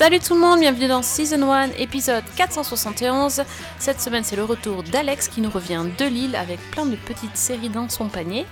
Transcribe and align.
Salut 0.00 0.18
tout 0.18 0.32
le 0.32 0.40
monde, 0.40 0.60
bienvenue 0.60 0.88
dans 0.88 1.02
Season 1.02 1.42
1, 1.52 1.72
épisode 1.72 2.24
471. 2.34 3.42
Cette 3.78 4.00
semaine, 4.00 4.24
c'est 4.24 4.34
le 4.34 4.44
retour 4.44 4.82
d'Alex 4.82 5.28
qui 5.28 5.42
nous 5.42 5.50
revient 5.50 5.84
de 5.98 6.06
Lille 6.06 6.36
avec 6.36 6.58
plein 6.70 6.86
de 6.86 6.96
petites 6.96 7.36
séries 7.36 7.68
dans 7.68 7.86
son 7.90 8.08
panier. 8.08 8.46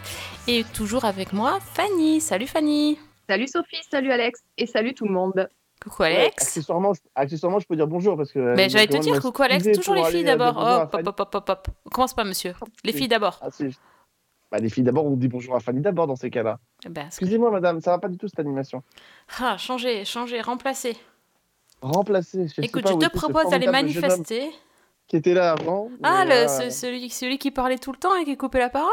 Et 0.46 0.62
toujours 0.74 1.06
avec 1.06 1.32
moi, 1.32 1.58
Fanny. 1.72 2.20
Salut 2.20 2.46
Fanny. 2.46 2.98
Salut 3.30 3.46
Sophie, 3.46 3.82
salut 3.90 4.12
Alex 4.12 4.42
et 4.58 4.66
salut 4.66 4.92
tout 4.92 5.06
le 5.06 5.12
monde. 5.14 5.48
Coucou 5.82 6.02
Ouais, 6.02 6.16
Alex. 6.16 6.42
accessoirement, 6.42 6.92
je- 6.92 7.00
accessoirement, 7.14 7.60
je 7.60 7.66
peux 7.66 7.76
dire 7.76 7.86
bonjour 7.86 8.14
parce 8.18 8.30
que. 8.30 8.54
Mais 8.54 8.66
euh, 8.66 8.68
j'allais 8.68 8.86
te 8.86 8.98
dire 8.98 9.18
coucou 9.18 9.42
Alex, 9.42 9.64
toujours 9.72 9.94
les 9.94 10.04
filles 10.04 10.28
euh, 10.28 10.36
d'abord. 10.36 10.58
à 10.58 10.82
Hop, 10.82 10.96
hop, 11.02 11.20
hop, 11.34 11.48
hop. 11.48 11.68
On 11.86 11.88
commence 11.88 12.12
pas, 12.12 12.24
monsieur. 12.24 12.52
Les 12.84 12.92
filles 12.92 13.08
d'abord. 13.08 13.40
Ah, 13.40 13.48
bah, 14.50 14.58
les 14.58 14.68
filles 14.68 14.84
d'abord, 14.84 15.06
on 15.06 15.16
dit 15.16 15.28
bonjour 15.28 15.54
à 15.56 15.60
Fanny 15.60 15.80
d'abord 15.80 16.06
dans 16.06 16.16
ces 16.16 16.28
cas-là. 16.28 16.58
Ben, 16.86 17.04
c'est- 17.10 17.22
Excusez-moi, 17.22 17.50
madame, 17.50 17.80
ça 17.80 17.92
va 17.92 17.98
pas 17.98 18.08
du 18.08 18.18
tout 18.18 18.28
cette 18.28 18.40
animation. 18.40 18.82
ah, 19.40 19.56
changer, 19.56 20.04
changer, 20.04 20.42
remplacer. 20.42 20.94
Remplacer. 21.80 22.48
Je 22.48 22.62
Écoute, 22.62 22.88
je 22.88 22.94
te 22.94 23.06
propose 23.16 23.50
d'aller 23.50 23.66
manifester. 23.66 24.50
Qui 25.06 25.16
était 25.16 25.34
là 25.34 25.52
avant. 25.52 25.88
Ah, 26.02 26.24
le, 26.26 26.48
ce- 26.48 26.70
celui, 26.70 27.08
celui 27.08 27.38
qui 27.38 27.50
parlait 27.50 27.78
tout 27.78 27.92
le 27.92 27.98
temps 27.98 28.14
et 28.16 28.24
qui 28.24 28.36
coupait 28.36 28.58
la 28.58 28.68
parole? 28.68 28.92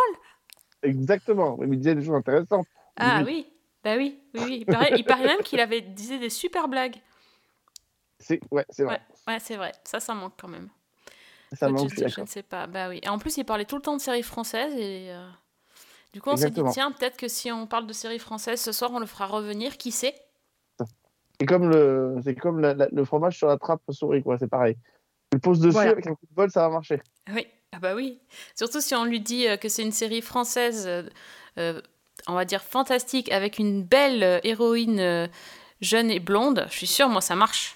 Exactement. 0.83 1.57
Il 1.61 1.67
me 1.67 1.75
disait 1.75 1.95
des 1.95 2.03
choses 2.05 2.15
intéressantes. 2.15 2.67
Ah 2.97 3.23
Oui. 3.25 3.25
oui, 3.25 3.47
bah 3.83 3.95
oui, 3.97 4.19
oui, 4.33 4.41
oui. 4.45 4.57
Il 4.61 4.65
paraît, 4.65 4.93
il 4.95 5.03
paraît 5.03 5.25
même 5.25 5.41
qu'il 5.43 5.59
avait 5.59 5.81
disait 5.81 6.19
des 6.19 6.29
super 6.29 6.67
blagues. 6.67 6.95
C'est 8.19 8.39
ouais, 8.51 8.65
c'est 8.69 8.83
vrai. 8.83 9.01
Ouais, 9.27 9.39
c'est 9.39 9.57
vrai. 9.57 9.73
Ça, 9.83 9.99
ça 9.99 10.13
manque 10.13 10.33
quand 10.39 10.47
même. 10.47 10.69
Ça 11.53 11.69
manque, 11.69 11.93
je, 11.93 12.07
je 12.07 12.21
ne 12.21 12.25
sais 12.25 12.43
pas. 12.43 12.67
Bah 12.67 12.89
oui. 12.89 12.99
Et 13.03 13.09
en 13.09 13.17
plus, 13.17 13.37
il 13.37 13.45
parlait 13.45 13.65
tout 13.65 13.75
le 13.75 13.81
temps 13.81 13.95
de 13.95 14.01
séries 14.01 14.23
françaises 14.23 14.73
et 14.75 15.11
euh, 15.11 15.27
du 16.13 16.21
coup, 16.21 16.29
on 16.29 16.37
s'est 16.37 16.49
dit 16.51 16.63
tiens, 16.71 16.91
peut-être 16.91 17.17
que 17.17 17.27
si 17.27 17.51
on 17.51 17.67
parle 17.67 17.87
de 17.87 17.93
séries 17.93 18.19
françaises 18.19 18.61
ce 18.61 18.71
soir, 18.71 18.91
on 18.93 18.99
le 18.99 19.05
fera 19.05 19.27
revenir. 19.27 19.77
Qui 19.77 19.91
sait? 19.91 20.15
C'est 21.39 21.45
comme 21.45 21.69
le, 21.69 22.15
c'est 22.23 22.35
comme 22.35 22.59
la- 22.59 22.73
la- 22.73 22.87
le 22.91 23.05
fromage 23.05 23.37
sur 23.37 23.47
la 23.47 23.57
trappe 23.57 23.81
souris, 23.89 24.23
quoi. 24.23 24.37
C'est 24.37 24.47
pareil. 24.47 24.75
Tu 25.31 25.35
le 25.37 25.39
poses 25.39 25.59
dessus 25.59 25.73
Voilà. 25.73 25.91
avec 25.91 26.07
un 26.07 26.11
coup 26.15 26.25
de 26.29 26.35
bol, 26.35 26.49
ça 26.51 26.61
va 26.61 26.69
marcher. 26.69 27.01
Oui. 27.33 27.47
Ah 27.73 27.79
bah 27.79 27.93
oui. 27.95 28.19
Surtout 28.55 28.79
si 28.79 28.95
on 28.95 29.03
lui 29.03 29.19
dit 29.19 29.47
euh, 29.47 29.57
que 29.57 29.67
c'est 29.67 29.81
une 29.83 29.91
série 29.91 30.21
française, 30.21 30.85
euh, 30.87 31.03
euh, 31.57 31.81
on 32.27 32.33
va 32.33 32.45
dire 32.45 32.61
fantastique, 32.61 33.29
avec 33.31 33.59
une 33.59 33.83
belle 33.83 34.39
héroïne 34.43 35.29
jeune 35.81 36.09
et 36.09 36.19
blonde. 36.21 36.65
Je 36.69 36.77
suis 36.77 36.87
sûre, 36.87 37.09
moi, 37.09 37.19
ça 37.21 37.35
marche. 37.35 37.75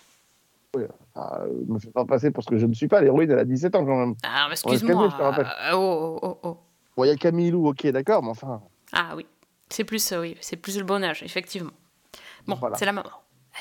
Ah, 1.15 1.39
euh, 1.41 1.65
me 1.67 1.79
fais 1.79 1.89
pas 1.89 2.05
passer 2.05 2.31
pour 2.31 2.43
ce 2.43 2.49
que 2.49 2.57
je 2.57 2.65
ne 2.65 2.73
suis 2.73 2.87
pas. 2.87 3.01
L'héroïne, 3.01 3.29
elle 3.31 3.39
a 3.39 3.43
17 3.45 3.75
ans 3.75 3.83
quand 3.85 3.97
même. 3.97 4.15
Ah, 4.23 4.47
excuse-moi. 4.51 5.09
je 5.09 5.23
euh, 5.23 5.71
oh, 5.73 6.19
oh, 6.21 6.27
oh, 6.27 6.39
oh. 6.43 6.57
Bon, 6.95 7.03
il 7.03 7.07
y 7.07 7.11
a 7.11 7.15
Camille 7.15 7.51
Lou, 7.51 7.67
ok, 7.67 7.87
d'accord, 7.87 8.21
mais 8.23 8.29
enfin. 8.29 8.61
Ah 8.93 9.13
oui, 9.17 9.25
c'est 9.69 9.83
plus, 9.83 10.11
euh, 10.11 10.21
oui, 10.21 10.37
c'est 10.41 10.57
plus 10.57 10.77
le 10.77 10.83
bon 10.85 11.03
âge, 11.03 11.23
effectivement. 11.23 11.71
Bon, 12.47 12.55
Voilà. 12.55 12.77
c'est 12.77 12.85
la 12.85 12.91
maman, 12.93 13.09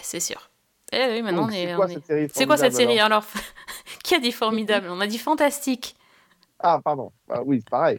c'est 0.03 0.21
sûr. 0.21 0.51
Eh 0.93 1.07
oui, 1.13 1.23
maintenant 1.23 1.43
Donc, 1.43 1.51
on 1.51 1.55
est. 1.55 1.67
c'est 1.69 1.75
quoi 1.75 1.87
est- 1.91 1.95
cette 1.95 2.07
série 2.07 2.47
quoi 2.47 2.57
cette 2.57 2.75
série 2.75 2.99
alors, 3.01 3.25
Qui 4.05 4.15
a 4.15 4.19
dit 4.21 4.33
formidable? 4.33 4.89
On 4.91 5.01
a 5.01 5.07
dit 5.07 5.19
fantastique. 5.19 5.95
Ah, 6.61 6.81
pardon. 6.83 7.13
Ah, 7.31 7.43
oui, 7.45 7.59
c'est 7.61 7.69
pareil. 7.71 7.99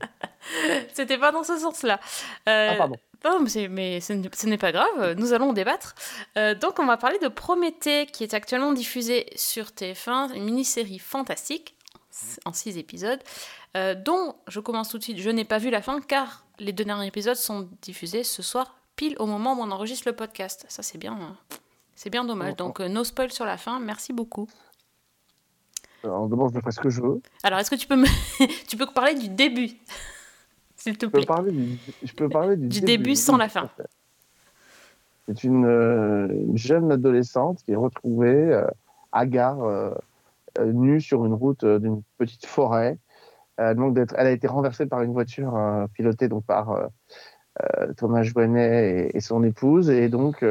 C'était 0.94 1.17
pas 1.17 1.31
dans 1.31 1.44
ce 1.44 1.58
sens-là. 1.58 2.00
Euh, 2.47 2.69
Ah, 2.73 2.75
pardon. 2.75 2.96
non, 3.23 3.40
mais, 3.41 4.00
ce 4.01 4.13
n'est- 4.13 4.29
ce 4.35 4.47
n'est 4.47 4.57
pas 4.57 4.72
grave, 4.72 5.13
nous 5.18 5.34
allons 5.34 5.50
en 5.50 5.53
débattre. 5.53 5.94
Euh, 6.38 6.56
donc, 6.56 6.79
on 6.79 6.85
va 6.85 6.97
parler 6.97 7.19
de 7.19 7.28
Prométhée, 7.28 8.06
qui 8.07 8.23
est 8.23 8.34
actuellement 8.34 8.73
diffusée 8.73 9.28
sur 9.35 9.68
TF1, 9.72 10.34
une 10.34 10.44
mini-série 10.46 11.00
fantastique, 11.00 11.75
en 12.46 12.52
six 12.53 12.78
épisodes, 12.78 13.22
euh, 13.78 13.94
dont 13.96 14.35
je 14.47 14.59
commence 14.59 14.90
tout 14.90 14.97
de 14.97 15.03
suite. 15.03 15.19
Je 15.19 15.29
n'ai 15.29 15.46
pas 15.46 15.57
vu 15.59 15.69
la 15.69 15.81
fin, 15.81 16.02
car 16.02 16.44
les 16.57 16.73
deux 16.73 16.84
derniers 16.84 17.07
épisodes 17.07 17.35
sont 17.38 17.69
diffusés 17.81 18.23
ce 18.23 18.41
soir, 18.41 18.75
pile 18.97 19.16
au 19.19 19.25
moment 19.25 19.53
où 19.53 19.62
on 19.62 19.72
enregistre 19.72 20.07
le 20.09 20.16
podcast. 20.16 20.66
Ça, 20.69 20.81
c'est 20.84 20.97
bien, 20.97 21.13
hein. 21.13 21.38
C'est 21.99 22.09
bien 22.09 22.23
dommage. 22.23 22.55
Donc, 22.55 22.79
no 22.79 23.03
spoil 23.03 23.29
sur 23.29 23.43
la 23.43 23.57
fin, 23.57 23.77
merci 23.81 24.13
beaucoup. 24.13 24.47
Alors, 26.01 26.29
demande, 26.29 26.53
je 26.53 26.59
ferai 26.61 26.71
ce 26.71 26.79
que 26.79 26.89
je 26.89 27.01
veux. 27.01 27.21
Alors, 27.43 27.59
est-ce 27.59 27.69
que 27.69 27.75
tu 27.75 27.87
peux 27.87 27.97
me... 27.97 28.07
tu 28.69 28.77
peux 28.77 28.85
parler 28.85 29.15
du 29.15 29.27
début 29.27 29.71
S'il 30.77 30.97
te 30.97 31.07
Je 31.07 31.09
peux 31.09 31.17
plaît? 31.17 31.25
parler 31.25 31.51
du, 31.51 31.77
je 32.01 32.13
peux 32.13 32.29
parler 32.29 32.55
du, 32.55 32.69
Du 32.69 32.79
début 32.79 33.15
sans 33.17 33.35
la 33.35 33.49
fin. 33.49 33.69
C'est 35.27 35.43
une, 35.43 35.65
euh, 35.65 36.29
une 36.29 36.57
jeune 36.57 36.89
adolescente 36.89 37.63
qui 37.65 37.73
est 37.73 37.75
retrouvée 37.75 38.33
euh, 38.33 38.66
hagard, 39.11 39.61
euh, 39.66 39.91
euh, 40.57 40.71
nue 40.71 41.01
sur 41.01 41.25
une 41.25 41.33
route 41.33 41.66
d'une 41.66 42.01
petite 42.17 42.45
forêt. 42.45 42.97
Donc 43.75 43.93
d'être, 43.93 44.16
elle 44.17 44.27
a 44.27 44.31
été 44.31 44.47
renversée 44.47 44.85
par 44.85 45.01
une 45.01 45.11
voiture 45.11 45.53
pilotée 45.93 46.29
donc 46.29 46.45
par 46.45 46.87
Thomas 47.97 48.23
Joannet 48.23 49.09
et, 49.11 49.17
et 49.17 49.19
son 49.19 49.43
épouse. 49.43 49.89
Et 49.89 50.07
donc, 50.07 50.45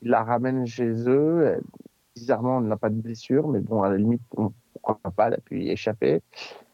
euh, 0.00 0.06
il 0.06 0.10
la 0.10 0.22
ramène 0.24 0.66
chez 0.66 1.08
eux. 1.08 1.60
Bizarrement, 2.16 2.60
elle 2.60 2.66
n'a 2.66 2.76
pas 2.76 2.90
de 2.90 3.00
blessure, 3.00 3.48
mais 3.48 3.60
bon, 3.60 3.82
à 3.82 3.90
la 3.90 3.96
limite, 3.96 4.22
on- 4.36 4.52
pourquoi 4.72 5.10
pas, 5.10 5.28
elle 5.28 5.34
a 5.34 5.38
pu 5.38 5.62
y 5.62 5.70
échapper. 5.70 6.22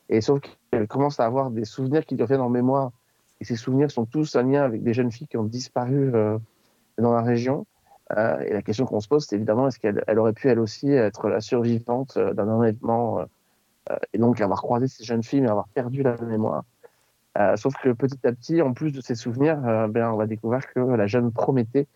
Et 0.09 0.21
sauf 0.21 0.41
qu'elle 0.71 0.87
commence 0.87 1.21
à 1.21 1.25
avoir 1.25 1.51
des 1.51 1.65
souvenirs 1.65 2.07
qui 2.07 2.15
lui 2.15 2.23
reviennent 2.23 2.41
en 2.41 2.49
mémoire. 2.49 2.93
Et 3.41 3.45
ces 3.45 3.57
souvenirs 3.57 3.91
sont 3.91 4.07
tous 4.07 4.35
en 4.37 4.43
lien 4.43 4.63
avec 4.63 4.83
des 4.83 4.95
jeunes 4.95 5.13
filles 5.13 5.27
qui 5.27 5.37
ont 5.37 5.45
disparu 5.45 6.15
euh, 6.15 6.39
dans 6.99 7.13
la 7.13 7.23
région. 7.23 7.67
Euh, 8.17 8.39
et 8.41 8.53
la 8.53 8.63
question 8.63 8.87
qu'on 8.87 9.01
se 9.01 9.09
pose, 9.09 9.27
c'est 9.27 9.37
évidemment, 9.37 9.67
est-ce 9.67 9.79
qu'elle 9.79 10.05
elle 10.07 10.19
aurait 10.19 10.33
pu 10.33 10.49
elle 10.49 10.61
aussi 10.61 10.91
être 10.93 11.29
la 11.29 11.41
survivante 11.41 12.17
euh, 12.17 12.33
d'un 12.33 12.49
enlèvement 12.49 13.25
et 14.13 14.19
donc 14.19 14.41
avoir 14.41 14.63
croisé 14.63 14.89
ces 14.89 15.05
jeunes 15.05 15.23
filles 15.23 15.43
mais 15.43 15.49
avoir 15.49 15.69
perdu 15.69 16.03
la 16.03 16.17
mémoire. 16.17 16.65
Sauf 17.55 17.75
que 17.77 17.91
petit 17.93 18.19
à 18.27 18.33
petit, 18.33 18.61
en 18.61 18.73
plus 18.73 18.91
de 18.91 19.01
ces 19.01 19.15
souvenirs, 19.15 19.59
ben, 19.91 20.11
on 20.11 20.17
va 20.17 20.27
découvrir 20.27 20.67
que 20.73 20.81
la 20.81 21.07
jeune 21.07 21.31
Prométhée 21.31 21.87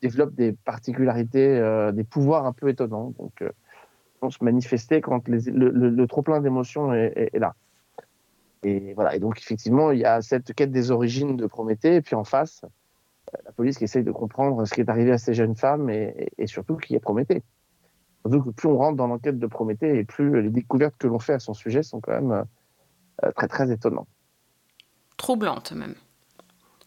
développe 0.00 0.34
des 0.34 0.52
particularités, 0.52 1.58
euh, 1.58 1.92
des 1.92 2.04
pouvoirs 2.04 2.46
un 2.46 2.52
peu 2.52 2.68
étonnants. 2.68 3.12
Donc, 3.18 3.42
euh, 3.42 3.50
vont 4.20 4.30
se 4.30 4.42
manifester 4.44 5.00
quand 5.00 5.26
le, 5.28 5.38
le- 5.50 5.90
le 5.90 6.06
trop-plein 6.06 6.40
d'émotions 6.40 6.92
est, 6.94 7.36
là. 7.36 7.54
Et 8.62 8.94
voilà. 8.94 9.16
Et 9.16 9.18
donc, 9.18 9.38
effectivement, 9.38 9.90
il 9.90 9.98
y 9.98 10.04
a 10.04 10.22
cette 10.22 10.54
quête 10.54 10.70
des 10.70 10.92
origines 10.92 11.36
de 11.36 11.46
Prométhée, 11.46 11.96
et 11.96 12.02
puis 12.02 12.14
en 12.14 12.22
face, 12.24 12.64
euh, 13.34 13.38
la 13.44 13.52
police 13.52 13.78
qui 13.78 13.84
essaye 13.84 14.04
de 14.04 14.12
comprendre 14.12 14.64
ce 14.64 14.74
qui 14.74 14.80
est 14.80 14.88
arrivé 14.88 15.10
à 15.10 15.18
ces 15.18 15.34
jeunes 15.34 15.56
femmes 15.56 15.90
et, 15.90 16.30
surtout 16.46 16.76
qui 16.76 16.94
est 16.94 17.00
Prométhée. 17.00 17.42
Surtout 18.24 18.42
que 18.44 18.50
plus 18.50 18.68
on 18.68 18.76
rentre 18.76 18.96
dans 18.96 19.08
l'enquête 19.08 19.40
de 19.40 19.46
Prométhée 19.48 19.98
et 19.98 20.04
plus 20.04 20.40
les 20.40 20.50
découvertes 20.50 20.94
que 20.96 21.08
l'on 21.08 21.18
fait 21.18 21.32
à 21.32 21.40
son 21.40 21.54
sujet 21.54 21.82
sont 21.82 22.00
quand 22.00 22.12
même 22.12 22.30
euh, 22.30 22.44
euh, 23.24 23.32
très 23.32 23.48
très 23.48 23.72
étonnantes 23.72 24.06
Troublante 25.16 25.72
même, 25.72 25.94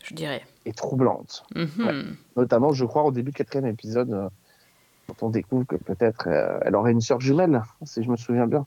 je 0.06 0.14
dirais. 0.14 0.46
et 0.66 0.74
troublantes. 0.74 1.44
Mhm. 1.56 2.16
Notamment, 2.36 2.72
je 2.74 2.86
crois, 2.86 3.04
au 3.04 3.12
début 3.12 3.32
du 3.32 3.38
quatrième 3.38 3.68
épisode, 3.68 4.12
euh, 4.14 4.30
quand 5.08 5.24
on 5.24 5.30
découvre 5.30 5.66
que 5.66 5.76
peut-être 5.76 6.28
euh, 6.28 6.60
elle 6.64 6.76
aurait 6.76 6.92
une 6.92 7.02
sœur 7.02 7.20
jumelle, 7.22 7.62
si 7.84 8.04
je 8.04 8.10
me 8.10 8.16
souviens 8.18 8.48
bien. 8.48 8.66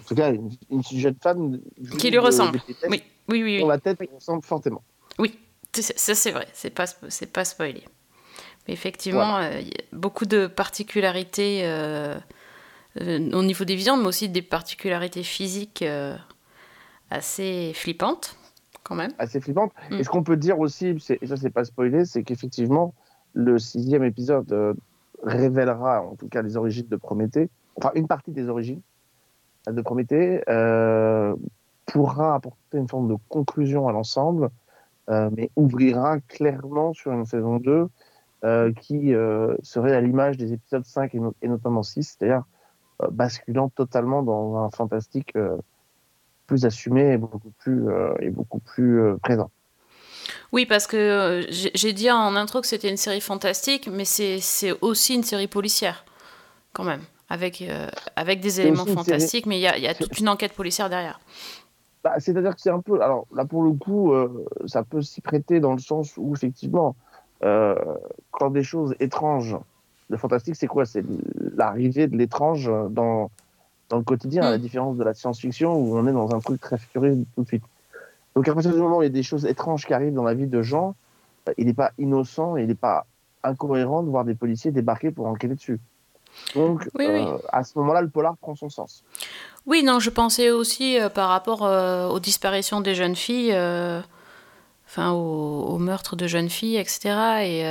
En 0.00 0.04
tout 0.06 0.14
cas, 0.14 0.32
une, 0.32 0.50
une 0.70 0.82
jeune 0.82 1.14
femme 1.20 1.60
Qui 1.98 2.10
lui 2.10 2.16
de- 2.16 2.18
ressemble. 2.18 2.60
tests, 2.60 2.86
Oui, 2.88 3.02
oui, 3.28 3.42
oui. 3.42 3.58
Dont 3.60 3.64
oui. 3.66 3.68
la 3.70 3.78
tête 3.78 4.00
lui 4.00 4.08
ressemble 4.12 4.42
fortement. 4.42 4.82
Oui, 5.18 5.38
ça 5.74 6.14
c'est 6.14 6.30
vrai, 6.32 6.48
c'est 6.52 6.70
pas, 6.70 6.86
pas 7.32 7.44
spoilé. 7.44 7.84
Mais 8.66 8.74
effectivement, 8.74 9.36
euh, 9.38 9.60
il 9.60 9.68
y 9.68 9.74
a 9.74 9.82
beaucoup 9.92 10.24
de 10.26 10.46
particularités 10.46 11.60
euh, 11.64 12.16
euh, 13.00 13.30
au 13.32 13.42
niveau 13.42 13.64
des 13.64 13.76
viandes, 13.76 14.00
mais 14.00 14.06
aussi 14.08 14.28
des 14.28 14.42
particularités 14.42 15.22
physiques 15.22 15.82
euh, 15.82 16.16
assez 17.10 17.72
flippantes, 17.74 18.36
quand 18.84 18.94
même. 18.94 19.12
assez 19.18 19.40
flippante. 19.40 19.72
Mm. 19.90 19.94
Et 19.94 20.04
ce 20.04 20.08
qu'on 20.10 20.22
peut 20.22 20.36
dire 20.36 20.58
aussi, 20.58 20.96
et 21.20 21.26
ça 21.26 21.36
c'est 21.36 21.50
pas 21.50 21.64
spoilé, 21.64 22.04
c'est 22.04 22.22
qu'effectivement, 22.22 22.94
le 23.34 23.58
sixième 23.58 24.04
épisode 24.04 24.52
euh, 24.52 24.74
révélera 25.22 26.02
en 26.02 26.14
tout 26.16 26.28
cas 26.28 26.42
les 26.42 26.56
origines 26.56 26.86
de 26.88 26.96
Prométhée, 26.96 27.48
enfin 27.76 27.90
une 27.94 28.06
partie 28.06 28.30
des 28.32 28.48
origines 28.48 28.80
euh, 29.68 29.72
de 29.72 29.80
Prométhée, 29.82 30.42
euh, 30.48 31.34
pourra 31.86 32.34
apporter 32.34 32.78
une 32.78 32.88
forme 32.88 33.08
de 33.08 33.16
conclusion 33.28 33.88
à 33.88 33.92
l'ensemble, 33.92 34.50
euh, 35.08 35.30
mais 35.36 35.50
ouvrira 35.56 36.20
clairement 36.20 36.92
sur 36.92 37.12
une 37.12 37.24
saison 37.26 37.56
2 37.58 37.88
euh, 38.44 38.72
qui 38.72 39.12
serait 39.62 39.94
à 39.94 40.00
l'image 40.00 40.36
des 40.36 40.52
épisodes 40.52 40.84
5 40.84 41.14
et, 41.14 41.20
no- 41.20 41.34
et 41.42 41.48
notamment 41.48 41.82
6, 41.82 42.16
c'est-à-dire 42.18 42.44
basculant 43.10 43.68
totalement 43.68 44.22
dans 44.22 44.56
un 44.56 44.70
fantastique 44.70 45.32
plus 46.52 46.66
assumé 46.66 47.14
et 47.14 47.16
beaucoup 47.16 47.50
plus, 47.60 47.88
euh, 47.88 48.12
et 48.20 48.28
beaucoup 48.28 48.58
plus 48.58 49.00
euh, 49.00 49.16
présent. 49.22 49.50
Oui, 50.52 50.66
parce 50.66 50.86
que 50.86 50.98
euh, 50.98 51.42
j'ai 51.50 51.92
dit 51.94 52.10
en 52.10 52.36
intro 52.36 52.60
que 52.60 52.66
c'était 52.66 52.90
une 52.90 52.98
série 52.98 53.22
fantastique, 53.22 53.88
mais 53.90 54.04
c'est 54.04 54.72
aussi 54.82 55.14
une 55.14 55.22
série 55.22 55.46
policière, 55.46 56.04
quand 56.74 56.84
même, 56.84 57.00
avec, 57.30 57.64
avec 58.16 58.40
des 58.40 58.60
éléments 58.60 58.84
série- 58.84 58.96
fantastiques, 58.96 59.46
mais 59.46 59.56
il 59.58 59.62
y 59.62 59.66
a, 59.66 59.78
y 59.78 59.86
a 59.86 59.94
toute 59.94 60.18
une 60.18 60.28
enquête 60.28 60.52
policière 60.52 60.90
derrière. 60.90 61.18
Bah, 62.04 62.16
C'est-à-dire 62.18 62.54
que 62.54 62.60
c'est 62.60 62.70
un 62.70 62.80
peu. 62.80 63.00
Alors 63.00 63.26
là, 63.34 63.46
pour 63.46 63.62
le 63.62 63.72
coup, 63.72 64.12
euh, 64.12 64.44
ça 64.66 64.82
peut 64.82 65.00
s'y 65.00 65.22
prêter 65.22 65.58
dans 65.58 65.72
le 65.72 65.78
sens 65.80 66.18
où, 66.18 66.34
effectivement, 66.34 66.96
euh, 67.44 67.74
quand 68.30 68.50
des 68.50 68.62
choses 68.62 68.94
étranges 69.00 69.56
Le 70.12 70.18
fantastique, 70.18 70.56
c'est 70.56 70.66
quoi? 70.66 70.84
C'est 70.84 71.04
l'arrivée 71.56 72.06
de 72.06 72.16
l'étrange 72.18 72.70
dans, 72.90 73.30
dans 73.92 73.98
le 73.98 74.04
quotidien, 74.04 74.42
à 74.46 74.50
la 74.50 74.56
Mm. 74.58 74.60
différence 74.62 74.96
de 74.96 75.04
la 75.04 75.12
science-fiction 75.14 75.74
où 75.76 75.96
on 75.98 76.06
est 76.06 76.12
dans 76.12 76.34
un 76.34 76.40
truc 76.40 76.60
très 76.60 76.78
futuriste 76.78 77.26
tout 77.36 77.42
de 77.42 77.46
suite. 77.46 77.62
Donc 78.34 78.48
à 78.48 78.54
partir 78.54 78.72
du 78.72 78.78
moment 78.80 78.96
où 78.98 79.02
il 79.02 79.06
y 79.06 79.06
a 79.06 79.10
des 79.10 79.22
choses 79.22 79.44
étranges 79.44 79.84
qui 79.86 79.92
arrivent 79.92 80.14
dans 80.14 80.24
la 80.24 80.32
vie 80.34 80.46
de 80.46 80.62
gens, 80.62 80.94
euh, 81.48 81.52
il 81.58 81.66
n'est 81.66 81.74
pas 81.74 81.92
innocent, 81.98 82.56
il 82.56 82.66
n'est 82.68 82.74
pas 82.74 83.04
incohérent 83.44 84.02
de 84.02 84.08
voir 84.08 84.24
des 84.24 84.34
policiers 84.34 84.70
débarquer 84.70 85.10
pour 85.10 85.26
enquêter 85.26 85.54
dessus. 85.54 85.78
Donc 86.54 86.88
Oui, 86.98 87.06
oui. 87.06 87.20
euh, 87.26 87.36
à 87.52 87.62
ce 87.64 87.78
moment-là, 87.78 88.00
le 88.00 88.08
polar 88.08 88.34
prend 88.38 88.54
son 88.54 88.70
sens. 88.70 89.04
Oui, 89.66 89.82
non, 89.84 90.00
je 90.00 90.08
pensais 90.08 90.50
aussi 90.50 90.98
euh, 90.98 91.10
par 91.10 91.28
rapport 91.28 91.62
euh, 91.66 92.08
aux 92.08 92.18
disparitions 92.20 92.80
des 92.80 92.94
jeunes 92.94 93.14
filles, 93.16 93.52
enfin 94.86 95.10
au, 95.12 95.64
au 95.74 95.78
meurtre 95.78 96.16
de 96.16 96.26
jeunes 96.26 96.48
filles, 96.48 96.76
etc. 96.78 97.00
Et 97.44 97.62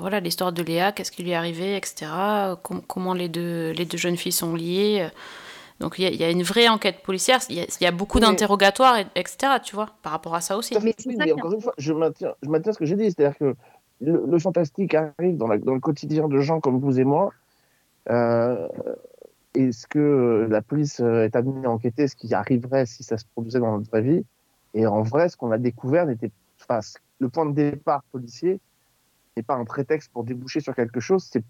voilà, 0.00 0.18
l'histoire 0.18 0.52
de 0.52 0.62
Léa, 0.64 0.90
qu'est-ce 0.90 1.12
qui 1.12 1.22
lui 1.22 1.30
est 1.30 1.36
arrivé, 1.36 1.76
etc. 1.76 2.10
Com- 2.64 2.82
comment 2.86 3.14
les 3.14 3.28
deux, 3.28 3.70
les 3.70 3.84
deux 3.84 3.98
jeunes 3.98 4.16
filles 4.16 4.32
sont 4.32 4.54
liées. 4.56 5.08
Donc 5.80 5.98
il 5.98 6.04
y, 6.04 6.06
a- 6.06 6.10
il 6.10 6.16
y 6.20 6.24
a 6.24 6.30
une 6.30 6.42
vraie 6.42 6.68
enquête 6.68 7.02
policière, 7.02 7.38
il 7.48 7.56
y 7.56 7.60
a, 7.60 7.64
il 7.64 7.84
y 7.84 7.86
a 7.86 7.92
beaucoup 7.92 8.18
d'interrogatoires, 8.30 8.98
et- 8.98 9.06
etc. 9.14 9.60
Tu 9.62 9.74
vois, 9.76 9.88
par 10.02 10.12
rapport 10.12 10.34
à 10.34 10.40
ça 10.40 10.56
aussi. 10.56 10.74
Mais 10.82 10.94
Oui, 11.06 11.16
mais 11.18 11.32
encore 11.32 11.52
une 11.52 11.60
fois, 11.60 11.74
je 11.78 11.92
maintiens, 11.92 12.34
je 12.42 12.48
maintiens 12.48 12.72
ce 12.72 12.78
que 12.78 12.84
j'ai 12.84 12.96
dit, 12.96 13.04
c'est-à-dire 13.12 13.38
que 13.38 13.54
le, 14.00 14.24
le 14.26 14.38
fantastique 14.38 14.94
arrive 14.94 15.36
dans, 15.36 15.46
la- 15.48 15.58
dans 15.58 15.74
le 15.74 15.80
quotidien 15.80 16.28
de 16.28 16.40
gens 16.40 16.60
comme 16.60 16.78
vous 16.80 16.98
et 16.98 17.04
moi. 17.04 17.32
Euh, 18.10 18.68
Est-ce 19.54 19.86
que 19.86 20.46
la 20.50 20.62
police 20.62 21.00
euh, 21.00 21.24
est 21.24 21.34
amenée 21.34 21.66
à 21.66 21.70
enquêter 21.70 22.06
ce 22.06 22.14
qui 22.14 22.32
arriverait 22.34 22.86
si 22.86 23.02
ça 23.02 23.16
se 23.18 23.24
produisait 23.32 23.58
dans 23.58 23.76
notre 23.78 23.90
vraie 23.90 24.02
vie? 24.02 24.24
Et 24.74 24.86
en 24.86 25.02
vrai, 25.02 25.28
ce 25.28 25.36
qu'on 25.36 25.50
a 25.50 25.58
découvert 25.58 26.06
n'était, 26.06 26.30
enfin, 26.60 26.80
ce- 26.82 26.98
le 27.18 27.28
point 27.28 27.46
de 27.46 27.52
départ 27.52 28.02
policier 28.12 28.60
n'est 29.36 29.42
pas 29.42 29.54
un 29.54 29.64
prétexte 29.64 30.10
pour 30.12 30.22
déboucher 30.24 30.60
sur 30.60 30.74
quelque 30.76 31.00
chose, 31.00 31.24
c'est 31.30 31.42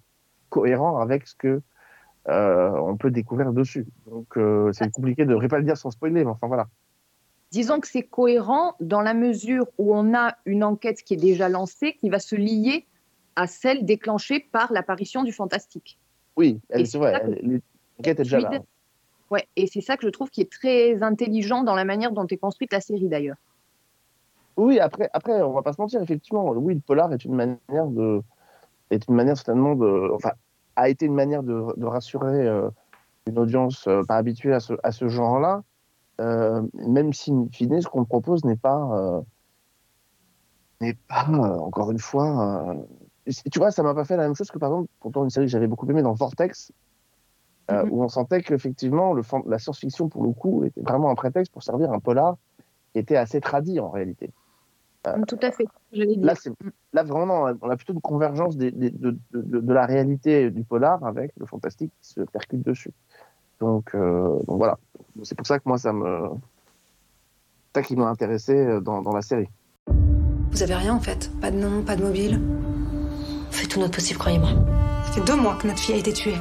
cohérent 0.48 0.98
avec 0.98 1.26
ce 1.26 1.34
que 1.34 1.60
euh, 2.28 2.70
on 2.70 2.96
peut 2.96 3.10
découvrir 3.10 3.52
dessus. 3.52 3.86
Donc 4.06 4.36
euh, 4.36 4.70
c'est 4.72 4.90
compliqué 4.90 5.24
de, 5.24 5.34
vais 5.34 5.48
pas 5.48 5.58
le 5.58 5.64
dire 5.64 5.76
sans 5.76 5.90
spoiler, 5.90 6.24
mais 6.24 6.30
enfin 6.30 6.46
voilà. 6.46 6.68
Disons 7.50 7.80
que 7.80 7.88
c'est 7.88 8.02
cohérent 8.02 8.74
dans 8.80 9.00
la 9.00 9.14
mesure 9.14 9.66
où 9.78 9.94
on 9.94 10.14
a 10.14 10.36
une 10.44 10.62
enquête 10.62 11.02
qui 11.02 11.14
est 11.14 11.18
déjà 11.18 11.48
lancée, 11.48 11.94
qui 11.94 12.10
va 12.10 12.18
se 12.18 12.36
lier 12.36 12.86
à 13.36 13.46
celle 13.46 13.86
déclenchée 13.86 14.40
par 14.40 14.72
l'apparition 14.72 15.22
du 15.22 15.32
fantastique. 15.32 15.98
Oui, 16.36 16.60
c'est 16.70 16.98
vrai, 16.98 17.24
l'enquête 17.42 18.20
est 18.20 18.24
déjà 18.24 18.40
là. 18.40 18.60
Ouais, 19.30 19.46
et 19.56 19.66
c'est 19.66 19.80
ça 19.80 19.96
que 19.96 20.06
je 20.06 20.10
trouve 20.10 20.30
qui 20.30 20.40
est 20.40 20.50
très 20.50 21.02
intelligent 21.02 21.62
dans 21.62 21.74
la 21.74 21.84
manière 21.84 22.12
dont 22.12 22.26
est 22.26 22.36
construite 22.36 22.72
la 22.72 22.80
série 22.80 23.08
d'ailleurs. 23.08 23.36
Oui, 24.56 24.80
après, 24.80 25.08
après, 25.12 25.40
on 25.42 25.52
va 25.52 25.62
pas 25.62 25.72
se 25.72 25.80
mentir, 25.80 26.02
effectivement, 26.02 26.50
oui, 26.50 26.74
le 26.74 26.80
polar 26.80 27.12
est 27.12 27.24
une 27.24 27.34
manière 27.34 27.86
de, 27.86 28.22
est 28.90 29.06
une 29.06 29.14
manière 29.14 29.36
certainement 29.36 29.74
de, 29.74 30.10
enfin, 30.14 30.32
a 30.78 30.88
été 30.88 31.06
une 31.06 31.14
manière 31.14 31.42
de, 31.42 31.74
de 31.76 31.86
rassurer 31.86 32.46
euh, 32.46 32.70
une 33.26 33.38
audience 33.38 33.86
euh, 33.88 34.02
pas 34.06 34.16
habituée 34.16 34.54
à 34.54 34.60
ce, 34.60 34.74
à 34.82 34.92
ce 34.92 35.08
genre-là, 35.08 35.62
euh, 36.20 36.62
même 36.74 37.12
si, 37.12 37.32
in 37.32 37.46
fine, 37.52 37.80
ce 37.82 37.88
qu'on 37.88 38.04
propose 38.04 38.44
n'est 38.44 38.56
pas, 38.56 39.22
n'est 40.80 40.96
pas, 41.08 41.26
euh, 41.28 41.58
encore 41.58 41.90
une 41.90 41.98
fois, 41.98 42.70
euh, 42.70 43.32
tu 43.52 43.58
vois, 43.58 43.70
ça 43.70 43.82
m'a 43.82 43.94
pas 43.94 44.04
fait 44.04 44.16
la 44.16 44.22
même 44.22 44.34
chose 44.34 44.50
que 44.50 44.58
par 44.58 44.70
exemple, 44.70 44.88
pourtant 45.00 45.24
une 45.24 45.30
série 45.30 45.46
que 45.46 45.50
j'avais 45.52 45.66
beaucoup 45.66 45.88
aimée 45.90 46.02
dans 46.02 46.14
Vortex, 46.14 46.72
euh, 47.70 47.84
Mhm. 47.84 47.92
où 47.92 48.02
on 48.04 48.08
sentait 48.08 48.42
qu'effectivement, 48.42 49.14
la 49.46 49.58
science-fiction, 49.58 50.08
pour 50.08 50.24
le 50.24 50.32
coup, 50.32 50.64
était 50.64 50.80
vraiment 50.80 51.10
un 51.10 51.14
prétexte 51.14 51.52
pour 51.52 51.62
servir 51.62 51.92
un 51.92 52.00
polar 52.00 52.36
qui 52.92 53.00
était 53.00 53.16
assez 53.16 53.40
tradit 53.40 53.80
en 53.80 53.90
réalité. 53.90 54.30
Tout 55.26 55.38
à 55.42 55.50
fait, 55.50 55.66
je 55.92 56.00
l'ai 56.02 56.16
dit. 56.16 56.24
Là, 56.92 57.02
vraiment, 57.02 57.46
on 57.62 57.70
a 57.70 57.76
plutôt 57.76 57.92
une 57.92 58.00
convergence 58.00 58.56
des- 58.56 58.70
des- 58.70 58.90
de, 58.90 59.10
de- 59.32 59.42
de- 59.42 59.60
de 59.60 59.72
la 59.72 59.86
réalité 59.86 60.50
du 60.50 60.64
polar 60.64 61.04
avec 61.04 61.32
le 61.38 61.46
fantastique 61.46 61.92
qui 62.00 62.08
se 62.10 62.20
percute 62.22 62.62
dessus. 62.62 62.90
Donc, 63.60 63.94
euh, 63.94 64.38
donc 64.46 64.58
voilà. 64.58 64.78
C'est 65.22 65.34
pour 65.36 65.46
ça 65.46 65.58
que 65.58 65.64
moi, 65.66 65.78
ça 65.78 65.92
me. 65.92 66.28
C'est 67.74 67.80
ça 67.80 67.82
qui 67.82 67.96
m'a 67.96 68.08
intéressé 68.08 68.54
euh, 68.54 68.80
dans, 68.80 69.02
dans 69.02 69.12
la 69.12 69.22
série. 69.22 69.48
Vous 70.50 70.62
avez 70.62 70.74
rien 70.74 70.94
en 70.94 71.00
fait 71.00 71.30
Pas 71.40 71.50
de 71.50 71.56
nom, 71.58 71.82
pas 71.82 71.94
de 71.96 72.02
mobile 72.02 72.40
On 73.48 73.52
fait 73.52 73.66
tout 73.66 73.78
notre 73.80 73.94
possible, 73.96 74.18
croyez-moi. 74.18 74.50
Ça 75.04 75.12
fait 75.12 75.20
deux 75.26 75.36
mois 75.36 75.56
que 75.60 75.66
notre 75.66 75.78
fille 75.78 75.94
a 75.94 75.98
été 75.98 76.12
tuée. 76.12 76.36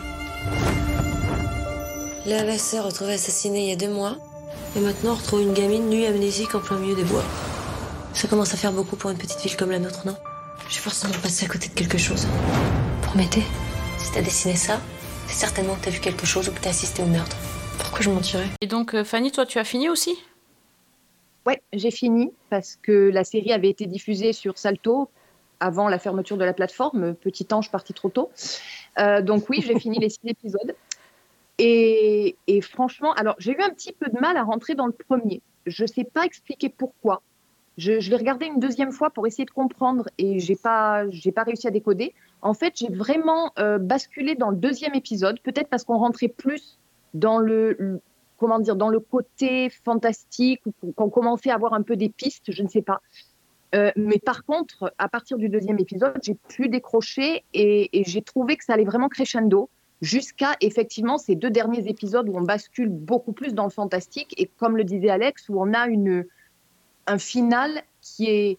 Léa 2.25 2.46
Vasseur 2.46 2.86
retrouvée 2.86 3.14
assassinée 3.14 3.64
il 3.66 3.69
y 3.69 3.74
a 3.74 3.75
deux 3.75 3.94
mois. 3.94 4.16
Et 4.75 4.80
maintenant, 4.81 5.12
on 5.12 5.16
retrouve 5.16 5.42
une 5.42 5.54
gamine 5.54 5.90
nue 5.90 6.06
amnésique 6.06 6.54
en 6.56 6.60
plein 6.60 6.78
milieu 6.80 6.96
des 6.96 7.04
bois. 7.04 7.24
Ça 8.18 8.28
commence 8.28 8.52
à 8.56 8.58
faire 8.58 8.74
beaucoup 8.74 8.96
pour 8.96 9.12
une 9.12 9.18
petite 9.19 9.40
ville 9.42 9.56
comme 9.56 9.69
la 9.69 9.78
nôtre, 9.78 10.08
non? 10.08 10.16
J'ai 10.69 10.80
forcément 10.80 11.14
passé 11.22 11.46
à 11.46 11.48
côté 11.48 11.69
de 11.69 11.75
quelque 11.75 12.00
chose. 12.00 12.28
Promettez, 13.04 13.44
si 14.00 14.12
t'as 14.12 14.24
dessiné 14.24 14.56
ça, 14.56 14.81
c'est 15.28 15.36
certainement 15.36 15.75
que 15.75 15.86
t'as 15.86 15.92
vu 15.92 16.00
quelque 16.00 16.25
chose 16.25 16.50
ou 16.50 16.52
que 16.52 16.60
t'as 16.60 16.72
assisté 16.72 17.04
au 17.04 17.06
meurtre. 17.06 17.38
Pourquoi 17.78 18.02
je 18.02 18.10
mentirais? 18.10 18.48
Et 18.62 18.66
donc, 18.66 18.96
euh, 18.96 19.04
Fanny, 19.04 19.31
toi, 19.31 19.46
tu 19.46 19.60
as 19.60 19.64
fini 19.64 19.88
aussi? 19.88 20.18
Ouais, 21.46 21.62
j'ai 21.74 21.92
fini 21.92 22.31
parce 22.50 22.80
que 22.81 23.12
la 23.14 23.24
série 23.24 23.54
avait 23.54 23.69
été 23.69 23.86
diffusée 23.86 24.34
sur 24.34 24.58
Salto 24.58 25.12
avant 25.60 25.88
la 25.88 26.00
fermeture 26.00 26.38
de 26.38 26.44
la 26.44 26.54
plateforme. 26.54 27.14
Petit 27.14 27.46
ange 27.52 27.69
parti 27.69 27.94
trop 27.94 28.10
tôt. 28.10 28.31
Euh, 28.98 29.22
donc 29.22 29.48
oui, 29.48 29.64
j'ai 29.64 29.80
fini 29.80 30.00
les 30.00 30.10
six 30.10 30.25
épisodes. 30.25 30.75
Et, 31.60 32.36
et 32.48 32.62
franchement, 32.62 33.14
alors 33.14 33.36
j'ai 33.38 33.52
eu 33.52 33.62
un 33.62 33.69
petit 33.69 33.94
peu 33.94 34.10
de 34.10 34.19
mal 34.19 34.38
à 34.38 34.44
rentrer 34.44 34.74
dans 34.74 34.88
le 34.88 34.92
premier. 35.08 35.44
Je 35.68 35.84
ne 35.84 35.88
sais 35.88 36.04
pas 36.04 36.25
expliquer 36.25 36.69
pourquoi. 36.69 37.22
Je, 37.78 38.10
l'ai 38.10 38.16
regardé 38.16 38.48
une 38.48 38.60
deuxième 38.60 38.92
fois 38.92 39.12
pour 39.12 39.28
essayer 39.28 39.46
de 39.46 39.52
comprendre 39.52 40.10
et 40.18 40.40
j'ai 40.40 40.56
pas, 40.56 41.08
j'ai 41.12 41.32
pas 41.32 41.44
réussi 41.44 41.68
à 41.68 41.72
décoder. 41.72 42.14
En 42.42 42.56
fait, 42.56 42.74
j'ai 42.76 42.90
vraiment 42.90 43.52
euh, 43.60 43.78
basculé 43.78 44.36
dans 44.36 44.50
le 44.50 44.58
deuxième 44.58 44.96
épisode, 44.96 45.40
peut-être 45.42 45.70
parce 45.70 45.84
qu'on 45.84 45.98
rentrait 45.98 46.28
plus 46.28 46.80
dans 47.14 47.38
le, 47.38 48.02
comment 48.38 48.60
dire, 48.60 48.76
dans 48.76 48.90
le 48.90 49.00
côté 49.00 49.70
fantastique 49.70 50.62
qu'on 50.96 51.10
commençait 51.10 51.52
à 51.52 51.56
avoir 51.56 51.74
un 51.74 51.84
peu 51.84 51.96
des 51.96 52.10
pistes, 52.10 52.52
je 52.52 52.64
ne 52.64 52.68
sais 52.68 52.82
pas. 52.82 53.02
Euh, 53.76 53.92
mais 53.96 54.18
par 54.18 54.44
contre, 54.44 54.94
à 54.98 55.08
partir 55.08 55.38
du 55.38 55.50
deuxième 55.50 55.78
épisode, 55.78 56.18
j'ai 56.24 56.36
pu 56.36 56.70
décrocher 56.70 57.44
et, 57.54 58.00
et 58.00 58.04
j'ai 58.06 58.24
trouvé 58.24 58.58
que 58.58 58.64
ça 58.64 58.74
allait 58.74 58.86
vraiment 58.86 59.10
crescendo 59.10 59.70
jusqu'à 60.02 60.56
effectivement 60.62 61.18
ces 61.18 61.36
deux 61.36 61.50
derniers 61.50 61.88
épisodes 61.88 62.30
où 62.30 62.38
on 62.38 62.42
bascule 62.42 62.90
beaucoup 62.90 63.34
plus 63.34 63.54
dans 63.54 63.66
le 63.66 63.69
fantastique 63.69 64.34
et 64.38 64.50
comme 64.57 64.78
le 64.78 64.84
disait 64.84 65.10
Alex, 65.10 65.50
où 65.50 65.62
on 65.62 65.74
a 65.74 65.88
une, 65.88 66.26
un 67.07 67.18
final 67.18 67.81
qui 68.02 68.26
est 68.30 68.57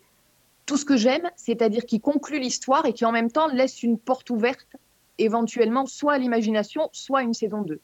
tout 0.67 0.77
ce 0.77 0.85
que 0.85 0.97
j'aime, 0.97 1.31
c'est-à-dire 1.37 1.87
qui 1.87 2.01
conclut 2.01 2.39
l'histoire 2.41 2.85
et 2.87 2.93
qui 2.93 3.05
en 3.05 3.13
même 3.13 3.31
temps 3.31 3.47
laisse 3.49 3.83
une 3.83 3.99
porte 3.99 4.29
ouverte 4.31 4.67
éventuellement 5.19 5.87
soit 5.87 6.15
à 6.15 6.19
l'imagination, 6.19 6.89
soit 6.93 7.21
à 7.21 7.23
une 7.23 7.35
saison 7.35 7.63
2. 7.63 7.81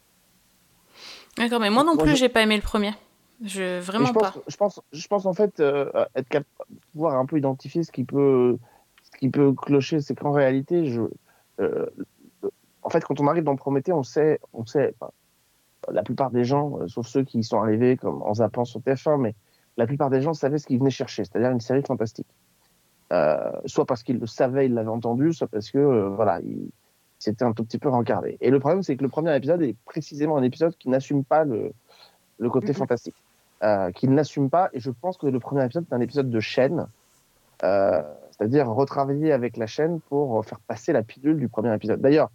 D'accord, 1.37 1.61
mais 1.61 1.71
moi 1.71 1.83
non 1.85 1.97
plus, 1.97 2.11
je- 2.11 2.17
j'ai 2.17 2.29
pas 2.29 2.43
aimé 2.43 2.57
le 2.57 2.63
premier. 2.63 2.93
Je 3.43 3.81
vraiment 3.81 4.07
je 4.07 4.13
pense, 4.13 4.23
pas. 4.23 4.35
Je 4.47 4.57
pense, 4.57 4.81
je 4.93 5.07
pense 5.09 5.27
en 5.27 5.33
fait 5.33 5.59
euh, 5.61 5.91
être 6.15 6.29
capable 6.29 6.47
de 6.71 6.79
pouvoir 6.93 7.19
un 7.19 7.27
peu 7.27 7.37
identifier 7.37 7.83
ce 7.83 7.91
qui 7.91 8.05
peut, 8.05 8.57
ce 9.03 9.19
qui 9.19 9.29
peut 9.29 9.53
clocher, 9.53 10.01
c'est 10.01 10.15
qu'en 10.15 10.31
réalité, 10.33 10.87
je, 10.87 11.03
euh, 11.61 11.87
en 12.83 12.91
fait, 12.91 13.03
quand 13.05 13.19
on 13.21 13.27
arrive 13.27 13.45
dans 13.45 13.57
Prométhée, 13.57 13.93
on 13.93 14.03
sait, 14.05 14.39
on 14.53 14.65
sait, 14.65 14.95
enfin, 15.01 15.11
la 15.93 16.03
plupart 16.03 16.31
des 16.31 16.45
gens, 16.45 16.79
euh, 16.81 16.87
sauf 16.89 17.07
ceux 17.09 17.25
qui 17.25 17.39
y 17.41 17.45
sont 17.45 17.61
arrivés 17.61 17.97
comme 17.97 18.23
en 18.23 18.35
zappant 18.35 18.65
sur 18.65 18.81
TF1, 18.81 19.19
mais 19.21 19.35
la 19.77 19.87
plupart 19.87 20.11
des 20.11 20.21
gens 20.23 20.35
savaient 20.35 20.59
ce 20.59 20.67
qu'ils 20.67 20.79
venaient 20.79 20.91
chercher, 20.91 21.25
c'est-à-dire 21.25 21.51
une 21.51 21.61
série 21.61 21.83
fantastique. 21.83 22.27
Euh, 23.13 23.51
soit 23.67 23.85
parce 23.87 24.03
qu'ils 24.03 24.19
le 24.19 24.27
savaient, 24.27 24.67
ils 24.67 24.75
l'avaient 24.75 24.89
entendu, 24.89 25.33
soit 25.33 25.47
parce 25.49 25.71
que 25.71 25.79
euh, 25.79 26.09
voilà, 26.09 26.41
s'étaient 27.19 27.45
un 27.45 27.53
tout 27.53 27.65
petit 27.65 27.79
peu 27.79 27.89
rencardés. 27.89 28.37
Et 28.41 28.51
le 28.51 28.59
problème, 28.61 28.83
c'est 28.83 28.97
que 28.97 29.03
le 29.03 29.09
premier 29.09 29.35
épisode 29.37 29.63
est 29.63 29.77
précisément 29.85 30.37
un 30.37 30.43
épisode 30.43 30.77
qui 30.77 30.89
n'assume 30.89 31.25
pas 31.25 31.45
le, 31.45 31.73
le 32.39 32.51
côté 32.51 32.69
Mhm. 32.69 32.75
fantastique, 32.75 33.15
euh, 33.63 33.91
qui 33.93 34.09
ne 34.09 34.15
l'assume 34.17 34.51
pas. 34.51 34.69
Et 34.73 34.81
je 34.81 34.91
pense 34.91 35.17
que 35.19 35.27
le 35.27 35.39
premier 35.41 35.65
épisode 35.65 35.85
est 35.91 35.95
un 35.95 36.01
épisode 36.01 36.31
de 36.31 36.41
chaîne, 36.41 36.87
euh, 37.63 38.03
c'est-à-dire 38.33 38.69
retravailler 38.69 39.33
avec 39.33 39.57
la 39.57 39.67
chaîne 39.67 40.01
pour 40.09 40.45
faire 40.45 40.61
passer 40.61 40.93
la 40.93 41.03
pilule 41.03 41.37
du 41.39 41.49
premier 41.49 41.73
épisode. 41.75 42.01
D'ailleurs, 42.01 42.31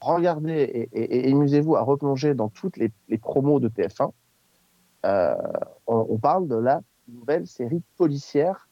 regardez 0.00 0.52
et, 0.52 0.88
et- 0.92 1.28
et 1.28 1.32
amusez-vous 1.32 1.76
à 1.76 1.80
replonger 1.82 2.34
dans 2.34 2.48
toutes 2.48 2.76
les, 2.76 2.90
les 3.08 3.18
promos 3.18 3.60
de 3.60 3.68
TF1. 3.68 4.10
Euh, 5.06 5.34
on, 5.86 6.06
on 6.10 6.18
parle 6.18 6.48
de 6.48 6.56
la 6.56 6.80
nouvelle 7.08 7.46
série 7.46 7.82
policière 7.96 8.68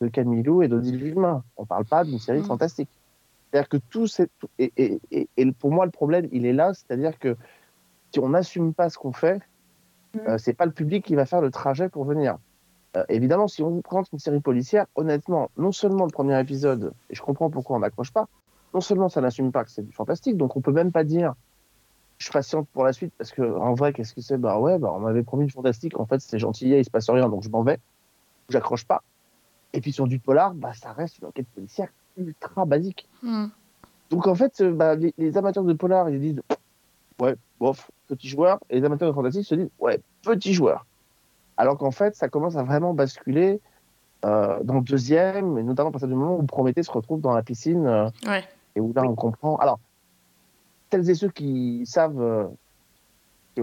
de 0.00 0.08
Camilou 0.08 0.62
et 0.62 0.68
d'Odile 0.68 0.96
Villemain. 1.02 1.44
On 1.56 1.62
ne 1.62 1.66
parle 1.66 1.84
pas 1.84 2.04
d'une 2.04 2.18
série 2.18 2.38
Mhm. 2.38 2.44
fantastique. 2.44 2.88
C'est-à-dire 3.50 3.68
que 3.68 3.76
tout, 3.90 4.06
c'est, 4.06 4.30
et, 4.58 4.72
et- 4.76 5.00
et- 5.10 5.28
et 5.36 5.52
pour 5.52 5.70
moi, 5.70 5.84
le 5.84 5.90
problème, 5.90 6.26
il 6.32 6.46
est 6.46 6.52
là, 6.54 6.72
c'est-à-dire 6.74 7.18
que 7.18 7.36
si 8.12 8.18
on 8.20 8.30
n'assume 8.30 8.72
pas 8.74 8.88
ce 8.88 8.98
qu'on 8.98 9.12
fait, 9.12 9.40
euh, 10.26 10.38
c'est 10.38 10.54
pas 10.54 10.66
le 10.66 10.72
public 10.72 11.04
qui 11.04 11.14
va 11.14 11.26
faire 11.26 11.40
le 11.40 11.50
trajet 11.50 11.88
pour 11.88 12.04
venir. 12.04 12.38
Euh, 12.96 13.04
évidemment, 13.08 13.48
si 13.48 13.62
on 13.62 13.70
vous 13.70 13.80
présente 13.82 14.10
une 14.12 14.18
série 14.18 14.40
policière, 14.40 14.86
honnêtement, 14.96 15.50
non 15.56 15.72
seulement 15.72 16.04
le 16.04 16.10
premier 16.10 16.38
épisode, 16.40 16.92
et 17.10 17.14
je 17.14 17.22
comprends 17.22 17.48
pourquoi 17.50 17.76
on 17.76 17.80
n'accroche 17.80 18.12
pas, 18.12 18.26
non 18.74 18.80
seulement 18.80 19.08
ça 19.08 19.20
n'assume 19.20 19.52
pas 19.52 19.64
que 19.64 19.70
c'est 19.70 19.82
du 19.82 19.92
fantastique, 19.92 20.36
donc 20.36 20.56
on 20.56 20.60
peut 20.60 20.72
même 20.72 20.92
pas 20.92 21.04
dire 21.04 21.34
je 22.18 22.30
patiente 22.30 22.68
pour 22.72 22.84
la 22.84 22.92
suite 22.92 23.12
parce 23.18 23.32
que 23.32 23.42
en 23.42 23.74
vrai, 23.74 23.92
qu'est-ce 23.92 24.14
que 24.14 24.20
c'est? 24.20 24.36
Bah 24.38 24.58
ouais, 24.58 24.78
bah 24.78 24.92
on 24.94 25.00
m'avait 25.00 25.22
promis 25.22 25.46
du 25.46 25.52
fantastique, 25.52 25.98
en 25.98 26.06
fait 26.06 26.20
c'est 26.20 26.38
gentillet, 26.38 26.80
il 26.80 26.84
se 26.84 26.90
passe 26.90 27.10
rien, 27.10 27.28
donc 27.28 27.42
je 27.42 27.48
m'en 27.48 27.62
vais, 27.62 27.78
j'accroche 28.48 28.84
pas. 28.84 29.02
Et 29.72 29.80
puis 29.80 29.92
sur 29.92 30.06
du 30.06 30.18
polar, 30.18 30.54
bah 30.54 30.72
ça 30.74 30.92
reste 30.92 31.18
une 31.18 31.26
enquête 31.28 31.46
policière 31.54 31.88
ultra 32.16 32.64
basique. 32.64 33.08
Hmm. 33.22 33.46
Donc 34.10 34.26
en 34.26 34.34
fait, 34.34 34.60
euh, 34.60 34.72
bah, 34.72 34.94
les, 34.94 35.14
les 35.16 35.36
amateurs 35.38 35.64
de 35.64 35.72
polar, 35.72 36.10
ils 36.10 36.20
disent 36.20 36.42
ouais, 37.20 37.34
bof, 37.58 37.90
petit 38.08 38.28
joueur, 38.28 38.58
et 38.68 38.78
les 38.78 38.84
amateurs 38.84 39.08
de 39.08 39.14
fantasy 39.14 39.42
se 39.42 39.54
disent 39.54 39.70
ouais, 39.78 40.00
petit 40.22 40.52
joueur. 40.52 40.86
Alors 41.56 41.78
qu'en 41.78 41.90
fait, 41.90 42.14
ça 42.14 42.28
commence 42.28 42.56
à 42.56 42.62
vraiment 42.62 42.92
basculer 42.94 43.60
euh, 44.24 44.62
dans 44.62 44.74
le 44.74 44.80
deuxième, 44.82 45.58
et 45.58 45.62
notamment 45.62 45.88
à 45.88 45.92
partir 45.92 46.08
du 46.08 46.14
moment 46.14 46.36
où 46.38 46.42
Prométhée 46.44 46.82
se 46.82 46.90
retrouve 46.90 47.20
dans 47.20 47.34
la 47.34 47.42
piscine, 47.42 47.86
euh, 47.86 48.08
Ouais. 48.26 48.44
et 48.76 48.80
où 48.80 48.92
là 48.94 49.02
on 49.02 49.14
comprend. 49.14 49.56
Alors, 49.56 49.80
celles 50.92 51.08
et 51.08 51.14
ceux 51.14 51.30
qui 51.30 51.86
savent, 51.86 52.20
euh, 52.20 52.46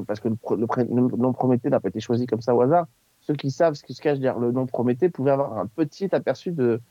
parce 0.07 0.19
que 0.19 0.29
le, 0.29 1.17
nom 1.17 1.31
Prométhée 1.31 1.69
n'a 1.69 1.79
pas 1.79 1.89
été 1.89 1.99
choisi 1.99 2.25
comme 2.25 2.41
ça 2.41 2.55
au 2.55 2.61
hasard, 2.61 2.87
ceux 3.21 3.35
qui 3.35 3.51
savent 3.51 3.75
ce 3.75 3.83
qui 3.83 3.93
se 3.93 4.01
cache 4.01 4.17
derrière 4.17 4.39
le 4.39 4.51
nom 4.51 4.65
Prométhée 4.65 5.09
pouvaient 5.09 5.31
avoir 5.31 5.59
un 5.59 5.67
petit 5.67 6.13
aperçu 6.15 6.51
de, 6.51 6.81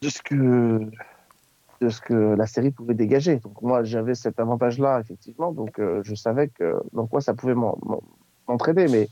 de 0.00 0.08
ce 0.08 0.22
que 0.22 0.80
de 1.82 1.88
ce 1.88 2.00
que 2.00 2.14
la 2.14 2.46
série 2.46 2.70
pouvait 2.70 2.94
dégager. 2.94 3.36
Donc 3.36 3.60
moi 3.60 3.84
j'avais 3.84 4.14
cet 4.14 4.40
avantage-là 4.40 5.00
effectivement, 5.00 5.52
donc 5.52 5.78
euh, 5.78 6.00
je 6.02 6.14
savais 6.14 6.48
que 6.48 6.76
dans 6.94 7.06
quoi 7.06 7.20
ça 7.20 7.34
pouvait 7.34 7.54
m'en- 7.54 7.78
m'en- 7.82 8.02
m'entraider, 8.48 8.88
mais 8.88 9.08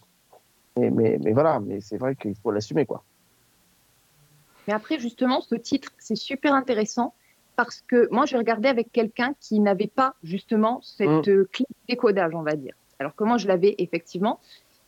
mais, 0.79 0.91
mais 0.91 1.19
mais 1.23 1.33
voilà, 1.33 1.61
mais 1.61 1.81
c'est 1.81 1.99
vrai 1.99 2.17
qu'il 2.17 2.35
faut 2.37 2.51
l'assumer 2.51 2.87
quoi. 2.87 3.05
Mais 4.67 4.75
après, 4.75 4.99
justement, 4.99 5.41
ce 5.41 5.55
titre, 5.55 5.93
c'est 5.99 6.15
super 6.15 6.53
intéressant 6.53 7.15
parce 7.59 7.81
que 7.81 8.07
moi, 8.13 8.25
j'ai 8.25 8.37
regardé 8.37 8.69
avec 8.69 8.93
quelqu'un 8.93 9.35
qui 9.41 9.59
n'avait 9.59 9.89
pas 9.89 10.15
justement 10.23 10.81
cette 10.85 11.27
euh, 11.27 11.49
clé 11.53 11.67
de 11.69 11.77
décodage, 11.89 12.33
on 12.33 12.43
va 12.43 12.55
dire. 12.55 12.73
Alors 13.01 13.17
que 13.17 13.25
moi, 13.25 13.37
je 13.37 13.49
l'avais 13.49 13.75
effectivement. 13.79 14.39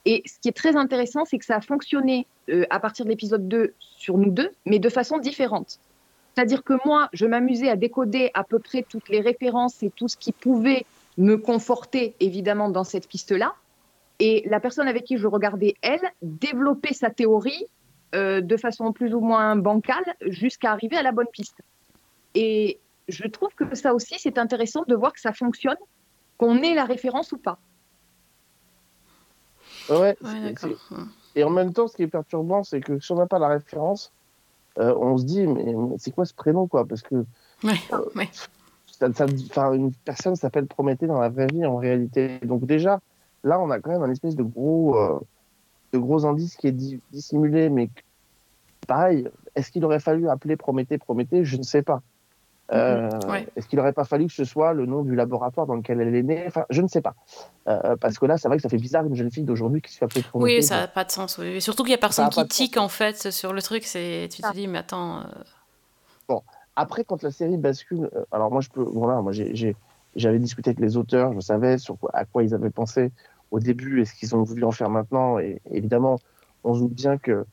Et 0.05 0.23
ce 0.25 0.39
qui 0.39 0.49
est 0.49 0.57
très 0.57 0.77
intéressant, 0.77 1.25
c'est 1.25 1.37
que 1.39 1.45
ça 1.45 1.57
a 1.57 1.61
fonctionné 1.61 2.29
euh, 2.49 2.67
à 2.71 2.79
partir 2.79 3.07
de 3.07 3.11
l'épisode 3.11 3.49
2 3.49 3.75
sur 3.81 4.19
nous 4.19 4.31
deux, 4.31 4.53
mais 4.67 4.79
de 4.79 4.89
façon 4.89 5.19
différente. 5.19 5.81
C'est-à-dire 6.33 6.62
que 6.62 6.75
moi, 6.85 7.09
je 7.12 7.27
m'amusais 7.27 7.69
à 7.69 7.75
décoder 7.75 8.31
à 8.35 8.45
peu 8.45 8.61
près 8.61 8.85
toutes 8.89 9.09
les 9.09 9.21
références 9.21 9.83
et 9.83 9.91
tout 9.91 10.07
ce 10.07 10.17
qui 10.17 10.31
pouvait 10.31 10.87
me 11.19 11.35
conforter, 11.39 12.15
évidemment, 12.21 12.69
dans 12.69 12.85
cette 12.85 13.09
piste-là. 13.09 13.57
Et 14.21 14.45
la 14.49 14.61
personne 14.61 14.87
avec 14.87 15.03
qui 15.03 15.17
je 15.17 15.27
regardais, 15.27 15.75
elle, 15.83 16.09
développait 16.23 16.95
sa 16.95 17.11
théorie 17.11 17.67
euh, 18.15 18.41
de 18.41 18.57
façon 18.57 18.93
plus 18.93 19.12
ou 19.12 19.19
moins 19.19 19.57
bancale 19.57 20.05
jusqu'à 20.25 20.71
arriver 20.71 20.97
à 20.97 21.03
la 21.03 21.11
bonne 21.11 21.27
piste. 21.33 21.61
Et 22.35 22.81
je 23.09 23.27
trouve 23.27 23.55
que 23.55 23.75
ça 23.75 23.95
aussi, 23.95 24.15
c'est 24.19 24.39
intéressant 24.39 24.85
de 24.87 24.95
voir 24.95 25.13
que 25.13 25.21
ça 25.21 25.33
fonctionne, 25.33 25.77
qu'on 26.39 26.63
ait 26.63 26.75
la 26.75 26.85
référence 26.85 27.33
ou 27.33 27.39
pas. 27.39 27.59
Ouais, 29.89 30.17
Ouais, 30.23 30.55
Et 31.35 31.43
en 31.45 31.51
même 31.51 31.73
temps, 31.73 31.89
ce 31.89 31.97
qui 31.97 32.03
est 32.03 32.09
perturbant, 32.09 32.63
c'est 32.63 32.81
que 32.81 33.01
si 33.01 33.11
on 33.13 33.17
n'a 33.17 33.27
pas 33.27 33.39
la 33.41 33.49
référence, 33.49 34.13
euh, 34.79 34.95
on 34.97 35.17
se 35.17 35.25
dit, 35.25 35.47
mais, 35.47 35.65
mais 35.75 35.97
c'est 35.99 36.13
quoi 36.13 36.25
ce 36.25 36.35
prénom, 36.35 36.69
quoi? 36.69 36.87
Parce 36.87 37.03
que 37.03 37.27
Ouais, 37.65 37.73
ouais. 38.15 38.31
ça, 38.87 39.13
ça- 39.13 39.27
enfin, 39.51 39.73
une 39.73 39.93
personne 40.05 40.37
s'appelle 40.37 40.67
Prométhée 40.67 41.07
dans 41.09 41.19
la 41.21 41.29
vraie 41.29 41.49
vie, 41.49 41.67
en 41.67 41.77
réalité. 41.77 42.39
Donc 42.41 42.67
déjà, 42.67 43.01
là, 43.43 43.61
on 43.61 43.71
a 43.71 43.81
quand 43.81 43.91
même 43.91 44.03
un 44.03 44.11
espèce 44.11 44.37
de 44.37 44.45
gros, 44.45 44.97
euh, 44.97 45.19
de 45.93 45.99
gros 45.99 46.25
indice 46.25 46.57
qui 46.57 46.69
est 46.69 46.73
di- 46.73 47.03
dissimulé, 47.11 47.69
mais 47.69 47.91
pareil, 48.87 49.29
est-ce 49.57 49.73
qu'il 49.73 49.85
aurait 49.85 50.01
fallu 50.01 50.29
appeler 50.29 50.57
Prométhée 50.57 50.99
Prométhée? 50.99 51.45
Je 51.45 51.57
ne 51.57 51.63
sais 51.63 51.83
pas. 51.83 52.01
Euh, 52.73 53.09
Ouais. 53.29 53.47
Est-ce 53.57 53.67
qu'il 53.67 53.79
n'aurait 53.79 53.93
pas 53.93 54.05
fallu 54.05 54.27
que 54.27 54.33
ce 54.33 54.45
soit 54.45 54.73
le 54.75 54.87
nom 54.87 55.03
du 55.03 55.15
laboratoire 55.17 55.67
dans 55.67 55.75
lequel 55.75 56.00
elle 56.00 56.15
est 56.15 56.23
née? 56.23 56.45
Enfin, 56.47 56.65
je 56.71 56.83
ne 56.83 56.89
sais 56.89 57.00
pas. 57.00 57.15
Euh, 57.69 57.97
parce 57.97 58.19
que 58.19 58.27
là, 58.27 58.39
c'est 58.39 58.49
vrai 58.49 58.57
que 58.59 58.62
ça 58.62 58.69
fait 58.69 58.77
bizarre 58.77 59.05
une 59.05 59.15
jeune 59.17 59.31
fille 59.31 59.43
d'aujourd'hui 59.45 59.83
qui 59.83 59.93
se 59.93 59.99
fait 59.99 60.05
appeler. 60.05 60.25
Oui, 60.35 60.62
ça 60.62 60.77
n'a 60.83 60.89
pas 60.89 61.05
de 61.05 61.11
sens. 61.11 61.39
oui. 61.39 61.47
Et 61.57 61.61
surtout 61.61 61.83
qu'il 61.83 61.91
n'y 61.91 61.95
a 61.97 61.99
personne 61.99 62.29
qui 62.29 62.47
tique 62.47 62.77
en 62.77 62.89
fait 62.89 63.31
sur 63.33 63.53
le 63.53 63.61
truc. 63.62 63.85
C'est, 63.85 64.29
tu 64.31 64.41
te 64.43 64.53
dis, 64.53 64.69
mais 64.69 64.79
attends. 64.79 65.21
euh, 66.29 66.35
Après, 66.77 67.05
quand 67.05 67.23
la 67.23 67.31
série 67.31 67.57
bascule, 67.57 68.09
alors 68.33 68.50
moi, 68.50 68.61
je 68.61 68.69
peux, 68.69 68.83
voilà, 68.83 69.21
moi, 69.21 69.33
j'avais 70.17 70.39
discuté 70.39 70.71
avec 70.71 70.81
les 70.81 70.97
auteurs, 70.97 71.33
je 71.35 71.41
savais 71.41 71.79
sur 71.79 71.99
quoi, 71.99 72.11
à 72.15 72.25
quoi 72.25 72.43
ils 72.43 72.55
avaient 72.55 72.71
pensé 72.71 73.11
au 73.50 73.59
début 73.59 74.00
et 74.00 74.05
ce 74.05 74.15
qu'ils 74.15 74.35
ont 74.37 74.43
voulu 74.45 74.65
en 74.65 74.71
faire 74.71 74.89
maintenant. 74.91 75.39
Et 75.39 75.61
évidemment, 75.73 76.19
on 76.65 76.75
se 76.75 76.81
doute 76.81 76.95
bien 76.95 77.19
que 77.19 77.45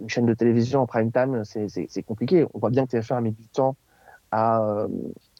une 0.00 0.08
chaîne 0.08 0.24
de 0.26 0.32
télévision 0.34 0.80
en 0.82 0.86
prime 0.86 1.10
time, 1.12 1.42
c'est 1.44 2.02
compliqué. 2.06 2.46
On 2.54 2.58
voit 2.60 2.70
bien 2.70 2.86
que 2.86 2.96
TF1 2.96 3.16
a 3.16 3.20
mis 3.20 3.32
du 3.32 3.46
temps 3.48 3.76
à, 4.30 4.62
euh, 4.62 4.88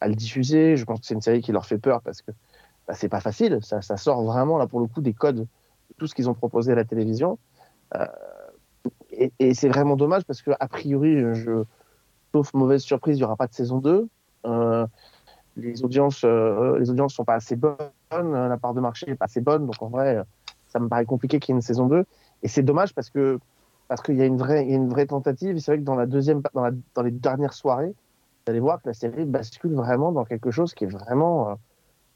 à 0.00 0.08
le 0.08 0.14
diffuser. 0.14 0.76
Je 0.76 0.84
pense 0.84 1.00
que 1.00 1.06
c'est 1.06 1.14
une 1.14 1.22
série 1.22 1.40
qui 1.40 1.52
leur 1.52 1.66
fait 1.66 1.78
peur 1.78 2.02
parce 2.02 2.22
que 2.22 2.32
bah, 2.86 2.94
c'est 2.94 3.08
pas 3.08 3.20
facile. 3.20 3.58
Ça, 3.62 3.80
sort 3.96 4.22
vraiment 4.22 4.58
là 4.58 4.66
pour 4.66 4.80
le 4.80 4.86
coup 4.86 5.00
des 5.00 5.12
codes 5.12 5.40
de 5.40 5.94
tout 5.98 6.06
ce 6.06 6.14
qu'ils 6.14 6.30
ont 6.30 6.34
proposé 6.34 6.72
à 6.72 6.74
la 6.74 6.84
télévision. 6.84 7.38
Euh, 7.94 8.06
et 9.38 9.54
c'est 9.54 9.68
vraiment 9.68 9.96
dommage 9.96 10.24
parce 10.24 10.42
que 10.42 10.52
a 10.60 10.68
priori, 10.68 11.16
sauf 12.32 12.52
mauvaise 12.54 12.82
surprise, 12.82 13.16
il 13.16 13.20
n'y 13.20 13.24
aura 13.24 13.36
pas 13.36 13.46
de 13.46 13.54
saison 13.54 13.78
2. 13.78 14.08
Euh, 14.44 14.86
les 15.56 15.82
audiences 15.82 16.22
euh, 16.24 16.78
les 16.78 16.90
audiences 16.90 17.14
sont 17.14 17.24
pas 17.24 17.34
assez 17.34 17.56
bonnes, 17.56 17.76
la 18.10 18.56
part 18.58 18.74
de 18.74 18.80
marché 18.80 19.06
n'est 19.06 19.16
pas 19.16 19.24
assez 19.24 19.40
bonne, 19.40 19.66
donc 19.66 19.82
en 19.82 19.88
vrai, 19.88 20.22
ça 20.68 20.78
me 20.78 20.88
paraît 20.88 21.06
compliqué 21.06 21.40
qu'il 21.40 21.52
y 21.52 21.54
ait 21.54 21.58
une 21.58 21.62
saison 21.62 21.86
2. 21.86 22.04
Et 22.42 22.48
c'est 22.48 22.62
dommage 22.62 22.94
parce 22.94 23.10
que 23.10 23.40
parce 23.88 24.02
qu'il 24.02 24.16
y 24.16 24.18
y 24.18 24.22
a 24.22 24.26
une 24.26 24.88
vraie 24.88 25.06
tentative. 25.06 25.58
C'est 25.58 25.72
vrai 25.72 25.78
que 25.78 25.84
dans 25.84 25.94
la 25.94 26.06
deuxième 26.06 26.42
dans 26.54 27.02
les 27.02 27.10
dernières 27.10 27.54
soirées, 27.54 27.94
vous 28.46 28.50
allez 28.52 28.60
voir 28.60 28.80
que 28.80 28.88
la 28.88 28.94
série 28.94 29.24
bascule 29.24 29.74
vraiment 29.74 30.12
dans 30.12 30.24
quelque 30.24 30.52
chose 30.52 30.72
qui 30.72 30.84
est 30.84 30.86
vraiment 30.86 31.50
euh, 31.50 31.54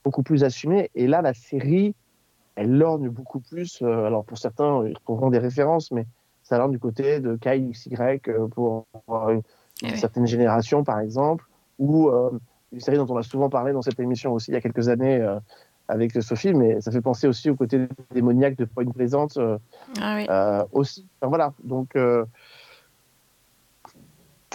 beaucoup 0.04 0.22
plus 0.22 0.44
assumé. 0.44 0.88
Et 0.94 1.08
là, 1.08 1.22
la 1.22 1.34
série, 1.34 1.92
elle 2.54 2.70
lorgne 2.72 3.08
beaucoup 3.08 3.40
plus. 3.40 3.82
euh, 3.82 4.04
alors 4.06 4.25
pour 4.25 4.38
certains, 4.38 4.87
ils 4.87 4.94
retrouveront 4.94 5.30
des 5.30 5.38
références, 5.40 5.90
mais 5.90 6.06
ça 6.44 6.56
lorgne 6.56 6.70
du 6.70 6.78
côté 6.78 7.18
de 7.18 7.34
KXY 7.34 7.96
euh, 8.28 8.46
pour 8.46 8.87
une, 9.28 9.42
Eh 9.82 9.87
une 9.87 9.92
oui. 9.92 9.99
certaine 9.99 10.26
génération, 10.28 10.84
par 10.84 11.00
exemple, 11.00 11.44
ou 11.80 12.10
une 12.72 12.80
série 12.80 12.99
dont 12.99 13.06
on 13.08 13.16
a 13.16 13.22
souvent 13.25 13.49
parlé 13.49 13.72
dans 13.72 13.82
cette 13.82 13.99
émission 13.99 14.32
aussi 14.32 14.50
il 14.52 14.54
y 14.54 14.56
a 14.56 14.60
quelques 14.60 14.88
années 14.88 15.26
avec 15.88 16.12
Sophie, 16.22 16.52
mais 16.54 16.80
ça 16.82 16.92
fait 16.92 17.00
penser 17.00 17.26
aussi 17.26 17.50
au 17.50 17.56
côté 17.56 17.88
démoniaque 18.12 18.56
de 18.56 18.64
Point 18.66 18.84
Plaisante 18.92 19.38
euh, 19.38 19.58
Ah 20.00 20.14
oui. 20.16 20.26
euh, 20.30 20.64
aussi. 20.72 21.08
Enfin, 21.20 21.28
voilà, 21.30 21.52
donc 21.64 21.96
euh, 21.96 22.25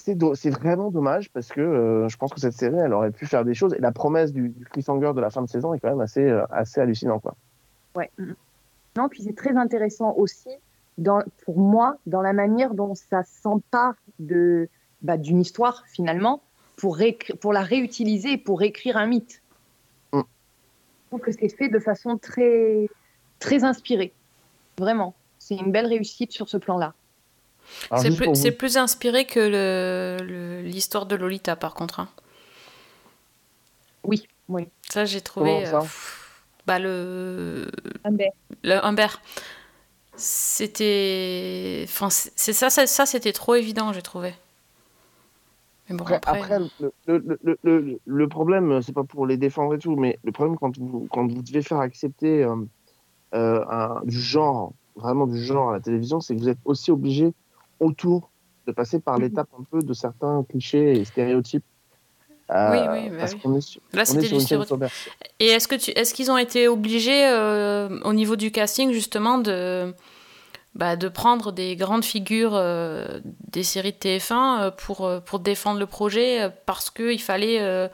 c'est 0.05 0.13
do- 0.15 0.35
vraiment 0.51 0.91
dommage 0.91 1.31
parce 1.31 1.47
que 1.47 1.61
euh, 1.61 2.07
je 2.07 2.17
pense 2.17 2.31
que 2.31 2.39
cette 2.39 2.53
série, 2.53 2.77
elle 2.77 2.93
aurait 2.93 3.09
pu 3.09 3.25
faire 3.25 3.43
des 3.43 3.55
choses 3.55 3.73
et 3.73 3.79
la 3.79 3.91
promesse 3.91 4.31
du, 4.31 4.49
du 4.49 4.65
cliffhanger 4.65 5.13
de 5.15 5.21
la 5.21 5.31
fin 5.31 5.41
de 5.41 5.49
saison 5.49 5.73
est 5.73 5.79
quand 5.79 5.89
même 5.89 5.99
assez, 6.01 6.23
euh, 6.23 6.45
assez 6.51 6.79
hallucinant. 6.79 7.19
Quoi. 7.19 7.35
Ouais. 7.95 8.11
Non, 8.97 9.09
puis 9.09 9.23
c'est 9.23 9.35
très 9.35 9.55
intéressant 9.57 10.13
aussi, 10.15 10.49
dans, 10.99 11.23
pour 11.43 11.57
moi, 11.57 11.97
dans 12.05 12.21
la 12.21 12.33
manière 12.33 12.75
dont 12.75 12.93
ça 12.93 13.23
s'empare 13.23 13.95
de, 14.19 14.69
bah, 15.01 15.17
d'une 15.17 15.41
histoire, 15.41 15.83
finalement, 15.87 16.43
pour, 16.75 16.99
pour 17.41 17.51
la 17.51 17.61
réutiliser 17.61 18.33
et 18.33 18.37
pour 18.37 18.61
écrire 18.61 18.97
un 18.97 19.07
mythe. 19.07 19.41
Mm. 20.13 20.19
Je 20.19 21.07
trouve 21.09 21.21
que 21.21 21.31
c'est 21.31 21.49
fait 21.49 21.69
de 21.69 21.79
façon 21.79 22.17
très, 22.19 22.87
très 23.39 23.63
inspirée. 23.63 24.13
Vraiment. 24.77 25.15
C'est 25.39 25.55
une 25.55 25.71
belle 25.71 25.87
réussite 25.87 26.31
sur 26.31 26.47
ce 26.47 26.57
plan-là. 26.57 26.93
C'est 27.97 28.15
plus, 28.15 28.27
vous- 28.27 28.51
plus 28.51 28.77
inspiré 28.77 29.25
que 29.25 29.39
le- 29.39 30.25
le- 30.25 30.61
l'histoire 30.61 31.05
de 31.05 31.15
Lolita, 31.15 31.55
par 31.55 31.73
contre. 31.73 31.99
hein. 31.99 32.09
Oui, 34.03 34.27
oui. 34.49 34.67
Ça, 34.89 35.05
j'ai 35.05 35.21
trouvé. 35.21 35.65
Ça 35.65 35.77
euh, 35.77 35.81
pff, 35.81 36.43
bah, 36.67 36.79
le, 36.79 37.69
Humbert. 38.03 38.31
le 38.63 38.85
Humbert. 38.85 39.21
C'était. 40.15 41.83
Enfin, 41.87 42.09
c'est 42.09 42.31
c'est 42.35 42.53
ça, 42.53 42.69
ça, 42.69 42.87
ça, 42.87 43.05
c'était 43.05 43.33
trop 43.33 43.55
évident, 43.55 43.91
j'ai 43.93 44.01
trouvé. 44.01 44.33
Mais 45.89 45.95
bon, 45.97 46.03
Après, 46.05 46.15
après. 46.15 46.39
après, 46.39 46.59
le, 46.79 46.91
le, 47.07 47.37
le, 47.43 47.57
le, 47.63 47.99
le 48.03 48.27
problème, 48.29 48.81
c'est 48.81 48.93
pas 48.93 49.03
pour 49.03 49.27
les 49.27 49.37
défendre 49.37 49.75
et 49.75 49.79
tout, 49.79 49.95
mais 49.95 50.17
le 50.23 50.31
problème 50.31 50.57
quand 50.57 50.77
vous, 50.79 51.07
quand 51.11 51.27
vous 51.27 51.41
devez 51.41 51.61
faire 51.61 51.79
accepter 51.79 52.43
euh, 52.43 52.55
euh, 53.35 53.63
un, 53.69 54.01
du 54.05 54.19
genre, 54.19 54.73
vraiment 54.95 55.27
du 55.27 55.43
genre 55.43 55.69
à 55.69 55.73
la 55.73 55.79
télévision, 55.81 56.21
c'est 56.21 56.35
que 56.35 56.39
vous 56.39 56.49
êtes 56.49 56.57
aussi 56.65 56.91
obligé 56.91 57.33
autour 57.79 58.29
de 58.67 58.71
passer 58.71 58.99
par 58.99 59.15
Mhm. 59.15 59.21
l'étape 59.23 59.49
un 59.59 59.63
peu 59.63 59.79
de 59.81 59.93
certains 59.93 60.43
clichés 60.49 60.99
et 60.99 61.05
stéréotypes. 61.05 61.63
Euh, 62.51 62.71
Oui, 62.71 62.79
oui, 62.91 63.09
bah 63.09 63.15
parce 63.21 63.33
oui. 63.33 63.39
qu'on 63.41 63.55
est 63.55 63.61
sur, 63.61 63.81
Là, 63.93 63.99
on 63.99 64.01
est 64.03 64.05
c'était 64.05 64.27
sur 64.27 64.39
une 64.39 64.47
chaîne. 64.47 64.89
Et 65.39 65.47
est-ce 65.47 65.67
que 65.67 65.75
tu, 65.75 65.91
est-ce 65.91 66.13
qu'ils 66.13 66.29
ont 66.31 66.37
été 66.37 66.67
obligés 66.67 67.27
euh, 67.27 67.99
au 68.03 68.13
niveau 68.13 68.35
du 68.35 68.51
casting 68.51 68.91
justement 68.91 69.39
de, 69.39 69.93
bah, 70.75 70.95
de 70.95 71.07
prendre 71.09 71.51
des 71.51 71.75
grandes 71.75 72.05
figures 72.05 72.53
euh, 72.53 73.19
des 73.51 73.63
séries 73.63 73.93
de 73.93 73.97
TF1 73.97 74.59
euh, 74.61 74.71
pour, 74.71 75.09
pour 75.25 75.39
défendre 75.39 75.79
le 75.79 75.87
projet 75.87 76.49
parce 76.67 76.91
qu'il 76.91 77.21
fallait 77.21 77.89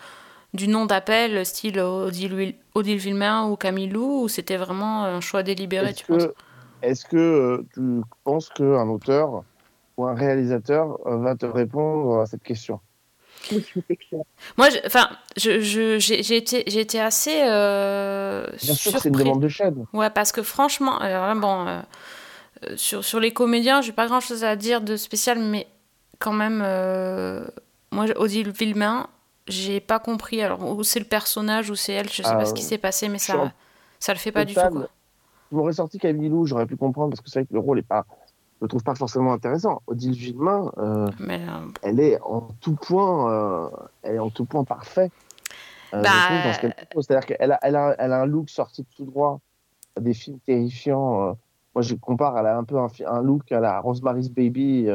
du 0.54 0.68
nom 0.68 0.86
d'appel 0.86 1.46
style 1.46 1.80
Odile, 1.80 2.56
Odile 2.76 2.98
Villemain 2.98 3.48
ou 3.48 3.56
Camille 3.56 3.88
Lou 3.88 4.24
ou 4.24 4.28
c'était 4.28 4.58
vraiment 4.58 5.06
un 5.06 5.22
choix 5.22 5.44
délibéré 5.44 5.92
Est-ce 5.92 5.96
tu 6.00 6.06
penses? 6.08 6.24
que, 6.26 6.34
est-ce 6.82 7.06
que 7.06 7.66
tu 7.74 8.02
penses 8.26 8.50
qu'un 8.50 8.90
auteur 8.90 9.44
ou 10.02 10.08
un 10.08 10.14
réalisateur 10.16 10.98
euh, 11.08 11.18
va 11.18 11.36
te 11.36 11.46
répondre 11.46 12.20
à 12.22 12.26
cette 12.26 12.44
question 12.44 12.80
Oui, 13.52 13.64
c'est 13.88 13.96
clair. 13.96 14.22
Moi, 14.58 14.70
je- 14.70 14.78
enfin, 14.86 15.10
je, 15.38 15.60
je- 15.62 16.00
j'ai, 16.00 16.38
été, 16.38 16.64
j'ai 16.68 16.80
été 16.82 17.00
assez 17.00 17.44
euh, 17.46 18.48
Bien 18.64 18.74
sûr, 18.74 19.00
c'est 19.00 19.10
une 19.10 19.16
demande 19.18 19.42
de 19.42 19.48
chaîne. 19.48 19.86
Ouais, 19.94 20.10
parce 20.10 20.32
que 20.32 20.42
franchement, 20.44 20.98
alors 20.98 21.28
là, 21.28 21.36
bon, 21.36 21.68
euh, 21.68 21.82
euh, 22.66 22.78
sur, 22.78 23.04
sur 23.04 23.20
les 23.20 23.32
comédiens, 23.32 23.82
j'ai 23.82 23.92
pas 23.92 24.08
grand 24.08 24.20
chose 24.20 24.44
à 24.44 24.56
dire 24.56 24.82
de 24.82 24.96
spécial, 24.96 25.40
mais 25.40 25.68
quand 26.20 26.34
même, 26.34 26.62
euh, 26.66 27.46
moi, 27.92 28.06
Odile 28.18 28.52
Villemain, 28.52 29.08
j'ai 29.48 29.80
pas 29.80 30.00
compris. 30.00 30.42
Alors, 30.42 30.64
ou 30.78 30.84
c'est 30.84 31.00
le 31.00 31.06
personnage, 31.06 31.70
ou 31.70 31.76
c'est 31.76 31.94
elle, 31.94 32.10
je 32.10 32.16
sais 32.22 32.22
Ah, 32.26 32.36
pas 32.36 32.46
ce 32.46 32.54
qui 32.54 32.62
s'est 32.64 32.78
passé, 32.78 33.10
mais 33.10 33.20
ça, 33.20 33.52
ça 34.00 34.14
le 34.14 34.20
fait 34.20 34.32
pas 34.32 34.46
du 34.46 34.54
tout. 34.54 34.60
Quoi. 34.70 34.88
Je 35.52 35.56
m'aurais 35.58 35.74
sorti 35.74 35.98
Camille 36.00 36.30
Lou, 36.30 36.46
j'aurais 36.46 36.66
pu 36.66 36.78
comprendre 36.78 37.10
parce 37.10 37.22
que 37.22 37.30
c'est 37.30 37.40
vrai 37.40 37.46
que 37.46 37.54
le 37.54 37.60
rôle 37.60 37.80
est 37.80 37.88
pas, 37.88 38.06
trouve 38.68 38.84
pas 38.84 38.96
forcément 38.96 39.34
intéressant. 39.34 39.82
Odile 39.88 40.14
Villemain, 40.14 40.72
euh, 40.78 41.08
Mais, 41.20 41.40
euh, 41.42 41.68
elle 41.82 42.00
est 42.00 42.20
en 42.22 42.50
tout 42.62 42.76
point, 42.76 43.32
euh, 43.32 43.70
elle 44.04 44.16
est 44.16 44.20
en 44.20 44.30
tout 44.30 44.46
point 44.46 44.64
parfait. 44.64 45.10
euh, 45.94 46.02
Bah, 46.02 46.10
qu'elle. 46.62 46.76
C'est-à-dire 46.96 47.26
qu'elle 47.26 47.52
a, 47.52 47.60
elle 47.64 47.76
a, 47.76 47.96
elle 48.00 48.12
a 48.14 48.22
un 48.22 48.26
look 48.26 48.50
sorti 48.50 48.84
de 48.84 48.88
tout 48.96 49.06
droit 49.06 49.40
des 50.00 50.14
films 50.14 50.40
terrifiants. 50.46 51.30
euh. 51.30 51.34
moi, 51.76 51.82
je 51.82 51.96
compare, 51.96 52.38
elle 52.38 52.46
a 52.48 52.58
un 52.58 52.64
peu 52.64 52.78
un, 52.78 52.88
un 53.08 53.22
look 53.22 53.52
à 53.52 53.60
la 53.60 53.80
Rosemary's 53.80 54.30
Baby 54.30 54.88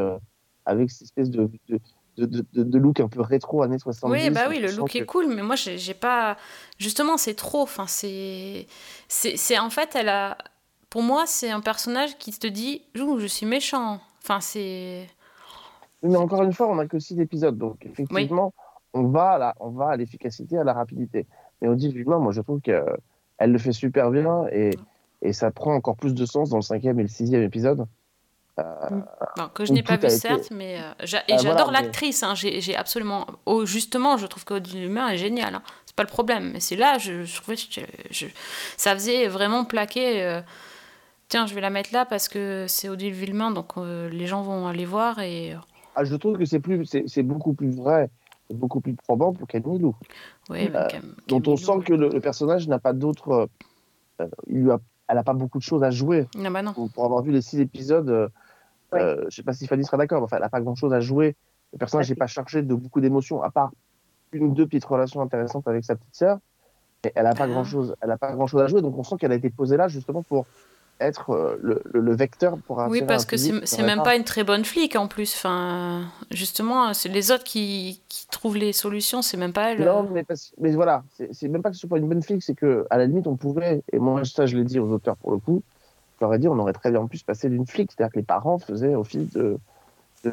avec 0.65 0.91
cette 0.91 1.03
espèce 1.03 1.31
de, 1.31 1.51
de, 1.69 1.81
de, 2.17 2.25
de- 2.27 2.63
de- 2.63 2.79
look 2.79 2.99
un 3.01 3.09
peu 3.09 3.21
rétro 3.21 3.63
années 3.63 3.79
70. 3.79 4.13
Oui, 4.29 4.31
bah 4.31 4.47
oui, 4.49 4.59
le 4.59 4.69
look 4.73 4.91
que- 4.91 4.99
est 4.99 5.05
cool, 5.07 5.27
mais 5.29 5.43
moi, 5.43 5.55
j'ai 5.57 5.95
pas. 5.95 6.37
Justement, 6.79 7.17
c'est 7.19 7.35
trop. 7.35 7.63
Enfin, 7.63 7.87
c'est 7.87 8.67
c'est- 9.09 9.37
En 9.59 9.71
fait, 9.71 9.95
elle 9.97 10.09
a. 10.09 10.39
Pour 10.97 11.03
moi, 11.03 11.27
c'est 11.27 11.51
un 11.51 11.61
personnage 11.61 12.17
qui 12.17 12.33
te 12.33 12.47
dit 12.47 12.81
je 12.95 13.27
suis 13.27 13.45
méchant. 13.45 14.01
Enfin, 14.23 14.41
c'est. 14.41 15.07
Mais 16.03 16.17
encore 16.17 16.43
une 16.43 16.55
fois, 16.55 16.69
on 16.71 16.77
n'a 16.77 16.87
que 16.87 16.99
six 16.99 17.21
épisodes, 17.21 17.59
donc 17.59 17.85
effectivement, 17.85 18.55
on 18.95 19.03
va 19.09 19.33
à 19.33 19.39
la- 19.39 19.55
on 19.61 19.69
va 19.69 19.91
à 19.91 19.97
l'efficacité, 19.99 20.57
à 20.57 20.65
la 20.65 20.73
rapidité. 20.73 21.27
Mais 21.61 21.69
Odile 21.69 21.93
Villemain, 21.93 22.19
moi, 22.19 22.33
je 22.33 22.41
trouve 22.41 22.63
qu'elle 22.63 22.87
le 23.39 23.59
fait 23.59 23.73
super 23.73 24.11
bien 24.11 24.47
et, 24.51 24.71
et 25.21 25.35
ça 25.35 25.51
prend 25.51 25.75
encore 25.75 25.97
plus 25.97 26.15
de 26.15 26.25
sens 26.25 26.49
dans 26.49 26.57
le 26.57 26.63
cinquième 26.63 26.99
et 26.99 27.03
le 27.03 27.11
sixième 27.11 27.43
épisode. 27.43 27.87
Bon, 28.57 29.49
que 29.53 29.67
je 29.67 29.75
n'ai 29.75 29.83
pas 29.83 29.99
vu, 29.99 30.07
été- 30.07 30.09
certes, 30.19 30.49
mais. 30.51 30.81
euh, 30.81 30.93
j'a- 31.05 31.19
et 31.29 31.35
Ah, 31.35 31.37
j'adore 31.37 31.67
voilà, 31.67 31.83
l'actrice. 31.83 32.23
hein, 32.23 32.35
J'ai 32.35 32.63
j'ai 32.63 32.75
absolument. 32.75 33.27
Oh, 33.45 33.67
justement, 33.67 34.17
je 34.17 34.27
trouve 34.27 34.47
qu'Odile 34.47 34.85
Humain 34.85 35.11
est 35.11 35.19
géniale. 35.19 35.57
hein, 35.57 35.63
C'est 35.85 35.95
pas 35.95 36.05
le 36.05 36.09
problème. 36.09 36.53
Mais 36.55 36.61
c'est 36.61 36.77
là, 36.77 36.97
je, 36.97 37.25
je 37.25 37.37
trouvais. 37.43 37.57
que 37.59 37.63
je- 37.71 37.83
je- 38.11 38.27
ça 38.79 38.95
faisait 38.95 39.29
vraiment 39.29 39.67
plaquer. 39.67 40.41
Tiens, 41.29 41.47
je 41.47 41.55
vais 41.55 41.61
la 41.61 41.71
mettre 41.71 41.91
là 41.93 42.05
parce 42.07 42.29
que 42.29 42.67
c'est 42.69 42.89
Odile 42.89 43.13
Villemain, 43.13 43.51
donc 43.51 43.77
euh, 43.77 44.09
les 44.09 44.27
gens 44.27 44.43
vont 44.43 44.67
aller 44.67 44.85
voir 44.85 45.19
et. 45.19 45.55
euh, 45.55 45.59
Ah, 45.97 46.05
je 46.05 46.15
trouve 46.15 46.39
que 46.39 46.45
c'est 46.45 46.61
plus, 46.61 46.85
c'est 46.87 47.05
c'est 47.09 47.25
beaucoup 47.25 47.53
plus 47.53 47.71
vrai, 47.75 48.11
beaucoup 48.53 48.81
plus 48.81 48.95
probant 48.95 49.33
pour 49.33 49.49
Camille 49.49 49.81
Lou, 49.81 49.95
Oui, 50.51 50.71
Euh, 50.73 50.87
Cam- 50.87 51.15
dont 51.27 51.43
on 51.49 51.57
sent 51.57 51.81
que 51.85 51.95
le, 51.95 52.09
le 52.11 52.21
personnage 52.21 52.69
n'a 52.69 52.79
pas 52.79 52.93
d'autres, 52.93 53.49
euh, 54.21 54.27
il 54.47 54.63
lui 54.63 54.71
a- 54.71 54.79
elle 55.09 55.17
n'a 55.17 55.25
pas 55.25 55.33
beaucoup 55.33 55.59
de 55.59 55.65
choses 55.65 55.83
à 55.83 55.91
jouer. 55.91 56.29
Ah 56.45 56.51
bah 56.51 56.63
non. 56.63 56.73
Pour, 56.73 56.91
pour 56.93 57.05
avoir 57.05 57.23
vu 57.23 57.33
les 57.33 57.43
six 57.43 57.59
épisodes, 57.61 58.09
euh, 58.09 58.29
euh, 58.95 59.25
je 59.29 59.35
sais 59.37 59.43
pas 59.43 59.53
si 59.53 59.67
Fanny 59.67 59.85
sera 59.85 59.97
d'accord, 59.97 60.21
mais 60.21 60.25
enfin, 60.27 60.37
elle 60.37 60.43
n'a 60.43 60.49
pas 60.49 60.61
grand-chose 60.61 60.93
à 60.93 61.01
jouer. 61.01 61.35
Le 61.73 61.79
personnage 61.79 62.09
n'est 62.09 62.17
pas 62.17 62.29
chargé 62.29 62.63
de 62.63 62.75
beaucoup 62.75 63.01
d'émotions, 63.01 63.43
à 63.43 63.51
part 63.51 63.73
une 64.31 64.45
ou 64.45 64.55
deux 64.55 64.67
petites 64.67 64.85
relations 64.85 65.21
intéressantes 65.23 65.67
avec 65.67 65.85
sa 65.85 65.97
petite 65.97 66.15
sœur. 66.15 66.39
Mais 67.05 67.11
elle 67.17 67.25
n'a 67.25 67.35
pas 67.35 67.45
Ah. 67.45 67.49
grand-chose, 67.49 67.97
elle 68.01 68.11
a 68.13 68.17
pas 68.17 68.33
grand-chose 68.33 68.61
à 68.63 68.69
jouer, 68.69 68.81
donc 68.81 68.97
on 68.97 69.03
sent 69.03 69.17
qu'elle 69.19 69.33
a 69.33 69.35
été 69.37 69.51
posée 69.51 69.77
là 69.77 69.89
justement 69.89 70.23
pour 70.23 70.47
être 71.01 71.31
euh, 71.31 71.57
le, 71.63 71.83
le- 71.93 72.01
le 72.01 72.15
vecteur 72.17 72.57
pour 72.67 72.79
Oui, 72.79 72.85
attirer 72.99 73.07
parce 73.07 73.25
un 73.25 73.27
que 73.27 73.37
c'est 73.37 73.83
même 73.83 74.03
pas 74.03 74.17
une 74.17 74.25
très 74.25 74.45
bonne 74.45 74.65
flic 74.65 74.97
en 74.97 75.09
plus. 75.09 75.35
Enfin, 75.35 76.05
justement, 76.31 76.95
c'est 76.95 77.09
les 77.11 77.31
autres 77.31 77.45
qui, 77.45 78.01
qui 78.09 78.27
trouvent 78.29 78.57
les 78.57 78.73
solutions, 78.73 79.21
c'est 79.23 79.37
même 79.37 79.53
pas 79.53 79.73
elle. 79.73 79.85
Non, 79.85 80.09
mais, 80.11 80.25
parce- 80.25 80.53
mais 80.59 80.73
voilà, 80.73 81.05
c'est 81.33 81.49
même 81.49 81.61
pas 81.63 81.69
que 81.71 81.75
ce 81.77 81.81
soit 81.81 81.91
pas 81.91 81.99
une 81.99 82.09
bonne 82.09 82.23
flic, 82.23 82.43
c'est 82.43 82.55
que 82.55 82.87
à 82.91 82.97
la 82.99 83.07
limite 83.07 83.27
on 83.27 83.37
pouvait, 83.37 83.83
et 83.93 83.99
moi 83.99 84.25
ça 84.25 84.47
je 84.47 84.57
l'ai 84.57 84.65
dit 84.65 84.79
aux 84.79 84.91
auteurs 84.91 85.17
pour 85.17 85.33
le 85.33 85.39
coup, 85.39 85.63
je 86.19 86.25
leur 86.25 86.33
ai 86.33 86.39
dit 86.39 86.49
on 86.49 86.59
aurait 86.59 86.73
très 86.73 86.91
bien 86.91 87.07
pu 87.07 87.19
se 87.19 87.25
passer 87.25 87.51
d'une 87.51 87.67
flic, 87.67 87.93
c'est-à-dire 87.93 88.13
que 88.13 88.19
les 88.19 88.25
parents 88.25 88.59
faisaient 88.59 88.95
office 88.95 89.31
de, 89.35 89.59
de, 90.25 90.31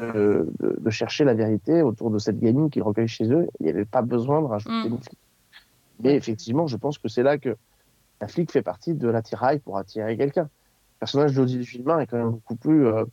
de- 0.60 0.76
de 0.80 0.90
chercher 0.90 1.24
la 1.24 1.34
vérité 1.34 1.82
autour 1.82 2.10
de 2.10 2.18
cette 2.18 2.40
gamine 2.40 2.70
qu'ils 2.70 2.82
recueillent 2.82 3.06
chez 3.06 3.30
eux, 3.30 3.46
il 3.60 3.64
n'y 3.66 3.70
avait 3.70 3.84
pas 3.84 4.00
besoin 4.02 4.40
de 4.40 4.46
rajouter 4.46 4.88
Mm. 4.88 4.92
une 4.92 4.98
flic. 4.98 5.18
Mais 6.00 6.14
effectivement, 6.14 6.66
je 6.66 6.76
pense 6.78 6.96
que 6.98 7.08
c'est 7.08 7.22
là 7.22 7.36
que 7.38 7.54
la 8.20 8.28
flic 8.28 8.50
fait 8.52 8.62
partie 8.62 8.94
de 8.94 9.08
l'attirail 9.08 9.58
pour 9.58 9.76
attirer 9.78 10.16
quelqu'un. 10.16 10.44
Le 10.44 10.98
personnage 11.00 11.34
d'Odile 11.34 11.62
Villemain 11.62 12.00
est 12.00 12.06
quand 12.06 12.16
même 12.16 12.30
beaucoup 12.30 12.56
plus 12.56 12.86
euh, 12.86 13.04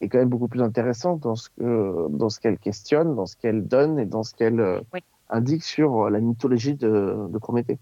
est 0.00 0.08
quand 0.08 0.18
même 0.18 0.28
beaucoup 0.28 0.48
plus 0.48 0.62
intéressant 0.62 1.16
dans 1.16 1.34
ce 1.34 1.48
que 1.50 2.06
dans 2.10 2.28
ce 2.30 2.38
qu'elle 2.40 2.58
questionne, 2.58 3.14
dans 3.16 3.26
ce 3.26 3.36
qu'elle 3.36 3.66
donne 3.66 3.98
et 3.98 4.06
dans 4.06 4.22
ce 4.22 4.32
qu'elle 4.34 4.60
euh, 4.60 4.80
Oui. 4.94 5.00
indique 5.28 5.64
sur 5.64 6.06
euh, 6.06 6.10
la 6.10 6.20
mythologie 6.20 6.74
de, 6.74 7.26
de 7.28 7.38
Prométhée. 7.38 7.78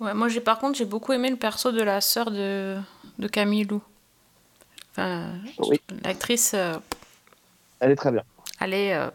Ouais, 0.00 0.12
moi, 0.14 0.28
j'ai 0.28 0.40
par 0.40 0.58
contre, 0.58 0.76
j'ai 0.78 0.84
beaucoup 0.84 1.12
aimé 1.12 1.30
le 1.30 1.36
perso 1.36 1.72
de 1.72 1.82
la 1.82 2.00
sœur 2.00 2.30
de, 2.30 2.76
de 3.18 3.28
Camille 3.28 3.64
Lou. 3.64 3.82
Enfin, 4.90 5.32
Oui. 5.60 5.80
l'actrice, 6.04 6.52
euh, 6.54 6.78
Elle 7.80 7.92
est 7.92 7.96
très 7.96 8.12
bien. 8.12 8.22
elle 8.60 8.74
est. 8.74 8.94
euh, 8.94 9.10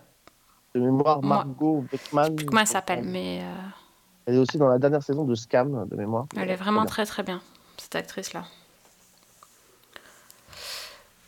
De 0.74 0.80
mémoire, 0.80 1.22
Moi- 1.22 1.38
Margot 1.46 1.86
Beckman. 1.92 2.24
je 2.24 2.28
sais 2.30 2.36
plus 2.36 2.46
comment 2.46 2.62
elle 2.62 2.68
s'appelle, 2.68 3.04
mais 3.04 3.42
euh, 3.44 3.56
Elle 4.26 4.36
est 4.36 4.38
aussi 4.38 4.58
dans 4.58 4.68
la 4.68 4.78
dernière 4.80 5.02
saison 5.04 5.24
de 5.26 5.36
Scam, 5.36 5.88
de 5.90 5.96
mémoire. 5.96 6.26
elle 6.38 6.50
est 6.50 6.56
vraiment 6.56 6.86
très 6.86 7.06
très 7.06 7.24
bien, 7.24 7.42
cette 7.78 7.96
actrice-là. 7.96 8.46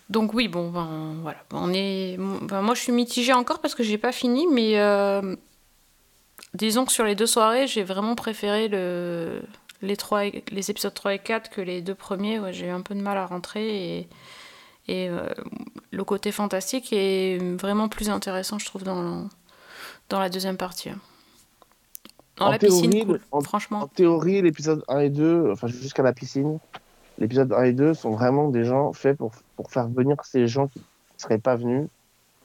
Donc 0.09 0.33
oui, 0.33 0.47
bon, 0.47 0.69
ben, 0.69 1.15
voilà. 1.21 1.39
On 1.51 1.71
est... 1.73 2.17
ben, 2.17 2.61
moi, 2.61 2.75
je 2.75 2.81
suis 2.81 2.91
mitigée 2.91 3.33
encore 3.33 3.59
parce 3.59 3.73
que 3.73 3.83
j'ai 3.83 3.97
pas 3.97 4.11
fini, 4.11 4.45
mais 4.51 4.79
euh, 4.79 5.35
disons 6.53 6.85
que 6.85 6.91
sur 6.91 7.03
les 7.05 7.15
deux 7.15 7.25
soirées, 7.25 7.67
j'ai 7.67 7.83
vraiment 7.83 8.13
préféré 8.15 8.67
le... 8.67 9.41
les, 9.81 9.97
trois... 9.97 10.25
et- 10.25 10.43
les 10.51 10.69
épisodes 10.69 10.93
3 10.93 11.15
et 11.15 11.19
4 11.19 11.49
que 11.49 11.61
les 11.61 11.81
deux 11.81 11.95
premiers. 11.95 12.39
Ouais, 12.39 12.53
j'ai 12.53 12.67
eu 12.67 12.69
un 12.69 12.81
peu 12.81 12.93
de 12.93 13.01
mal 13.01 13.17
à 13.17 13.25
rentrer 13.25 13.97
et, 13.97 14.09
et 14.87 15.09
euh, 15.09 15.29
le 15.91 16.03
côté 16.03 16.31
fantastique 16.31 16.89
est 16.91 17.39
vraiment 17.59 17.87
plus 17.89 18.09
intéressant, 18.09 18.59
je 18.59 18.65
trouve, 18.65 18.83
dans, 18.83 19.27
dans 20.09 20.19
la 20.19 20.29
deuxième 20.29 20.57
partie. 20.57 20.89
Dans 22.37 22.47
En 22.47 22.51
la 22.51 22.57
piscine, 22.59 22.89
théorie, 22.89 23.05
cool, 23.05 23.19
en- 23.31 23.41
franchement. 23.41 23.79
En 23.83 23.87
théorie, 23.87 24.41
l'épisode 24.41 24.83
1 24.87 24.99
et 24.99 25.09
2, 25.09 25.51
enfin 25.51 25.67
jusqu'à 25.67 26.01
la 26.03 26.13
piscine, 26.13 26.57
l'épisode 27.19 27.53
1 27.53 27.63
et 27.63 27.73
2 27.73 27.93
sont 27.93 28.11
vraiment 28.11 28.49
des 28.49 28.63
gens 28.63 28.91
faits 28.93 29.17
pour, 29.17 29.31
pour 29.55 29.69
faire 29.71 29.87
venir 29.87 30.17
ces 30.23 30.47
gens 30.47 30.67
qui 30.67 30.79
ne 30.79 30.83
seraient 31.21 31.37
pas 31.37 31.55
venus 31.55 31.87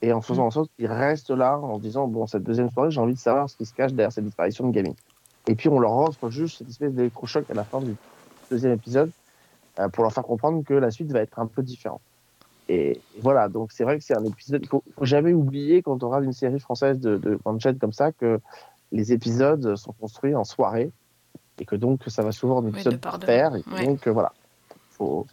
et 0.02 0.12
en 0.12 0.18
Mm. 0.18 0.22
faisant 0.22 0.46
en 0.46 0.50
sorte 0.50 0.70
qu'ils 0.76 0.86
restent 0.86 1.30
là 1.30 1.58
en 1.58 1.78
disant 1.78 2.06
Bon, 2.06 2.26
cette 2.26 2.42
deuxième 2.44 2.70
soirée, 2.70 2.90
j'ai 2.90 3.00
envie 3.00 3.14
de 3.14 3.18
savoir 3.18 3.48
ce 3.48 3.56
qui 3.56 3.64
se 3.66 3.72
cache 3.74 3.92
derrière 3.92 4.12
cette 4.12 4.24
disparition 4.24 4.66
de 4.68 4.72
gamine. 4.72 4.94
Et 5.46 5.54
puis 5.54 5.68
on 5.70 5.78
leur 5.80 5.92
offre 5.96 6.28
juste 6.28 6.58
cette 6.58 6.68
espèce 6.68 6.92
d'électrochoc 6.92 7.50
à 7.50 7.54
la 7.54 7.64
fin 7.64 7.80
du 7.80 7.94
deuxième 8.50 8.72
épisode 8.74 9.10
euh, 9.80 9.88
pour 9.88 10.02
leur 10.04 10.12
faire 10.12 10.24
comprendre 10.24 10.62
que 10.64 10.74
la 10.74 10.90
suite 10.90 11.10
va 11.12 11.20
être 11.20 11.38
un 11.38 11.46
peu 11.46 11.62
différente. 11.62 12.02
Et 12.68 13.00
voilà, 13.22 13.48
donc 13.48 13.72
c'est 13.72 13.82
vrai 13.84 13.96
que 13.98 14.04
c'est 14.04 14.14
un 14.14 14.24
épisode. 14.24 14.60
Il 14.62 14.68
faut, 14.68 14.84
faut 14.98 15.06
jamais 15.06 15.32
oublier 15.32 15.80
quand 15.80 16.02
on 16.02 16.08
regarde 16.08 16.24
une 16.24 16.34
série 16.34 16.60
française 16.60 17.00
de, 17.00 17.16
de 17.16 17.38
chaîne 17.60 17.78
comme 17.78 17.94
ça 17.94 18.12
que 18.12 18.38
les 18.92 19.12
épisodes 19.12 19.76
sont 19.76 19.92
construits 19.92 20.34
en 20.34 20.44
soirée 20.44 20.90
et 21.58 21.64
que 21.64 21.76
donc 21.76 22.02
ça 22.06 22.22
va 22.22 22.32
souvent 22.32 22.58
en 22.58 22.62
de 22.62 22.68
épisode 22.68 23.00
par 23.00 23.18
terre. 23.18 23.54
Et 23.56 23.62
Ouais. 23.72 23.86
donc 23.86 24.06
euh, 24.06 24.12
voilà, 24.12 24.32
faut... 24.92 25.26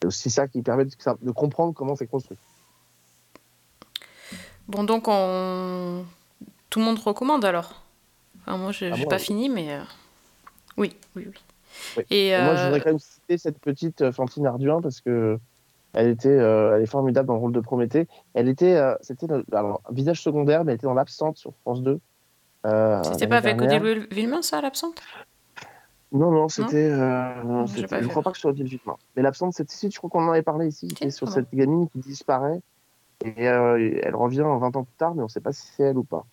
c'est 0.00 0.08
aussi 0.08 0.30
ça 0.30 0.48
qui 0.48 0.62
permet 0.62 0.84
de, 0.84 0.90
de 1.22 1.30
comprendre 1.30 1.72
comment 1.74 1.96
c'est 1.96 2.06
construit. 2.06 2.38
Bon, 4.68 4.84
donc 4.84 5.04
on... 5.08 6.04
tout 6.70 6.78
le 6.78 6.84
monde 6.84 6.98
recommande 6.98 7.44
alors. 7.44 7.82
Enfin, 8.46 8.56
moi, 8.58 8.72
je 8.72 8.86
Ah 8.86 8.96
n'ai 8.96 9.04
bon, 9.04 9.08
pas 9.10 9.16
oui. 9.16 9.22
fini, 9.22 9.48
mais 9.48 9.72
euh, 9.72 9.82
oui, 10.76 10.96
oui, 11.16 11.26
oui. 11.28 11.34
Oui. 11.96 12.04
Et, 12.10 12.28
Et 12.28 12.38
Moi, 12.38 12.54
je 12.54 12.60
euh, 12.60 12.64
voudrais 12.64 12.80
quand 12.80 12.90
même 12.90 12.98
citer 12.98 13.38
cette 13.38 13.58
petite 13.58 14.10
Fantine 14.12 14.46
Arduin 14.46 14.80
parce 14.82 15.00
que 15.00 15.38
elle 15.94 16.08
était, 16.08 16.28
euh, 16.28 16.76
elle 16.76 16.82
est 16.82 16.86
formidable 16.86 17.28
dans 17.28 17.34
le 17.34 17.40
rôle 17.40 17.52
de 17.52 17.60
Prométhée. 17.60 18.08
Elle 18.34 18.48
était, 18.48 18.76
euh, 18.76 18.94
c'était 19.02 19.26
un 19.30 19.42
visage 19.90 20.22
secondaire, 20.22 20.64
mais 20.64 20.72
elle 20.72 20.76
était 20.76 20.86
dans 20.86 20.94
l'absente 20.94 21.36
sur 21.36 21.52
France 21.62 21.82
2. 21.82 22.00
Euh, 22.66 23.02
c'était 23.02 23.26
pas 23.26 23.38
avec 23.38 23.56
dernière. 23.56 23.82
Odile 23.82 24.06
Villemain, 24.10 24.42
ça, 24.42 24.60
l'absente? 24.60 25.02
Non, 26.12 26.30
non, 26.30 26.48
c'était. 26.48 26.90
euh, 26.90 27.66
je 27.66 27.86
vu. 27.86 28.08
crois 28.08 28.22
pas 28.22 28.30
que 28.30 28.36
ce 28.36 28.42
soit 28.42 28.50
Odile 28.50 28.66
Villemain. 28.66 28.96
Mais 29.16 29.22
l'absente, 29.22 29.54
c'était 29.54 29.72
si, 29.72 29.90
je 29.90 29.96
crois 29.98 30.10
qu'on 30.10 30.26
en 30.26 30.30
avait 30.30 30.42
parlé 30.42 30.68
ici. 30.68 30.88
C'était 30.90 31.10
sur 31.10 31.28
cette 31.28 31.52
gamine 31.54 31.88
qui 31.88 31.98
disparaît. 31.98 32.60
Et 33.24 33.48
euh, 33.48 34.00
elle 34.02 34.14
revient 34.16 34.44
20 34.44 34.76
ans 34.76 34.84
plus 34.84 34.96
tard, 34.98 35.14
mais 35.14 35.20
on 35.22 35.26
ne 35.26 35.30
sait 35.30 35.40
pas 35.40 35.52
si 35.52 35.66
c'est 35.76 35.84
elle 35.84 35.96
ou 35.96 36.02
pas. 36.02 36.24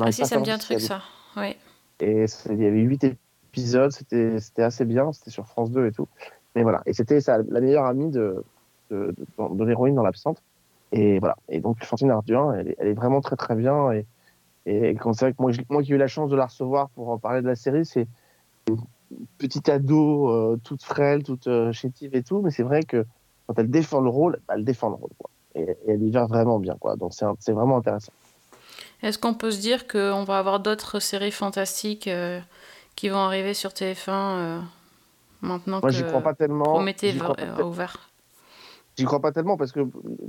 Ah 0.00 0.10
si, 0.10 0.26
ça 0.26 0.38
me 0.38 0.44
dit 0.44 0.50
un 0.50 0.58
truc, 0.58 0.80
ça. 0.80 1.02
Oui. 1.36 1.56
Et 2.00 2.26
il 2.50 2.60
y 2.62 2.66
avait 2.66 2.80
huit 2.80 3.04
épisodes, 3.04 3.92
c'était 3.92 4.62
assez 4.62 4.84
bien, 4.84 5.12
c'était 5.12 5.30
sur 5.30 5.46
France 5.46 5.70
2 5.70 5.86
et 5.86 5.92
tout. 5.92 6.08
Mais 6.56 6.62
voilà, 6.62 6.82
et 6.86 6.92
c'était 6.92 7.18
la 7.26 7.60
meilleure 7.60 7.84
amie 7.86 8.10
de, 8.10 8.44
de, 8.90 9.14
de- 9.38 9.54
de 9.54 9.64
l'héroïne 9.64 9.94
dans 9.94 10.02
l'absente. 10.02 10.42
Et 10.92 11.18
voilà, 11.20 11.36
et 11.48 11.60
donc 11.60 11.82
Fantine 11.84 12.10
Arduin, 12.10 12.54
elle 12.54 12.68
est, 12.68 12.76
elle 12.78 12.88
est 12.88 12.94
vraiment 12.94 13.20
très 13.20 13.36
très 13.36 13.54
bien. 13.54 13.92
Et, 13.92 14.04
et 14.66 14.94
quand 14.94 15.12
c'est 15.12 15.26
vrai 15.26 15.32
que 15.32 15.42
moi, 15.42 15.52
moi 15.68 15.82
qui 15.82 15.92
ai 15.92 15.94
eu 15.94 15.98
la 15.98 16.06
chance 16.06 16.30
de 16.30 16.36
la 16.36 16.46
recevoir 16.46 16.90
pour 16.90 17.10
en 17.10 17.18
parler 17.18 17.42
de 17.42 17.46
la 17.46 17.56
série, 17.56 17.84
c'est 17.84 18.08
une 18.68 18.78
petite 19.38 19.68
ado, 19.68 20.30
euh, 20.30 20.56
toute 20.64 20.82
frêle, 20.82 21.22
toute 21.22 21.46
euh, 21.46 21.72
chétive 21.72 22.14
et 22.14 22.22
tout, 22.22 22.40
mais 22.40 22.50
c'est 22.50 22.62
vrai 22.62 22.82
que 22.82 23.04
quand 23.46 23.58
elle 23.58 23.70
défend 23.70 24.00
le 24.00 24.08
rôle, 24.10 24.40
bah, 24.48 24.54
elle 24.56 24.64
défend 24.64 24.88
le 24.88 24.94
rôle. 24.94 25.10
Quoi. 25.18 25.30
Et, 25.54 25.62
et 25.62 25.76
elle 25.92 26.02
y 26.02 26.10
va 26.10 26.26
vraiment 26.26 26.58
bien, 26.58 26.76
quoi. 26.80 26.96
Donc 26.96 27.12
c'est 27.14 27.52
vraiment 27.52 27.76
intéressant. 27.76 28.12
Est-ce 29.02 29.18
qu'on 29.18 29.34
peut 29.34 29.50
se 29.50 29.60
dire 29.60 29.86
qu'on 29.86 30.24
va 30.24 30.38
avoir 30.38 30.60
d'autres 30.60 30.98
séries 30.98 31.30
fantastiques 31.30 32.08
euh, 32.08 32.40
qui 32.96 33.10
vont 33.10 33.18
arriver 33.18 33.52
sur 33.52 33.72
TF1 33.74 34.38
euh, 34.38 34.60
maintenant 35.42 35.80
Moi, 35.82 35.90
que 35.90 36.02
crois 36.02 36.22
pas 36.22 36.34
tellement. 36.34 36.64
Prométhée 36.64 37.12
va- 37.12 37.34
pas 37.34 37.64
ouvert? 37.64 38.08
J'y 38.96 39.04
crois 39.04 39.20
pas 39.20 39.32
tellement 39.32 39.56
parce 39.56 39.72
que 39.72 39.80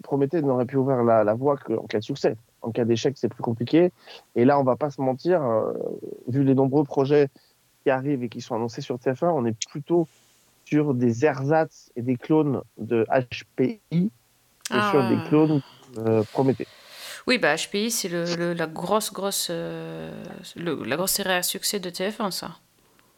Prométhée 0.01 0.41
n'aurait 0.41 0.65
pu 0.65 0.77
ouvrir 0.77 1.03
la, 1.03 1.23
la 1.23 1.33
voie 1.35 1.55
qu'en 1.57 1.85
cas 1.85 1.99
de 1.99 2.03
succès. 2.03 2.35
En 2.61 2.71
cas 2.71 2.83
d'échec, 2.85 3.15
c'est 3.17 3.29
plus 3.29 3.43
compliqué. 3.43 3.91
Et 4.35 4.43
là, 4.45 4.59
on 4.59 4.63
va 4.63 4.75
pas 4.75 4.89
se 4.89 4.99
mentir, 5.01 5.43
euh, 5.43 5.71
vu 6.27 6.43
les 6.43 6.55
nombreux 6.55 6.83
projets 6.83 7.27
qui 7.83 7.91
arrivent 7.91 8.23
et 8.23 8.29
qui 8.29 8.41
sont 8.41 8.55
annoncés 8.55 8.81
sur 8.81 8.95
TF1, 8.97 9.29
on 9.29 9.45
est 9.45 9.55
plutôt 9.69 10.07
sur 10.65 10.95
des 10.95 11.25
ersatz 11.25 11.91
et 11.95 12.01
des 12.01 12.15
clones 12.15 12.61
de 12.79 13.05
HPI 13.11 13.79
que 13.91 14.09
Ah. 14.71 14.89
sur 14.89 15.07
des 15.07 15.29
clones 15.29 15.61
euh, 15.99 16.23
Prométhée. 16.33 16.65
Oui, 17.27 17.37
bah 17.37 17.55
HPI, 17.55 17.91
c'est 17.91 18.09
le, 18.09 18.25
le- 18.35 18.53
la 18.53 18.65
grosse, 18.67 19.13
grosse, 19.13 19.47
euh, 19.51 20.11
le- 20.55 20.83
la 20.83 20.95
grosse 20.95 21.11
série 21.11 21.33
à 21.33 21.43
succès 21.43 21.79
de 21.79 21.89
TF1, 21.91 22.31
ça. 22.31 22.51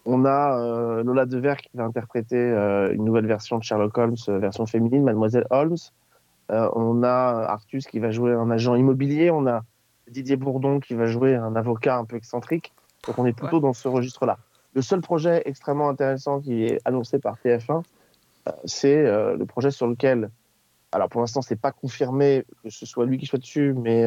On 0.10 0.24
a 0.24 0.58
euh, 0.58 1.04
Lola 1.04 1.26
Devers 1.26 1.58
qui 1.58 1.70
va 1.74 1.84
interpréter 1.84 2.38
euh, 2.38 2.94
une 2.94 3.04
nouvelle 3.04 3.28
version 3.28 3.58
de 3.58 3.64
Sherlock 3.64 3.98
Holmes, 3.98 4.16
euh, 4.30 4.40
version 4.40 4.66
féminine, 4.66 5.04
Mademoiselle 5.04 5.46
Holmes. 5.50 5.76
On 6.50 7.04
a 7.04 7.46
Artus 7.50 7.88
qui 7.88 8.00
va 8.00 8.10
jouer 8.10 8.32
un 8.32 8.50
agent 8.50 8.76
immobilier. 8.76 9.32
On 9.32 9.46
a 9.48 9.64
Didier 10.10 10.38
Bourdon 10.38 10.80
qui 10.80 10.94
va 10.94 11.06
jouer 11.06 11.36
un 11.36 11.58
avocat 11.58 11.98
un 11.98 12.06
peu 12.06 12.16
excentrique. 12.16 12.72
Donc 13.06 13.20
on 13.20 13.26
est 13.26 13.34
plutôt 13.34 13.60
dans 13.60 13.74
ce 13.74 13.90
registre-là. 13.90 14.38
Le 14.74 14.82
seul 14.82 15.02
projet 15.02 15.42
extrêmement 15.44 15.90
intéressant 15.90 16.40
qui 16.40 16.64
est 16.64 16.80
annoncé 16.86 17.20
par 17.20 17.36
TF1, 17.44 17.84
euh, 18.48 18.52
c'est 18.64 19.04
le 19.04 19.46
projet 19.46 19.72
sur 19.72 19.88
lequel, 19.88 20.30
alors 20.94 21.10
pour 21.10 21.20
l'instant 21.20 21.42
c'est 21.42 21.60
pas 21.60 21.74
confirmé 21.74 22.46
que 22.64 22.70
ce 22.70 22.86
soit 22.86 23.06
lui 23.06 23.18
qui 23.18 23.26
soit 23.26 23.40
dessus, 23.40 23.74
mais 23.74 24.06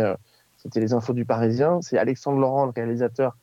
c'était 0.56 0.80
les 0.80 0.94
infos 0.94 1.12
du 1.12 1.26
Parisien. 1.26 1.82
C'est 1.82 1.98
Alexandre 1.98 2.38
Laurent, 2.38 2.64
le 2.64 2.72
réalisateur 2.74 3.36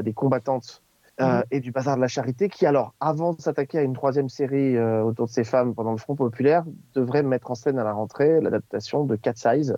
des 0.00 0.14
Combattantes 0.14 0.82
euh, 1.20 1.42
et 1.50 1.60
du 1.60 1.72
Bazar 1.72 1.96
de 1.96 2.00
la 2.00 2.08
Charité, 2.08 2.48
qui 2.48 2.64
alors, 2.66 2.94
avant 3.00 3.32
de 3.32 3.40
s'attaquer 3.40 3.78
à 3.78 3.82
une 3.82 3.92
troisième 3.94 4.28
série 4.28 4.76
euh, 4.76 5.02
autour 5.02 5.26
de 5.26 5.32
ces 5.32 5.44
femmes 5.44 5.74
pendant 5.74 5.92
le 5.92 5.98
Front 5.98 6.14
Populaire, 6.14 6.64
devrait 6.94 7.22
mettre 7.22 7.50
en 7.50 7.54
scène 7.54 7.78
à 7.78 7.84
la 7.84 7.92
rentrée 7.92 8.40
l'adaptation 8.40 9.04
de 9.04 9.16
Cat 9.16 9.34
Size 9.34 9.76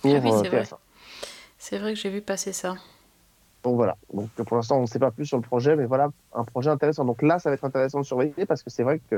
pour 0.00 0.10
Ah 0.14 0.20
oui, 0.22 0.30
euh, 0.30 0.38
c'est 0.42 0.48
vrai. 0.48 0.62
TF1. 0.62 0.76
C'est 1.58 1.78
vrai 1.78 1.92
que 1.94 1.98
j'ai 1.98 2.10
vu 2.10 2.22
passer 2.22 2.52
ça. 2.52 2.76
Donc 3.62 3.76
voilà. 3.76 3.96
Donc 4.12 4.30
pour 4.30 4.56
l'instant, 4.56 4.78
on 4.78 4.82
ne 4.82 4.86
sait 4.86 4.98
pas 4.98 5.10
plus 5.10 5.26
sur 5.26 5.36
le 5.36 5.42
projet, 5.42 5.76
mais 5.76 5.84
voilà, 5.86 6.10
un 6.32 6.44
projet 6.44 6.70
intéressant. 6.70 7.04
Donc 7.04 7.22
là, 7.22 7.38
ça 7.38 7.50
va 7.50 7.54
être 7.54 7.64
intéressant 7.64 8.00
de 8.00 8.04
surveiller 8.06 8.46
parce 8.46 8.62
que 8.62 8.70
c'est 8.70 8.82
vrai 8.82 9.00
que 9.10 9.16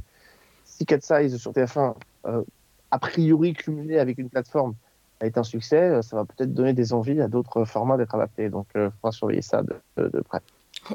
si 0.65 0.85
Cat 0.85 0.99
Size 1.01 1.37
sur 1.39 1.53
TF1, 1.53 1.95
euh, 2.27 2.43
a 2.91 2.99
priori 2.99 3.55
cumulé 3.55 3.99
avec 3.99 4.19
une 4.19 4.29
plateforme, 4.29 4.75
a 5.21 5.27
été 5.27 5.39
un 5.39 5.45
succès, 5.45 5.79
euh, 5.81 6.03
ça 6.03 6.17
va 6.17 6.25
peut-être 6.25 6.53
donner 6.53 6.75
des 6.75 6.93
envies 6.93 7.21
à 7.23 7.29
d'autres 7.29 7.65
formats 7.65 7.97
d'être 7.97 8.15
adaptés. 8.17 8.51
Donc 8.51 8.67
il 8.75 8.91
faudra 9.01 9.13
surveiller 9.13 9.43
ça 9.43 9.63
de, 9.63 9.75
de- 9.97 10.09
de 10.09 10.21
près. 10.21 10.41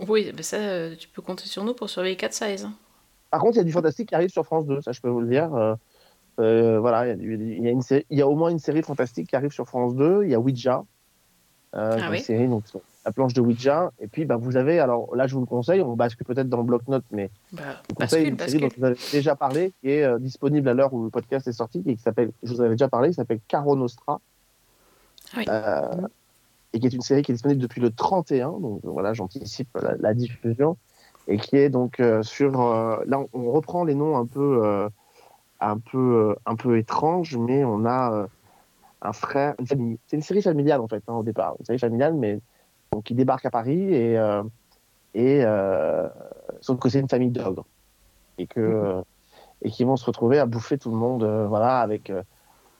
Oui, 0.07 0.31
mais 0.35 0.43
ça, 0.43 0.57
euh, 0.57 0.95
tu 0.95 1.07
peux 1.07 1.21
compter 1.21 1.45
sur 1.45 1.63
nous 1.63 1.73
pour 1.73 1.89
surveiller 1.89 2.15
4 2.15 2.33
size. 2.33 2.65
hein. 2.65 2.73
Par 3.31 3.41
contre, 3.41 3.55
il 3.55 3.57
y 3.57 3.61
a 3.61 3.63
du 3.65 3.71
fantastique 3.71 4.09
qui 4.09 4.15
arrive 4.15 4.29
sur 4.29 4.45
France 4.45 4.65
2, 4.65 4.81
ça 4.81 4.91
je 4.91 5.01
peux 5.01 5.09
vous 5.09 5.21
le 5.21 5.27
dire. 5.27 5.53
Euh, 5.53 5.75
euh, 6.39 6.79
voilà, 6.79 7.05
il 7.05 7.09
y, 7.09 7.11
a 7.11 7.15
du- 7.15 7.33
il 7.57 7.63
y 7.63 7.67
a 7.67 7.71
une 7.71 7.81
série- 7.81 8.05
il 8.09 8.17
y 8.17 8.21
a 8.21 8.27
au 8.27 8.35
moins 8.35 8.49
une 8.49 8.59
série 8.59 8.81
fantastique 8.81 9.27
qui 9.29 9.35
arrive 9.35 9.51
sur 9.51 9.67
France 9.67 9.95
2. 9.95 10.23
Il 10.23 10.29
y 10.31 10.35
a 10.35 10.39
Ouija, 10.39 10.83
euh, 11.75 11.97
qui 11.97 12.03
est 12.03 12.09
oui. 12.09 12.17
une 12.17 12.23
série, 12.23 12.47
donc 12.47 12.67
sur 12.67 12.81
la 13.05 13.11
planche 13.11 13.33
de 13.33 13.41
Ouija. 13.41 13.91
Et 13.99 14.07
puis, 14.07 14.25
bah, 14.25 14.35
vous 14.37 14.57
avez, 14.57 14.79
alors 14.79 15.15
là, 15.15 15.27
je 15.27 15.33
vous 15.35 15.41
le 15.41 15.45
conseille, 15.45 15.81
on 15.81 15.95
bascule 15.95 16.25
peut-être 16.25 16.49
dans 16.49 16.57
le 16.57 16.63
bloc-notes, 16.63 17.05
mais 17.11 17.29
Bah, 17.51 17.61
je 17.83 17.87
vous 17.89 17.95
conseille 17.95 18.31
bascule, 18.31 18.33
une 18.33 18.39
série 18.59 18.61
dont 18.63 18.75
vous 18.77 18.85
avez 18.85 18.97
déjà 19.11 19.35
parlé, 19.35 19.73
qui 19.81 19.89
est 19.91 20.03
euh, 20.03 20.17
disponible 20.17 20.67
à 20.69 20.73
l'heure 20.73 20.93
où 20.93 21.03
le 21.03 21.09
podcast 21.09 21.47
est 21.47 21.53
sorti, 21.53 21.83
et 21.85 21.95
qui 21.95 22.01
s'appelle, 22.01 22.31
je 22.43 22.51
vous 22.53 22.61
en 22.61 22.63
avais 22.63 22.75
déjà 22.75 22.87
parlé, 22.89 23.09
qui 23.09 23.15
s'appelle 23.15 23.39
Caro 23.47 23.75
Nostra. 23.75 24.19
Oui. 25.37 25.45
Euh, 25.49 25.81
et 26.73 26.79
qui 26.79 26.85
est 26.87 26.93
une 26.93 27.01
série 27.01 27.21
qui 27.21 27.31
est 27.31 27.35
disponible 27.35 27.61
depuis 27.61 27.81
le 27.81 27.91
31, 27.91 28.51
donc 28.59 28.85
euh, 28.85 28.89
voilà, 28.89 29.13
j'anticipe 29.13 29.69
la, 29.81 29.95
la 29.97 30.13
diffusion, 30.13 30.77
et 31.27 31.37
qui 31.37 31.57
est 31.57 31.69
donc 31.69 31.99
euh, 31.99 32.23
sur. 32.23 32.61
euh, 32.61 33.03
là, 33.05 33.19
on, 33.19 33.27
on 33.33 33.51
reprend 33.51 33.83
les 33.83 33.95
noms 33.95 34.17
un 34.17 34.25
peu, 34.25 34.65
euh, 34.65 34.89
un 35.59 35.77
peu, 35.77 35.97
euh, 35.97 36.35
un 36.45 36.55
peu 36.55 36.77
étranges, 36.77 37.37
mais 37.37 37.63
on 37.63 37.85
a 37.85 38.13
euh, 38.13 38.27
un 39.01 39.13
frère, 39.13 39.55
une 39.59 39.67
famille. 39.67 39.99
C'est 40.07 40.15
une 40.17 40.21
série 40.21 40.41
familiale 40.41 40.81
en 40.81 40.87
fait 40.87 41.03
hein, 41.07 41.13
au 41.13 41.23
départ, 41.23 41.55
une 41.59 41.65
série 41.65 41.79
familiale, 41.79 42.13
mais 42.13 42.39
donc 42.91 43.03
qui 43.05 43.15
débarque 43.15 43.45
à 43.45 43.51
Paris 43.51 43.93
et 43.93 44.17
euh, 44.17 44.43
et 45.13 45.41
euh, 45.43 46.07
sauf 46.61 46.79
que 46.79 46.89
c'est 46.89 46.99
une 46.99 47.09
famille 47.09 47.31
d'ogres 47.31 47.65
et 48.37 48.47
que 48.47 48.59
euh, 48.59 49.01
et 49.61 49.71
qui 49.71 49.83
vont 49.83 49.97
se 49.97 50.05
retrouver 50.05 50.39
à 50.39 50.45
bouffer 50.45 50.77
tout 50.77 50.91
le 50.91 50.97
monde, 50.97 51.23
euh, 51.23 51.47
voilà, 51.47 51.79
avec 51.79 52.09
euh, 52.09 52.23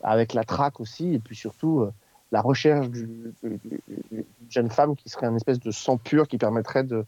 avec 0.02 0.34
la 0.34 0.44
traque 0.44 0.80
aussi, 0.80 1.14
et 1.14 1.20
puis 1.20 1.36
surtout 1.36 1.82
euh, 1.82 1.92
la 2.32 2.42
recherche 2.42 2.90
du- 2.90 3.34
du- 3.44 3.60
du- 3.64 3.82
d'une 4.12 4.26
jeune 4.50 4.70
femme 4.70 4.96
qui 4.96 5.10
serait 5.10 5.26
un 5.26 5.36
espèce 5.36 5.60
de 5.60 5.72
sang 5.72 5.98
pur 5.98 6.28
qui 6.28 6.38
permettrait 6.38 6.84
de, 6.84 7.06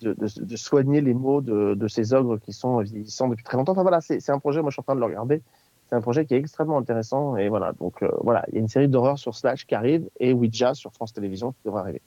de, 0.00 0.12
de- 0.12 0.44
de 0.44 0.56
soigner 0.56 1.00
les 1.00 1.14
maux 1.14 1.40
de, 1.40 1.74
de 1.74 1.88
ces 1.88 2.12
ogres 2.12 2.38
qui 2.38 2.52
sont 2.52 2.80
vieillissants 2.80 3.28
depuis 3.28 3.44
très 3.44 3.56
longtemps. 3.56 3.72
Enfin 3.72 3.82
voilà, 3.82 4.00
c'est 4.00 4.30
un 4.30 4.38
projet, 4.38 4.60
moi 4.60 4.70
je 4.70 4.74
suis 4.74 4.80
en 4.80 4.84
train 4.84 4.94
de 4.94 5.00
le 5.00 5.06
regarder, 5.06 5.40
c'est 5.88 5.96
un 5.96 6.00
projet 6.00 6.26
qui 6.26 6.34
est 6.34 6.38
extrêmement 6.38 6.78
intéressant, 6.78 7.36
et 7.36 7.48
voilà, 7.48 7.72
donc 7.72 8.02
euh, 8.02 8.08
voilà, 8.22 8.44
il 8.48 8.54
y 8.54 8.56
a 8.58 8.60
une 8.60 8.68
série 8.68 8.88
d'horreur 8.88 9.18
sur 9.18 9.34
Slash 9.34 9.66
qui 9.66 9.74
arrive, 9.74 10.08
et 10.20 10.32
Ouija 10.32 10.74
sur 10.74 10.92
France 10.92 11.12
Télévisions 11.12 11.52
qui 11.52 11.58
devrait 11.64 11.82
arriver. 11.82 12.02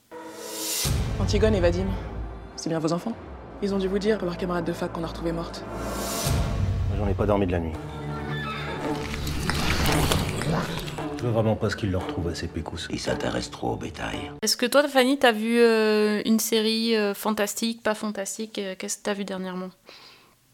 Antigone 1.20 1.54
et 1.54 1.60
Vadim, 1.60 1.86
c'est 2.56 2.68
bien 2.68 2.78
vos 2.78 2.92
enfants? 2.92 3.12
Ils 3.62 3.74
ont 3.74 3.78
dû 3.78 3.88
vous 3.88 3.98
dire, 3.98 4.24
leur 4.24 4.36
camarade 4.36 4.64
de 4.64 4.72
fac 4.72 4.92
qu'on 4.92 5.02
a 5.02 5.08
retrouvée 5.08 5.32
morte. 5.32 5.64
J'en 6.96 7.08
ai 7.08 7.14
pas 7.14 7.26
dormi 7.26 7.46
de 7.46 7.52
la 7.52 7.58
nuit. 7.60 7.72
Je 11.18 11.24
veux 11.24 11.30
vraiment 11.30 11.56
pas 11.56 11.68
ce 11.68 11.74
qu'il 11.76 11.90
leur 11.90 12.06
trouve 12.06 12.28
à 12.28 12.34
ces 12.36 12.46
pécousses. 12.46 12.86
Il 12.92 13.00
s'intéresse 13.00 13.50
trop 13.50 13.72
au 13.72 13.76
bétail. 13.76 14.30
Est-ce 14.42 14.56
que 14.56 14.66
toi, 14.66 14.86
Fanny, 14.86 15.18
t'as 15.18 15.32
vu 15.32 15.58
euh, 15.58 16.22
une 16.24 16.38
série 16.38 16.94
euh, 16.96 17.12
fantastique, 17.12 17.82
pas 17.82 17.94
fantastique 17.94 18.58
euh, 18.58 18.76
Qu'est-ce 18.78 18.98
que 18.98 19.02
t'as 19.02 19.14
vu 19.14 19.24
dernièrement? 19.24 19.70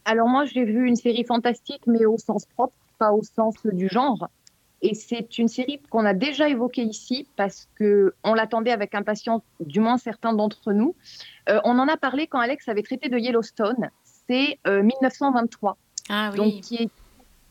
Alors 0.05 0.27
moi, 0.27 0.45
j'ai 0.45 0.63
vu 0.63 0.87
une 0.87 0.95
série 0.95 1.23
fantastique, 1.23 1.81
mais 1.85 2.05
au 2.05 2.17
sens 2.17 2.45
propre, 2.55 2.73
pas 2.97 3.11
au 3.11 3.21
sens 3.21 3.53
du 3.63 3.87
genre. 3.89 4.27
Et 4.81 4.95
c'est 4.95 5.37
une 5.37 5.47
série 5.47 5.79
qu'on 5.89 6.03
a 6.05 6.13
déjà 6.15 6.49
évoquée 6.49 6.83
ici 6.83 7.27
parce 7.35 7.67
que 7.75 8.13
on 8.23 8.33
l'attendait 8.33 8.71
avec 8.71 8.93
impatience, 8.95 9.41
du 9.59 9.79
moins 9.79 9.97
certains 9.97 10.33
d'entre 10.33 10.73
nous. 10.73 10.95
Euh, 11.49 11.59
on 11.63 11.77
en 11.77 11.87
a 11.87 11.97
parlé 11.97 12.25
quand 12.27 12.39
Alex 12.39 12.67
avait 12.69 12.83
traité 12.83 13.07
de 13.09 13.17
Yellowstone. 13.17 13.89
C'est 14.27 14.57
euh, 14.67 14.81
1923, 14.81 15.77
Ah 16.09 16.29
oui. 16.33 16.37
donc 16.37 16.61
qui 16.61 16.75
est 16.75 16.89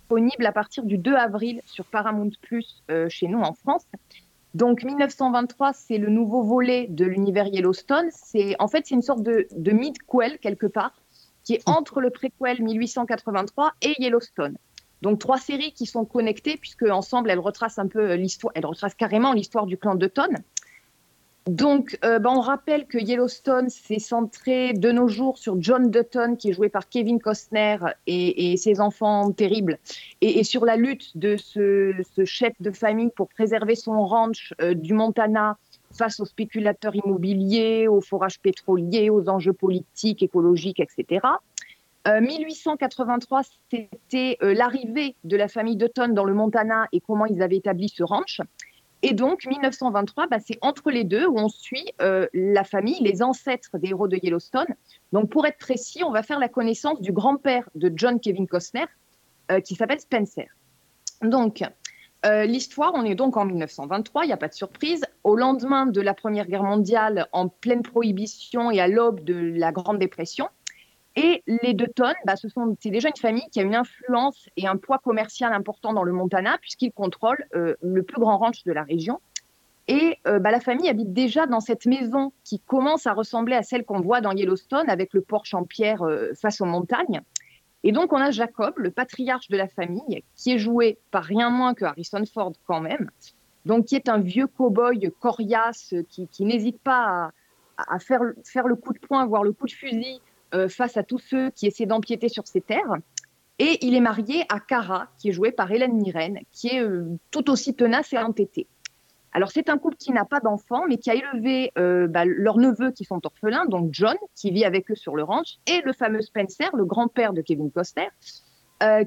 disponible 0.05 0.45
à 0.45 0.53
partir 0.53 0.85
du 0.85 0.99
2 0.99 1.15
avril 1.15 1.63
sur 1.65 1.87
Paramount 1.87 2.31
Plus 2.43 2.83
euh, 2.91 3.09
chez 3.09 3.27
nous 3.27 3.41
en 3.41 3.55
France. 3.55 3.85
Donc 4.53 4.85
1923, 4.85 5.73
c'est 5.73 5.97
le 5.97 6.11
nouveau 6.11 6.43
volet 6.43 6.87
de 6.89 7.07
l'univers 7.07 7.47
Yellowstone. 7.47 8.09
C'est 8.13 8.55
en 8.59 8.69
fait 8.69 8.87
c'est 8.87 8.95
une 8.95 9.03
sorte 9.03 9.23
de, 9.23 9.49
de 9.57 9.71
mid-quel 9.73 10.39
quelque 10.39 10.67
part 10.67 10.93
qui 11.43 11.55
est 11.55 11.63
entre 11.67 12.03
le 12.03 12.11
préquel 12.11 12.63
1883 12.63 13.73
et 13.81 13.95
Yellowstone. 13.99 14.57
Donc 15.01 15.19
trois 15.19 15.39
séries 15.39 15.73
qui 15.73 15.87
sont 15.87 16.05
connectées 16.05 16.59
puisque 16.59 16.85
ensemble 16.85 17.31
elles 17.31 17.41
retracent 17.41 17.79
un 17.79 17.89
peu 17.89 18.15
l'histoire, 18.15 18.53
elles 18.55 18.67
retracent 18.67 18.95
carrément 18.95 19.33
l'histoire 19.33 19.65
du 19.65 19.79
clan 19.79 19.95
Dutton. 19.95 20.35
Donc 21.47 21.99
euh, 22.05 22.19
ben, 22.19 22.31
on 22.31 22.41
rappelle 22.41 22.87
que 22.87 22.97
Yellowstone 22.97 23.69
s'est 23.69 23.99
centré 23.99 24.73
de 24.73 24.91
nos 24.91 25.09
jours 25.09 25.37
sur 25.37 25.61
John 25.61 25.91
Dutton 25.91 26.37
qui 26.37 26.49
est 26.49 26.53
joué 26.55 26.71
par 26.71 26.89
Kevin 26.89 27.21
Costner 27.21 27.77
et, 28.07 28.57
ses 28.57 28.81
enfants 28.81 29.31
terribles 29.31 29.79
et, 30.23 30.43
sur 30.43 30.65
la 30.65 30.77
lutte 30.77 31.17
de 31.19 31.37
ce, 31.37 31.93
chef 32.25 32.55
de 32.61 32.71
famille 32.71 33.11
pour 33.15 33.29
préserver 33.29 33.75
son 33.75 34.07
ranch 34.07 34.55
euh, 34.63 34.73
du 34.73 34.95
Montana 34.95 35.59
face 35.93 36.19
aux 36.19 36.25
spéculateurs 36.25 36.97
immobiliers, 36.97 37.89
aux 37.89 38.01
forages 38.01 38.41
pétroliers, 38.41 39.11
aux 39.11 39.29
enjeux 39.29 39.53
politiques, 39.53 40.23
écologiques, 40.23 40.81
etc. 40.81 41.27
Euh, 42.07 42.21
1883, 42.21 43.43
c'était 43.71 44.37
euh, 44.43 44.55
l'arrivée 44.55 45.15
de 45.25 45.37
la 45.37 45.49
famille 45.49 45.77
Dutton 45.77 46.09
dans 46.09 46.25
le 46.25 46.35
Montana 46.35 46.87
et 46.93 47.01
comment 47.01 47.27
ils 47.27 47.43
avaient 47.43 47.57
établi 47.57 47.89
ce 47.89 48.03
ranch. 48.03 48.41
Et 49.07 49.13
donc, 49.13 49.45
1923, 49.45 50.29
bah, 50.29 50.39
c'est 50.41 50.57
entre 50.63 50.91
les 50.91 51.05
deux 51.05 51.27
où 51.27 51.39
on 51.39 51.51
suit 51.51 51.93
euh, 52.01 52.27
la 52.33 52.65
famille, 52.65 52.97
les 53.03 53.23
ancêtres 53.23 53.77
des 53.77 53.91
héros 53.91 54.09
de 54.09 54.17
Yellowstone. 54.17 54.75
Donc, 55.13 55.29
pour 55.29 55.45
être 55.47 55.59
précis, 55.59 56.03
on 56.03 56.11
va 56.11 56.23
faire 56.23 56.39
la 56.39 56.49
connaissance 56.49 57.03
du 57.03 57.13
grand-père 57.13 57.69
de 57.75 57.93
John 57.95 58.19
Kevin 58.19 58.47
Costner, 58.47 58.87
euh, 59.53 59.61
qui 59.61 59.75
s'appelle 59.75 60.01
Spencer. 60.01 60.47
Donc, 61.21 61.63
euh, 62.25 62.47
l'histoire, 62.47 62.93
on 62.95 63.05
est 63.05 63.15
donc 63.15 63.37
en 63.37 63.45
1923, 63.45 64.25
il 64.25 64.29
n'y 64.29 64.33
a 64.33 64.39
pas 64.39 64.49
de 64.49 64.55
surprise. 64.55 65.05
Au 65.23 65.37
lendemain 65.37 65.85
de 65.85 66.01
la 66.01 66.15
Première 66.15 66.47
Guerre 66.47 66.63
mondiale, 66.63 67.29
en 67.33 67.51
pleine 67.51 67.83
prohibition 67.83 68.71
et 68.71 68.81
à 68.81 68.89
l'aube 68.89 69.23
de 69.23 69.35
la 69.35 69.71
Grande 69.71 69.99
Dépression, 69.99 70.49
et 71.17 71.45
les 71.47 71.75
Dutton, 71.75 72.13
bah, 72.25 72.35
ce 72.35 72.49
sont, 72.49 72.77
c'est 72.81 72.91
déjà 72.91 73.09
une 73.09 73.17
famille 73.17 73.49
qui 73.53 73.61
a 73.61 73.63
une 73.63 73.77
influence 73.77 74.49
et 74.57 74.67
un 74.67 74.77
poids 74.77 74.99
commercial 74.99 75.53
important 75.53 75.93
dans 75.93 76.03
le 76.03 76.13
Montana, 76.13 76.59
puisqu'ils 76.61 76.93
contrôlent 76.93 77.47
euh, 77.55 77.77
le 77.83 78.03
plus 78.03 78.21
grand 78.21 78.37
ranch 78.37 78.65
de 78.65 78.73
la 78.73 78.83
région. 78.83 79.21
Et 79.87 80.19
euh, 80.27 80.41
bah, 80.41 80.51
la 80.51 80.61
famille 80.61 80.89
habite 80.89 81.13
déjà 81.13 81.47
dans 81.47 81.61
cette 81.61 81.87
maison 81.87 82.33
qui 82.43 82.59
commence 82.59 83.07
à 83.07 83.13
ressembler 83.13 83.55
à 83.55 83.63
celle 83.63 83.85
qu'on 83.85 84.01
voit 84.01 84.21
dans 84.21 84.33
Yellowstone, 84.33 84.89
avec 84.91 85.13
le 85.13 85.21
porche 85.21 85.55
en 85.55 85.63
pierre 85.63 86.03
euh, 86.03 86.33
face 86.35 86.61
aux 86.61 86.67
montagnes. 86.67 87.21
Et 87.85 87.93
donc, 87.93 88.13
on 88.13 88.17
a 88.17 88.33
Jacob, 88.33 88.75
le 88.77 88.91
patriarche 88.91 89.49
de 89.49 89.57
la 89.57 89.69
famille, 89.69 90.25
qui 90.35 90.53
est 90.53 90.59
joué 90.59 90.99
par 91.13 91.23
rien 91.23 91.51
moins 91.51 91.75
que 91.75 91.85
Harrison 91.85 92.25
Ford 92.25 92.55
quand 92.67 92.81
même, 92.81 93.11
donc 93.67 93.85
qui 93.85 93.95
est 93.95 94.09
un 94.09 94.19
vieux 94.19 94.47
cow-boy 94.47 95.13
coriace 95.21 95.95
qui, 96.09 96.27
qui 96.27 96.45
n'hésite 96.45 96.81
pas 96.81 97.31
à, 97.77 97.95
à 97.95 97.99
faire, 97.99 98.23
faire 98.43 98.67
le 98.67 98.75
coup 98.75 98.95
de 98.95 98.99
poing, 98.99 99.27
voire 99.27 99.45
le 99.45 99.53
coup 99.53 99.67
de 99.67 99.73
fusil 99.73 100.21
euh, 100.55 100.69
face 100.69 100.97
à 100.97 101.03
tous 101.03 101.19
ceux 101.19 101.51
qui 101.51 101.67
essaient 101.67 101.87
d'empiéter 101.87 102.29
sur 102.29 102.47
ses 102.47 102.61
terres. 102.61 102.97
Et 103.59 103.85
il 103.85 103.95
est 103.95 104.01
marié 104.01 104.45
à 104.49 104.61
Cara, 104.61 105.09
qui 105.19 105.29
est 105.29 105.33
jouée 105.33 105.53
par 105.53 105.71
Hélène 105.71 105.95
Mirren, 105.95 106.39
qui 106.53 106.69
est 106.69 106.81
euh, 106.81 107.07
tout 107.31 107.51
aussi 107.51 107.75
tenace 107.75 108.13
et 108.13 108.19
entêtée. 108.19 108.69
Alors 109.33 109.51
c'est 109.51 109.69
un 109.69 109.79
couple 109.79 109.97
qui 109.97 110.13
n'a 110.13 110.25
pas 110.25 110.39
d'enfants, 110.39 110.85
mais 110.89 110.99
qui 110.99 111.11
a 111.11 111.15
élevé 111.15 111.73
euh, 111.77 112.07
bah, 112.07 112.25
leurs 112.25 112.59
neveux 112.59 112.93
qui 112.93 113.05
sont 113.05 113.21
orphelins, 113.27 113.67
donc 113.67 113.89
John, 113.93 114.17
qui 114.37 114.53
vit 114.53 114.65
avec 114.65 114.91
eux 114.93 114.95
sur 114.95 115.17
le 115.17 115.25
ranch, 115.25 115.59
et 115.67 115.81
le 115.83 115.93
fameux 115.93 116.23
Spencer, 116.23 116.71
le 116.75 116.85
grand-père 116.85 117.33
de 117.33 117.41
Kevin 117.43 117.71
Costner, 117.71 118.09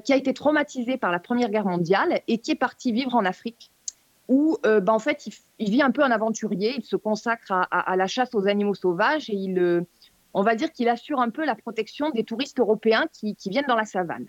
qui 0.04 0.12
a 0.12 0.16
été 0.16 0.34
traumatisé 0.34 0.96
par 0.96 1.12
la 1.12 1.20
Première 1.20 1.50
Guerre 1.50 1.64
mondiale 1.64 2.20
et 2.26 2.38
qui 2.38 2.50
est 2.50 2.56
parti 2.56 2.90
vivre 2.90 3.14
en 3.14 3.24
Afrique, 3.24 3.70
où 4.26 4.58
bah, 4.64 4.92
en 4.92 4.98
fait 4.98 5.28
il, 5.60 5.70
vit 5.70 5.82
un 5.82 5.92
peu 5.92 6.02
un 6.02 6.10
aventurier, 6.10 6.74
il 6.76 6.84
se 6.84 6.96
consacre 6.96 7.52
à, 7.70 7.96
la 7.96 8.06
chasse 8.08 8.34
aux 8.34 8.48
animaux 8.48 8.74
sauvages 8.74 9.30
et 9.30 9.34
il, 9.34 9.86
on 10.38 10.42
va 10.42 10.54
dire 10.54 10.70
qu'il 10.70 10.88
assure 10.88 11.18
un 11.18 11.30
peu 11.30 11.44
la 11.44 11.56
protection 11.56 12.10
des 12.10 12.22
touristes 12.22 12.60
européens 12.60 13.06
qui, 13.12 13.34
viennent 13.46 13.66
dans 13.66 13.74
la 13.74 13.84
savane. 13.84 14.26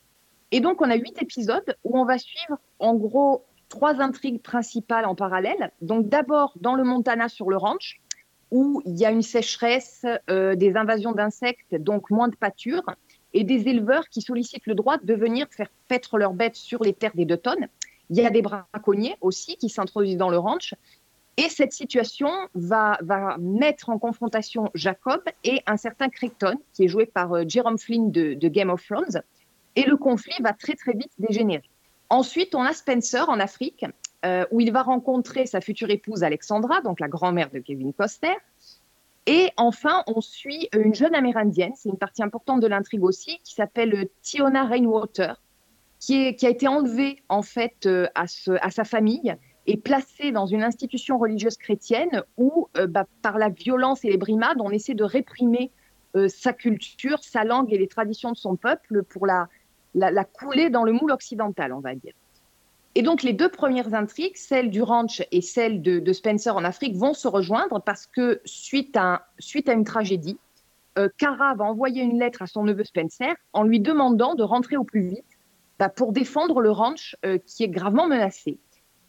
Et 0.49 0.59
donc 0.59 0.81
on 0.81 0.89
a 0.89 0.95
huit 0.95 1.21
épisodes 1.21 1.77
où 1.83 1.99
on 1.99 2.03
va 2.03 2.17
suivre 2.17 2.57
en 2.79 2.95
gros 2.95 3.45
trois 3.69 4.01
intrigues 4.01 4.41
principales 4.41 5.05
en 5.05 5.13
parallèle. 5.13 5.71
Donc 5.81 6.09
d'abord 6.09 6.53
dans 6.55 6.73
le 6.73 6.83
Montana 6.83 7.29
sur 7.29 7.51
le 7.51 7.57
ranch, 7.57 8.01
où 8.49 8.81
il 8.87 8.97
y 8.97 9.05
a 9.05 9.11
une 9.11 9.21
sécheresse, 9.21 10.03
euh, 10.31 10.55
des 10.55 10.75
invasions 10.77 11.11
d'insectes, 11.11 11.75
donc 11.75 12.09
moins 12.09 12.27
de 12.27 12.35
pâture, 12.35 12.89
et 13.35 13.43
des 13.43 13.67
éleveurs 13.67 14.09
qui 14.09 14.23
sollicitent 14.23 14.65
le 14.65 14.73
droit 14.73 14.97
de 14.97 15.13
venir 15.13 15.45
faire 15.51 15.69
paître 15.87 16.17
leurs 16.17 16.33
bêtes 16.33 16.55
sur 16.55 16.83
les 16.83 16.93
terres 16.93 17.13
des 17.13 17.25
deux 17.25 17.37
tonnes. 17.37 17.67
Il 18.09 18.17
y 18.17 18.25
a 18.25 18.31
des 18.31 18.41
braconniers 18.41 19.15
aussi 19.21 19.57
qui 19.57 19.69
s'introduisent 19.69 20.17
dans 20.17 20.31
le 20.31 20.39
ranch. 20.39 20.73
Et 21.39 21.47
cette 21.47 21.71
situation 21.71 22.29
va, 22.53 22.99
mettre 23.39 23.89
en 23.89 23.97
confrontation 23.97 24.69
Jacob 24.75 25.21
et 25.45 25.61
un 25.67 25.77
certain 25.77 26.09
Crichton, 26.09 26.57
qui 26.73 26.83
est 26.83 26.87
joué 26.89 27.05
par 27.05 27.31
euh, 27.31 27.43
Jerome 27.47 27.77
Flynn 27.77 28.11
de, 28.11 28.47
Game 28.49 28.69
of 28.69 28.85
Thrones. 28.85 29.23
Et 29.77 29.83
le 29.83 29.95
conflit 29.95 30.35
va 30.41 30.51
très 30.51 30.73
très 30.75 30.91
vite 30.91 31.13
dégénérer. 31.17 31.63
Ensuite, 32.09 32.55
on 32.55 32.61
a 32.63 32.73
Spencer 32.73 33.29
en 33.29 33.39
Afrique, 33.39 33.85
euh, 34.25 34.45
où 34.51 34.59
il 34.59 34.73
va 34.73 34.83
rencontrer 34.83 35.45
sa 35.45 35.61
future 35.61 35.89
épouse 35.89 36.23
Alexandra, 36.23 36.81
donc 36.81 36.99
la 36.99 37.07
grand-mère 37.07 37.49
de 37.51 37.59
Kevin 37.59 37.93
Costner. 37.93 38.35
Et 39.25 39.49
enfin, 39.55 40.03
on 40.07 40.19
suit 40.19 40.67
une 40.73 40.93
jeune 40.93 41.15
amérindienne, 41.15 41.71
c'est 41.77 41.87
une 41.87 41.97
partie 41.97 42.21
importante 42.21 42.59
de 42.59 42.67
l'intrigue 42.67 43.05
aussi, 43.05 43.39
qui 43.45 43.53
s'appelle 43.53 43.95
euh, 43.95 44.05
Tiona 44.23 44.65
Rainwater, 44.65 45.41
qui, 46.01 46.35
a 46.41 46.49
été 46.49 46.67
enlevée 46.67 47.23
en 47.29 47.43
fait 47.43 47.85
euh, 47.85 48.07
à 48.13 48.27
sa 48.27 48.83
famille 48.83 49.37
et 49.69 49.77
placée 49.77 50.31
dans 50.31 50.47
une 50.47 50.63
institution 50.63 51.19
religieuse 51.19 51.55
chrétienne 51.55 52.23
où, 52.37 52.67
euh, 52.75 52.87
bah, 52.87 53.05
par 53.21 53.37
la 53.37 53.49
violence 53.49 54.03
et 54.03 54.09
les 54.09 54.17
brimades, 54.17 54.57
on 54.59 54.71
essaie 54.71 54.95
de 54.95 55.03
réprimer 55.03 55.69
euh, 56.15 56.27
sa 56.27 56.53
culture, 56.53 57.19
sa 57.23 57.43
langue 57.43 57.71
et 57.71 57.77
les 57.77 57.87
traditions 57.87 58.31
de 58.31 58.37
son 58.37 58.55
peuple 58.55 59.03
pour 59.03 59.27
la, 59.27 59.47
la, 59.93 60.23
couler 60.23 60.71
dans 60.71 60.83
le 60.83 60.91
moule 60.91 61.11
occidental, 61.11 61.71
on 61.71 61.81
va 61.81 61.93
dire. 61.93 62.13
Et 62.95 63.03
donc 63.03 63.21
les 63.21 63.33
deux 63.33 63.49
premières 63.49 63.93
intrigues, 63.93 64.37
celle 64.37 64.71
du 64.71 64.81
ranch 64.81 65.21
et 65.31 65.41
celle 65.41 65.83
de, 65.83 66.13
Spencer 66.13 66.55
en 66.55 66.63
Afrique, 66.63 66.95
vont 66.95 67.13
se 67.13 67.27
rejoindre 67.27 67.79
parce 67.79 68.07
que 68.07 68.41
suite 68.45 68.97
à, 68.97 69.27
suite 69.37 69.69
à 69.69 69.73
une 69.73 69.83
tragédie, 69.83 70.39
euh, 70.97 71.09
Cara 71.19 71.53
va 71.53 71.65
envoyer 71.65 72.01
une 72.01 72.17
lettre 72.17 72.41
à 72.41 72.47
son 72.47 72.63
neveu 72.63 72.83
Spencer 72.83 73.35
en 73.53 73.61
lui 73.61 73.79
demandant 73.79 74.33
de 74.33 74.41
rentrer 74.41 74.77
au 74.77 74.83
plus 74.83 75.01
vite 75.01 75.37
bah, 75.77 75.89
pour 75.89 76.11
défendre 76.11 76.59
le 76.59 76.71
ranch 76.71 77.15
euh, 77.23 77.37
qui 77.45 77.63
est 77.63 77.69
gravement 77.69 78.07
menacé. 78.07 78.57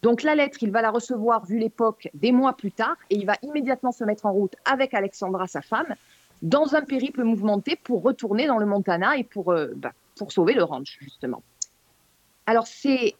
Donc 0.01 0.23
la 0.23 0.35
lettre, 0.35 0.57
il 0.61 0.71
va 0.71 0.81
la 0.81 0.89
recevoir, 0.89 1.45
vu 1.45 1.59
l'époque, 1.59 2.09
des 2.13 2.31
mois 2.31 2.53
plus 2.53 2.71
tard, 2.71 2.95
et 3.09 3.15
il 3.15 3.25
va 3.25 3.35
immédiatement 3.43 3.91
se 3.91 4.03
mettre 4.03 4.25
en 4.25 4.33
route 4.33 4.55
avec 4.65 4.93
Alexandra, 4.93 5.47
sa 5.47 5.61
femme, 5.61 5.95
dans 6.41 6.75
un 6.75 6.81
périple 6.81 7.23
mouvementé 7.23 7.75
pour 7.75 8.01
retourner 8.01 8.47
dans 8.47 8.57
le 8.57 8.65
Montana 8.65 9.17
et 9.17 9.23
pour, 9.23 9.51
euh, 9.51 9.67
bah, 9.75 9.93
pour 10.15 10.31
sauver 10.31 10.53
le 10.53 10.63
ranch, 10.63 10.97
justement. 11.01 11.43
Alors 12.47 12.67
c'est 12.67 13.15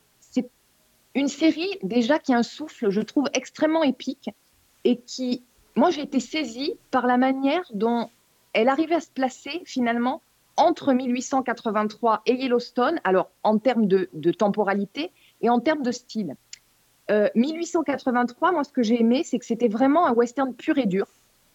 une 1.13 1.27
série 1.27 1.77
déjà 1.83 2.19
qui 2.19 2.33
a 2.33 2.37
un 2.37 2.43
souffle, 2.43 2.89
je 2.89 3.01
trouve, 3.01 3.25
extrêmement 3.33 3.83
épique 3.83 4.29
et 4.85 4.97
qui, 4.97 5.43
moi, 5.75 5.89
j'ai 5.89 6.01
été 6.01 6.21
saisie 6.21 6.75
par 6.89 7.05
la 7.05 7.17
manière 7.17 7.63
dont 7.73 8.09
elle 8.53 8.69
arrivait 8.69 8.95
à 8.95 9.01
se 9.01 9.09
placer 9.09 9.61
finalement 9.65 10.21
entre 10.55 10.93
1883 10.93 12.21
et 12.25 12.35
Yellowstone, 12.35 13.01
alors 13.03 13.29
en 13.43 13.57
termes 13.57 13.87
de 13.87 14.31
temporalité 14.31 15.11
et 15.41 15.49
en 15.49 15.59
termes 15.59 15.83
de 15.83 15.91
style. 15.91 16.35
Euh, 17.09 17.29
1883, 17.35 18.51
moi, 18.51 18.63
ce 18.63 18.71
que 18.71 18.83
j'ai 18.83 18.99
aimé, 18.99 19.23
c'est 19.23 19.39
que 19.39 19.45
c'était 19.45 19.67
vraiment 19.67 20.05
un 20.05 20.13
western 20.13 20.53
pur 20.53 20.77
et 20.77 20.85
dur. 20.85 21.07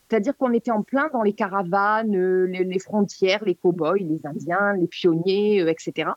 C'est-à-dire 0.08 0.36
qu'on 0.36 0.52
était 0.52 0.70
en 0.70 0.82
plein 0.82 1.08
dans 1.12 1.22
les 1.22 1.32
caravanes, 1.32 2.16
euh, 2.16 2.46
les, 2.46 2.64
les 2.64 2.78
frontières, 2.78 3.44
les 3.44 3.54
cow-boys, 3.54 3.98
les 3.98 4.26
Indiens, 4.26 4.74
les 4.74 4.86
pionniers, 4.86 5.62
euh, 5.62 5.68
etc. 5.68 6.10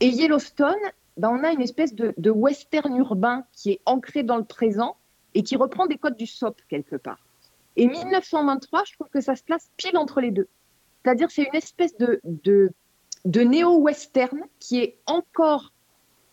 Et 0.00 0.08
Yellowstone, 0.08 0.74
ben, 1.16 1.30
on 1.30 1.44
a 1.44 1.52
une 1.52 1.62
espèce 1.62 1.94
de, 1.94 2.12
de 2.16 2.30
western 2.30 2.96
urbain 2.96 3.44
qui 3.52 3.72
est 3.72 3.80
ancré 3.86 4.22
dans 4.22 4.36
le 4.36 4.44
présent 4.44 4.96
et 5.34 5.42
qui 5.42 5.56
reprend 5.56 5.86
des 5.86 5.96
codes 5.96 6.16
du 6.16 6.26
SOP 6.26 6.60
quelque 6.68 6.96
part. 6.96 7.18
Et 7.76 7.86
1923, 7.86 8.84
je 8.86 8.92
trouve 8.94 9.08
que 9.08 9.20
ça 9.20 9.36
se 9.36 9.42
place 9.42 9.70
pile 9.76 9.96
entre 9.96 10.20
les 10.20 10.30
deux. 10.30 10.48
C'est-à-dire 11.02 11.30
c'est 11.30 11.42
une 11.42 11.54
espèce 11.54 11.96
de, 11.98 12.20
de, 12.24 12.70
de 13.24 13.40
néo-western 13.40 14.40
qui 14.58 14.80
est 14.80 14.96
encore 15.06 15.72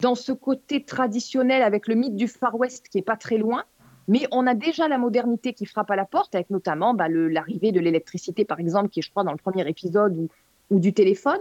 dans 0.01 0.15
ce 0.15 0.31
côté 0.31 0.83
traditionnel 0.83 1.61
avec 1.61 1.87
le 1.87 1.95
mythe 1.95 2.15
du 2.15 2.27
Far 2.27 2.55
West 2.55 2.89
qui 2.89 2.97
est 2.97 3.03
pas 3.03 3.15
très 3.15 3.37
loin, 3.37 3.63
mais 4.07 4.27
on 4.31 4.47
a 4.47 4.55
déjà 4.55 4.87
la 4.87 4.97
modernité 4.97 5.53
qui 5.53 5.65
frappe 5.65 5.91
à 5.91 5.95
la 5.95 6.05
porte, 6.05 6.33
avec 6.35 6.49
notamment 6.49 6.93
bah, 6.93 7.07
l'arrivée 7.07 7.71
de 7.71 7.79
l'électricité, 7.79 8.43
par 8.43 8.59
exemple, 8.59 8.89
qui 8.89 8.99
est, 8.99 9.03
je 9.03 9.11
crois, 9.11 9.23
dans 9.23 9.31
le 9.31 9.37
premier 9.37 9.67
épisode, 9.69 10.27
ou, 10.69 10.79
du 10.79 10.93
téléphone. 10.93 11.39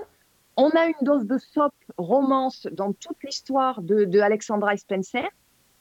On 0.57 0.69
a 0.71 0.87
une 0.87 1.03
dose 1.03 1.25
de 1.25 1.39
soap, 1.39 1.73
romance, 1.97 2.67
dans 2.73 2.93
toute 2.93 3.17
l'histoire 3.25 3.81
de, 3.81 4.21
Alexandra 4.21 4.75
et 4.75 4.77
Spencer, 4.77 5.27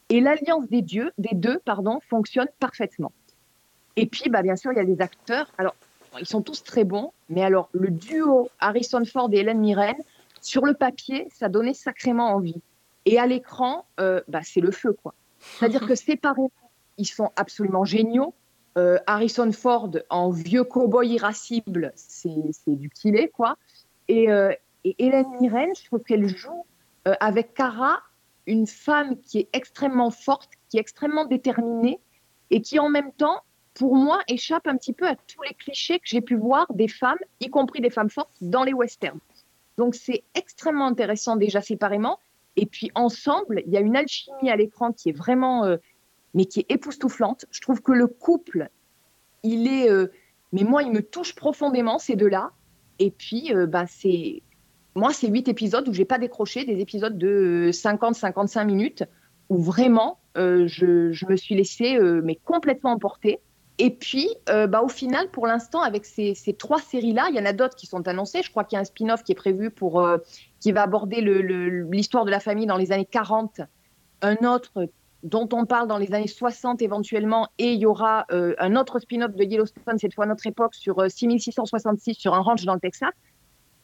et 0.09 0.21
l'alliance 0.21 0.67
des 0.69 0.81
des 0.81 1.33
deux, 1.33 1.59
pardon, 1.59 1.99
fonctionne 2.09 2.47
parfaitement. 2.59 3.11
Et 3.95 4.05
puis, 4.05 4.29
bah, 4.29 4.41
bien 4.41 4.55
sûr, 4.55 4.71
il 4.71 4.77
y 4.77 4.81
a 4.81 4.85
des 4.85 5.01
acteurs. 5.01 5.51
Alors, 5.57 5.75
ils 6.19 6.27
sont 6.27 6.41
tous 6.41 6.63
très 6.63 6.85
bons, 6.85 7.11
mais 7.29 7.43
alors 7.43 7.69
le 7.73 7.89
duo 7.89 8.49
Harrison 8.59 9.03
Ford 9.05 9.29
et 9.33 9.39
Hélène 9.39 9.59
Mirren, 9.59 9.95
sur 10.41 10.65
le 10.65 10.73
papier, 10.73 11.27
ça 11.31 11.49
donnait 11.49 11.73
sacrément 11.73 12.29
envie. 12.29 12.61
Et 13.09 13.17
à 13.17 13.25
l'écran, 13.25 13.85
euh, 13.99 14.21
bah, 14.27 14.41
c'est 14.43 14.61
le 14.61 14.69
feu, 14.69 14.93
quoi. 14.93 15.15
C'est-à-dire 15.39 15.87
que 15.87 15.95
séparément, 15.95 16.51
ils 16.97 17.07
sont 17.07 17.31
absolument 17.35 17.83
géniaux. 17.83 18.35
Euh, 18.77 18.99
Harrison 19.07 19.51
Ford 19.51 19.89
en 20.11 20.29
vieux 20.29 20.63
cow-boy 20.63 21.07
irascible, 21.07 21.91
c'est 21.95 22.75
du 22.75 22.91
kilé, 22.91 23.29
quoi. 23.29 23.57
Et, 24.07 24.29
euh, 24.29 24.53
et 24.83 24.95
Hélène 24.99 25.25
Mirren, 25.41 25.69
je 25.75 25.85
trouve 25.85 26.03
qu'elle 26.03 26.27
joue 26.27 26.65
avec 27.19 27.55
Cara 27.55 28.03
une 28.45 28.67
femme 28.67 29.19
qui 29.21 29.39
est 29.39 29.49
extrêmement 29.53 30.11
forte, 30.11 30.51
qui 30.69 30.77
est 30.77 30.81
extrêmement 30.81 31.25
déterminée 31.25 31.99
et 32.51 32.61
qui 32.61 32.77
en 32.77 32.89
même 32.89 33.11
temps, 33.13 33.41
pour 33.73 33.95
moi, 33.95 34.21
échappe 34.27 34.67
un 34.67 34.77
petit 34.77 34.93
peu 34.93 35.07
à 35.07 35.15
tous 35.15 35.41
les 35.41 35.55
clichés 35.55 35.97
que 35.97 36.05
j'ai 36.05 36.21
pu 36.21 36.35
voir 36.35 36.67
des 36.73 36.87
femmes, 36.87 37.17
y 37.39 37.49
compris 37.49 37.81
des 37.81 37.89
femmes 37.89 38.11
fortes, 38.11 38.35
dans 38.41 38.63
les 38.63 38.73
westerns. 38.73 39.19
Donc 39.77 39.95
c'est 39.95 40.23
extrêmement 40.35 40.85
intéressant 40.85 41.37
déjà 41.37 41.61
séparément. 41.61 42.19
Et 42.61 42.65
puis 42.65 42.91
ensemble, 42.93 43.63
il 43.65 43.71
y 43.71 43.77
a 43.77 43.79
une 43.79 43.95
alchimie 43.95 44.49
à 44.49 44.57
l'écran 44.57 44.91
qui 44.91 45.07
est 45.07 45.17
vraiment, 45.17 45.63
euh, 45.63 45.77
mais 46.33 46.43
qui 46.43 46.59
est 46.59 46.65
époustouflante. 46.69 47.45
Je 47.51 47.61
trouve 47.61 47.81
que 47.81 47.93
le 47.93 48.05
couple, 48.05 48.69
il 49.43 49.65
est, 49.65 49.89
euh, 49.89 50.07
mais 50.51 50.65
moi, 50.65 50.83
il 50.83 50.91
me 50.91 51.01
touche 51.01 51.35
profondément 51.35 51.99
ces 51.99 52.17
deux-là. 52.17 52.51
Et 52.99 53.11
puis, 53.11 53.55
euh, 53.55 53.65
bah, 53.65 53.85
c'est, 53.87 54.43
moi, 54.93 55.13
c'est 55.13 55.29
huit 55.29 55.47
épisodes 55.47 55.87
où 55.87 55.93
j'ai 55.93 56.03
pas 56.03 56.17
décroché, 56.17 56.65
des 56.65 56.81
épisodes 56.81 57.17
de 57.17 57.69
50-55 57.71 58.65
minutes 58.65 59.05
où 59.47 59.61
vraiment, 59.61 60.19
euh, 60.37 60.67
je, 60.67 61.25
me 61.25 61.37
suis 61.37 61.55
laissée, 61.55 61.95
euh, 61.95 62.21
mais 62.25 62.35
complètement 62.35 62.91
emporter. 62.91 63.39
Et 63.77 63.91
puis, 63.91 64.27
euh, 64.49 64.67
bah, 64.67 64.81
au 64.81 64.89
final, 64.89 65.31
pour 65.31 65.47
l'instant, 65.47 65.81
avec 65.81 66.03
ces, 66.03 66.35
ces 66.35 66.53
trois 66.53 66.79
séries-là, 66.81 67.27
il 67.29 67.37
y 67.37 67.39
en 67.39 67.45
a 67.45 67.53
d'autres 67.53 67.77
qui 67.77 67.87
sont 67.87 68.05
annoncées. 68.09 68.41
Je 68.43 68.51
crois 68.51 68.65
qu'il 68.65 68.75
y 68.75 68.77
a 68.77 68.81
un 68.81 68.85
spin-off 68.85 69.23
qui 69.23 69.31
est 69.31 69.35
prévu 69.35 69.71
pour, 69.71 70.01
euh, 70.01 70.17
qui 70.59 70.71
va 70.71 70.83
aborder 70.83 71.21
l'histoire 71.91 72.25
de 72.25 72.31
la 72.31 72.39
famille 72.39 72.65
dans 72.65 72.77
les 72.77 72.91
années 72.91 73.07
40. 73.09 73.61
Un 74.21 74.35
autre 74.45 74.89
dont 75.23 75.49
on 75.51 75.65
parle 75.65 75.87
dans 75.87 75.97
les 75.97 76.13
années 76.13 76.27
60 76.27 76.81
éventuellement. 76.81 77.47
Et 77.57 77.73
il 77.73 77.79
y 77.79 77.85
aura 77.85 78.25
euh, 78.31 78.55
un 78.59 78.75
autre 78.75 78.99
spin-off 78.99 79.33
de 79.33 79.43
Yellowstone, 79.43 79.97
cette 79.97 80.13
fois 80.13 80.25
notre 80.25 80.47
époque, 80.47 80.75
sur 80.75 80.99
euh, 80.99 81.09
6666, 81.09 82.15
sur 82.15 82.33
un 82.33 82.39
ranch 82.39 82.63
dans 82.65 82.73
le 82.73 82.79
Texas. 82.79 83.11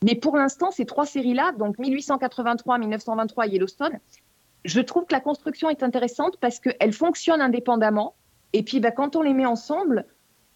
Mais 0.03 0.15
pour 0.15 0.37
l'instant, 0.37 0.71
ces 0.71 0.85
trois 0.85 1.05
séries-là, 1.05 1.53
donc 1.53 1.77
1883, 1.79 2.77
1923 2.77 3.47
et 3.47 3.49
Yellowstone, 3.51 3.99
je 4.63 4.81
trouve 4.81 5.05
que 5.05 5.13
la 5.13 5.21
construction 5.21 5.69
est 5.69 5.83
intéressante 5.83 6.37
parce 6.39 6.59
qu'elle 6.59 6.93
fonctionne 6.93 7.41
indépendamment. 7.41 8.15
Et 8.53 8.63
puis, 8.63 8.79
bah, 8.79 8.91
quand 8.91 9.15
on 9.15 9.21
les 9.21 9.33
met 9.33 9.45
ensemble, 9.45 10.05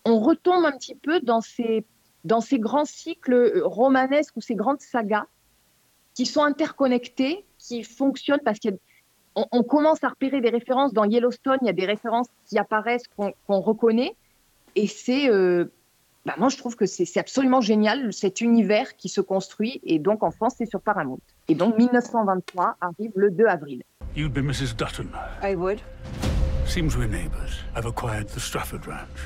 on 0.06 0.20
retombe 0.20 0.66
un 0.66 0.72
petit 0.72 0.96
peu 0.96 1.20
dans 1.22 1.42
ces, 1.42 1.86
dans 2.24 2.42
ces 2.42 2.60
grands 2.60 2.86
cycles 2.86 3.34
euh, 3.34 3.62
romanesques 3.66 4.36
ou 4.38 4.42
ces 4.42 4.56
grandes 4.56 4.82
sagas 4.82 5.26
qui 6.20 6.26
sont 6.26 6.44
interconnectées, 6.44 7.46
qui 7.58 7.82
fonctionnent 7.82 8.42
parce 8.44 8.60
qu'on 8.60 9.46
on 9.54 9.64
commence 9.64 10.04
à 10.04 10.10
repérer 10.10 10.42
des 10.42 10.50
références. 10.50 10.92
Dans 10.92 11.06
Yellowstone, 11.06 11.60
il 11.62 11.68
y 11.68 11.70
a 11.70 11.74
des 11.74 11.86
références 11.86 12.28
qui 12.46 12.58
apparaissent, 12.60 13.08
qu'on 13.16 13.32
qu'on 13.48 13.62
reconnaît. 13.62 14.18
Et 14.76 14.86
c'est. 14.86 15.30
euh, 15.30 15.72
bah, 16.26 16.36
moi, 16.38 16.50
je 16.50 16.58
trouve 16.58 16.76
que 16.76 16.86
c'est 16.86 17.18
absolument 17.18 17.62
génial, 17.62 18.12
cet 18.12 18.42
univers 18.42 18.98
qui 18.98 19.08
se 19.08 19.22
construit. 19.22 19.80
Et 19.86 19.98
donc, 19.98 20.22
en 20.22 20.32
France, 20.32 20.56
c'est 20.58 20.66
sur 20.66 20.82
Paramount. 20.82 21.22
Et 21.48 21.56
donc 21.56 21.78
1923 21.78 22.76
arrive 22.82 23.12
le 23.16 23.32
2 23.32 23.46
avril. 23.46 23.84
You'd 24.18 24.34
be 24.34 24.40
Mrs. 24.40 24.76
Dutton. 24.76 25.08
I 25.42 25.56
would. 25.56 25.80
Seems 26.66 26.98
we're 26.98 27.08
neighbors. 27.08 27.64
I've 27.78 27.86
acquired 27.86 28.28
the 28.28 28.42
Strafford 28.42 28.86
Ranch. 28.86 29.20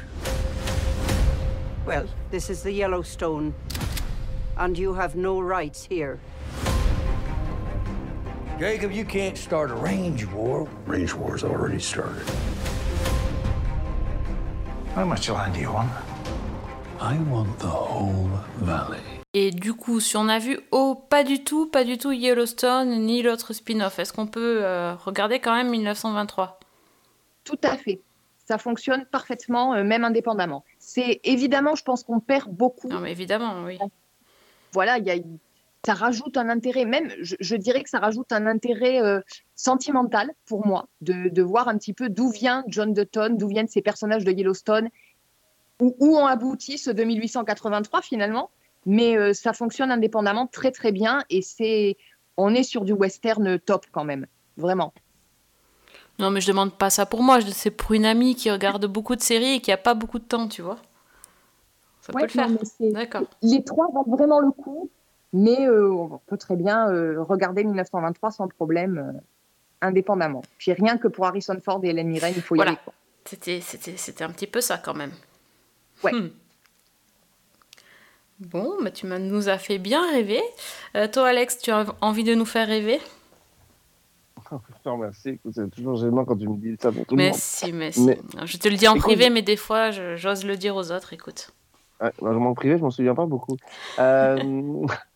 Well, 1.88 2.06
this 2.30 2.52
is 2.52 2.62
the 2.62 2.72
Yellowstone, 2.72 3.52
and 4.60 4.78
you 4.78 4.94
have 4.94 5.16
no 5.16 5.42
rights 5.42 5.88
here. 5.90 6.20
Jacob, 8.64 8.94
you 8.94 9.04
can't 9.04 9.38
start 9.38 9.72
a 9.72 9.76
range 9.76 10.26
war. 10.34 10.70
Range 10.88 11.14
war's 11.16 11.44
already 11.44 11.82
started. 11.82 12.26
How 14.96 15.04
much 15.04 15.28
land 15.28 15.56
do 15.56 15.60
you 15.60 15.70
want? 15.70 15.90
I 16.98 17.18
want 17.30 17.60
the 17.60 17.68
whole 17.68 18.30
valley. 18.62 19.02
Et 19.34 19.52
du 19.52 19.74
coup, 19.74 20.00
si 20.00 20.16
on 20.16 20.30
a 20.30 20.40
vu 20.40 20.62
oh 20.72 20.96
pas 20.96 21.26
du 21.26 21.44
tout, 21.44 21.66
pas 21.66 21.84
du 21.84 21.98
tout 21.98 22.14
Yellowstone 22.14 23.02
ni 23.02 23.22
l'autre 23.22 23.52
spin-off, 23.52 24.00
est-ce 24.00 24.14
qu'on 24.14 24.28
peut 24.28 24.64
euh, 24.64 24.96
regarder 24.96 25.40
quand 25.40 25.54
même 25.54 25.70
1923 25.70 26.58
Tout 27.44 27.60
à 27.64 27.76
fait. 27.76 28.00
Ça 28.46 28.58
fonctionne 28.58 29.04
parfaitement, 29.12 29.74
euh, 29.74 29.84
même 29.84 30.06
indépendamment. 30.06 30.64
C'est 30.80 31.20
évidemment, 31.26 31.76
je 31.76 31.84
pense 31.84 32.04
qu'on 32.04 32.22
perd 32.22 32.50
beaucoup. 32.50 32.88
Non, 32.88 33.02
mais 33.02 33.12
évidemment, 33.12 33.66
oui. 33.66 33.78
Voilà, 34.72 35.00
il 35.00 35.04
y 35.06 35.12
a, 35.12 35.16
ça 35.86 35.94
rajoute 35.94 36.38
un 36.38 36.50
intérêt, 36.50 36.86
même, 36.86 37.12
je, 37.22 37.36
je 37.40 37.56
dirais 37.56 37.84
que 37.84 37.90
ça 37.90 38.00
rajoute 38.00 38.32
un 38.32 38.48
intérêt 38.48 39.02
euh, 39.02 39.20
sentimental 39.56 40.32
pour 40.46 40.66
moi, 40.66 40.88
de, 41.02 41.30
de 41.30 41.42
voir 41.42 41.68
un 41.68 41.78
petit 41.78 41.94
peu 41.94 42.10
d'où 42.10 42.30
vient 42.30 42.64
John 42.68 42.94
Dutton, 42.94 43.36
d'où 43.38 43.48
viennent 43.50 43.68
ces 43.68 43.82
personnages 43.82 44.24
de 44.24 44.32
Yellowstone, 44.32 44.90
où, 45.82 45.96
où 46.00 46.16
ont 46.18 46.26
abouti 46.26 46.78
ce 46.78 46.90
2883 46.90 48.02
finalement. 48.02 48.50
Mais 48.86 49.18
euh, 49.18 49.34
ça 49.34 49.54
fonctionne 49.54 49.92
indépendamment 49.92 50.48
très 50.48 50.72
très 50.72 50.92
bien 50.92 51.24
et 51.30 51.42
c'est, 51.42 51.98
on 52.38 52.54
est 52.54 52.64
sur 52.64 52.84
du 52.86 52.94
western 52.94 53.60
top 53.60 53.86
quand 53.92 54.04
même, 54.06 54.26
vraiment. 54.58 54.94
Non, 56.20 56.30
mais 56.30 56.42
je 56.42 56.48
demande 56.48 56.78
pas 56.78 56.90
ça 56.90 57.06
pour 57.06 57.24
moi, 57.24 57.40
c'est 57.42 57.72
pour 57.72 57.94
une 57.94 58.06
amie 58.06 58.36
qui 58.36 58.52
regarde 58.52 58.86
beaucoup 58.86 59.16
de 59.16 59.22
séries 59.22 59.56
et 59.56 59.60
qui 59.62 59.72
a 59.72 59.78
pas 59.78 59.96
beaucoup 59.96 60.20
de 60.20 60.24
temps, 60.26 60.48
tu 60.48 60.62
vois. 60.62 60.78
Ça 62.02 62.14
Ouais, 62.14 62.22
peut 62.22 62.28
le 62.28 62.32
faire. 62.32 62.50
D'accord. 62.92 63.24
Les 63.42 63.64
trois 63.64 63.88
valent 63.94 64.16
vraiment 64.16 64.40
le 64.40 64.52
coup, 64.52 64.90
mais 65.34 65.68
euh, 65.68 65.92
on 65.92 66.20
peut 66.28 66.38
très 66.38 66.56
bien 66.56 66.90
euh, 66.90 67.22
regarder 67.22 67.64
1923 67.64 68.32
sans 68.32 68.48
problème, 68.48 68.98
euh, 69.16 69.20
indépendamment. 69.82 70.44
Puis 70.58 70.72
rien 70.74 70.98
que 70.98 71.08
pour 71.08 71.26
Harrison 71.26 71.58
Ford 71.64 71.80
et 71.84 71.90
Hélène 71.90 72.08
Mirren, 72.08 72.32
il 72.36 72.42
faut 72.42 72.56
y 72.56 72.58
Voilà. 72.60 72.72
aller. 72.72 72.80
C'était, 73.26 73.60
c'était, 73.62 73.98
c'était 73.98 74.24
un 74.24 74.30
petit 74.32 74.48
peu 74.48 74.62
ça 74.62 74.78
quand 74.78 74.94
même. 74.94 75.12
Ouais. 76.04 76.12
Hmm. 76.14 76.30
Bon, 78.40 78.74
bah 78.84 78.92
tu 78.92 79.06
nous 79.06 79.48
as 79.50 79.58
fait 79.58 79.78
bien 79.78 80.02
rêver. 80.12 80.42
Euh, 80.96 81.08
toi, 81.08 81.30
Alex, 81.30 81.60
tu 81.60 81.72
as 81.72 81.86
envie 82.02 82.24
de 82.24 82.36
nous 82.36 82.46
faire 82.46 82.68
rêver? 82.68 83.00
Non, 84.86 84.98
merci. 84.98 85.40
C'est 85.54 85.70
toujours 85.72 85.96
gênant 85.96 86.26
quand 86.26 86.36
tu 86.36 86.48
me 86.48 86.58
dis 86.58 86.76
ça 86.80 86.92
pour 86.92 87.06
tout 87.06 87.16
le 87.16 87.24
Mais 87.24 87.30
monde. 87.30 87.38
si, 87.40 87.72
mais 87.72 87.92
si. 87.92 88.02
Mais- 88.06 88.20
Je 88.46 88.58
te 88.58 88.68
le 88.68 88.76
dis 88.76 88.88
en 88.88 88.96
Écoute, 88.96 89.04
privé, 89.06 89.30
mais 89.30 89.42
des 89.42 89.56
fois, 89.56 89.92
je- 89.92 90.16
j'ose 90.18 90.44
le 90.46 90.58
dire 90.58 90.76
aux 90.76 90.92
autres. 90.92 91.14
Écoute. 91.14 91.52
Ouais, 92.02 92.12
moi, 92.22 92.36
en 92.36 92.54
privé, 92.54 92.78
je 92.78 92.84
m'en 92.84 92.92
souviens 92.92 93.16
pas 93.16 93.26
beaucoup. 93.26 93.56
Euh, 94.00 94.38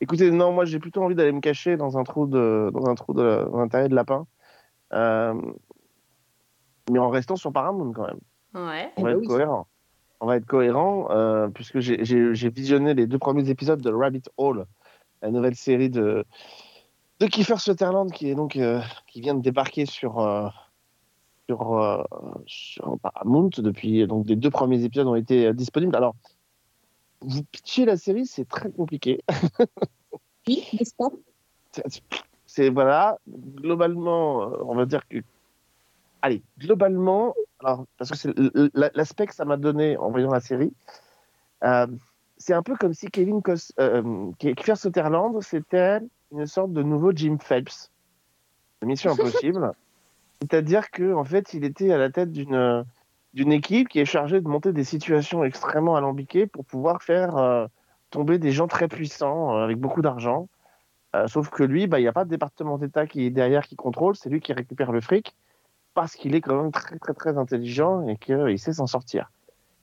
Écoutez, 0.00 0.30
non, 0.30 0.52
moi 0.52 0.64
j'ai 0.64 0.78
plutôt 0.78 1.02
envie 1.02 1.14
d'aller 1.14 1.32
me 1.32 1.40
cacher 1.40 1.76
dans 1.76 1.96
un 1.98 2.04
trou 2.04 2.26
de, 2.26 2.70
dans 2.74 2.86
un 2.86 2.94
trou 2.94 3.14
de, 3.14 3.48
dans 3.50 3.58
un 3.58 3.68
terrier 3.68 3.88
de 3.88 3.94
lapin, 3.94 4.26
Euh, 4.92 5.34
mais 6.90 6.98
en 6.98 7.08
restant 7.08 7.36
sur 7.36 7.52
Paramount 7.52 7.92
quand 7.92 8.06
même. 8.06 8.20
Ouais. 8.54 8.92
On 8.96 9.02
va 9.02 9.12
être 9.12 9.26
cohérent. 9.26 9.66
On 10.20 10.26
va 10.26 10.36
être 10.36 10.46
cohérent 10.46 11.08
euh, 11.10 11.48
puisque 11.48 11.80
j'ai- 11.80 12.04
j'ai 12.04 12.34
j'ai 12.34 12.48
visionné 12.50 12.94
les 12.94 13.06
deux 13.06 13.18
premiers 13.18 13.48
épisodes 13.50 13.80
de 13.80 13.90
Rabbit 13.92 14.22
Hole, 14.36 14.66
la 15.22 15.30
nouvelle 15.30 15.56
série 15.56 15.90
de 15.90 16.24
de 17.20 17.26
Kiefer 17.26 17.58
Sutherland 17.58 18.10
qui 18.12 18.30
est 18.30 18.34
donc 18.34 18.56
euh, 18.56 18.80
qui 19.06 19.20
vient 19.20 19.34
de 19.34 19.40
débarquer 19.42 19.86
sur 19.86 20.20
euh, 20.20 20.48
sur, 21.48 21.78
euh, 21.78 22.02
sur 22.46 22.96
Paramount 23.02 23.50
depuis 23.58 24.06
donc 24.06 24.26
les 24.28 24.36
deux 24.36 24.50
premiers 24.50 24.84
épisodes 24.84 25.06
ont 25.06 25.14
été 25.16 25.52
disponibles. 25.54 25.96
Alors 25.96 26.14
vous 27.26 27.42
pitchez 27.44 27.84
la 27.84 27.96
série, 27.96 28.26
c'est 28.26 28.48
très 28.48 28.70
compliqué. 28.70 29.20
Oui, 30.46 30.68
n'est-ce 30.72 30.94
pas? 30.94 31.08
C'est- 32.46 32.68
voilà 32.68 33.18
globalement 33.60 34.42
euh, 34.42 34.56
on 34.64 34.76
va 34.76 34.86
dire 34.86 35.08
que 35.08 35.18
allez 36.22 36.40
globalement 36.58 37.34
alors 37.58 37.86
parce 37.98 38.10
que 38.10 38.16
c'est 38.16 38.32
l'aspect 38.94 39.26
que 39.26 39.34
ça 39.34 39.44
m'a 39.44 39.56
donné 39.56 39.96
en 39.96 40.10
voyant 40.10 40.30
la 40.30 40.38
série 40.38 40.72
euh, 41.64 41.88
c'est 42.36 42.54
un 42.54 42.62
peu 42.62 42.76
comme 42.76 42.94
si 42.94 43.08
Kevin 43.08 43.42
Cos 43.42 43.72
euh, 43.80 44.30
Kiefer 44.38 44.76
Sutherland 44.76 45.40
c'était 45.42 45.98
une 46.30 46.46
sorte 46.46 46.72
de 46.72 46.82
nouveau 46.82 47.10
Jim 47.12 47.38
Phelps. 47.40 47.90
Mission 48.82 49.12
Impossible. 49.12 49.72
C'est-à-dire 50.40 50.90
que 50.90 51.12
en 51.14 51.24
fait 51.24 51.54
il 51.54 51.64
était 51.64 51.90
à 51.90 51.98
la 51.98 52.10
tête 52.10 52.30
d'une 52.30 52.84
d'une 53.34 53.52
équipe 53.52 53.88
qui 53.88 53.98
est 53.98 54.04
chargée 54.04 54.40
de 54.40 54.48
monter 54.48 54.72
des 54.72 54.84
situations 54.84 55.44
extrêmement 55.44 55.96
alambiquées 55.96 56.46
pour 56.46 56.64
pouvoir 56.64 57.02
faire 57.02 57.36
euh, 57.36 57.66
tomber 58.10 58.38
des 58.38 58.52
gens 58.52 58.68
très 58.68 58.88
puissants 58.88 59.56
euh, 59.56 59.64
avec 59.64 59.78
beaucoup 59.78 60.02
d'argent 60.02 60.48
euh, 61.16 61.26
sauf 61.26 61.50
que 61.50 61.62
lui, 61.62 61.86
bah, 61.86 61.98
il 61.98 62.02
n'y 62.02 62.08
a 62.08 62.12
pas 62.12 62.24
de 62.24 62.30
département 62.30 62.78
d'État 62.78 63.06
qui 63.06 63.26
est 63.26 63.30
derrière 63.30 63.66
qui 63.66 63.76
contrôle, 63.76 64.16
c'est 64.16 64.30
lui 64.30 64.40
qui 64.40 64.52
récupère 64.52 64.90
le 64.90 65.00
fric 65.00 65.36
parce 65.94 66.14
qu'il 66.14 66.34
est 66.34 66.40
quand 66.40 66.60
même 66.60 66.72
très 66.72 66.98
très 66.98 67.14
très 67.14 67.38
intelligent 67.38 68.08
et 68.08 68.16
qu'il 68.16 68.58
sait 68.58 68.72
s'en 68.72 68.88
sortir. 68.88 69.30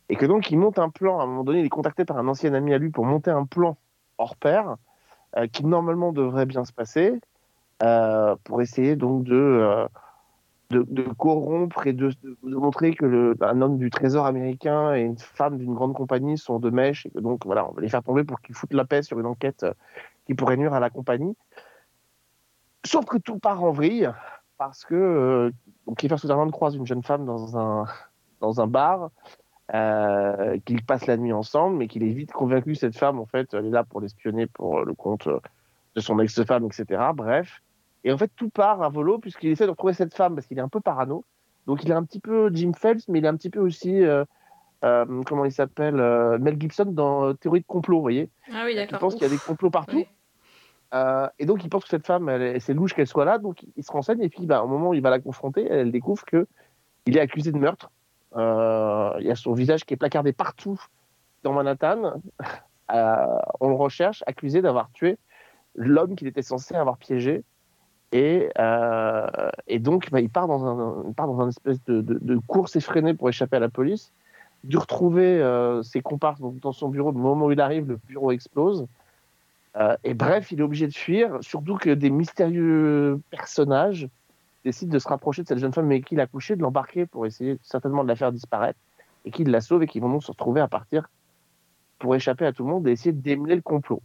Et 0.10 0.18
que 0.18 0.26
donc 0.26 0.52
il 0.52 0.58
monte 0.58 0.78
un 0.78 0.90
plan, 0.90 1.20
à 1.20 1.24
un 1.24 1.28
moment 1.28 1.46
donné, 1.46 1.60
il 1.60 1.66
est 1.66 1.70
contacté 1.70 2.04
par 2.04 2.18
un 2.18 2.28
ancien 2.28 2.54
ami 2.54 2.74
à 2.74 2.78
lui 2.78 2.90
pour 2.90 3.06
monter 3.06 3.32
un 3.32 3.46
plan 3.46 3.78
hors 4.18 4.36
pair 4.36 4.76
qui 5.54 5.66
normalement 5.66 6.12
devrait 6.12 6.46
bien 6.46 6.66
se 6.66 6.74
passer 6.74 7.22
pour 8.44 8.62
essayer 8.62 8.98
donc 8.98 9.24
de, 9.24 9.88
de, 10.72 11.04
corrompre 11.14 11.86
et 11.88 11.94
de, 11.94 12.12
montrer 12.44 12.94
que 12.94 13.36
un 13.42 13.62
homme 13.62 13.78
du 13.78 13.90
trésor 13.90 14.26
américain 14.26 14.96
et 14.96 15.02
une 15.02 15.18
femme 15.18 15.58
d'une 15.58 15.74
grande 15.74 15.94
compagnie 15.94 16.38
sont 16.38 16.60
de 16.60 16.70
mèche 16.70 17.06
et 17.06 17.10
que 17.10 17.20
donc 17.20 17.46
voilà, 17.46 17.68
on 17.70 17.74
va 17.74 17.82
les 17.82 17.90
faire 17.90 18.04
tomber 18.04 18.24
pour 18.24 18.42
qu'ils 18.42 18.56
foutent 18.56 18.74
la 18.74 18.86
paix 18.86 19.04
sur 19.04 19.20
une 19.20 19.26
enquête 19.26 19.64
euh, 19.64 19.74
qui 20.26 20.34
pourrait 20.34 20.58
nuire 20.58 20.74
à 20.74 20.80
la 20.80 20.90
compagnie. 20.90 21.36
Sauf 22.86 23.06
que 23.06 23.18
tout 23.18 23.38
part 23.38 23.64
en 23.64 23.72
vrille 23.72 24.10
parce 24.58 24.86
que 24.86 24.96
euh, 24.96 25.52
donc 25.88 26.00
Sutherland 26.02 26.52
croise 26.52 26.76
une 26.76 26.86
jeune 26.86 27.04
femme 27.04 27.26
dans 27.26 27.58
un, 27.58 27.86
dans 28.40 28.62
un 28.62 28.68
bar, 28.68 29.12
euh, 29.74 30.60
qu'ils 30.66 30.84
passent 30.84 31.08
la 31.08 31.16
nuit 31.16 31.32
ensemble, 31.32 31.78
mais 31.78 31.88
qu'il 31.88 32.04
est 32.04 32.12
vite 32.12 32.34
convaincu 32.34 32.76
cette 32.76 32.98
femme, 32.98 33.20
en 33.20 33.26
fait, 33.26 33.54
elle 33.54 33.68
est 33.68 33.70
là 33.70 33.86
pour 33.86 34.02
l'espionner 34.02 34.46
pour 34.46 34.80
euh, 34.80 34.86
le 34.86 34.94
compte 34.94 35.28
euh, 35.28 35.40
de 35.96 36.02
son 36.02 36.20
ex-femme, 36.20 36.66
etc. 36.66 37.02
Bref. 37.14 37.62
Et 38.04 38.12
en 38.12 38.18
fait, 38.18 38.32
tout 38.36 38.50
part 38.50 38.82
à 38.82 38.90
volo 38.90 39.20
puisqu'il 39.20 39.50
essaie 39.52 39.66
de 39.66 39.72
retrouver 39.72 39.94
cette 39.94 40.16
femme 40.16 40.36
parce 40.36 40.48
qu'il 40.48 40.58
est 40.58 40.62
un 40.62 40.70
peu 40.70 40.82
parano. 40.82 41.24
Donc 41.68 41.84
il 41.84 41.92
est 41.92 41.96
un 41.96 42.04
petit 42.04 42.20
peu 42.20 42.50
Jim 42.54 42.72
Phelps, 42.74 43.08
mais 43.08 43.20
il 43.20 43.26
est 43.26 43.28
un 43.28 43.36
petit 43.36 43.50
peu 43.50 43.60
aussi, 43.60 44.04
euh, 44.04 44.26
euh, 44.84 45.22
comment 45.26 45.46
il 45.46 45.52
s'appelle, 45.52 46.00
euh, 46.00 46.40
Mel 46.40 46.60
Gibson 46.60 46.86
dans 46.86 47.34
Théorie 47.36 47.62
de 47.62 47.66
complot, 47.66 47.98
vous 47.98 48.02
voyez 48.02 48.30
Ah 48.52 48.64
oui, 48.66 48.72
il 48.72 48.76
d'accord. 48.76 49.00
pense 49.00 49.14
qu'il 49.14 49.24
y 49.24 49.26
a 49.26 49.30
des 49.30 49.38
complots 49.38 49.70
partout. 49.70 50.04
Et 51.40 51.46
donc, 51.46 51.64
il 51.64 51.70
pense 51.70 51.84
que 51.84 51.90
cette 51.90 52.06
femme, 52.06 52.30
c'est 52.60 52.74
louche 52.74 52.94
qu'elle 52.94 53.08
soit 53.08 53.24
là. 53.24 53.38
Donc, 53.38 53.64
il 53.78 53.84
se 53.84 53.92
renseigne. 53.92 54.22
Et 54.22 54.28
puis, 54.28 54.46
bah, 54.46 54.62
au 54.62 54.68
moment 54.68 54.90
où 54.90 54.94
il 54.94 55.02
va 55.02 55.10
la 55.10 55.20
confronter, 55.20 55.66
elle 55.66 55.90
découvre 55.90 56.26
que 56.26 56.48
il 57.06 57.16
est 57.16 57.22
accusé 57.22 57.54
de 57.54 57.58
meurtre. 57.58 57.92
Il 58.36 59.26
y 59.26 59.32
a 59.32 59.36
son 59.36 59.54
visage 59.54 59.86
qui 59.86 59.94
est 59.94 59.98
placardé 59.98 60.34
partout 60.34 60.82
dans 61.44 61.54
Manhattan. 61.54 62.20
On 62.90 63.70
le 63.70 63.76
recherche, 63.76 64.22
accusé 64.28 64.62
d'avoir 64.62 64.92
tué 64.92 65.18
l'homme 65.76 66.16
qu'il 66.16 66.28
était 66.28 66.42
censé 66.42 66.76
avoir 66.76 66.98
piégé. 66.98 67.44
Et, 68.12 68.50
euh, 68.60 69.28
et 69.68 69.80
donc, 69.80 70.10
bah, 70.12 70.20
il 70.20 70.30
part 70.30 70.48
dans 70.48 70.66
un, 70.66 71.04
il 71.08 71.14
part 71.14 71.28
dans 71.28 71.40
un 71.42 71.50
espèce 71.50 71.84
de, 71.86 72.02
de- 72.02 72.20
de 72.22 72.38
course 72.48 72.76
effrénée 72.76 73.14
pour 73.14 73.30
échapper 73.30 73.58
à 73.58 73.60
la 73.60 73.70
police. 73.70 74.12
De 74.64 74.78
retrouver 74.78 75.42
euh, 75.42 75.82
ses 75.82 76.02
comparses 76.02 76.40
dans 76.40 76.72
son 76.72 76.90
bureau. 76.90 77.10
Au 77.10 77.14
moment 77.14 77.48
où 77.48 77.52
il 77.52 77.62
arrive, 77.62 77.88
le 77.88 78.00
bureau 78.08 78.32
explose. 78.32 78.86
Euh, 79.78 79.96
et 80.04 80.14
bref, 80.14 80.52
il 80.52 80.60
est 80.60 80.64
obligé 80.64 80.86
de 80.88 80.94
fuir, 80.94 81.38
surtout 81.42 81.78
que 81.78 81.90
des 81.90 82.10
mystérieux 82.10 83.22
personnages 83.32 84.10
décident 84.66 84.92
de 84.92 85.00
se 85.00 85.08
rapprocher 85.08 85.42
de 85.44 85.48
cette 85.48 85.58
jeune 85.60 85.74
femme 85.74 85.86
avec 85.86 86.06
qui 86.06 86.16
il 86.16 86.20
a 86.20 86.28
couché, 86.28 86.56
de 86.56 86.62
l'embarquer 86.62 87.06
pour 87.06 87.26
essayer 87.26 87.58
certainement 87.64 88.04
de 88.04 88.10
la 88.10 88.16
faire 88.16 88.32
disparaître, 88.32 88.78
et 89.26 89.32
qui 89.32 89.46
la 89.46 89.62
sauve 89.62 89.84
et 89.84 89.88
qui 89.88 90.00
vont 90.00 90.10
donc 90.10 90.24
se 90.24 90.32
retrouver 90.32 90.62
à 90.62 90.68
partir 90.68 91.10
pour 91.98 92.16
échapper 92.16 92.46
à 92.46 92.52
tout 92.52 92.64
le 92.66 92.70
monde 92.70 92.88
et 92.88 92.92
essayer 92.92 93.14
de 93.14 93.22
démêler 93.22 93.56
le 93.56 93.62
complot. 93.62 94.02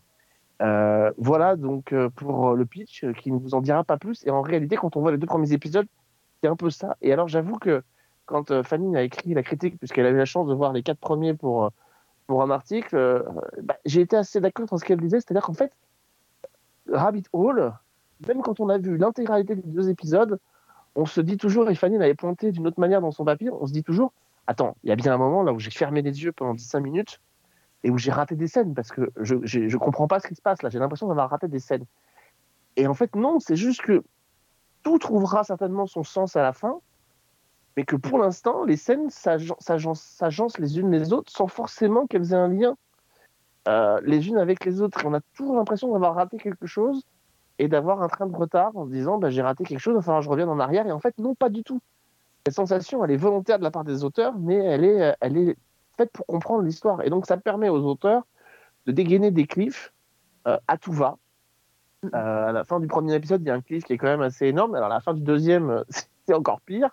Euh, 0.62 1.12
voilà 1.18 1.54
donc 1.54 1.92
euh, 1.92 2.09
pour 2.09 2.54
le 2.54 2.64
pitch, 2.64 3.04
euh, 3.04 3.12
qui 3.12 3.30
ne 3.30 3.38
vous 3.38 3.54
en 3.54 3.61
dira 3.61 3.84
pas 3.84 3.98
plus. 3.98 4.26
Et 4.26 4.30
en 4.30 4.42
réalité, 4.42 4.76
quand 4.76 4.96
on 4.96 5.00
voit 5.00 5.12
les 5.12 5.18
deux 5.18 5.26
premiers 5.26 5.52
épisodes, 5.52 5.86
c'est 6.42 6.48
un 6.48 6.57
peu 6.57 6.70
ça. 6.70 6.96
Et 7.02 7.12
alors, 7.12 7.28
j'avoue 7.28 7.59
que 7.59 7.82
quand 8.26 8.50
euh, 8.50 8.62
Fanny 8.62 8.96
a 8.96 9.02
écrit 9.02 9.32
la 9.32 9.42
critique, 9.42 9.78
puisqu'elle 9.78 10.07
a 10.07 10.11
eu 10.11 10.16
la 10.16 10.24
chance 10.24 10.48
de 10.48 10.54
voir 10.54 10.72
les 10.72 10.82
quatre 10.82 10.98
premiers 10.98 11.34
pour, 11.34 11.64
euh, 11.64 11.68
pour 12.26 12.42
un 12.42 12.50
article, 12.50 12.94
euh, 12.96 13.22
bah, 13.62 13.76
j'ai 13.84 14.02
été 14.02 14.16
assez 14.16 14.40
d'accord 14.40 14.66
dans 14.66 14.76
ce 14.76 14.84
qu'elle 14.84 15.00
disait. 15.00 15.20
C'est-à-dire 15.20 15.44
qu'en 15.44 15.54
fait, 15.54 15.72
Rabbit 16.90 17.24
Hole, 17.32 17.72
même 18.26 18.42
quand 18.42 18.61
on 18.61 18.68
a 18.68 18.78
vu 18.78 18.98
l'intégralité 18.98 19.54
des 19.54 19.62
deux 19.62 19.88
épisodes, 19.88 20.38
on 20.96 21.07
se 21.07 21.20
dit 21.20 21.36
toujours, 21.36 21.70
et 21.70 21.74
Fanny 21.74 21.98
l'avait 21.98 22.14
pointé 22.14 22.52
d'une 22.52 22.66
autre 22.66 22.80
manière 22.80 23.00
dans 23.00 23.11
son 23.11 23.24
papier, 23.24 23.50
on 23.50 23.66
se 23.66 23.72
dit 23.72 23.82
toujours, 23.82 24.12
attends, 24.46 24.76
il 24.82 24.88
y 24.88 24.92
a 24.92 24.96
bien 24.96 25.14
un 25.14 25.18
moment 25.18 25.42
là 25.42 25.52
où 25.52 25.59
j'ai 25.59 25.70
fermé 25.70 26.02
les 26.02 26.22
yeux 26.22 26.32
pendant 26.32 26.54
15 26.54 26.76
minutes 26.80 27.20
et 27.87 27.91
où 27.91 27.99
j'ai 27.99 28.11
raté 28.11 28.34
des 28.34 28.49
scènes 28.49 28.74
parce 28.74 28.91
que 28.91 29.12
je, 29.20 29.37
je 29.45 29.76
comprends 29.76 30.09
pas 30.09 30.18
ce 30.18 30.26
qui 30.26 30.34
se 30.34 30.43
passe 30.43 30.61
là, 30.62 30.70
j'ai 30.70 30.80
l'impression 30.80 31.07
d'avoir 31.07 31.30
raté 31.30 31.47
des 31.47 31.61
scènes. 31.61 31.84
Et 32.74 32.89
en 32.89 32.95
fait, 32.95 33.14
non, 33.14 33.39
c'est 33.39 33.55
juste 33.55 33.80
que 33.80 34.03
tout 34.82 34.99
trouvera 34.99 35.45
certainement 35.45 35.87
son 35.87 36.03
sens 36.03 36.34
à 36.34 36.43
la 36.43 36.53
fin, 36.53 36.80
mais 37.76 37.84
que 37.84 37.95
pour 37.95 38.18
l'instant, 38.18 38.64
les 38.64 38.76
scènes 38.76 39.09
s'agen- 39.09 39.55
s'agencent 39.61 40.59
les 40.59 40.80
unes 40.80 40.91
les 40.91 41.12
autres 41.12 41.30
sans 41.30 41.47
forcément 41.47 42.09
qu'elles 42.09 42.32
aient 42.32 42.37
un 42.37 42.49
lien 42.49 42.76
euh, 43.68 44.01
les 44.03 44.26
unes 44.26 44.39
avec 44.39 44.64
les 44.64 44.80
autres. 44.80 45.05
Et 45.05 45.07
on 45.07 45.14
a 45.14 45.20
toujours 45.37 45.55
l'impression 45.55 45.93
d'avoir 45.93 46.16
raté 46.16 46.39
quelque 46.39 46.66
chose 46.66 47.05
et 47.61 47.68
d'avoir 47.68 48.03
un 48.03 48.09
train 48.09 48.26
de 48.26 48.34
retard 48.34 48.76
en 48.76 48.87
se 48.87 48.91
disant 48.91 49.18
bah, 49.18 49.30
j'ai 49.30 49.43
raté 49.43 49.62
quelque 49.62 49.78
chose, 49.78 49.93
il 49.93 49.99
va 49.99 50.03
falloir 50.03 50.22
que 50.22 50.24
je 50.24 50.30
revienne 50.30 50.49
en 50.49 50.59
arrière. 50.59 50.89
Et 50.89 50.93
en 50.93 50.99
fait, 50.99 51.16
non, 51.18 51.37
pas 51.37 51.51
du 51.51 51.62
tout. 51.62 51.80
Cette 52.45 52.57
sensation, 52.57 53.05
elle 53.05 53.12
est 53.12 53.16
volontaire 53.16 53.61
de 53.61 53.64
la 53.64 53.70
part 53.70 53.84
des 53.84 54.03
auteurs, 54.03 54.37
mais 54.37 54.57
elle 54.57 54.82
est, 54.82 55.14
elle 55.20 55.37
est 55.37 55.57
faite 55.97 56.11
pour 56.12 56.26
comprendre 56.26 56.62
l'histoire. 56.62 57.03
Et 57.03 57.11
donc, 57.11 57.26
ça 57.26 57.36
permet 57.36 57.68
aux 57.68 57.84
auteurs 57.84 58.22
de 58.86 58.92
dégainer 58.92 59.30
des 59.30 59.47
cliffs 59.47 59.92
euh, 60.47 60.59
à 60.68 60.78
tout 60.78 60.92
va. 60.92 61.18
Euh, 62.14 62.49
à 62.49 62.53
la 62.53 62.64
fin 62.64 62.80
du 62.80 62.86
premier 62.86 63.14
épisode, 63.14 63.42
il 63.42 63.47
y 63.47 63.51
a 63.51 63.55
un 63.55 63.61
cliff 63.61 63.84
qui 63.84 63.92
est 63.92 63.99
quand 63.99 64.07
même 64.07 64.22
assez 64.22 64.47
énorme. 64.47 64.74
Alors, 64.74 64.90
à 64.90 64.94
la 64.94 65.01
fin 65.01 65.14
du 65.14 65.22
deuxième, 65.22 65.70
euh, 65.70 65.82
c'est 66.26 66.34
encore 66.34 66.61
pire. 66.61 66.90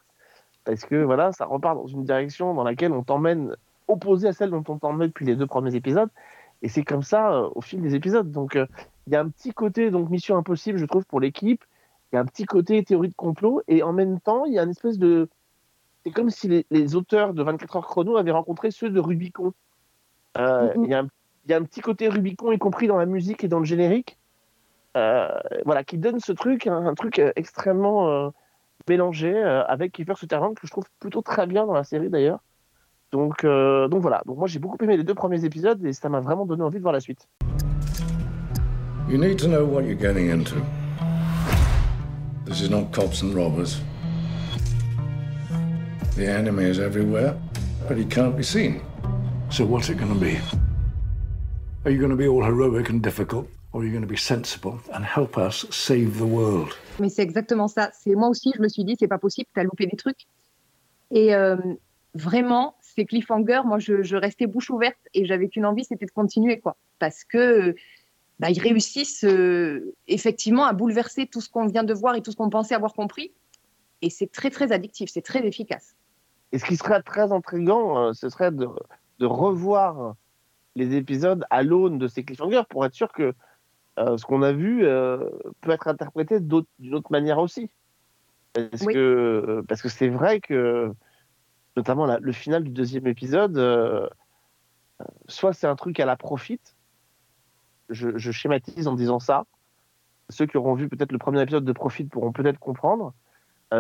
Parce 0.66 0.86
que 0.86 0.96
voilà, 1.04 1.32
ça 1.34 1.46
repart 1.46 1.76
dans 1.76 1.88
une 1.88 2.04
direction 2.04 2.54
dans 2.54 2.64
laquelle 2.64 2.94
on 2.94 3.04
t'emmène 3.04 3.56
opposée 3.88 4.30
à 4.30 4.34
celle 4.34 4.50
dont 4.50 4.64
on 4.70 4.78
t'emmène 4.78 5.08
depuis 5.08 5.26
les 5.26 5.36
deux 5.36 5.48
premiers 5.48 5.76
épisodes. 5.76 6.10
Et 6.62 6.70
c'est 6.70 6.84
comme 6.84 7.04
ça 7.04 7.34
euh, 7.34 7.50
au 7.54 7.62
fil 7.62 7.82
des 7.82 7.96
épisodes. 7.96 8.32
Donc, 8.32 8.56
il 8.56 9.14
y 9.14 9.16
a 9.16 9.22
un 9.22 9.30
petit 9.30 9.52
côté 9.52 9.92
donc 9.92 10.10
mission 10.10 10.38
impossible, 10.38 10.78
je 10.78 10.86
trouve, 10.86 11.06
pour 11.06 11.20
l'équipe. 11.20 11.64
Il 12.12 12.16
y 12.16 12.18
a 12.18 12.22
un 12.22 12.26
petit 12.26 12.46
côté 12.46 12.84
théorie 12.84 13.10
de 13.10 13.16
complot. 13.16 13.62
Et 13.68 13.84
en 13.84 13.92
même 13.92 14.20
temps, 14.22 14.46
il 14.46 14.54
y 14.54 14.60
a 14.60 14.64
une 14.64 14.70
espèce 14.70 14.98
de. 14.98 15.30
C'est 16.06 16.12
comme 16.12 16.30
si 16.30 16.48
les, 16.48 16.66
les 16.70 16.96
auteurs 16.96 17.34
de 17.34 17.42
24 17.44 17.78
heures 17.78 17.88
chrono 17.88 18.18
avaient 18.18 18.32
rencontré 18.32 18.72
ceux 18.72 18.90
de 18.90 19.00
Rubicon. 19.00 19.54
Euh, 20.38 20.74
Il 20.84 20.90
y, 20.90 20.94
a 20.94 21.00
un- 21.00 21.08
il 21.46 21.52
y 21.52 21.54
a 21.54 21.58
un 21.58 21.64
petit 21.64 21.82
côté 21.82 22.10
Rubicon, 22.10 22.52
y 22.52 22.58
compris 22.58 22.88
dans 22.88 22.98
la 22.98 23.06
musique 23.06 23.44
et 23.44 23.48
dans 23.48 23.60
le 23.60 23.66
générique. 23.66 24.18
euh, 24.96 25.28
voilà, 25.66 25.84
qui 25.84 25.98
donne 25.98 26.20
ce 26.20 26.32
truc, 26.34 26.68
un, 26.68 26.86
un 26.86 26.94
truc 26.94 27.18
euh, 27.18 27.32
extrêmement 27.36 28.10
euh, 28.10 28.30
mélangé 28.88 29.34
euh, 29.34 29.64
avec 29.66 29.92
Kiefer 29.94 30.14
Sutherland 30.16 30.54
que 30.54 30.68
je 30.68 30.72
trouve 30.72 30.84
plutôt 31.00 31.24
très 31.24 31.48
bien 31.48 31.66
dans 31.66 31.74
la 31.74 31.84
série 31.84 32.10
d'ailleurs. 32.10 32.40
Donc, 33.12 33.44
euh, 33.44 33.88
donc 33.88 34.02
voilà. 34.04 34.22
Donc 34.28 34.38
moi 34.38 34.48
j'ai 34.48 34.60
beaucoup 34.60 34.78
aimé 34.84 34.96
les 34.98 35.04
deux 35.04 35.16
premiers 35.16 35.46
épisodes 35.46 35.84
et 35.84 35.94
ça 35.94 36.10
m'a 36.10 36.20
vraiment 36.20 36.46
donné 36.46 36.62
envie 36.64 36.78
de 36.78 36.84
voir 36.84 36.94
la 36.94 37.00
suite. 37.00 37.28
You 39.10 39.18
need 39.18 39.38
to 39.40 39.48
know 39.48 39.66
what 39.66 39.82
you're 39.82 40.00
getting 40.00 40.30
into. 40.30 40.58
This 42.46 42.62
is 42.62 42.70
not 42.70 42.92
cops 42.92 43.24
and 43.24 43.34
robbers. 43.34 43.82
The 46.16 46.28
enemy 46.28 46.66
is 46.66 46.80
everywhere, 46.80 47.36
but 47.88 47.98
he 47.98 48.06
can't 48.06 48.38
be 48.38 48.44
seen. 48.44 48.82
So 49.50 49.66
what's 49.66 49.90
it 49.90 49.98
going 49.98 50.14
to 50.14 50.20
be? 50.20 50.40
Are 51.86 51.92
you 51.92 51.98
going 51.98 52.12
to 52.12 52.16
be 52.16 52.28
all 52.28 52.44
heroic 52.44 52.90
and 52.90 53.02
difficult, 53.02 53.48
or 53.72 53.82
are 53.82 53.84
you 53.84 53.90
going 53.90 54.04
to 54.04 54.08
be 54.08 54.16
sensible 54.16 54.80
and 54.94 55.04
help 55.04 55.40
us 55.40 55.66
save 55.72 56.20
the 56.20 56.28
world? 56.28 56.76
Mais 57.00 57.10
c'est 57.10 57.24
exactement 57.24 57.68
ça. 57.68 57.90
C'est 57.94 58.14
moi 58.14 58.28
aussi, 58.30 58.54
je 58.56 58.62
me 58.62 58.70
suis 58.70 58.84
dit, 58.84 58.96
c'est 59.00 59.08
pas 59.08 59.18
possible, 59.18 59.50
t'as 59.56 59.64
loupé 59.64 59.88
des 59.88 59.98
trucs. 59.98 60.28
Et 61.10 61.34
euh, 61.34 61.58
vraiment, 62.14 62.76
ces 62.82 63.06
cliffhangers, 63.06 63.62
moi, 63.66 63.80
je, 63.80 64.04
je 64.04 64.16
restais 64.16 64.46
bouche 64.46 64.70
ouverte 64.70 65.00
et 65.16 65.26
j'avais 65.26 65.48
qu'une 65.50 65.66
envie, 65.66 65.84
c'était 65.84 66.06
de 66.06 66.12
continuer, 66.12 66.60
quoi. 66.60 66.78
Parce 67.00 67.24
que 67.24 67.76
bah, 68.40 68.52
ils 68.52 68.62
réussissent 68.62 69.24
euh, 69.24 69.96
effectivement 70.08 70.66
à 70.66 70.74
bouleverser 70.74 71.26
tout 71.26 71.42
ce 71.42 71.50
qu'on 71.50 71.66
vient 71.66 71.84
de 71.84 71.94
voir 71.96 72.14
et 72.14 72.22
tout 72.22 72.30
ce 72.30 72.36
qu'on 72.36 72.52
pensait 72.52 72.76
avoir 72.76 72.94
compris. 72.94 73.32
Et 74.04 74.12
c'est 74.12 74.32
très, 74.32 74.52
très 74.52 74.72
addictif, 74.72 75.10
c'est 75.12 75.24
très 75.24 75.44
efficace. 75.48 75.96
Et 76.54 76.60
ce 76.60 76.66
qui 76.66 76.78
serait 76.78 77.02
très 77.02 77.32
intriguant, 77.32 77.98
euh, 77.98 78.14
ce 78.14 78.30
serait 78.30 78.52
de, 78.52 78.70
de 79.18 79.26
revoir 79.26 80.14
les 80.76 80.96
épisodes 80.96 81.44
à 81.50 81.64
l'aune 81.64 81.98
de 81.98 82.08
ces 82.08 82.24
cliffhangers 82.24 82.62
pour 82.70 82.86
être 82.86 82.94
sûr 82.94 83.12
que 83.12 83.34
euh, 83.98 84.18
ce 84.18 84.26
qu'on 84.26 84.44
a 84.44 84.52
vu 84.52 84.86
euh, 84.86 85.30
peut 85.62 85.72
être 85.72 85.88
interprété 85.88 86.40
d'une 86.40 86.94
autre 86.94 87.12
manière 87.12 87.40
aussi. 87.40 87.72
Parce 88.54 88.84
Oui. 88.86 88.94
que 88.94 89.64
parce 89.68 89.82
que 89.82 89.90
c'est 89.90 90.10
vrai 90.10 90.40
que 90.42 90.94
notamment 91.76 92.06
la- 92.06 92.20
le 92.20 92.32
final 92.32 92.64
du 92.64 92.70
deuxième 92.70 93.08
épisode, 93.08 93.58
euh, 93.58 94.08
soit 95.28 95.54
c'est 95.54 95.68
un 95.68 95.76
truc 95.76 96.00
à 96.00 96.06
la 96.06 96.16
profit, 96.16 96.62
je, 97.90 98.16
je 98.16 98.32
schématise 98.32 98.88
en 98.88 98.94
disant 98.94 99.20
ça. 99.20 99.46
Ceux 100.30 100.46
qui 100.46 100.58
auront 100.58 100.76
vu 100.76 100.88
peut-être 100.88 101.12
le 101.12 101.18
premier 101.18 101.42
épisode 101.42 101.66
de 101.66 101.74
Profit 101.74 102.06
pourront 102.06 102.32
peut-être 102.32 102.60
comprendre. 102.60 103.14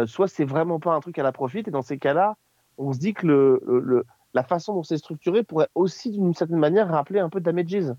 Soit 0.07 0.27
c'est 0.27 0.43
vraiment 0.43 0.79
pas 0.79 0.93
un 0.93 0.99
truc 0.99 1.17
à 1.19 1.23
la 1.23 1.31
profit, 1.31 1.59
et 1.59 1.71
dans 1.71 1.81
ces 1.83 1.97
cas-là, 1.99 2.35
on 2.77 2.93
se 2.93 2.99
dit 2.99 3.13
que 3.13 3.25
le, 3.27 3.61
le- 3.65 3.79
le- 3.79 4.05
la 4.33 4.43
façon 4.43 4.73
dont 4.73 4.83
c'est 4.83 4.97
structuré 4.97 5.43
pourrait 5.43 5.67
aussi 5.75 6.09
d'une 6.11 6.33
certaine 6.33 6.57
manière 6.57 6.87
rappeler 6.87 7.19
un 7.19 7.29
peu 7.29 7.39
Damages. 7.39 7.93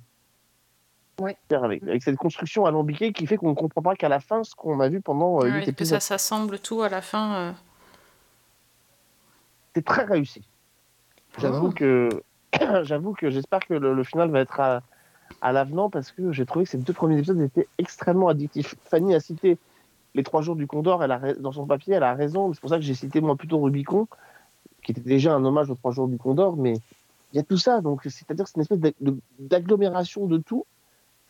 Ouais. 1.20 1.36
Avec, 1.52 1.82
avec 1.84 2.02
cette 2.02 2.16
construction 2.16 2.66
alambiquée 2.66 3.12
qui 3.12 3.26
fait 3.28 3.36
qu'on 3.36 3.50
ne 3.50 3.54
comprend 3.54 3.82
pas 3.82 3.94
qu'à 3.94 4.08
la 4.08 4.18
fin 4.18 4.42
ce 4.42 4.54
qu'on 4.56 4.80
a 4.80 4.88
vu 4.88 5.00
pendant 5.00 5.38
euh, 5.38 5.44
Ouais, 5.44 5.50
huit 5.50 5.58
que 5.60 5.64
ça 5.66 5.70
épisodes. 5.70 6.00
s'assemble 6.00 6.58
tout 6.58 6.82
à 6.82 6.88
la 6.88 7.00
fin. 7.02 7.34
euh. 7.36 7.52
C'est 9.74 9.84
très 9.84 10.04
réussi. 10.04 10.42
J'avoue 11.38 11.68
Oh. 11.68 11.72
que 11.72 12.08
j'avoue 12.82 13.12
que 13.14 13.30
j'espère 13.30 13.60
que 13.60 13.74
le, 13.74 13.94
le 13.94 14.04
final 14.04 14.30
va 14.30 14.40
être 14.40 14.58
à, 14.60 14.82
à 15.40 15.52
l'avenant 15.52 15.90
parce 15.90 16.12
que 16.12 16.32
j'ai 16.32 16.46
trouvé 16.46 16.64
que 16.64 16.70
ces 16.70 16.78
deux 16.78 16.92
premiers 16.92 17.16
épisodes 17.18 17.40
étaient 17.40 17.68
extrêmement 17.78 18.28
addictifs. 18.28 18.74
Fanny 18.84 19.14
a 19.14 19.20
cité 19.20 19.58
les 20.14 20.22
trois 20.22 20.42
jours 20.42 20.54
du 20.54 20.66
Condor, 20.68 21.02
elle 21.02 21.10
a, 21.12 21.34
dans 21.34 21.50
son 21.52 21.66
papier, 21.66 21.94
elle 21.94 22.04
a 22.04 22.14
raison. 22.14 22.52
C'est 22.52 22.60
pour 22.60 22.70
ça 22.70 22.76
que 22.76 22.82
j'ai 22.82 22.94
cité 22.94 23.20
moi 23.20 23.34
plutôt 23.34 23.58
Rubicon, 23.60 24.06
qui 24.84 24.92
était 24.92 25.00
déjà 25.00 25.34
un 25.34 25.44
hommage 25.44 25.70
aux 25.70 25.74
trois 25.74 25.90
jours 25.90 26.06
du 26.06 26.18
Condor, 26.18 26.56
mais 26.56 26.74
il 27.32 27.36
y 27.36 27.38
a 27.40 27.42
tout 27.42 27.58
ça. 27.58 27.80
Donc 27.80 28.02
c'est-à-dire 28.04 28.46
c'est 28.46 28.56
une 28.56 28.62
espèce 28.62 28.94
d'agglomération 29.38 30.26
de 30.26 30.38
tout. 30.38 30.64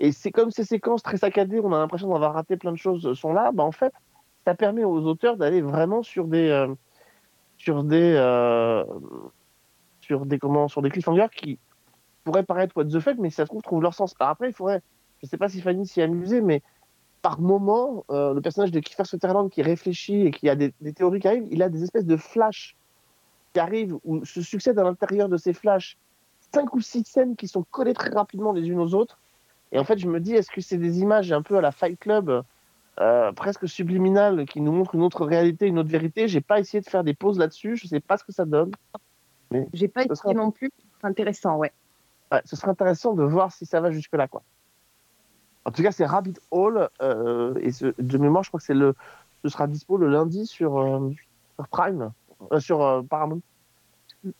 Et 0.00 0.12
c'est 0.12 0.32
comme 0.32 0.50
ces 0.50 0.64
séquences 0.64 1.02
très 1.02 1.16
saccadées, 1.16 1.60
on 1.60 1.72
a 1.72 1.78
l'impression 1.78 2.08
d'avoir 2.08 2.34
raté 2.34 2.56
plein 2.56 2.72
de 2.72 2.76
choses 2.76 3.06
euh, 3.06 3.14
sont 3.14 3.32
là. 3.32 3.52
Bah, 3.52 3.62
en 3.62 3.70
fait, 3.70 3.92
ça 4.44 4.54
permet 4.54 4.84
aux 4.84 5.00
auteurs 5.06 5.36
d'aller 5.36 5.62
vraiment 5.62 6.02
sur 6.02 6.26
des 6.26 6.48
euh, 6.48 6.74
sur 7.56 7.84
des 7.84 8.14
euh, 8.16 8.84
sur 10.00 10.26
des 10.26 10.38
comment 10.38 10.68
sur 10.68 10.82
des 10.82 10.90
cliffhangers 10.90 11.28
qui 11.34 11.58
pourraient 12.24 12.42
paraître 12.42 12.76
what 12.76 12.86
the 12.86 12.98
fuck, 12.98 13.16
mais 13.18 13.30
si 13.30 13.36
ça 13.36 13.44
se 13.44 13.48
trouve 13.48 13.62
trouvent 13.62 13.82
leur 13.82 13.94
sens. 13.94 14.14
Après, 14.18 14.48
il 14.48 14.52
faudrait, 14.52 14.82
je 15.22 15.28
sais 15.28 15.38
pas 15.38 15.48
si 15.48 15.60
Fanny 15.60 15.86
s'y 15.86 16.00
est 16.00 16.08
mais 16.08 16.62
par 17.22 17.40
moment, 17.40 18.04
euh, 18.10 18.34
le 18.34 18.42
personnage 18.42 18.70
de 18.70 18.80
Kiefer 18.80 19.04
Sutherland 19.04 19.50
qui 19.50 19.62
réfléchit 19.62 20.26
et 20.26 20.30
qui 20.30 20.48
a 20.50 20.54
des, 20.54 20.74
des 20.82 20.92
théories 20.92 21.20
qui 21.20 21.28
arrivent, 21.28 21.48
il 21.50 21.62
a 21.62 21.70
des 21.70 21.82
espèces 21.82 22.04
de 22.04 22.18
flashs 22.18 22.76
qui 23.54 23.60
arrivent 23.60 23.96
ou 24.04 24.24
se 24.24 24.42
succèdent 24.42 24.80
à 24.80 24.84
l'intérieur 24.84 25.28
de 25.28 25.36
ces 25.38 25.54
flashs 25.54 25.96
cinq 26.52 26.74
ou 26.74 26.80
six 26.80 27.04
scènes 27.04 27.36
qui 27.36 27.48
sont 27.48 27.64
collées 27.70 27.94
très 27.94 28.10
rapidement 28.10 28.52
les 28.52 28.68
unes 28.68 28.80
aux 28.80 28.94
autres. 28.94 29.18
Et 29.72 29.78
en 29.78 29.84
fait, 29.84 29.98
je 29.98 30.08
me 30.08 30.20
dis, 30.20 30.34
est-ce 30.34 30.50
que 30.50 30.60
c'est 30.60 30.76
des 30.76 31.00
images 31.00 31.32
un 31.32 31.40
peu 31.42 31.56
à 31.56 31.60
la 31.60 31.72
Fight 31.72 31.98
Club, 31.98 32.42
euh, 33.00 33.32
presque 33.32 33.68
subliminales, 33.68 34.44
qui 34.46 34.60
nous 34.60 34.72
montrent 34.72 34.94
une 34.94 35.02
autre 35.02 35.24
réalité, 35.24 35.66
une 35.66 35.78
autre 35.78 35.88
vérité? 35.88 36.28
J'ai 36.28 36.40
pas 36.40 36.60
essayé 36.60 36.80
de 36.80 36.88
faire 36.88 37.02
des 37.02 37.14
pauses 37.14 37.38
là-dessus, 37.38 37.76
je 37.76 37.86
sais 37.86 38.00
pas 38.00 38.16
ce 38.18 38.24
que 38.24 38.32
ça 38.32 38.44
donne. 38.44 38.70
Mais 39.50 39.68
J'ai 39.72 39.88
pas 39.88 40.02
essayé 40.02 40.14
sera- 40.16 40.34
non 40.34 40.50
plus. 40.50 40.70
C'est 41.00 41.06
intéressant, 41.06 41.56
ouais. 41.56 41.72
ouais, 42.32 42.42
ce 42.44 42.56
serait 42.56 42.70
intéressant 42.70 43.14
de 43.14 43.22
voir 43.24 43.52
si 43.52 43.66
ça 43.66 43.80
va 43.80 43.90
jusque-là. 43.90 44.28
Quoi. 44.28 44.42
En 45.64 45.70
tout 45.70 45.82
cas, 45.82 45.92
c'est 45.92 46.06
Rabbit 46.06 46.34
Hole, 46.50 46.88
euh, 47.02 47.54
et 47.60 47.72
ce- 47.72 47.94
de 48.00 48.18
mémoire, 48.18 48.42
je 48.44 48.50
crois 48.50 48.58
que 48.60 48.66
c'est 48.66 48.74
le, 48.74 48.94
ce 49.44 49.48
sera 49.48 49.66
dispo 49.66 49.96
le 49.96 50.08
lundi 50.08 50.46
sur, 50.46 50.78
euh, 50.78 51.10
sur 51.56 51.68
Prime, 51.68 52.12
euh, 52.52 52.60
sur 52.60 52.82
euh, 52.82 53.02
Paramount. 53.02 53.40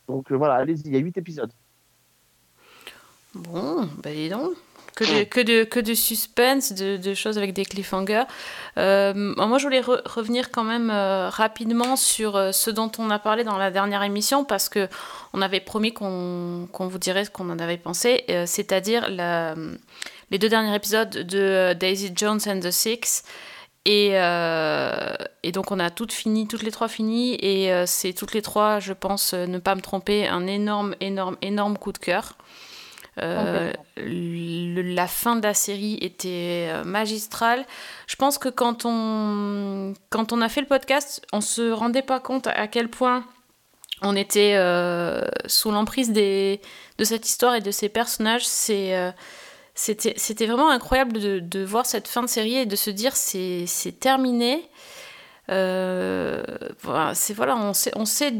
Donc 0.09 0.31
euh, 0.33 0.37
voilà, 0.37 0.55
allez-y, 0.55 0.83
il 0.87 0.93
y 0.95 0.97
a 0.97 1.01
8 1.01 1.19
épisodes. 1.19 1.53
Bon, 3.35 3.89
bah 4.03 4.11
dis 4.13 4.29
donc. 4.29 4.53
Que 4.97 5.03
de, 5.03 5.25
que 5.25 5.41
de, 5.41 5.65
que 5.65 5.81
de 5.81 5.93
suspense, 5.93 6.73
de, 6.73 6.97
de 6.97 7.15
choses 7.15 7.37
avec 7.37 7.53
des 7.53 7.65
cliffhangers. 7.65 8.23
Euh, 8.79 9.13
moi, 9.37 9.59
je 9.59 9.65
voulais 9.65 9.81
re- 9.81 10.01
revenir 10.09 10.53
quand 10.53 10.63
même 10.63 10.89
euh, 10.89 11.29
rapidement 11.31 11.97
sur 11.97 12.37
euh, 12.37 12.53
ce 12.53 12.71
dont 12.71 12.93
on 12.99 13.11
a 13.11 13.19
parlé 13.19 13.43
dans 13.43 13.59
la 13.59 13.73
dernière 13.73 14.05
émission, 14.05 14.45
parce 14.45 14.69
que 14.69 14.89
on 15.33 15.43
avait 15.43 15.59
promis 15.59 15.93
qu'on 15.93 16.69
qu'on 16.71 16.87
vous 16.87 16.99
dirait 16.99 17.25
ce 17.25 17.31
qu'on 17.31 17.51
en 17.51 17.59
avait 17.59 17.77
pensé, 17.77 18.25
c'est-à-dire 18.47 19.09
les 20.31 20.39
deux 20.39 20.49
derniers 20.49 20.77
épisodes 20.77 21.11
de 21.11 21.73
Daisy 21.73 22.13
Jones 22.15 22.39
and 22.47 22.61
the 22.61 22.71
Six. 22.71 23.25
Et, 23.87 24.13
euh, 24.15 25.15
et 25.43 25.53
donc 25.53 25.71
on 25.71 25.79
a 25.79 25.91
toutes 25.91 26.13
fini, 26.13 26.49
toutes 26.49 26.63
les 26.63 26.71
trois 26.71 26.89
finies, 26.89 27.35
et 27.41 27.71
euh, 27.71 27.85
c'est 27.87 28.15
toutes 28.15 28.33
les 28.33 28.41
trois, 28.41 28.81
je 28.81 28.95
pense, 28.95 29.35
euh, 29.35 29.47
ne 29.47 29.59
pas 29.59 29.75
me 29.75 29.83
tromper, 29.83 30.27
un 30.27 30.47
énorme, 30.47 30.95
énorme, 31.01 31.37
énorme 31.43 31.77
coup 31.77 31.93
de 31.93 31.99
cœur. 31.99 32.39
La 33.17 35.07
fin 35.07 35.37
de 35.37 35.43
la 35.43 35.55
série 35.55 35.99
était 36.01 36.69
magistrale. 36.85 37.65
Je 38.09 38.17
pense 38.17 38.39
que 38.39 38.49
quand 38.49 38.85
on, 38.87 39.95
quand 40.11 40.33
on 40.33 40.41
a 40.41 40.49
fait 40.49 40.63
le 40.63 40.67
podcast, 40.67 41.25
on 41.33 41.41
se 41.41 41.71
rendait 41.71 42.03
pas 42.03 42.19
compte 42.19 42.49
à 42.49 42.67
quel 42.67 42.89
point 42.89 43.25
on 44.03 44.17
était 44.17 44.59
sous 45.47 45.71
l'emprise 45.71 46.13
de 46.13 46.59
cette 47.05 47.29
histoire 47.29 47.55
et 47.55 47.61
de 47.61 47.71
ces 47.71 47.89
personnages. 47.89 48.49
C'est, 48.49 49.13
c'était, 49.75 50.15
c'était 50.17 50.47
vraiment 50.47 50.71
incroyable 50.71 51.13
de, 51.13 51.65
voir 51.65 51.87
cette 51.87 52.09
fin 52.09 52.23
de 52.23 52.29
série 52.29 52.57
et 52.57 52.67
de 52.67 52.77
se 52.77 52.91
dire 52.91 53.17
c'est, 53.17 53.67
c'est 53.67 53.99
terminé. 53.99 54.69
Euh, 55.51 56.43
voilà, 56.83 57.15
c'est 57.15 57.35
voilà, 57.35 57.57
on 57.57 57.75
sait, 57.75 57.93
on 57.97 58.07
sait 58.07 58.33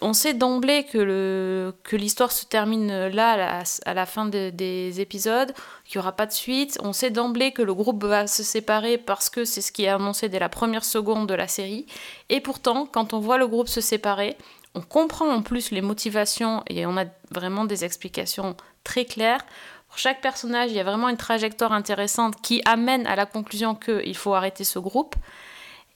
on 0.00 0.12
sait 0.12 0.34
d'emblée 0.34 0.84
que, 0.84 0.98
le, 0.98 1.74
que 1.84 1.96
l'histoire 1.96 2.32
se 2.32 2.44
termine 2.44 3.08
là, 3.08 3.32
à 3.32 3.36
la, 3.36 3.62
à 3.86 3.94
la 3.94 4.06
fin 4.06 4.26
de- 4.26 4.50
des 4.50 5.00
épisodes, 5.00 5.52
qu'il 5.84 5.98
n'y 5.98 6.02
aura 6.02 6.12
pas 6.12 6.26
de 6.26 6.32
suite. 6.32 6.78
On 6.82 6.92
sait 6.92 7.10
d'emblée 7.10 7.52
que 7.52 7.62
le 7.62 7.74
groupe 7.74 8.04
va 8.04 8.26
se 8.26 8.42
séparer 8.42 8.98
parce 8.98 9.30
que 9.30 9.44
c'est 9.44 9.60
ce 9.60 9.70
qui 9.70 9.84
est 9.84 9.88
annoncé 9.88 10.28
dès 10.28 10.38
la 10.38 10.48
première 10.48 10.84
seconde 10.84 11.28
de 11.28 11.34
la 11.34 11.46
série. 11.46 11.86
Et 12.30 12.40
pourtant, 12.40 12.86
quand 12.86 13.12
on 13.12 13.20
voit 13.20 13.38
le 13.38 13.46
groupe 13.46 13.68
se 13.68 13.80
séparer, 13.80 14.36
on 14.74 14.80
comprend 14.80 15.28
en 15.28 15.42
plus 15.42 15.70
les 15.70 15.82
motivations 15.82 16.62
et 16.68 16.86
on 16.86 16.96
a 16.96 17.04
vraiment 17.30 17.64
des 17.64 17.84
explications 17.84 18.56
très 18.84 19.04
claires. 19.04 19.44
Pour 19.92 19.98
chaque 19.98 20.22
personnage, 20.22 20.70
il 20.70 20.76
y 20.78 20.80
a 20.80 20.84
vraiment 20.84 21.10
une 21.10 21.18
trajectoire 21.18 21.70
intéressante 21.72 22.40
qui 22.40 22.62
amène 22.64 23.06
à 23.06 23.14
la 23.14 23.26
conclusion 23.26 23.74
qu'il 23.74 24.16
faut 24.16 24.32
arrêter 24.32 24.64
ce 24.64 24.78
groupe. 24.78 25.16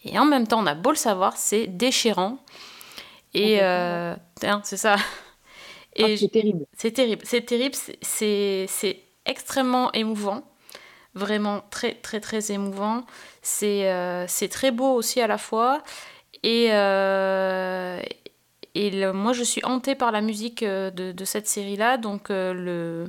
Et 0.05 0.19
en 0.19 0.27
même 0.27 0.47
temps, 0.47 0.61
on 0.61 0.67
a 0.67 0.75
beau 0.75 0.91
le 0.91 0.97
savoir, 0.97 1.39
c'est 1.39 1.67
déchirant. 1.67 2.37
Et 3.33 3.63
euh, 3.63 4.15
c'est 4.65 4.77
ça. 4.77 4.97
Et 5.95 6.19
c'est 6.19 6.29
terrible. 6.29 6.67
C'est 6.77 6.91
terrible. 6.91 7.23
C'est 7.25 7.41
terrible. 7.47 7.75
c'est- 8.03 9.01
extrêmement 9.25 9.91
émouvant. 9.93 10.43
Vraiment 11.15 11.63
très, 11.71 11.95
très, 11.95 12.21
très 12.21 12.53
émouvant. 12.53 13.07
C'est 13.41 13.91
euh, 13.91 14.27
très 14.51 14.73
beau 14.73 14.93
aussi 14.93 15.23
à 15.23 15.27
la 15.27 15.39
fois. 15.39 15.83
Et, 16.43 16.69
euh, 16.71 17.99
et 18.75 18.91
le- 18.91 19.15
moi, 19.15 19.33
je 19.33 19.43
suis 19.43 19.65
hantée 19.65 19.95
par 19.95 20.13
la 20.13 20.21
musique 20.21 20.63
euh, 20.63 20.91
de, 20.91 21.13
de 21.13 21.25
cette 21.25 21.49
série-là. 21.49 21.97
Donc, 21.97 22.29
le, 22.29 23.09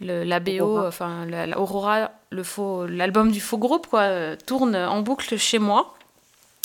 le- 0.00 0.24
la 0.24 0.40
BO, 0.40 0.78
enfin, 0.86 1.26
la, 1.26 1.46
la 1.46 1.58
Aurora, 1.60 2.10
le 2.30 2.42
faux- 2.42 2.86
l'album 2.86 3.30
du 3.30 3.40
faux 3.40 3.58
groupe, 3.58 3.86
quoi, 3.86 4.02
euh, 4.02 4.36
tourne 4.46 4.74
en 4.76 5.02
boucle 5.02 5.36
chez 5.38 5.58
moi 5.58 5.94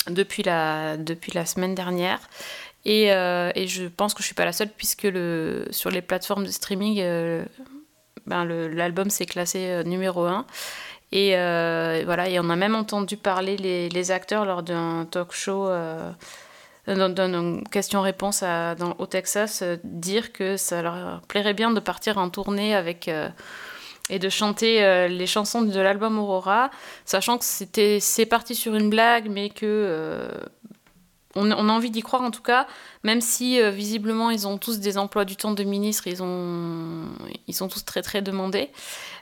depuis 0.08 0.42
la, 0.42 0.96
depuis 0.96 1.32
la 1.32 1.44
semaine 1.46 1.74
dernière. 1.74 2.20
Et, 2.84 3.12
euh, 3.12 3.50
et 3.54 3.66
je 3.66 3.84
pense 3.86 4.14
que 4.14 4.20
je 4.22 4.26
suis 4.26 4.34
pas 4.34 4.44
la 4.44 4.52
seule, 4.52 4.68
puisque 4.68 5.02
le, 5.04 5.66
sur 5.70 5.90
les 5.90 6.02
plateformes 6.02 6.44
de 6.46 6.50
streaming, 6.50 7.00
euh, 7.00 7.44
ben 8.26 8.44
l'album 8.44 9.10
s'est 9.10 9.26
classé 9.26 9.82
numéro 9.84 10.24
1. 10.24 10.46
Et 11.12 11.36
euh, 11.36 12.02
voilà, 12.04 12.28
et 12.28 12.38
on 12.40 12.48
a 12.50 12.56
même 12.56 12.74
entendu 12.74 13.16
parler 13.16 13.56
les, 13.56 13.88
les 13.88 14.10
acteurs 14.10 14.44
lors 14.44 14.62
d'un 14.62 15.04
talk 15.10 15.32
show, 15.32 15.68
d'un- 16.86 17.08
d'un 17.10 17.60
question-réponse 17.70 18.42
dans- 18.42 18.94
au 18.98 19.06
Texas, 19.06 19.62
euh, 19.62 19.76
dire 19.84 20.32
que 20.32 20.56
ça 20.56 20.82
leur 20.82 21.20
plairait 21.28 21.54
bien 21.54 21.70
de 21.70 21.80
partir 21.80 22.18
en 22.18 22.30
tournée 22.30 22.74
avec. 22.74 23.08
euh, 23.08 23.28
et 24.08 24.20
de 24.20 24.28
chanter 24.28 24.84
euh, 24.84 25.08
les 25.08 25.26
chansons 25.26 25.62
de 25.62 25.80
l'album 25.80 26.16
Aurora, 26.20 26.70
sachant 27.04 27.38
que 27.38 27.44
c'était 27.44 27.98
c'est 27.98 28.24
parti 28.24 28.54
sur 28.54 28.76
une 28.76 28.88
blague, 28.88 29.28
mais 29.28 29.48
que 29.50 29.64
on, 31.36 31.50
a 31.50 31.72
envie 31.72 31.90
d'y 31.90 32.02
croire 32.02 32.22
en 32.22 32.30
tout 32.30 32.42
cas, 32.42 32.66
même 33.04 33.20
si 33.20 33.60
euh, 33.60 33.70
visiblement 33.70 34.30
ils 34.30 34.46
ont 34.48 34.58
tous 34.58 34.80
des 34.80 34.98
emplois 34.98 35.24
du 35.24 35.36
temps 35.36 35.52
de 35.52 35.62
ministre, 35.62 36.06
ils 36.06 36.22
ont 36.22 37.04
ils 37.46 37.54
sont 37.54 37.68
tous 37.68 37.84
très 37.84 38.02
très 38.02 38.22
demandés. 38.22 38.70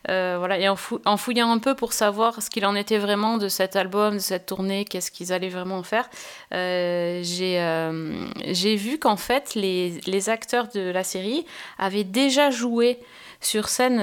Euh, 0.08 0.36
voilà, 0.38 0.58
et 0.58 0.68
en, 0.68 0.76
fou- 0.76 1.00
en 1.04 1.16
fouillant 1.16 1.50
un 1.50 1.58
peu 1.58 1.74
pour 1.74 1.92
savoir 1.92 2.42
ce 2.42 2.50
qu'il 2.50 2.64
en 2.66 2.74
était 2.74 2.98
vraiment 2.98 3.38
de 3.38 3.48
cet 3.48 3.74
album, 3.74 4.14
de 4.14 4.18
cette 4.18 4.46
tournée, 4.46 4.84
qu'est-ce 4.84 5.10
qu'ils 5.10 5.32
allaient 5.32 5.48
vraiment 5.48 5.82
faire, 5.82 6.08
euh, 6.52 7.20
j'ai 7.24 8.76
vu 8.76 8.98
qu'en 8.98 9.16
fait 9.16 9.54
les, 9.54 10.00
les 10.06 10.28
acteurs 10.28 10.68
de 10.74 10.80
la 10.90 11.04
série 11.04 11.44
avaient 11.78 12.04
déjà 12.04 12.50
joué 12.50 12.98
sur 13.40 13.68
scène 13.68 13.98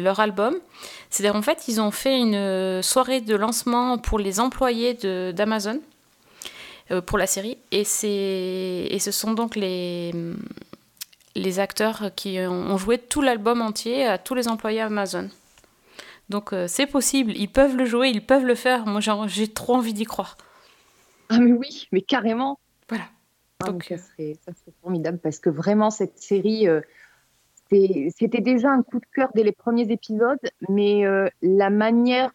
leur 0.00 0.20
album. 0.20 0.54
C'est-à-dire 1.10 1.36
en 1.36 1.42
fait 1.42 1.68
ils 1.68 1.80
ont 1.80 1.90
fait 1.90 2.18
une 2.18 2.82
soirée 2.82 3.20
de 3.20 3.34
lancement 3.36 3.98
pour 3.98 4.18
les 4.18 4.40
employés 4.40 4.94
d'Amazon 5.32 5.80
pour 7.06 7.18
la 7.18 7.26
série 7.26 7.58
et, 7.72 7.82
et 7.82 8.98
ce 8.98 9.10
sont 9.10 9.32
donc 9.32 9.56
les, 9.56 10.12
les 11.36 11.58
acteurs 11.58 12.10
qui 12.14 12.38
ont, 12.40 12.76
joué 12.76 12.98
tout 12.98 13.22
l'album 13.22 13.60
entier 13.60 14.06
à 14.06 14.18
tous 14.18 14.34
les 14.34 14.48
employés 14.48 14.80
Amazon. 14.80 15.28
Donc 16.28 16.52
euh, 16.52 16.66
c'est 16.66 16.86
possible, 16.86 17.32
ils 17.36 17.50
peuvent 17.50 17.76
le 17.76 17.84
jouer, 17.84 18.08
ils 18.08 18.24
peuvent 18.24 18.44
le 18.44 18.54
faire. 18.54 18.86
Moi 18.86 19.00
j'ai- 19.26 19.48
trop 19.48 19.74
envie 19.74 19.94
d'y 19.94 20.04
croire. 20.04 20.36
Ah 21.28 21.38
mais 21.38 21.52
oui, 21.52 21.88
mais 21.92 22.00
carrément. 22.00 22.58
Voilà. 22.88 23.04
Ah, 23.64 23.72
mais 23.72 23.96
ça, 23.96 24.02
serait, 24.02 24.36
ça 24.44 24.52
serait 24.52 24.74
formidable 24.82 25.18
parce 25.18 25.38
que 25.38 25.50
vraiment 25.50 25.90
cette 25.90 26.18
série, 26.18 26.68
euh, 26.68 26.80
c'était 27.70 28.40
déjà 28.40 28.70
un 28.70 28.82
coup 28.82 29.00
de 29.00 29.06
cœur 29.14 29.30
dès 29.34 29.42
les 29.42 29.52
premiers 29.52 29.90
épisodes, 29.90 30.38
mais 30.68 31.04
euh, 31.04 31.28
la 31.42 31.70
manière 31.70 32.30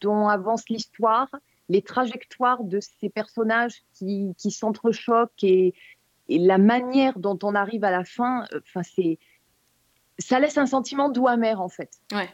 dont 0.00 0.28
avance 0.28 0.68
l'histoire, 0.68 1.28
les 1.68 1.82
trajectoires 1.82 2.62
de 2.64 2.80
ces 2.80 3.08
personnages 3.08 3.82
qui, 3.94 4.34
qui 4.36 4.50
s'entrechoquent 4.50 5.42
et, 5.42 5.74
et 6.28 6.38
la 6.38 6.58
manière 6.58 7.18
dont 7.18 7.38
on 7.42 7.54
arrive 7.54 7.84
à 7.84 7.90
la 7.90 8.04
fin, 8.04 8.44
euh, 8.52 8.60
enfin 8.66 8.82
c'est, 8.82 9.18
ça 10.18 10.38
laisse 10.40 10.58
un 10.58 10.66
sentiment 10.66 11.08
doux 11.08 11.26
amer 11.28 11.60
en 11.60 11.68
fait. 11.68 11.90
Ouais. 12.12 12.28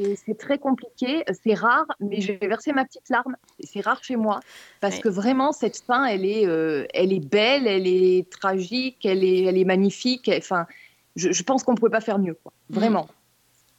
Et 0.00 0.16
c'est 0.16 0.36
très 0.36 0.58
compliqué, 0.58 1.22
c'est 1.44 1.54
rare, 1.54 1.86
mais 2.00 2.20
je 2.20 2.32
vais 2.32 2.48
verser 2.48 2.72
ma 2.72 2.84
petite 2.84 3.08
larme. 3.10 3.36
C'est 3.62 3.80
rare 3.80 4.02
chez 4.02 4.16
moi 4.16 4.40
parce 4.80 4.96
Ouais. 4.96 5.02
que 5.02 5.08
vraiment 5.08 5.52
cette 5.52 5.76
fin, 5.82 6.04
elle 6.06 6.24
est, 6.24 6.48
euh, 6.48 6.84
elle 6.94 7.12
est 7.12 7.24
belle, 7.24 7.68
elle 7.68 7.86
est 7.86 8.28
tragique, 8.28 9.06
elle 9.06 9.22
est, 9.22 9.44
elle 9.44 9.56
est 9.56 9.64
magnifique. 9.64 10.28
Enfin, 10.36 10.66
je, 11.14 11.30
je 11.30 11.42
pense 11.44 11.62
qu'on 11.62 11.76
pouvait 11.76 11.92
pas 11.92 12.00
faire 12.00 12.18
mieux, 12.18 12.34
quoi. 12.42 12.52
Vraiment. 12.70 13.06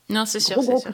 Non, 0.09 0.25
c'est 0.25 0.39
sûr, 0.39 0.61
c'est 0.61 0.77
sûr. 0.77 0.93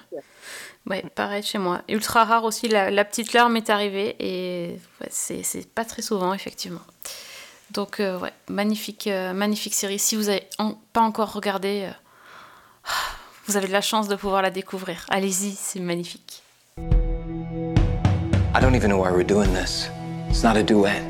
Ouais, 0.88 1.04
pareil 1.14 1.44
chez 1.44 1.58
moi. 1.58 1.82
Ultra 1.90 2.24
rare 2.24 2.44
aussi, 2.44 2.68
la, 2.68 2.90
la 2.90 3.06
petite 3.06 3.34
larme 3.34 3.56
est 3.58 3.70
arrivée 3.70 4.16
et 4.20 4.80
ouais, 5.00 5.08
c'est 5.12 5.44
c'est 5.44 5.68
pas 5.68 5.86
très 5.86 6.02
souvent, 6.02 6.34
effectivement. 6.34 6.82
Donc, 7.72 8.00
euh, 8.00 8.18
ouais, 8.20 8.34
magnifique, 8.50 9.08
euh, 9.08 9.34
magnifique 9.34 9.74
série. 9.74 10.00
Si 10.00 10.16
vous 10.16 10.24
n'avez 10.24 10.48
pas 10.92 11.02
encore 11.02 11.32
regardé, 11.34 11.88
euh, 11.88 12.92
vous 13.48 13.58
avez 13.58 13.68
de 13.68 13.72
la 13.72 13.82
chance 13.82 14.08
de 14.08 14.16
pouvoir 14.16 14.42
la 14.42 14.50
découvrir. 14.50 15.06
Allez-y, 15.10 15.52
c'est 15.52 15.80
magnifique. 15.80 16.44
I 18.54 18.60
don't 18.60 18.76
even 18.76 18.90
know 18.90 18.98
why 18.98 19.12
we're 19.12 19.26
doing 19.26 19.54
this. 19.54 19.90
It's 20.30 20.44
not 20.44 20.58
a 20.58 20.64
duet. 20.64 21.02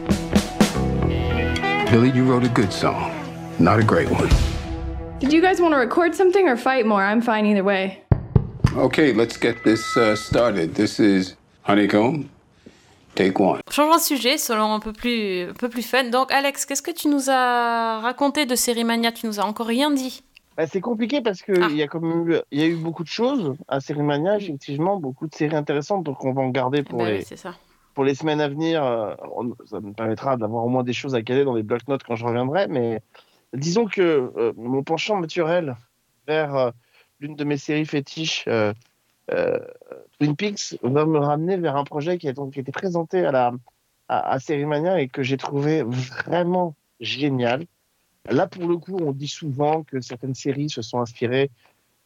Billy, 1.90 2.12
you 2.12 2.24
wrote 2.26 2.46
a 2.46 2.50
good 2.54 2.72
song, 2.72 3.12
not 3.60 3.80
a 3.80 3.84
great 3.84 4.10
one. 4.10 4.30
Did 5.22 5.32
you 5.34 5.42
guys 5.42 5.62
want 5.62 5.72
to 5.74 5.78
record 5.78 6.16
something 6.16 6.48
or 6.48 6.58
fight 6.58 6.86
more? 6.86 7.04
I'm 7.04 7.22
fine 7.22 7.46
either 7.46 7.64
way. 7.64 8.02
Okay, 8.76 9.14
let's 9.14 9.38
get 9.38 9.64
this 9.64 9.96
uh, 9.98 10.16
started. 10.16 10.74
This 10.76 11.00
is 11.00 11.36
Honeycomb. 11.64 12.30
Take 13.16 13.40
one. 13.40 13.60
Changeons 13.70 13.98
de 13.98 14.02
sujet, 14.02 14.38
selon 14.38 14.74
un 14.74 14.80
peu 14.80 14.94
plus, 14.94 15.50
un 15.50 15.54
peu 15.54 15.70
plus 15.70 15.84
fun. 15.84 16.06
Donc, 16.10 16.32
Alex, 16.32 16.66
qu'est-ce 16.66 16.82
que 16.82 16.92
tu 16.92 17.08
nous 17.10 17.30
as 17.30 18.00
raconté 18.02 18.46
de 18.46 18.56
Série 18.56 18.84
Mania 18.86 19.12
Tu 19.12 19.28
nous 19.28 19.40
as 19.40 19.44
encore 19.46 19.68
rien 19.68 19.92
dit. 19.92 20.24
Bah, 20.58 20.66
c'est 20.66 20.82
compliqué 20.82 21.22
parce 21.22 21.42
qu'il 21.42 21.56
il 21.70 21.76
y, 21.78 21.84
a 21.84 21.86
eu- 21.86 22.42
y 22.52 22.62
a 22.62 22.66
eu 22.66 22.76
beaucoup 22.76 23.04
de 23.04 23.10
choses 23.10 23.56
à 23.68 23.80
Série 23.80 24.02
Mania, 24.02 24.38
effectivement, 24.38 24.98
beaucoup 24.98 25.28
de 25.28 25.36
séries 25.36 25.56
intéressantes, 25.56 26.04
donc 26.04 26.24
on 26.26 26.34
va 26.34 26.42
en 26.42 26.50
garder 26.50 26.84
pour, 26.84 27.00
Bah 27.00 27.10
les, 27.12 27.22
ça. 27.24 27.54
pour 27.94 28.04
les 28.06 28.16
semaines 28.16 28.42
à 28.42 28.48
venir. 28.50 28.84
euh, 28.84 29.14
ça 29.70 29.80
me 29.82 29.94
permettra 29.94 30.36
d'avoir 30.38 30.66
au 30.66 30.70
moins 30.70 30.84
des 30.84 30.94
choses 30.94 31.14
à 31.16 31.22
caler 31.22 31.44
dans 31.46 31.54
les 31.54 31.64
bloc-notes 31.64 32.04
quand 32.06 32.16
je 32.16 32.26
reviendrai, 32.26 32.68
mais 32.68 33.02
disons 33.54 33.86
que 33.86 34.32
euh, 34.38 34.54
mon 34.56 34.84
penchant 34.84 35.20
naturel 35.20 35.76
vers 36.28 36.56
euh, 36.56 36.72
l'une 37.20 37.36
de 37.36 37.44
mes 37.44 37.58
séries 37.58 37.86
fétiches, 37.86 38.46
euh, 38.48 38.74
euh, 39.32 39.60
Twin 40.20 40.36
Peaks, 40.36 40.78
va 40.82 41.06
me 41.06 41.20
ramener 41.20 41.58
vers 41.58 41.76
un 41.76 41.84
projet 41.84 42.18
qui 42.18 42.28
a, 42.28 42.34
donc, 42.34 42.58
été 42.58 42.72
présenté 42.72 43.26
à, 43.26 43.32
la, 43.32 43.54
à, 44.08 44.32
à 44.32 44.40
Série 44.40 44.66
Mania 44.66 45.00
et 45.00 45.08
que 45.08 45.24
j'ai 45.24 45.38
trouvé 45.38 45.84
vraiment 45.84 46.76
génial. 47.00 47.66
Là, 48.30 48.48
pour 48.48 48.68
le 48.68 48.78
coup, 48.78 48.98
on 49.02 49.12
dit 49.12 49.28
souvent 49.28 49.84
que 49.84 50.00
certaines 50.00 50.36
séries 50.36 50.70
se 50.70 50.82
sont 50.82 51.00
inspirées 51.00 51.50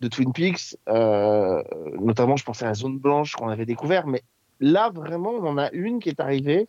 de 0.02 0.08
Twin 0.08 0.34
Peaks, 0.34 0.78
euh, 0.89 1.64
notamment, 2.00 2.36
je 2.36 2.43
pensais 2.43 2.66
à 2.66 2.70
la 2.70 2.74
Zone 2.74 3.00
Blanche 3.00 3.34
qu'on 3.34 3.50
avait 3.50 3.66
découvert, 3.66 4.08
mais 4.08 4.22
là, 4.60 4.89
vraiment, 4.89 5.32
on 5.32 5.46
en 5.46 5.58
a 5.58 5.72
une 5.72 6.00
qui 6.00 6.10
est 6.10 6.20
arrivée 6.20 6.68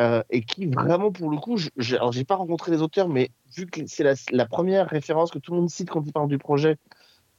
euh, 0.00 0.22
et 0.30 0.40
qui, 0.40 0.66
vraiment, 0.66 1.12
pour 1.12 1.30
le 1.30 1.36
coup, 1.36 1.58
je- 1.58 1.68
je- 1.76 1.96
alors, 1.96 2.10
j'ai 2.10 2.24
pas 2.24 2.36
rencontré 2.36 2.72
les 2.72 2.80
auteurs, 2.80 3.08
mais 3.08 3.30
vu 3.54 3.66
que 3.66 3.86
c'est 3.86 4.04
la, 4.32 4.46
première 4.46 4.88
référence 4.88 5.30
que 5.30 5.38
tout 5.38 5.52
le 5.52 5.58
monde 5.60 5.68
cite 5.68 5.90
quand 5.90 6.02
il 6.06 6.12
parle 6.12 6.28
du 6.28 6.38
projet, 6.38 6.78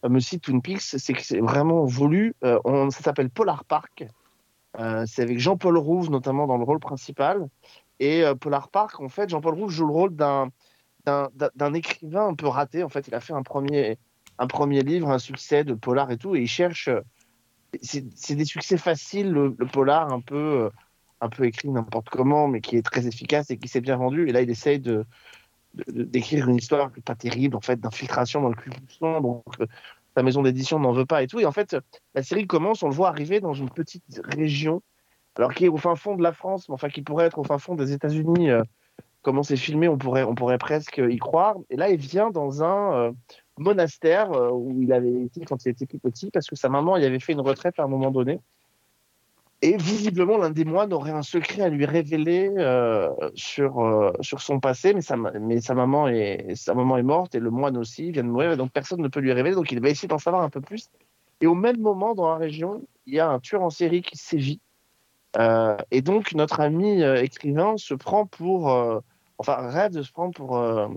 euh, 0.06 0.10
me 0.10 0.20
cite 0.20 0.44
Twin 0.44 0.62
Peaks, 0.62 0.82
c'est 0.82 1.14
que 1.14 1.24
c'est 1.24 1.40
vraiment 1.40 1.86
voulu. 1.86 2.36
Euh, 2.44 2.60
ça 2.92 3.02
s'appelle 3.02 3.32
Polar 3.32 3.66
Park. 3.66 4.06
C'est 5.06 5.24
avec 5.24 5.40
Jean-Paul 5.40 5.78
Rouve, 5.78 6.12
notamment, 6.12 6.48
dans 6.48 6.58
le 6.58 6.64
rôle 6.64 6.80
principal. 6.80 7.48
Et 8.00 8.24
Polar 8.40 8.70
Park, 8.70 9.00
en 9.00 9.10
fait, 9.10 9.30
Jean-Paul 9.30 9.56
Rouve 9.56 9.72
joue 9.72 9.86
le 9.86 9.94
rôle 9.94 10.16
d'un 10.16 10.50
d'un- 11.06 11.74
écrivain 11.74 12.28
un 12.28 12.36
peu 12.36 12.48
raté. 12.48 12.84
En 12.84 12.90
fait, 12.90 13.08
il 13.08 13.16
a 13.16 13.20
fait 13.20 13.34
un 13.34 13.44
premier, 13.44 13.98
un 14.38 14.48
premier 14.48 14.82
livre, 14.82 15.10
un 15.10 15.20
succès 15.20 15.64
de 15.64 15.74
polar 15.74 16.12
et 16.12 16.18
tout, 16.18 16.36
et 16.36 16.42
il 16.42 16.48
cherche. 16.48 16.90
C'est 17.82 18.36
des 18.36 18.46
succès 18.46 18.78
faciles, 18.78 19.32
le, 19.32 19.54
polar, 19.72 20.14
un 20.14 20.22
peu, 20.22 20.70
un 21.22 21.30
peu 21.30 21.46
écrit 21.46 21.70
n'importe 21.70 22.10
comment, 22.10 22.48
mais 22.48 22.62
qui 22.62 22.76
est 22.78 22.82
très 22.82 23.08
efficace 23.08 23.50
et 23.52 23.58
qui 23.58 23.68
s'est 23.68 23.82
bien 23.82 23.98
vendu. 23.98 24.28
Et 24.28 24.32
là, 24.32 24.42
il 24.42 24.50
essaye 24.50 24.80
de 24.80 25.06
d'écrire 25.88 26.50
une 26.50 26.58
histoire 26.58 26.92
pas 27.06 27.16
terrible, 27.16 27.56
en 27.56 27.62
fait, 27.62 27.80
d'infiltration 27.80 28.42
dans 28.42 28.50
le 28.50 28.56
Klan. 28.56 29.22
Donc, 29.22 29.44
euh, 29.62 29.66
sa 30.18 30.22
maison 30.22 30.42
d'édition 30.42 30.80
n'en 30.80 30.92
veut 30.92 31.06
pas 31.06 31.24
et 31.24 31.28
tout. 31.28 31.40
Et 31.40 31.46
en 31.46 31.54
fait, 31.54 31.78
la 32.14 32.24
série 32.24 32.46
commence, 32.46 32.84
on 32.84 32.90
le 32.90 32.94
voit 32.94 33.08
arriver 33.08 33.40
dans 33.40 33.54
une 33.54 33.70
petite 33.70 34.22
région, 34.26 34.82
alors 35.38 35.54
qui 35.54 35.64
est 35.64 35.70
au 35.70 35.78
fin 35.78 35.96
fond 35.96 36.18
de 36.18 36.24
la 36.24 36.34
France, 36.34 36.68
mais 36.68 36.74
enfin 36.74 36.90
qui 36.90 37.02
pourrait 37.02 37.28
être 37.28 37.40
au 37.40 37.46
fin 37.46 37.58
fond 37.58 37.76
des 37.76 37.94
États-Unis. 37.94 38.50
euh, 38.50 38.64
comment 39.22 39.44
c'est 39.44 39.56
filmé, 39.56 39.88
on 39.88 39.98
pourrait, 39.98 40.24
on 40.24 40.36
pourrait 40.36 40.58
presque 40.58 41.02
y 41.10 41.18
croire. 41.18 41.56
Et 41.70 41.76
là, 41.76 41.90
il 41.90 41.98
vient 41.98 42.32
dans 42.32 42.64
un 42.64 42.94
euh, 42.94 43.12
monastère 43.58 44.32
euh, 44.34 44.50
où 44.52 44.82
il 44.82 44.92
avait 44.94 45.24
été 45.24 45.46
quand 45.46 45.64
il 45.66 45.70
était 45.70 45.86
plus 45.86 46.00
petit, 46.00 46.32
parce 46.32 46.48
que 46.48 46.56
sa 46.56 46.70
maman 46.70 46.98
il 46.98 47.06
avait 47.06 47.20
fait 47.20 47.34
une 47.34 47.42
retraite 47.42 47.80
à 47.80 47.84
un 47.84 47.88
moment 47.88 48.12
donné. 48.12 48.40
Et 49.64 49.78
visiblement, 49.78 50.38
l'un 50.38 50.50
des 50.50 50.66
moines 50.66 50.92
aurait 50.92 51.12
un 51.12 51.22
secret 51.22 51.62
à 51.62 51.70
lui 51.70 51.86
révéler 51.86 52.52
euh, 52.58 53.12
sur, 53.36 53.80
euh, 53.80 54.12
sur 54.22 54.42
son 54.42 54.60
passé, 54.60 54.94
mais 54.96 55.02
sa, 55.02 55.18
ma- 55.18 55.32
mais 55.34 55.62
sa, 55.62 55.76
maman 55.76 56.08
est, 56.08 56.56
sa 56.56 56.74
maman 56.74 56.98
est 56.98 57.04
morte 57.04 57.36
et 57.36 57.40
le 57.40 57.52
moine 57.52 57.78
aussi 57.78 58.12
vient 58.12 58.24
de 58.24 58.30
mourir, 58.30 58.58
donc 58.58 58.72
personne 58.72 59.02
ne 59.02 59.08
peut 59.08 59.20
lui 59.20 59.32
révéler, 59.32 59.54
donc 59.56 59.72
il 59.72 59.80
va 59.80 59.90
essayer 59.90 60.08
d'en 60.08 60.18
savoir 60.18 60.42
un 60.42 60.50
peu 60.50 60.62
plus. 60.62 60.90
Et 61.42 61.48
au 61.48 61.54
même 61.54 61.80
moment, 61.80 62.16
dans 62.16 62.30
la 62.30 62.38
région, 62.38 62.82
il 63.06 63.14
y 63.14 63.20
a 63.20 63.30
un 63.30 63.40
tueur 63.40 63.62
en 63.62 63.70
série 63.70 64.02
qui 64.02 64.18
sévit. 64.18 64.60
Euh, 65.38 65.78
et 65.92 66.02
donc, 66.02 66.34
notre 66.34 66.60
ami 66.60 67.04
euh, 67.04 67.22
écrivain 67.22 67.78
se 67.78 67.94
prend 67.94 68.26
pour. 68.26 68.72
euh, 68.72 69.00
enfin, 69.38 69.56
rêve 69.70 69.92
de 69.92 70.02
se 70.02 70.12
prendre 70.12 70.34
pour, 70.34 70.58
euh, 70.58 70.88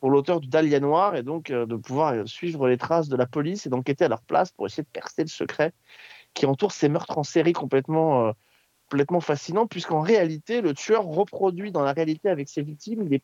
pour 0.00 0.10
l'auteur 0.10 0.40
du 0.40 0.48
Dahlia 0.48 0.78
Noir 0.80 1.16
et 1.16 1.22
donc 1.22 1.52
de 1.52 1.76
pouvoir 1.76 2.26
suivre 2.26 2.68
les 2.68 2.78
traces 2.78 3.08
de 3.08 3.16
la 3.16 3.26
police 3.26 3.66
et 3.66 3.68
d'enquêter 3.68 4.04
à 4.04 4.08
leur 4.08 4.22
place 4.22 4.52
pour 4.52 4.66
essayer 4.66 4.82
de 4.82 4.88
percer 4.88 5.22
le 5.22 5.28
secret 5.28 5.72
qui 6.34 6.46
entoure 6.46 6.72
ces 6.72 6.88
meurtres 6.88 7.18
en 7.18 7.22
série 7.22 7.52
complètement, 7.52 8.26
euh, 8.28 8.32
complètement 8.88 9.20
fascinants, 9.20 9.66
puisqu'en 9.66 10.00
réalité, 10.00 10.60
le 10.60 10.74
tueur 10.74 11.04
reproduit 11.04 11.72
dans 11.72 11.82
la 11.82 11.92
réalité 11.92 12.28
avec 12.28 12.48
ses 12.48 12.62
victimes 12.62 13.08
des, 13.08 13.22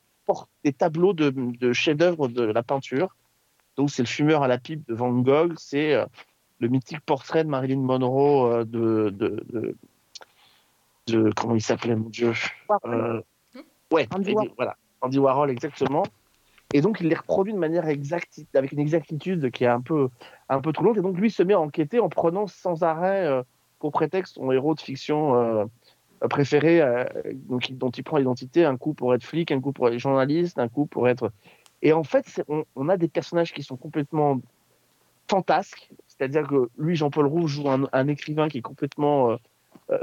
tableaux 0.72 1.12
de, 1.12 1.30
de 1.30 1.72
chefs-d'œuvre 1.72 2.28
de 2.28 2.42
la 2.42 2.62
peinture. 2.62 3.14
Donc, 3.76 3.90
c'est 3.90 4.02
le 4.02 4.08
fumeur 4.08 4.42
à 4.42 4.48
la 4.48 4.58
pipe 4.58 4.86
de 4.88 4.94
Van 4.94 5.12
Gogh, 5.12 5.54
c'est 5.58 5.94
euh, 5.94 6.04
le 6.58 6.68
mythique 6.68 7.00
portrait 7.00 7.44
de 7.44 7.48
Marilyn 7.48 7.80
Monroe 7.80 8.46
euh, 8.50 8.64
de, 8.64 9.10
de, 9.10 9.44
de, 9.52 9.76
de- 11.06 11.32
Comment 11.36 11.54
il 11.54 11.62
s'appelait, 11.62 11.94
mon 11.94 12.08
Dieu 12.08 12.32
Euh, 12.86 13.20
Ouais, 13.92 14.08
Andy 14.12 14.32
Warhol. 14.32 14.50
voilà, 14.56 14.76
Andy 15.00 15.18
Warhol, 15.20 15.50
exactement. 15.50 16.02
Et 16.72 16.80
donc, 16.80 17.00
il 17.00 17.06
les 17.06 17.14
reproduit 17.14 17.52
de 17.52 17.58
manière 17.58 17.86
exacte, 17.88 18.40
avec 18.54 18.72
une 18.72 18.80
exactitude 18.80 19.52
qui 19.52 19.62
est 19.62 19.68
un 19.68 19.80
peu, 19.80 20.08
un 20.48 20.60
peu 20.60 20.72
trop 20.72 20.84
longue. 20.84 20.98
Et 20.98 21.02
donc, 21.02 21.16
lui 21.18 21.30
se 21.30 21.42
met 21.42 21.54
à 21.54 21.60
enquêter 21.60 22.00
en 22.00 22.08
prenant 22.08 22.46
sans 22.46 22.82
arrêt 22.82 23.26
euh, 23.26 23.42
pour 23.78 23.92
prétexte 23.92 24.34
son 24.34 24.52
héros 24.52 24.74
de 24.74 24.80
fiction 24.80 25.34
euh, 25.34 25.64
préféré, 26.28 26.80
euh, 26.80 27.04
dont 27.34 27.90
il 27.90 28.04
prend 28.04 28.18
l'identité, 28.18 28.64
un 28.64 28.76
coup 28.76 28.94
pour 28.94 29.14
être 29.14 29.24
flic, 29.24 29.50
un 29.50 29.60
coup 29.60 29.72
pour 29.72 29.88
être 29.88 29.98
journaliste, 29.98 30.58
un 30.58 30.68
coup 30.68 30.86
pour 30.86 31.08
être. 31.08 31.30
Et 31.82 31.92
en 31.92 32.04
fait, 32.04 32.42
on, 32.48 32.64
on 32.74 32.88
a 32.88 32.96
des 32.96 33.08
personnages 33.08 33.52
qui 33.52 33.62
sont 33.62 33.76
complètement 33.76 34.40
fantasques. 35.28 35.90
C'est-à-dire 36.08 36.46
que 36.46 36.70
lui, 36.78 36.96
Jean-Paul 36.96 37.26
Rouve, 37.26 37.48
joue 37.48 37.68
un, 37.68 37.84
un 37.92 38.08
écrivain 38.08 38.48
qui 38.48 38.58
est 38.58 38.62
complètement 38.62 39.36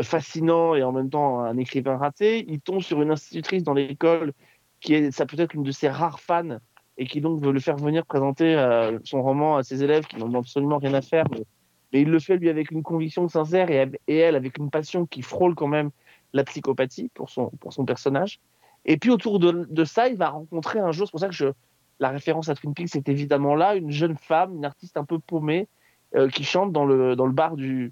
fascinant 0.02 0.76
et 0.76 0.84
en 0.84 0.92
même 0.92 1.10
temps 1.10 1.40
un 1.40 1.58
écrivain 1.58 1.98
raté. 1.98 2.46
Il 2.48 2.62
tombe 2.62 2.82
sur 2.82 3.02
une 3.02 3.12
institutrice 3.12 3.64
dans 3.64 3.74
l'école 3.74 4.34
qui 4.80 4.94
est, 4.94 5.12
ça 5.12 5.26
peut 5.26 5.40
être 5.40 5.56
une 5.56 5.64
de 5.64 5.72
ses 5.72 5.90
rares 5.90 6.20
fans 6.20 6.60
et 7.04 7.06
qui 7.06 7.20
donc 7.20 7.42
veut 7.42 7.52
le 7.52 7.60
faire 7.60 7.76
venir 7.76 8.06
présenter 8.06 8.56
euh, 8.56 8.98
son 9.04 9.22
roman 9.22 9.58
à 9.58 9.64
ses 9.64 9.84
élèves 9.84 10.06
qui 10.06 10.16
n'en 10.16 10.34
ont 10.34 10.40
absolument 10.40 10.78
rien 10.78 10.94
à 10.94 11.02
faire. 11.02 11.26
Mais, 11.32 12.02
il 12.02 12.10
le 12.10 12.18
fait 12.18 12.38
lui 12.38 12.50
avec 12.50 12.72
une 12.72 12.82
conviction 12.82 13.28
sincère 13.28 13.70
et, 13.70 14.16
elle 14.16 14.36
avec 14.36 14.58
une 14.58 14.72
passion 14.72 15.06
qui 15.06 15.22
frôle 15.22 15.54
quand 15.54 15.68
même 15.68 15.92
la 16.32 16.46
psychopathie 16.46 17.12
pour 17.14 17.30
son, 17.30 17.52
pour 17.60 17.74
son 17.74 17.84
personnage. 17.86 18.40
Et 18.86 18.98
puis 18.98 19.12
autour 19.12 19.38
de, 19.40 19.84
ça, 19.84 20.08
il 20.08 20.16
va 20.16 20.30
rencontrer 20.30 20.80
un 20.80 20.92
jour, 20.92 21.06
c'est 21.06 21.12
pour 21.12 21.20
ça 21.20 21.30
que 21.30 21.54
la 22.00 22.10
référence 22.10 22.48
à 22.50 22.56
Twin 22.56 22.74
Peaks 22.74 22.96
est 22.96 23.10
évidemment 23.10 23.54
là, 23.54 23.76
une 23.76 23.92
jeune 23.92 24.18
femme, 24.18 24.56
une 24.56 24.66
artiste 24.66 24.96
un 24.98 25.04
peu 25.04 25.20
paumée, 25.20 25.68
euh, 26.16 26.30
qui 26.30 26.46
chante 26.46 26.72
dans 26.72 26.86
le, 26.86 27.16
dans 27.16 27.28
le 27.28 27.34
bar 27.34 27.56
du, 27.58 27.92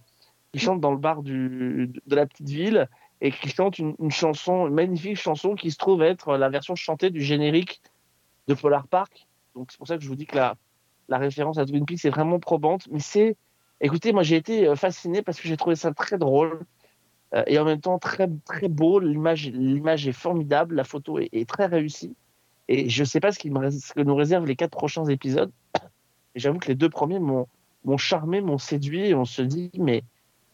qui 0.54 0.60
chante 0.60 0.80
dans 0.80 0.92
le 0.92 0.98
bar 0.98 1.22
du, 1.22 1.92
de 2.08 2.16
la 2.16 2.26
petite 2.26 2.50
ville 2.50 2.88
et 3.20 3.32
qui 3.32 3.50
chante 3.50 3.78
une, 3.78 3.94
une 4.00 4.10
chanson, 4.12 4.68
une 4.68 4.74
magnifique 4.74 5.18
chanson 5.18 5.54
qui 5.54 5.70
se 5.70 5.78
trouve 5.78 6.02
être 6.02 6.38
la 6.38 6.50
version 6.50 6.76
chantée 6.76 7.12
du 7.12 7.22
générique 7.22 7.82
de 8.54 8.60
Polar 8.60 8.88
Park. 8.88 9.28
Donc 9.56 9.72
c'est 9.72 9.78
pour 9.78 9.88
ça 9.88 9.98
que 9.98 10.04
je 10.04 10.08
vous 10.08 10.16
dis 10.16 10.26
que 10.26 10.36
la, 10.36 10.56
la 11.10 11.18
référence 11.18 11.58
à 11.58 11.66
Twin 11.66 11.86
Peaks 11.86 12.06
est 12.06 12.10
vraiment 12.10 12.40
probante. 12.40 12.88
Mais 12.92 13.00
c'est, 13.00 13.36
écoutez, 13.80 14.14
moi 14.14 14.24
j'ai 14.24 14.36
été 14.36 14.68
euh, 14.68 14.76
fasciné 14.76 15.22
parce 15.22 15.40
que 15.40 15.48
j'ai 15.48 15.58
trouvé 15.58 15.76
ça 15.76 15.94
très 15.94 16.18
drôle 16.18 16.62
euh, 17.34 17.44
et 17.48 17.60
en 17.60 17.66
même 17.66 17.82
temps 17.82 18.00
très 18.00 18.28
très 18.46 18.68
beau. 18.68 19.00
L'image, 19.00 19.50
l'image 19.50 20.08
est 20.08 20.14
formidable, 20.14 20.76
la 20.76 20.84
photo 20.84 21.20
est, 21.20 21.48
très 21.48 21.66
réussie. 21.66 22.16
Et 22.68 22.90
je 22.90 23.04
sais 23.04 23.20
pas 23.20 23.32
ce, 23.32 23.40
qui 23.40 23.50
me 23.50 23.70
que 23.94 24.02
nous 24.02 24.16
réservent 24.16 24.46
les 24.46 24.56
quatre 24.56 24.72
prochains 24.72 25.06
épisodes. 25.06 25.52
J'avoue 26.36 26.60
que 26.60 26.68
les 26.68 26.76
deux 26.76 26.90
premiers 26.90 27.20
m'ont 27.20 27.48
m'ont 27.84 27.98
charmé, 27.98 28.42
m'ont 28.42 28.60
séduit. 28.60 29.08
Et 29.08 29.16
on 29.16 29.26
se 29.26 29.42
dit, 29.42 29.72
mais 29.78 30.04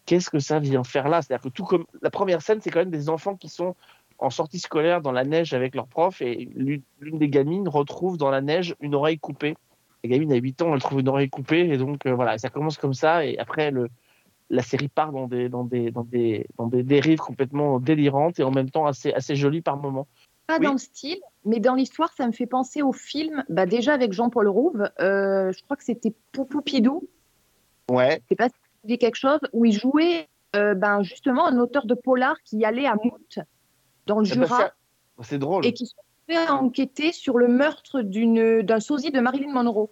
qu'est-ce 0.05 0.29
que 0.29 0.39
ça 0.39 0.59
vient 0.59 0.83
faire 0.83 1.09
là? 1.09 1.21
C'est-à-dire 1.21 1.43
que 1.43 1.49
tout 1.49 1.65
comme 1.65 1.85
la 2.01 2.09
première 2.09 2.41
scène, 2.41 2.61
c'est 2.61 2.71
quand 2.71 2.79
même 2.79 2.89
des 2.89 3.09
enfants 3.09 3.35
qui 3.35 3.49
sont 3.49 3.75
en 4.19 4.29
sortie 4.29 4.59
scolaire 4.59 5.01
dans 5.01 5.11
la 5.11 5.23
neige 5.23 5.53
avec 5.53 5.75
leur 5.75 5.87
prof 5.87 6.21
et 6.21 6.49
l'une 6.55 7.17
des 7.17 7.29
gamines 7.29 7.67
retrouve 7.67 8.17
dans 8.17 8.29
la 8.29 8.41
neige 8.41 8.75
une 8.79 8.95
oreille 8.95 9.19
coupée. 9.19 9.55
La 10.03 10.09
gamine 10.09 10.31
a 10.31 10.35
8 10.35 10.61
ans, 10.61 10.73
elle 10.73 10.81
trouve 10.81 10.99
une 10.99 11.09
oreille 11.09 11.29
coupée 11.29 11.69
et 11.69 11.77
donc 11.77 12.05
euh, 12.05 12.13
voilà, 12.13 12.37
ça 12.37 12.49
commence 12.49 12.77
comme 12.77 12.93
ça 12.93 13.25
et 13.25 13.37
après 13.37 13.71
le, 13.71 13.89
la 14.49 14.61
série 14.61 14.87
part 14.87 15.11
dans 15.11 15.27
des, 15.27 15.49
dans, 15.49 15.63
des, 15.63 15.91
dans, 15.91 16.03
des, 16.03 16.45
dans 16.57 16.67
des 16.67 16.83
dérives 16.83 17.19
complètement 17.19 17.79
délirantes 17.79 18.39
et 18.39 18.43
en 18.43 18.51
même 18.51 18.69
temps 18.69 18.85
assez, 18.85 19.13
assez 19.13 19.35
jolies 19.35 19.61
par 19.61 19.77
moments. 19.77 20.07
Pas 20.47 20.59
dans 20.59 20.71
le 20.71 20.77
style, 20.77 21.19
mais 21.43 21.59
dans 21.59 21.75
l'histoire, 21.75 22.13
ça 22.13 22.25
me 22.25 22.31
fait 22.31 22.45
penser 22.45 22.81
au 22.81 22.93
film, 22.93 23.43
bah, 23.49 23.65
déjà 23.65 23.93
avec 23.93 24.13
Jean-Paul 24.13 24.47
Rouve, 24.47 24.89
euh, 25.01 25.51
je 25.51 25.61
crois 25.63 25.75
que 25.75 25.83
c'était 25.83 26.13
Poupou 26.31 26.61
Pidou, 26.61 27.03
Ouais. 27.89 28.21
je 28.23 28.29
sais 28.29 28.35
pas 28.35 28.47
si 28.87 28.97
quelque 28.97 29.15
chose, 29.15 29.39
où 29.51 29.65
il 29.65 29.73
jouait 29.73 30.27
euh, 30.55 30.73
ben, 30.73 31.03
justement 31.03 31.47
un 31.47 31.57
auteur 31.57 31.85
de 31.85 31.95
polar 31.95 32.37
qui 32.45 32.63
allait 32.63 32.85
à 32.85 32.95
Mout, 32.95 33.39
dans 34.07 34.19
le 34.19 34.27
ben, 34.27 34.33
Jura, 34.33 34.57
ça- 34.57 34.73
C'est 35.21 35.37
drôle. 35.37 35.65
et 35.65 35.73
qui 35.73 35.85
se 35.85 35.93
fait 36.27 36.49
enquêter 36.49 37.11
sur 37.11 37.37
le 37.37 37.47
meurtre 37.47 38.01
d'un 38.01 38.79
sosie 38.79 39.11
de 39.11 39.19
Marilyn 39.19 39.53
Monroe. 39.53 39.89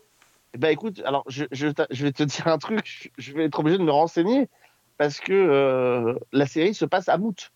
Ben 0.58 0.70
écoute, 0.70 1.02
alors 1.06 1.24
je, 1.28 1.46
je, 1.52 1.68
je 1.92 2.04
vais 2.04 2.12
te 2.14 2.24
dire 2.24 2.48
un 2.48 2.58
truc, 2.58 2.82
je, 2.86 3.10
je 3.18 3.34
vais 3.34 3.46
être 3.46 3.60
obligé 3.60 3.78
de 3.78 3.84
me 3.84 3.92
renseigner 3.92 4.48
parce 4.98 5.20
que 5.20 5.34
euh, 5.34 6.16
la 6.32 6.46
série 6.48 6.74
se 6.74 6.86
passe 6.86 7.10
à 7.10 7.18
Mout. 7.18 7.52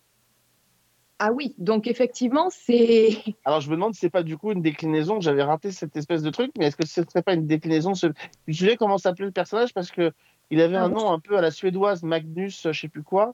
Ah 1.22 1.32
oui, 1.34 1.54
donc 1.58 1.88
effectivement, 1.88 2.50
c'est. 2.50 3.10
Alors 3.46 3.60
je 3.62 3.70
me 3.70 3.76
demande 3.76 3.94
si 3.94 4.00
c'est 4.02 4.10
pas 4.10 4.24
du 4.24 4.38
coup 4.38 4.52
une 4.52 4.62
déclinaison, 4.62 5.20
j'avais 5.20 5.44
raté 5.44 5.72
cette 5.72 5.96
espèce 5.98 6.22
de 6.22 6.30
truc, 6.30 6.52
mais 6.58 6.68
est-ce 6.68 6.78
que 6.78 6.86
ce 6.86 7.02
serait 7.04 7.22
pas 7.24 7.34
une 7.34 7.46
déclinaison 7.46 7.94
ce... 7.94 8.08
Te 8.08 8.14
souviens 8.52 8.76
comment 8.78 8.98
s'appelait 8.98 9.26
le 9.26 9.32
personnage? 9.32 9.74
Parce 9.74 9.92
que 9.92 10.12
il 10.50 10.62
avait 10.62 10.78
Ah, 10.78 10.86
un 10.86 10.90
bon 10.90 11.00
nom 11.00 11.12
un 11.12 11.20
peu 11.20 11.38
à 11.38 11.42
la 11.42 11.52
suédoise, 11.52 12.04
Magnus, 12.04 12.68
je 12.72 12.80
sais 12.80 12.88
plus 12.88 13.04
quoi. 13.04 13.34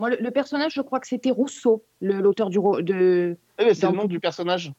Moi, 0.00 0.10
le, 0.10 0.16
le 0.20 0.30
personnage, 0.30 0.74
je 0.74 0.80
crois 0.80 1.00
que 1.00 1.06
c'était 1.08 1.30
Rousseau, 1.30 1.84
l'auteur 2.00 2.50
du. 2.50 2.58
De... 2.82 3.36
Eh 3.58 3.64
ben, 3.64 3.74
c'est 3.74 3.82
dans- 3.82 3.90
le 3.90 3.96
nom 3.96 4.04
du 4.04 4.20
personnage. 4.20 4.72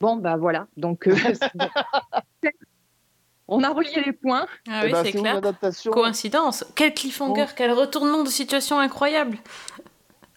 Bon, 0.00 0.16
bah 0.16 0.36
voilà. 0.36 0.66
Donc, 0.76 1.06
euh, 1.08 1.14
on 3.48 3.62
a 3.62 3.70
relié 3.70 4.02
les 4.04 4.12
points. 4.12 4.46
Ah 4.68 4.82
Eh 4.82 4.86
oui, 4.86 4.92
ben, 4.92 5.04
c'est 5.04 5.12
clair. 5.12 5.36
adaptation. 5.36 5.92
Coïncidence. 5.92 6.64
Quel 6.74 6.94
cliffhanger, 6.94 7.46
quel 7.56 7.72
retournement 7.72 8.22
de 8.22 8.28
situation 8.28 8.78
incroyable. 8.78 9.36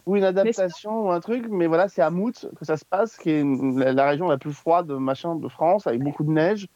ou 0.05 0.15
une 0.15 0.23
adaptation 0.23 1.07
ou 1.07 1.11
un 1.11 1.19
truc, 1.19 1.45
mais 1.49 1.65
voilà, 1.67 1.87
c'est 1.87 2.01
à 2.01 2.09
Mout 2.11 2.47
que 2.59 2.65
ça 2.65 2.77
se 2.77 2.85
passe, 2.85 3.17
qui 3.17 3.29
est 3.31 3.41
une- 3.41 3.79
la, 3.79 3.91
la 3.93 4.09
région 4.09 4.27
la 4.27 4.37
plus 4.37 4.53
froide 4.53 4.91
machin 4.91 5.35
de 5.35 5.47
France, 5.47 5.87
avec 5.87 6.01
beaucoup 6.03 6.23
de 6.23 6.29
neige. 6.31 6.67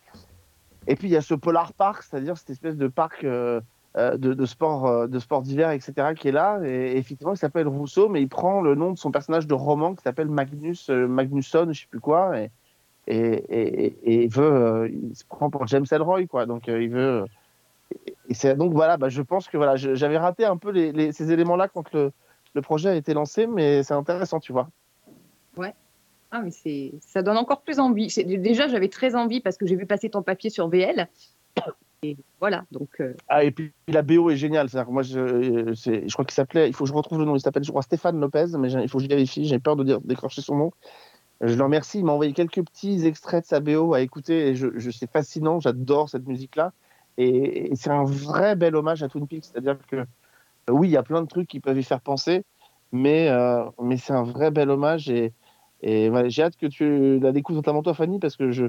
Et 0.88 0.96
puis 0.96 1.08
il 1.08 1.12
y 1.12 1.18
a 1.18 1.22
ce 1.22 1.34
Polar 1.36 1.74
Park, 1.74 2.04
c'est-à-dire 2.04 2.38
cette 2.38 2.50
espèce 2.50 2.76
de 2.78 2.88
parc 2.88 3.24
euh, 3.24 3.62
de, 3.96 4.34
de 4.34 4.46
sport 4.46 4.88
euh, 4.88 5.08
de 5.08 5.20
sport 5.20 5.42
d'hiver, 5.42 5.72
etc., 5.72 6.14
qui 6.16 6.28
est 6.28 6.32
là. 6.32 6.60
Et, 6.64 6.98
effectivement, 6.98 7.34
il 7.34 7.38
s'appelle 7.38 7.68
Rousseau, 7.68 8.10
mais 8.10 8.22
il 8.22 8.30
prend 8.30 8.62
le 8.62 8.76
nom 8.76 8.92
de 8.92 8.98
son 8.98 9.12
personnage 9.12 9.48
de 9.48 9.54
roman 9.54 9.96
qui 9.96 10.04
s'appelle 10.04 10.30
Magnus 10.30 10.90
euh, 10.90 11.08
Magnusson, 11.08 11.68
je 11.72 11.82
sais 11.82 11.88
plus 11.90 12.00
quoi, 12.00 12.40
et, 12.40 12.52
et, 13.08 14.24
et, 14.24 14.28
veut, 14.28 14.44
euh, 14.44 14.90
il 14.90 15.16
se 15.16 15.26
prend 15.26 15.50
pour 15.50 15.66
James 15.68 15.86
Ellroy, 15.92 16.28
quoi. 16.28 16.46
Donc 16.46 16.70
euh, 16.70 16.82
il 16.82 16.90
veut. 16.90 17.26
c'est 18.30 18.56
donc 18.56 18.74
voilà, 18.74 18.98
bah, 18.98 19.10
je 19.10 19.22
pense 19.22 19.48
que 19.48 19.58
voilà, 19.58 19.76
j'avais 19.76 20.18
raté 20.18 20.46
un 20.46 20.58
peu 20.58 20.70
les, 20.70 21.12
ces 21.12 21.32
éléments-là 21.32 21.68
quand 21.68 21.92
le 21.94 22.12
le 22.56 22.62
projet 22.62 22.90
a 22.90 22.96
été 22.96 23.14
lancé, 23.14 23.46
mais 23.46 23.84
c'est 23.84 23.94
intéressant, 23.94 24.40
tu 24.40 24.52
vois. 24.52 24.70
Ouais. 25.56 25.74
Ah, 26.32 26.42
mais 26.42 26.52
c'est, 26.52 26.94
ça 27.02 27.22
donne 27.22 27.38
encore 27.38 27.62
plus 27.62 27.80
envie. 27.80 28.08
Déjà, 28.26 28.68
j'avais 28.68 28.88
très 28.88 29.16
envie 29.16 29.42
parce 29.42 29.58
que 29.58 29.66
j'ai 29.66 29.76
vu 29.76 29.86
passer 29.86 30.10
ton 30.10 30.22
papier 30.22 30.50
sur 30.50 30.68
VL. 30.68 31.08
Et 32.02 32.16
voilà, 32.40 32.66
donc. 32.72 32.90
euh, 33.02 33.14
Ah, 33.28 33.44
et 33.44 33.52
puis 33.52 33.74
la 33.90 34.02
BO 34.02 34.30
est 34.30 34.38
géniale. 34.38 34.70
Que 34.70 34.90
moi, 34.90 35.04
je, 35.04 35.20
euh, 35.20 35.76
c'est- 35.76 36.08
je 36.08 36.14
crois 36.14 36.24
qu'il 36.26 36.34
s'appelait, 36.34 36.68
il 36.70 36.74
faut 36.74 36.86
que 36.86 36.90
je 36.90 36.94
retrouve 36.94 37.20
le 37.20 37.26
nom, 37.26 37.36
il 37.36 37.42
s'appelle, 37.42 37.64
je 37.64 37.70
crois, 37.72 37.82
Stéphane 37.82 38.20
Lopez, 38.20 38.46
mais 38.58 38.72
il 38.72 38.88
faut 38.90 39.00
que 39.00 39.04
je 39.04 39.10
vérifie, 39.10 39.46
j'ai 39.46 39.60
peur 39.60 39.76
de 39.76 39.84
dire, 39.84 40.00
décrocher 40.02 40.42
son 40.42 40.56
nom. 40.56 40.72
Je 41.42 41.56
le 41.56 41.64
remercie, 41.64 42.00
il 42.00 42.06
m'a 42.06 42.14
envoyé 42.14 42.34
quelques 42.34 42.64
petits 42.66 43.06
extraits 43.06 43.44
de 43.44 43.48
sa 43.50 43.60
BO 43.62 43.94
à 43.94 44.02
écouter, 44.02 44.50
et 44.50 44.56
je, 44.56 44.68
je- 44.78 44.92
c'est 44.92 45.12
fascinant, 45.12 45.60
j'adore 45.60 46.10
cette 46.10 46.28
musique-là. 46.28 46.74
Et, 47.18 47.72
et 47.72 47.76
c'est 47.76 47.92
un 47.92 48.04
vrai 48.06 48.56
bel 48.56 48.76
hommage 48.76 49.04
à 49.04 49.10
Twin 49.10 49.28
Peaks, 49.28 49.46
c'est-à-dire 49.46 49.78
que 49.88 49.98
euh, 49.98 50.06
oui, 50.70 50.90
il 50.90 50.92
y 50.92 50.98
a 50.98 51.04
plein 51.04 51.22
de 51.22 51.28
trucs 51.28 51.48
qui 51.50 51.60
peuvent 51.60 51.78
y 51.80 51.84
faire 51.84 52.02
penser, 52.02 52.44
mais, 52.92 53.30
mais 53.82 53.98
c'est 53.98 54.14
un 54.14 54.24
vrai 54.24 54.52
bel 54.52 54.70
hommage, 54.70 55.10
et, 55.10 55.34
et 55.82 56.12
j'ai 56.30 56.44
hâte 56.44 56.58
que 56.58 56.68
tu 56.68 57.20
la 57.20 57.32
découvres, 57.32 57.58
notamment 57.58 57.84
toi, 57.84 57.94
Fanny, 57.94 58.20
parce 58.20 58.36
que 58.38 58.52
je, 58.52 58.66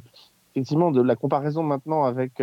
effectivement, 0.55 0.91
de 0.93 1.03
la 1.03 1.17
comparaison 1.17 1.63
maintenant 1.63 2.05
avec. 2.05 2.41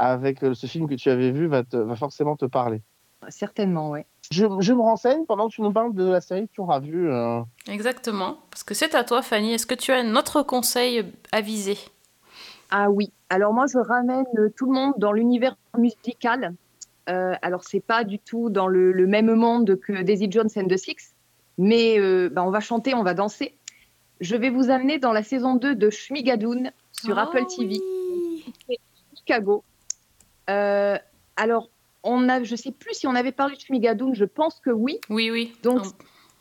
Avec 0.00 0.42
euh, 0.42 0.54
ce 0.54 0.66
film 0.66 0.88
que 0.88 0.94
tu 0.94 1.10
avais 1.10 1.30
vu 1.30 1.46
va, 1.46 1.62
te- 1.62 1.76
va 1.76 1.94
forcément 1.96 2.36
te 2.36 2.46
parler. 2.46 2.80
Certainement, 3.28 3.90
oui. 3.90 4.00
Je, 4.32 4.46
je 4.60 4.72
me 4.72 4.80
renseigne 4.80 5.26
pendant 5.26 5.48
que 5.48 5.54
tu 5.54 5.60
nous 5.62 5.72
parles 5.72 5.94
de 5.94 6.04
la 6.08 6.20
série 6.22 6.46
que 6.48 6.52
tu 6.52 6.60
auras 6.62 6.80
vue. 6.80 7.10
euh. 7.10 7.40
Exactement. 7.68 8.38
Parce 8.50 8.62
que 8.64 8.72
c'est 8.74 8.94
à 8.94 9.04
toi, 9.04 9.20
Fanny. 9.22 9.52
Est-ce 9.52 9.66
que 9.66 9.74
tu 9.74 9.92
as 9.92 9.96
un 9.98 10.16
autre 10.16 10.42
conseil 10.42 11.04
à 11.32 11.40
viser 11.42 11.76
Ah 12.70 12.90
oui. 12.90 13.12
Alors 13.28 13.52
moi, 13.52 13.66
je 13.66 13.78
ramène 13.78 14.24
euh, 14.38 14.48
tout 14.56 14.66
le 14.66 14.72
monde 14.72 14.94
dans 14.96 15.12
l'univers 15.12 15.56
musical. 15.76 16.54
Euh, 17.08 17.34
alors 17.42 17.64
c'est 17.64 17.80
pas 17.80 18.04
du 18.04 18.18
tout 18.18 18.50
dans 18.50 18.68
le, 18.68 18.92
le 18.92 19.06
même 19.06 19.34
monde 19.34 19.78
que 19.80 20.02
Daisy 20.02 20.30
Jones 20.30 20.48
and 20.56 20.68
the 20.68 20.76
Six, 20.76 21.14
mais 21.58 21.98
euh, 21.98 22.28
bah, 22.30 22.42
on 22.44 22.50
va 22.50 22.60
chanter, 22.60 22.94
on 22.94 23.02
va 23.02 23.14
danser. 23.14 23.54
Je 24.20 24.36
vais 24.36 24.50
vous 24.50 24.70
amener 24.70 24.98
dans 24.98 25.12
la 25.12 25.22
saison 25.22 25.56
2 25.56 25.74
de 25.74 25.90
Shmigadoon 25.90 26.70
sur 26.92 27.18
Ah 27.18 27.22
Apple 27.24 27.44
TV. 27.46 27.80
C'est 28.68 28.78
Chicago. 29.16 29.64
Euh, 30.50 30.98
alors, 31.36 31.70
on 32.02 32.28
a, 32.28 32.42
je 32.42 32.56
sais 32.56 32.72
plus 32.72 32.94
si 32.94 33.06
on 33.06 33.14
avait 33.14 33.32
parlé 33.32 33.56
de 33.56 33.60
Shmigadoon, 33.60 34.14
je 34.14 34.24
pense 34.24 34.60
que 34.60 34.70
oui. 34.70 34.98
Oui, 35.08 35.30
oui. 35.30 35.52
Donc, 35.62 35.84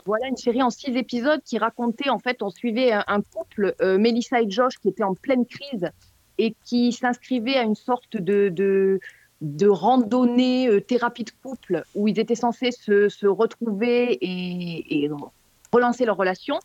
voilà 0.05 0.27
une 0.27 0.37
série 0.37 0.63
en 0.63 0.69
six 0.69 0.95
épisodes 0.95 1.41
qui 1.43 1.57
racontait, 1.57 2.09
en 2.09 2.19
fait, 2.19 2.41
on 2.41 2.49
suivait 2.49 2.91
un, 2.91 3.03
un 3.07 3.21
couple, 3.21 3.75
euh, 3.81 3.97
Melissa 3.97 4.41
et 4.41 4.49
Josh, 4.49 4.77
qui 4.81 4.89
était 4.89 5.03
en 5.03 5.13
pleine 5.13 5.45
crise 5.45 5.89
et 6.37 6.55
qui 6.65 6.91
s'inscrivait 6.91 7.57
à 7.57 7.63
une 7.63 7.75
sorte 7.75 8.17
de, 8.17 8.49
de, 8.49 8.99
de 9.41 9.67
randonnée 9.67 10.67
euh, 10.69 10.79
thérapie 10.79 11.25
de 11.25 11.31
couple 11.43 11.83
où 11.95 12.07
ils 12.07 12.19
étaient 12.19 12.35
censés 12.35 12.71
se, 12.71 13.09
se 13.09 13.27
retrouver 13.27 14.13
et, 14.21 15.03
et 15.03 15.09
relancer 15.71 16.05
leur 16.05 16.17
relation. 16.17 16.59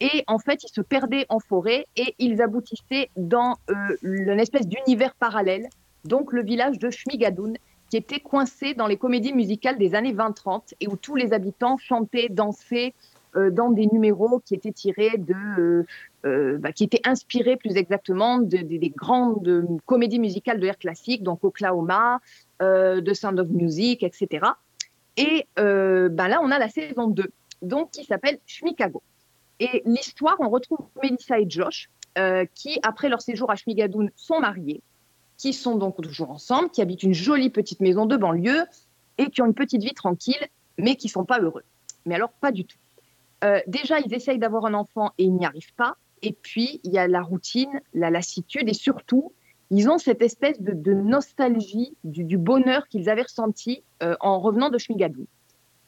Et 0.00 0.24
en 0.26 0.38
fait, 0.38 0.64
ils 0.64 0.72
se 0.72 0.80
perdaient 0.80 1.26
en 1.28 1.38
forêt 1.38 1.86
et 1.94 2.14
ils 2.18 2.40
aboutissaient 2.42 3.10
dans 3.16 3.56
euh, 3.68 3.74
une 4.02 4.40
espèce 4.40 4.66
d'univers 4.66 5.14
parallèle, 5.14 5.68
donc 6.04 6.32
le 6.32 6.42
village 6.42 6.78
de 6.78 6.90
Shmigadoon, 6.90 7.54
qui 7.88 7.96
était 7.96 8.20
coincé 8.20 8.74
dans 8.74 8.86
les 8.86 8.96
comédies 8.96 9.32
musicales 9.32 9.76
des 9.78 9.94
années 9.94 10.14
20-30 10.14 10.74
et 10.80 10.86
où 10.88 10.96
tous 10.96 11.16
les 11.16 11.32
habitants 11.32 11.76
chantaient, 11.76 12.28
dansaient 12.28 12.94
euh, 13.36 13.50
dans 13.50 13.70
des 13.70 13.86
numéros 13.86 14.40
qui 14.44 14.54
étaient 14.54 14.72
tirés 14.72 15.16
de, 15.18 15.34
euh, 15.34 15.86
euh, 16.24 16.58
bah, 16.58 16.72
qui 16.72 16.84
étaient 16.84 17.00
inspirés 17.04 17.56
plus 17.56 17.76
exactement 17.76 18.38
de- 18.38 18.56
de- 18.58 18.76
des 18.76 18.90
grandes 18.90 19.78
comédies 19.86 20.18
musicales 20.18 20.58
de 20.58 20.64
l'air 20.66 20.78
classique, 20.78 21.22
donc 21.22 21.42
Oklahoma, 21.44 22.20
euh, 22.62 23.00
The 23.00 23.14
Sound 23.14 23.38
of 23.38 23.48
Music, 23.48 24.02
etc. 24.02 24.46
Et 25.16 25.46
bah, 25.56 26.28
là, 26.28 26.40
on 26.42 26.50
a 26.50 26.58
la 26.58 26.68
saison 26.68 27.08
2, 27.08 27.30
donc 27.62 27.90
qui 27.90 28.04
s'appelle 28.04 28.38
Shmikago. 28.46 29.02
Et 29.58 29.82
l'histoire, 29.84 30.36
on 30.38 30.48
retrouve 30.48 30.86
Melissa 31.02 31.38
et 31.38 31.48
Josh, 31.48 31.90
qui, 32.54 32.78
après 32.82 33.08
leur 33.08 33.20
séjour 33.20 33.50
à 33.50 33.56
Shmigadoon, 33.56 34.08
sont 34.16 34.40
mariés, 34.40 34.80
qui 35.40 35.54
sont 35.54 35.76
donc 35.76 35.98
toujours 36.02 36.30
ensemble, 36.30 36.68
qui 36.68 36.82
habitent 36.82 37.02
une 37.02 37.14
jolie 37.14 37.48
petite 37.48 37.80
maison 37.80 38.04
de 38.04 38.14
banlieue 38.14 38.66
et 39.16 39.30
qui 39.30 39.40
ont 39.40 39.46
une 39.46 39.54
petite 39.54 39.82
vie 39.82 39.94
tranquille, 39.94 40.48
mais 40.76 40.96
qui 40.96 41.08
sont 41.08 41.24
pas 41.24 41.40
heureux. 41.40 41.64
Mais 42.04 42.14
alors, 42.14 42.30
pas 42.30 42.52
du 42.52 42.66
tout. 42.66 42.76
Euh, 43.44 43.58
déjà, 43.66 44.00
ils 44.00 44.12
essayent 44.12 44.38
d'avoir 44.38 44.66
un 44.66 44.74
enfant 44.74 45.12
et 45.16 45.24
ils 45.24 45.32
n'y 45.32 45.46
arrivent 45.46 45.74
pas. 45.76 45.96
Et 46.20 46.34
puis, 46.34 46.82
il 46.84 46.92
y 46.92 46.98
a 46.98 47.08
la 47.08 47.22
routine, 47.22 47.80
la 47.94 48.10
lassitude 48.10 48.68
et 48.68 48.74
surtout, 48.74 49.32
ils 49.70 49.88
ont 49.88 49.96
cette 49.96 50.20
espèce 50.20 50.60
de, 50.60 50.92
nostalgie 50.92 51.96
du, 52.04 52.36
bonheur 52.36 52.86
qu'ils 52.88 53.08
avaient 53.08 53.22
ressenti 53.22 53.82
euh, 54.02 54.16
en 54.20 54.40
revenant 54.40 54.68
de 54.68 54.76
Shmigadoon. 54.76 55.26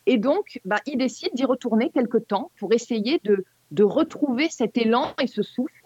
Et 0.06 0.16
donc, 0.16 0.60
bah, 0.64 0.80
ils 0.86 0.96
décident 0.96 1.32
d'y 1.34 1.44
retourner 1.44 1.90
quelque 1.90 2.16
temps 2.16 2.50
pour 2.58 2.72
essayer 2.72 3.20
de 3.22 3.84
retrouver 3.84 4.48
cet 4.48 4.78
élan 4.78 5.12
et 5.20 5.26
ce 5.26 5.42
souffle. 5.42 5.81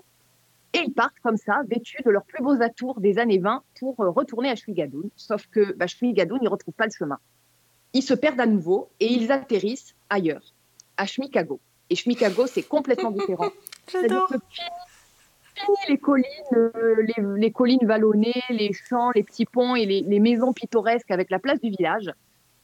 Et 0.77 0.85
ils 0.87 0.93
partent 0.93 1.18
comme 1.22 1.37
ça, 1.39 1.62
vêtus 1.68 2.03
de 2.05 2.11
leurs 2.11 2.24
plus 2.24 2.43
beaux 2.43 2.61
atours 2.61 3.01
des 3.01 3.18
années 3.18 3.39
20 3.39 3.62
pour 3.81 3.99
euh, 4.01 4.11
retourner 4.11 4.51
à 4.51 4.57
Shmigadoon. 4.57 5.11
Sauf 5.16 5.47
que 5.47 5.72
bah, 5.72 5.87
Shmigadoon, 5.87 6.39
ils 6.41 6.45
ne 6.45 6.51
retrouvent 6.51 6.74
pas 6.74 6.85
le 6.85 6.93
chemin. 6.97 7.18
Ils 7.95 8.03
se 8.03 8.12
perdent 8.12 8.41
à 8.41 8.47
nouveau 8.47 8.91
et 9.01 9.07
ils 9.07 9.33
atterrissent 9.33 9.95
ailleurs, 10.11 10.53
à 10.99 11.07
Shmikago. 11.07 11.61
Et 11.89 11.95
Shmikago, 11.95 12.47
c'est 12.47 12.62
complètement 12.62 13.11
différent. 13.11 13.51
Que 13.87 14.01
fini, 15.55 15.77
les 15.89 15.97
collines, 15.97 16.27
euh, 16.55 16.97
les, 17.03 17.14
les 17.37 17.51
collines 17.53 17.87
vallonnées, 17.87 18.43
les 18.51 18.72
champs, 18.72 19.12
les 19.14 19.22
petits 19.22 19.47
ponts 19.47 19.74
et 19.74 19.87
les, 19.87 20.03
les 20.03 20.20
maisons 20.20 20.53
pittoresques 20.53 21.11
avec 21.11 21.31
la 21.31 21.39
place 21.39 21.61
du 21.61 21.70
village. 21.70 22.12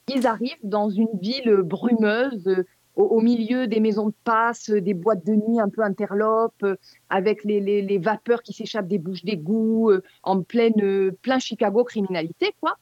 Ils 0.08 0.26
arrivent 0.26 0.58
dans 0.62 0.90
une 0.90 1.08
ville 1.18 1.58
brumeuse, 1.62 2.64
au, 2.97 3.20
milieu 3.20 3.66
des 3.66 3.80
maisons 3.80 4.09
de 4.09 4.14
passe, 4.24 4.70
euh, 4.70 4.80
des 4.80 4.95
boîtes 4.95 5.24
de 5.24 5.32
nuit 5.32 5.61
un 5.61 5.68
peu 5.68 5.82
interlopes, 5.82 6.62
euh, 6.62 6.76
avec 7.09 7.45
les, 7.45 7.61
les- 7.61 7.99
vapeurs 7.99 8.43
qui 8.43 8.53
s'échappent 8.53 8.88
des 8.88 8.99
bouches 8.99 9.24
d'égout, 9.24 9.90
euh, 9.90 10.03
en 10.22 10.43
pleine, 10.43 11.12
plein 11.22 11.38
Chicago 11.38 11.84
criminalité, 11.84 12.55
quoi. 12.61 12.76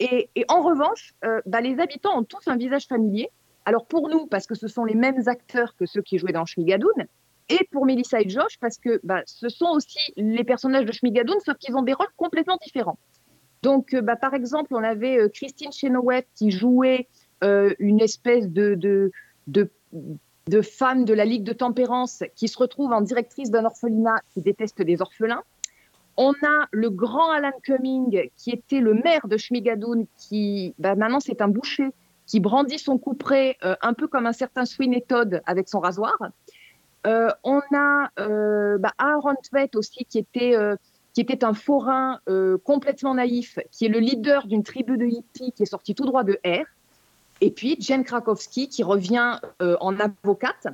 Et, 0.00 0.28
et 0.34 0.44
en 0.48 0.62
revanche, 0.62 1.14
bah, 1.46 1.62
les 1.62 1.78
habitants 1.78 2.18
ont 2.18 2.22
tous 2.22 2.46
un 2.48 2.56
visage 2.56 2.86
familier. 2.86 3.30
Alors 3.64 3.86
pour 3.86 4.10
nous, 4.10 4.26
parce 4.26 4.46
que 4.46 4.54
ce 4.54 4.68
sont 4.68 4.84
les 4.84 4.94
mêmes 4.94 5.22
acteurs 5.26 5.74
que 5.74 5.86
ceux 5.86 6.02
qui 6.02 6.18
jouaient 6.18 6.32
dans 6.32 6.44
Shmigadoon, 6.44 7.06
et 7.48 7.66
pour 7.70 7.86
Melissa 7.86 8.20
et 8.20 8.28
Josh, 8.28 8.58
parce 8.60 8.76
que 8.76 9.00
bah, 9.04 9.22
ce 9.24 9.48
sont 9.48 9.70
aussi 9.72 9.98
les 10.16 10.44
personnages 10.44 10.84
de 10.84 10.92
Shmigadoon, 10.92 11.40
sauf 11.44 11.56
qu'ils 11.56 11.74
ont 11.76 11.82
des 11.82 11.94
rôles 11.94 12.12
complètement 12.16 12.58
différents. 12.62 12.98
Donc, 13.62 13.94
bah, 13.94 14.16
par 14.16 14.34
exemple, 14.34 14.74
on 14.74 14.82
avait 14.82 15.30
Christine 15.32 15.72
Chenoweth 15.72 16.26
qui 16.34 16.50
jouait 16.50 17.08
une 17.42 18.00
espèce 18.00 18.50
de, 18.50 18.74
de, 19.46 19.70
de 20.48 20.60
femme 20.62 21.04
de 21.04 21.14
la 21.14 21.24
Ligue 21.24 21.44
de 21.44 21.52
tempérance 21.52 22.22
qui 22.34 22.48
se 22.48 22.58
retrouve 22.58 22.92
en 22.92 23.00
directrice 23.00 23.50
d'un 23.50 23.64
orphelinat 23.64 24.20
qui 24.32 24.40
déteste 24.40 24.82
des 24.82 25.00
orphelins. 25.00 25.42
On 26.16 26.32
a 26.32 26.66
le 26.70 26.88
grand 26.90 27.30
Alan 27.30 27.52
Cumming 27.62 28.30
qui 28.36 28.50
était 28.50 28.80
le 28.80 28.94
maire 28.94 29.28
de 29.28 29.36
Shmigadoon, 29.36 30.06
qui 30.16 30.74
bah, 30.78 30.94
maintenant 30.94 31.20
c'est 31.20 31.40
un 31.42 31.48
boucher 31.48 31.90
qui 32.26 32.40
brandit 32.40 32.78
son 32.78 32.98
couperet 32.98 33.56
euh, 33.64 33.76
un 33.82 33.92
peu 33.92 34.08
comme 34.08 34.26
un 34.26 34.32
certain 34.32 34.64
Sweeney 34.64 35.04
Todd 35.06 35.42
avec 35.46 35.68
son 35.68 35.80
rasoir. 35.80 36.16
Euh, 37.06 37.30
on 37.44 37.60
a 37.74 38.10
euh, 38.18 38.78
bah, 38.78 38.92
Aaron 38.98 39.34
aussi 39.74 40.04
qui 40.06 40.18
était, 40.18 40.56
euh, 40.56 40.76
qui 41.14 41.20
était 41.20 41.44
un 41.44 41.54
forain 41.54 42.20
complètement 42.64 43.14
naïf, 43.14 43.58
qui 43.70 43.86
est 43.86 43.88
le 43.88 44.00
leader 44.00 44.46
d'une 44.46 44.62
tribu 44.62 44.98
de 44.98 45.06
hippies 45.06 45.52
qui 45.52 45.62
est 45.62 45.66
sorti 45.66 45.94
tout 45.94 46.04
droit 46.04 46.24
de 46.24 46.38
R. 46.44 46.64
Et 47.40 47.50
puis 47.50 47.76
Jen 47.80 48.04
Krakowski 48.04 48.68
qui 48.68 48.82
revient 48.82 49.40
euh, 49.62 49.76
en 49.80 49.98
avocate. 49.98 50.68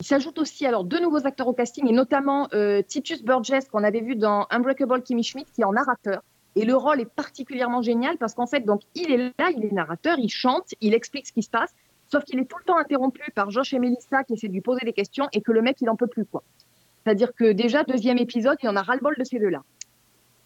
Il 0.00 0.06
s'ajoute 0.06 0.38
aussi 0.38 0.66
alors 0.66 0.84
deux 0.84 1.00
nouveaux 1.00 1.26
acteurs 1.26 1.48
au 1.48 1.52
casting 1.52 1.88
et 1.88 1.92
notamment 1.92 2.48
euh, 2.52 2.82
Titus 2.82 3.22
Burgess 3.22 3.68
qu'on 3.68 3.82
avait 3.84 4.00
vu 4.00 4.16
dans 4.16 4.46
Unbreakable 4.50 5.02
Kimmy 5.02 5.22
Schmidt 5.22 5.50
qui 5.54 5.62
est 5.62 5.64
en 5.64 5.72
narrateur. 5.72 6.22
Et 6.54 6.64
le 6.64 6.74
rôle 6.74 7.00
est 7.00 7.10
particulièrement 7.10 7.82
génial 7.82 8.16
parce 8.16 8.34
qu'en 8.34 8.46
fait, 8.46 8.60
donc, 8.60 8.80
il 8.94 9.12
est 9.12 9.32
là, 9.38 9.50
il 9.54 9.64
est 9.64 9.72
narrateur, 9.72 10.18
il 10.18 10.30
chante, 10.30 10.72
il 10.80 10.94
explique 10.94 11.26
ce 11.26 11.32
qui 11.32 11.42
se 11.42 11.50
passe, 11.50 11.74
sauf 12.10 12.24
qu'il 12.24 12.38
est 12.40 12.46
tout 12.46 12.56
le 12.58 12.64
temps 12.64 12.78
interrompu 12.78 13.30
par 13.34 13.50
Josh 13.50 13.74
et 13.74 13.78
Melissa 13.78 14.24
qui 14.24 14.32
essaient 14.32 14.48
de 14.48 14.54
lui 14.54 14.62
poser 14.62 14.80
des 14.84 14.94
questions 14.94 15.28
et 15.34 15.42
que 15.42 15.52
le 15.52 15.60
mec, 15.60 15.76
il 15.82 15.84
n'en 15.84 15.96
peut 15.96 16.06
plus. 16.06 16.24
quoi. 16.24 16.42
C'est-à-dire 17.04 17.34
que 17.34 17.52
déjà, 17.52 17.84
deuxième 17.84 18.16
épisode, 18.16 18.56
il 18.62 18.68
en 18.70 18.76
a 18.76 18.82
ras-le-bol 18.82 19.16
de 19.18 19.24
ces 19.24 19.38
deux-là. 19.38 19.62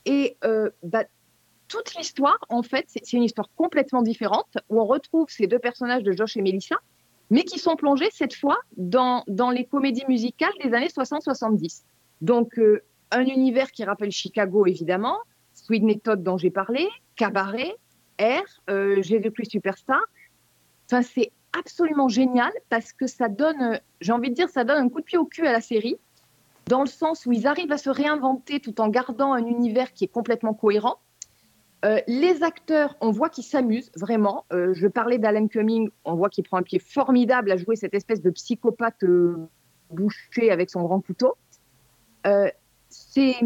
Et 0.04 0.36
euh, 0.44 0.70
bah, 0.82 1.04
toute 1.70 1.94
l'histoire, 1.94 2.38
en 2.48 2.62
fait, 2.62 2.84
c'est 2.88 3.12
une 3.12 3.22
histoire 3.22 3.48
complètement 3.56 4.02
différente 4.02 4.58
où 4.68 4.80
on 4.80 4.84
retrouve 4.84 5.26
ces 5.30 5.46
deux 5.46 5.60
personnages 5.60 6.02
de 6.02 6.12
Josh 6.12 6.36
et 6.36 6.42
Melissa, 6.42 6.76
mais 7.30 7.44
qui 7.44 7.60
sont 7.60 7.76
plongés 7.76 8.10
cette 8.12 8.34
fois 8.34 8.58
dans, 8.76 9.22
dans 9.28 9.50
les 9.50 9.64
comédies 9.64 10.04
musicales 10.08 10.52
des 10.62 10.74
années 10.74 10.88
60-70. 10.88 11.82
Donc, 12.20 12.58
euh, 12.58 12.82
un 13.12 13.24
univers 13.24 13.70
qui 13.70 13.84
rappelle 13.84 14.10
Chicago, 14.10 14.66
évidemment, 14.66 15.16
Sweeney 15.54 16.00
Todd 16.00 16.22
dont 16.22 16.36
j'ai 16.36 16.50
parlé, 16.50 16.88
Cabaret, 17.14 17.76
R, 18.20 18.42
euh, 18.68 19.00
Jésus-Christ 19.00 19.52
Superstar. 19.52 20.00
Enfin, 20.86 21.02
c'est 21.02 21.30
absolument 21.56 22.08
génial 22.08 22.52
parce 22.68 22.92
que 22.92 23.06
ça 23.06 23.28
donne, 23.28 23.80
j'ai 24.00 24.12
envie 24.12 24.30
de 24.30 24.34
dire, 24.34 24.48
ça 24.48 24.64
donne 24.64 24.78
un 24.78 24.88
coup 24.88 25.00
de 25.00 25.04
pied 25.04 25.18
au 25.18 25.24
cul 25.24 25.46
à 25.46 25.52
la 25.52 25.60
série, 25.60 25.96
dans 26.66 26.80
le 26.80 26.88
sens 26.88 27.26
où 27.26 27.32
ils 27.32 27.46
arrivent 27.46 27.72
à 27.72 27.78
se 27.78 27.90
réinventer 27.90 28.58
tout 28.58 28.80
en 28.80 28.88
gardant 28.88 29.32
un 29.32 29.46
univers 29.46 29.92
qui 29.92 30.04
est 30.04 30.12
complètement 30.12 30.54
cohérent. 30.54 30.98
Euh, 31.84 32.00
les 32.06 32.42
acteurs, 32.42 32.96
on 33.00 33.10
voit 33.10 33.30
qu'ils 33.30 33.44
s'amusent 33.44 33.90
vraiment. 33.96 34.44
Euh, 34.52 34.74
je 34.74 34.86
parlais 34.86 35.18
d'Alan 35.18 35.48
Cumming, 35.48 35.90
on 36.04 36.14
voit 36.14 36.28
qu'il 36.28 36.44
prend 36.44 36.58
un 36.58 36.62
pied 36.62 36.78
formidable 36.78 37.50
à 37.50 37.56
jouer 37.56 37.76
cette 37.76 37.94
espèce 37.94 38.20
de 38.20 38.30
psychopathe 38.30 39.02
euh, 39.02 39.36
bouché 39.90 40.50
avec 40.50 40.68
son 40.68 40.82
grand 40.82 41.00
couteau. 41.00 41.36
Euh, 42.26 42.50
c'est 42.90 43.36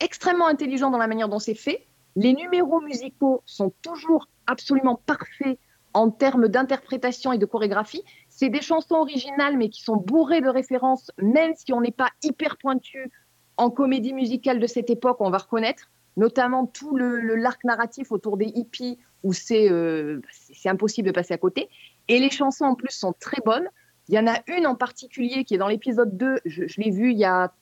extrêmement 0.00 0.46
intelligent 0.46 0.90
dans 0.90 0.98
la 0.98 1.06
manière 1.06 1.28
dont 1.28 1.38
c'est 1.38 1.54
fait. 1.54 1.86
Les 2.16 2.32
numéros 2.32 2.80
musicaux 2.80 3.42
sont 3.46 3.72
toujours 3.82 4.28
absolument 4.46 5.00
parfaits 5.06 5.58
en 5.92 6.10
termes 6.10 6.48
d'interprétation 6.48 7.32
et 7.32 7.38
de 7.38 7.46
chorégraphie. 7.46 8.02
C'est 8.28 8.48
des 8.48 8.62
chansons 8.62 8.96
originales, 8.96 9.56
mais 9.56 9.68
qui 9.68 9.82
sont 9.82 9.96
bourrées 9.96 10.40
de 10.40 10.48
références, 10.48 11.10
même 11.18 11.52
si 11.54 11.72
on 11.72 11.80
n'est 11.80 11.92
pas 11.92 12.10
hyper 12.22 12.56
pointu 12.56 13.10
en 13.56 13.70
comédie 13.70 14.12
musicale 14.12 14.58
de 14.58 14.66
cette 14.66 14.90
époque, 14.90 15.18
on 15.20 15.30
va 15.30 15.38
reconnaître, 15.38 15.90
notamment 16.16 16.66
tout 16.66 16.96
le, 16.96 17.20
le- 17.20 17.36
l'arc 17.36 17.64
narratif 17.64 18.12
autour 18.12 18.36
des 18.36 18.46
hippies, 18.46 18.98
où 19.22 19.32
c'est, 19.32 19.70
euh, 19.70 20.20
c'est 20.52 20.68
impossible 20.68 21.08
de 21.08 21.12
passer 21.12 21.34
à 21.34 21.38
côté. 21.38 21.68
Et 22.08 22.18
les 22.18 22.30
chansons, 22.30 22.64
en 22.64 22.74
plus, 22.74 22.90
sont 22.90 23.14
très 23.18 23.40
bonnes. 23.44 23.68
Il 24.08 24.14
y 24.14 24.18
en 24.18 24.26
a 24.26 24.40
une 24.48 24.66
en 24.66 24.74
particulier 24.74 25.44
qui 25.44 25.54
est 25.54 25.58
dans 25.58 25.68
l'épisode 25.68 26.16
2, 26.16 26.40
je, 26.44 26.64
l'ai 26.78 26.90
vue 26.90 27.12
il 27.12 27.18
y 27.18 27.24
a 27.24 27.52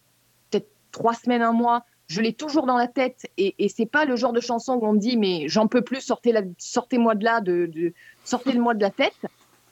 peut-être 0.51 0.69
trois 0.93 1.13
semaines, 1.15 1.43
un 1.43 1.53
mois, 1.53 1.85
je 2.07 2.23
l'ai 2.23 2.33
toujours 2.33 2.65
dans 2.65 2.79
la 2.79 2.89
tête 2.89 3.27
et, 3.37 3.55
et 3.59 3.69
c'est 3.69 3.85
pas 3.85 4.07
le 4.07 4.17
genre 4.17 4.33
de 4.33 4.41
chanson 4.41 4.75
où 4.81 4.87
on 4.87 4.95
me 4.95 4.99
dit 4.99 5.19
mais 5.19 5.47
j'en 5.47 5.69
peux 5.69 5.83
plus, 5.83 6.01
sortez 6.01 6.33
sortez-moi 6.57 7.15
de 7.17 7.25
là, 7.25 7.43
de, 7.43 7.67
de 7.67 7.93
sortez-le-moi 8.25 8.73
de 8.73 8.81
la 8.81 8.91
tête 8.91 9.27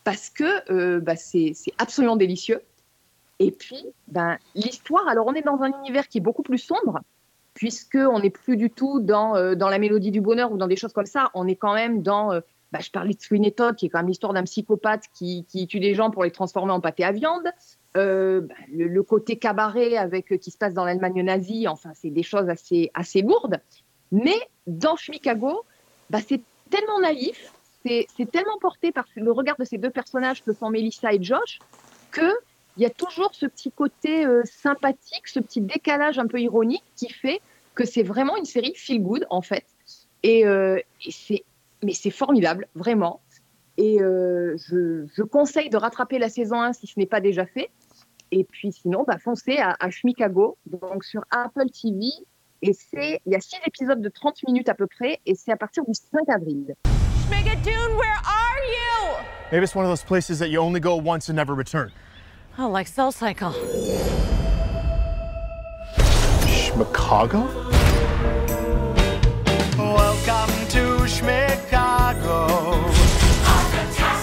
parce 0.05 0.29
que 0.29 0.71
euh, 0.71 1.01
bah, 1.01 1.17
c'est 1.17 1.53
c'est 1.55 1.73
absolument 1.79 2.17
délicieux. 2.17 2.61
Et 3.39 3.51
puis, 3.51 3.83
ben, 4.09 4.37
l'histoire, 4.55 5.09
alors 5.09 5.27
on 5.27 5.35
est 5.35 5.43
dans 5.43 5.63
un 5.63 5.73
univers 5.81 6.09
qui 6.09 6.19
est 6.19 6.23
beaucoup 6.23 6.43
plus 6.43 6.59
sombre, 6.59 7.01
puisqu'on 7.57 8.21
n'est 8.21 8.31
plus 8.31 8.57
du 8.59 8.71
tout 8.71 9.01
dans, 9.01 9.35
euh, 9.35 9.55
dans 9.55 9.71
la 9.71 9.79
mélodie 9.79 10.11
du 10.11 10.21
bonheur 10.21 10.53
ou 10.53 10.59
dans 10.59 10.67
des 10.67 10.77
choses 10.77 10.93
comme 10.93 11.07
ça. 11.07 11.31
On 11.33 11.49
est 11.49 11.57
quand 11.57 11.73
même 11.73 12.03
dans, 12.03 12.31
euh, 12.31 12.41
bah, 12.71 12.81
je 12.83 12.91
parlais 12.91 13.15
de 13.15 13.21
Sweeney 13.21 13.51
Todd, 13.51 13.75
qui 13.77 13.87
est 13.87 13.89
quand 13.89 13.99
même 13.99 14.09
l'histoire 14.09 14.35
d'un 14.35 14.45
psychopathe 14.45 15.05
qui, 15.15 15.47
tue 15.67 15.81
des 15.81 15.95
gens 15.95 16.11
pour 16.11 16.23
les 16.23 16.31
transformer 16.31 16.73
en 16.73 16.81
pâté 16.81 17.03
à 17.03 17.13
viande. 17.13 17.51
Euh, 17.97 18.43
bah, 18.43 18.55
le, 18.71 19.03
côté 19.03 19.39
cabaret 19.39 19.97
avec 19.97 20.39
qui 20.39 20.51
se 20.51 20.59
passe 20.59 20.75
dans 20.75 20.85
l'Allemagne 20.85 21.23
nazie, 21.23 21.67
enfin, 21.67 21.93
c'est 21.95 22.11
des 22.11 22.23
choses 22.23 22.51
assez, 22.51 22.91
assez 22.93 23.23
lourdes. 23.23 23.59
Mais 24.13 24.37
dans 24.67 24.97
Chicago, 24.97 25.65
bah, 26.11 26.19
c'est 26.27 26.43
tellement 26.69 27.01
naïf, 27.01 27.53
c'est 27.87 28.31
tellement 28.31 28.59
porté 28.61 28.93
par 28.93 29.07
le 29.15 29.33
regard 29.33 29.57
de 29.59 29.65
ces 29.65 29.79
deux 29.79 29.91
personnages 29.91 30.45
que 30.45 30.53
sont 30.53 30.69
Melissa 30.69 31.15
et 31.15 31.23
Josh, 31.23 31.61
que 32.11 32.31
il 32.77 32.83
y 32.83 32.87
a 32.87 32.91
toujours 32.91 33.35
ce 33.35 33.47
petit 33.47 33.71
côté 33.71 34.27
euh, 34.27 34.43
sympathique, 34.45 35.27
ce 35.27 35.41
petit 35.41 35.61
décalage 35.61 36.19
un 36.19 36.27
peu 36.27 36.41
ironique 36.41 36.85
qui 36.95 37.11
fait 37.11 37.41
que 37.75 37.85
c'est 37.87 38.03
vraiment 38.03 38.37
une 38.37 38.45
série 38.45 38.75
feel 38.75 39.03
good 39.03 39.27
en 39.31 39.43
fait. 39.43 39.65
Et, 40.23 40.47
euh, 40.47 40.79
et 41.05 41.11
c'est, 41.11 41.45
mais 41.83 41.93
c'est 41.95 42.11
formidable, 42.11 42.67
vraiment. 42.75 43.21
Et 43.79 44.01
euh, 44.01 44.57
je, 44.57 45.07
je 45.15 45.23
conseille 45.23 45.71
de 45.71 45.77
rattraper 45.77 46.19
la 46.19 46.29
saison 46.29 46.61
1 46.61 46.73
si 46.75 46.87
ce 46.87 46.99
n'est 46.99 47.07
pas 47.07 47.21
déjà 47.21 47.47
fait. 47.47 47.71
Et 48.33 48.45
puis 48.45 48.73
sinon, 48.73 49.05
bah, 49.07 49.19
foncez 49.19 49.59
à, 49.59 49.77
à 49.79 49.91
Chicago, 49.91 50.59
donc 50.67 51.05
sur 51.05 51.25
Apple 51.31 51.67
TV. 51.71 52.07
Et 52.63 52.73
c'est, 52.73 53.21
il 53.27 53.33
y 53.33 53.37
a 53.37 53.41
six 53.41 53.59
épisodes 53.67 54.01
de 54.01 54.09
30 54.09 54.43
minutes 54.49 54.69
à 54.69 54.75
peu 54.75 54.87
près, 54.87 55.21
et 55.27 55.35
c'est 55.35 55.53
à 55.53 55.57
partir 55.57 55.85
du 55.85 55.93
5 55.93 56.29
avril. 56.29 56.75
Schmigadoon, 57.29 57.97
where 57.97 58.19
are 58.25 58.65
you? 58.67 59.25
Maybe 59.53 59.65
it's 59.65 59.75
one 59.77 59.85
of 59.85 59.91
those 59.91 60.03
places 60.03 60.39
that 60.39 60.49
you 60.49 60.59
only 60.59 60.81
go 60.81 60.97
once 60.97 61.29
and 61.29 61.37
never 61.37 61.55
return. 61.55 61.93
Oh, 62.59 62.69
like 62.69 62.89
Cell 62.89 63.13
Cycle. 63.13 63.53
Chicago? 66.49 67.47
Welcome 69.79 70.53
to 70.71 71.07
Chicago. 71.07 72.47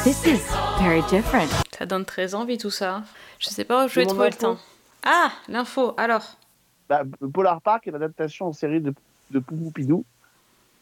This 0.03 0.25
is 0.25 0.41
very 0.79 1.01
different. 1.09 1.49
Ça 1.77 1.85
donne 1.85 2.05
très 2.05 2.33
envie 2.35 2.57
tout 2.57 2.69
ça. 2.71 3.03
Je 3.39 3.49
sais 3.49 3.63
pas 3.63 3.85
où 3.85 3.87
je 3.87 3.95
vais 3.99 4.05
trouver 4.05 4.29
le 4.29 4.35
info. 4.35 4.53
temps. 4.55 4.57
Ah, 5.05 5.31
l'info, 5.47 5.93
alors. 5.97 6.37
Bah, 6.89 7.03
Polar 7.33 7.61
Park 7.61 7.87
est 7.87 7.91
l'adaptation 7.91 8.47
en 8.47 8.53
série 8.53 8.81
de, 8.81 8.93
de 9.31 9.39
Poupou 9.39 9.71
Pidou. 9.71 10.05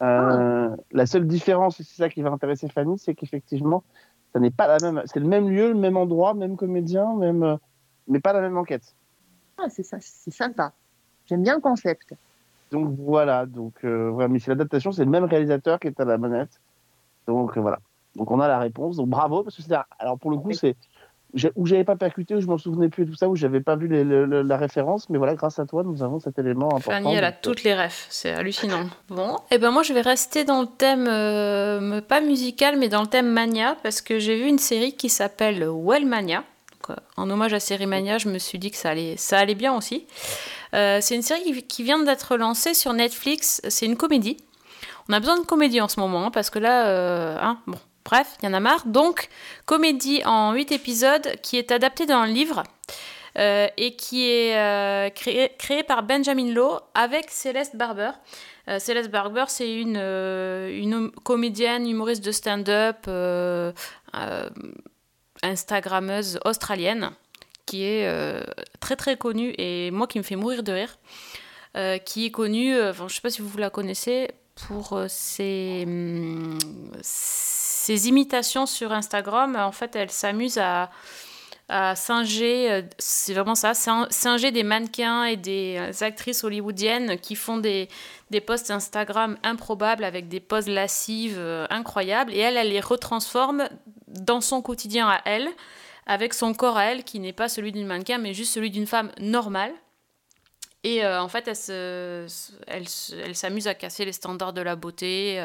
Euh, 0.02 0.70
La 0.92 1.06
seule 1.06 1.28
différence, 1.28 1.80
et 1.80 1.84
c'est 1.84 1.98
ça 2.02 2.10
qui 2.10 2.22
va 2.22 2.30
intéresser 2.32 2.68
Fanny, 2.70 2.98
c'est 2.98 3.14
qu'effectivement, 3.14 3.84
ça 4.34 4.40
n'est 4.40 4.52
pas 4.52 4.68
la 4.68 4.78
même. 4.80 5.04
C'est 5.06 5.20
le 5.20 5.28
même 5.28 5.50
lieu, 5.50 5.70
le 5.70 5.80
même 5.80 5.98
endroit, 5.98 6.34
même 6.34 6.56
comédien, 6.56 7.16
même, 7.16 7.44
euh, 7.44 7.58
mais 8.08 8.20
pas 8.20 8.34
la 8.34 8.42
même 8.42 8.58
enquête. 8.58 8.96
Ah, 9.58 9.70
c'est 9.70 9.84
ça, 9.84 9.98
c'est 10.00 10.32
sympa. 10.32 10.74
J'aime 11.26 11.44
bien 11.44 11.56
le 11.56 11.62
concept. 11.62 12.16
Donc 12.72 12.96
voilà, 12.98 13.46
donc 13.46 13.74
euh, 13.84 14.10
voilà, 14.10 14.30
mais 14.30 14.40
c'est 14.40 14.52
l'adaptation, 14.52 14.92
c'est 14.92 15.04
le 15.04 15.12
même 15.12 15.26
réalisateur 15.26 15.80
qui 15.80 15.88
est 15.88 16.00
à 16.00 16.06
la 16.06 16.18
manette. 16.18 16.62
Donc 17.28 17.58
euh, 17.58 17.62
voilà. 17.62 17.80
Donc 18.16 18.32
on 18.32 18.40
a 18.40 18.48
la 18.48 18.60
réponse. 18.60 18.96
Donc 18.96 19.10
bravo 19.10 19.44
parce 19.44 19.58
que 19.58 19.62
c'est 19.62 19.76
alors 20.00 20.18
pour 20.18 20.32
le 20.32 20.38
coup 20.38 20.54
c'est 20.54 20.76
où 21.56 21.66
j'avais 21.66 21.84
pas 21.84 21.96
percuté, 21.96 22.36
où 22.36 22.42
je 22.42 22.48
m'en 22.48 22.58
souvenais 22.58 22.90
plus 22.90 23.04
et 23.04 23.08
tout 23.08 23.16
ça, 23.16 23.30
où 23.30 23.36
j'avais 23.36 23.62
pas 23.62 23.76
vu 23.76 23.88
les- 23.88 24.04
la 24.04 24.58
référence, 24.58 25.10
mais 25.10 25.18
voilà, 25.18 25.36
grâce 25.36 25.60
à 25.60 25.66
toi, 25.66 25.84
nous 25.84 26.04
avons 26.04 26.20
cet 26.20 26.38
élément 26.40 26.68
important. 26.68 26.92
Fanny, 26.92 27.16
elle 27.16 27.24
a 27.24 27.32
Donc, 27.32 27.38
euh, 27.38 27.42
toutes 27.42 27.64
les 27.64 27.74
refs, 27.74 28.08
c'est 28.10 28.32
hallucinant. 28.32 28.84
Bon, 29.10 29.38
et 29.50 29.58
ben 29.58 29.72
moi 29.72 29.84
je 29.84 29.94
vais 29.94 30.02
rester 30.02 30.44
dans 30.44 30.62
le 30.62 30.68
thème, 30.68 31.08
euh, 31.08 32.02
pas 32.02 32.22
musical, 32.22 32.78
mais 32.78 32.90
dans 32.90 33.02
le 33.02 33.08
thème 33.08 33.28
mania, 33.32 33.76
parce 33.84 34.02
que 34.02 34.20
j'ai 34.20 34.36
vu 34.36 34.48
une 34.48 34.60
série 34.60 34.94
qui 34.94 35.10
s'appelle 35.10 35.68
Wellmania. 35.70 36.44
Donc, 36.72 36.98
euh, 36.98 37.02
en 37.16 37.30
hommage 37.30 37.54
à 37.54 37.60
Série 37.60 37.86
Mania, 37.86 38.18
je 38.18 38.28
me 38.28 38.40
suis 38.40 38.58
dit 38.60 38.72
que 38.72 38.78
ça 38.78 38.90
allait, 38.90 39.16
ça 39.18 39.38
allait 39.38 39.56
bien 39.56 39.76
aussi. 39.76 40.08
Euh, 40.74 40.98
c'est 41.02 41.16
une 41.16 41.22
série 41.22 41.64
qui, 41.64 41.84
vient 41.84 42.02
d'être 42.04 42.38
lancée 42.38 42.74
sur 42.74 42.94
Netflix, 42.94 43.62
c'est 43.70 43.86
une 43.86 43.98
comédie. 43.98 44.38
On 45.10 45.14
a 45.14 45.20
besoin 45.20 45.40
de 45.40 45.46
comédie 45.46 45.80
en 45.82 45.88
ce 45.88 46.00
moment, 46.00 46.26
hein, 46.26 46.32
parce 46.32 46.50
que 46.50 46.60
là, 46.60 47.40
hein, 47.44 47.58
bon, 47.68 47.78
bref, 48.06 48.36
il 48.42 48.46
y 48.46 48.50
en 48.50 48.54
a 48.54 48.60
marre. 48.60 48.86
Donc, 48.86 49.30
comédie 49.66 50.22
en 50.26 50.54
8 50.54 50.72
épisodes 50.72 51.36
qui 51.42 51.58
est 51.58 51.72
adaptée 51.72 52.06
d'un 52.06 52.26
livre 52.26 52.64
euh, 53.38 53.68
et 53.78 53.96
qui 53.96 54.30
est 54.30 54.58
euh, 54.58 55.10
créé, 55.10 55.54
créé 55.58 55.84
par 55.84 56.04
Benjamin 56.04 56.52
Lowe 56.52 56.80
avec 56.94 57.30
Céleste 57.30 57.78
Barber. 57.78 58.12
Euh, 58.68 58.78
Céleste 58.78 59.10
Barber, 59.10 59.46
c'est 59.48 59.74
une, 59.74 59.98
hum- 59.98 61.12
comédienne, 61.24 61.88
humoriste 61.88 62.24
de 62.24 62.32
stand-up, 62.32 63.08
Instagrammeuse 65.44 66.40
australienne, 66.46 67.12
qui 67.66 67.84
est 67.86 68.08
très 68.80 68.96
très 68.96 69.18
connue 69.18 69.54
et 69.58 69.90
moi 69.92 70.08
qui 70.08 70.18
me 70.18 70.24
fait 70.24 70.36
mourir 70.36 70.62
de 70.62 70.74
rire, 70.74 71.00
qui 72.06 72.26
est 72.26 72.32
connue, 72.32 72.76
je 72.76 73.04
ne 73.04 73.08
sais 73.10 73.22
pas 73.22 73.30
si 73.30 73.42
vous 73.42 73.58
la 73.58 73.70
connaissez, 73.70 74.30
pour 74.68 75.02
ses, 75.08 75.88
ses 77.82 78.08
imitations 78.08 78.68
sur 78.68 78.92
Instagram. 78.92 79.56
En 79.56 79.72
fait, 79.72 79.96
elle 79.96 80.12
s'amuse 80.12 80.60
à, 80.60 80.92
singer, 81.96 82.70
euh, 82.72 82.82
c'est 83.00 83.34
vraiment 83.34 83.56
ça, 83.56 83.74
sin- 83.74 84.08
singer 84.12 84.52
des 84.52 84.64
mannequins 84.64 85.24
et 85.24 85.38
des 85.38 85.78
euh, 85.80 86.06
actrices 86.06 86.44
hollywoodiennes 86.44 87.18
qui 87.18 87.36
font 87.36 87.58
des, 87.58 87.88
posts 88.46 88.72
Instagram 88.72 89.38
improbables 89.42 90.04
avec 90.04 90.28
des 90.28 90.42
poses 90.42 90.68
lascives 90.68 91.40
euh, 91.40 91.66
incroyables. 91.70 92.34
Et 92.34 92.40
elle, 92.40 92.58
elle 92.58 92.70
les 92.70 92.82
retransforme 92.82 93.68
dans 94.08 94.42
son 94.42 94.62
quotidien 94.62 95.08
à 95.10 95.22
elle, 95.26 95.48
avec 96.06 96.34
son 96.34 96.54
corps 96.54 96.78
à 96.78 96.84
elle, 96.86 97.04
qui 97.04 97.20
n'est 97.20 97.34
pas 97.34 97.48
celui 97.50 97.72
d'une 97.72 97.88
mannequin, 97.88 98.18
mais 98.20 98.34
juste 98.34 98.54
celui 98.54 98.70
d'une 98.70 98.88
femme 98.88 99.12
normale. 99.20 99.72
Et 100.84 101.06
en 101.06 101.30
fait, 101.30 101.48
elle 101.48 101.56
se- 101.56 102.28
elle 102.68 102.90
se- 102.90 103.14
elle 103.16 103.36
s'amuse 103.36 103.68
à 103.68 103.76
casser 103.76 104.04
les 104.04 104.14
standards 104.14 104.52
de 104.54 104.62
la 104.62 104.76
beauté, 104.76 105.40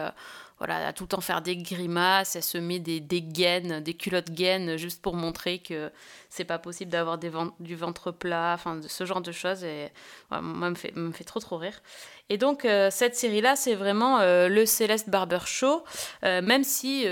voilà, 0.59 0.87
à 0.87 0.93
tout 0.93 1.05
le 1.05 1.09
temps 1.09 1.21
faire 1.21 1.43
des 1.43 1.57
grimaces, 1.57 2.35
elle 2.35 2.43
se 2.43 2.57
met 2.57 2.79
des, 2.79 3.01
des 3.01 3.21
gaines, 3.21 3.81
des 3.81 3.95
culottes 3.95 4.31
gaines, 4.31 4.77
juste 4.77 5.03
pour 5.03 5.15
montrer 5.15 5.59
que 5.59 5.91
c'est 6.31 6.45
pas 6.45 6.59
possible 6.59 6.91
d'avoir 6.91 7.19
du 7.19 7.77
ventre 7.77 8.11
plat, 8.11 8.53
enfin, 8.55 8.81
ce 8.87 9.05
genre 9.05 9.21
de 9.21 9.33
choses. 9.33 9.65
Et 9.65 9.91
ouais, 10.31 10.41
moi, 10.41 10.71
me 10.71 10.75
fait, 10.75 10.97
me 10.97 11.13
fait 11.13 11.25
trop, 11.25 11.41
trop 11.41 11.59
rire. 11.59 11.83
Et 12.31 12.39
donc, 12.39 12.65
euh, 12.65 12.91
cette 12.91 13.17
série-là, 13.17 13.55
c'est 13.55 13.75
vraiment 13.75 14.21
euh, 14.21 14.49
le 14.49 14.65
Céleste 14.65 15.11
Barber 15.11 15.41
Show, 15.45 15.85
euh, 16.25 16.41
même 16.41 16.65
si 16.65 17.07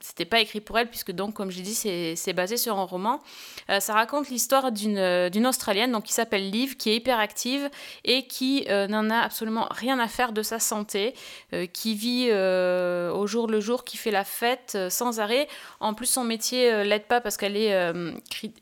c'était 0.00 0.24
pas 0.24 0.40
écrit 0.40 0.60
pour 0.60 0.78
elle, 0.78 0.88
puisque 0.88 1.12
donc, 1.12 1.34
comme 1.34 1.50
j'ai 1.50 1.62
dit, 1.62 1.74
c'est 1.74 2.32
basé 2.32 2.56
sur 2.56 2.78
un 2.78 2.84
roman. 2.84 3.20
Euh, 3.70 3.80
ça 3.80 3.94
raconte 3.94 4.28
l'histoire 4.28 4.72
d'une 4.72 4.98
euh, 4.98 5.28
d'une 5.30 5.46
Australienne 5.46 5.92
donc, 5.92 6.04
qui 6.04 6.12
s'appelle 6.12 6.50
Liv, 6.50 6.76
qui 6.76 6.90
est 6.90 6.96
hyper 6.96 7.18
active 7.18 7.68
et 8.04 8.26
qui 8.26 8.66
euh, 8.68 8.86
n'en 8.86 9.10
a 9.10 9.18
absolument 9.18 9.66
rien 9.70 9.98
à 9.98 10.08
faire 10.08 10.32
de 10.32 10.42
sa 10.42 10.58
santé, 10.58 11.14
qui 11.72 11.94
vit 11.94 12.30
au 12.32 13.26
jour 13.26 13.46
le 13.46 13.60
jour, 13.60 13.84
qui 13.84 13.96
fait 13.96 14.10
la 14.10 14.24
fête 14.24 14.76
sans 14.88 15.20
arrêt. 15.20 15.48
En 15.80 15.94
plus, 15.94 16.06
son 16.06 16.24
métier 16.24 16.84
l'aide 16.84 17.04
pas 17.04 17.20
parce 17.20 17.36
qu'elle 17.36 17.56
est, 17.56 17.70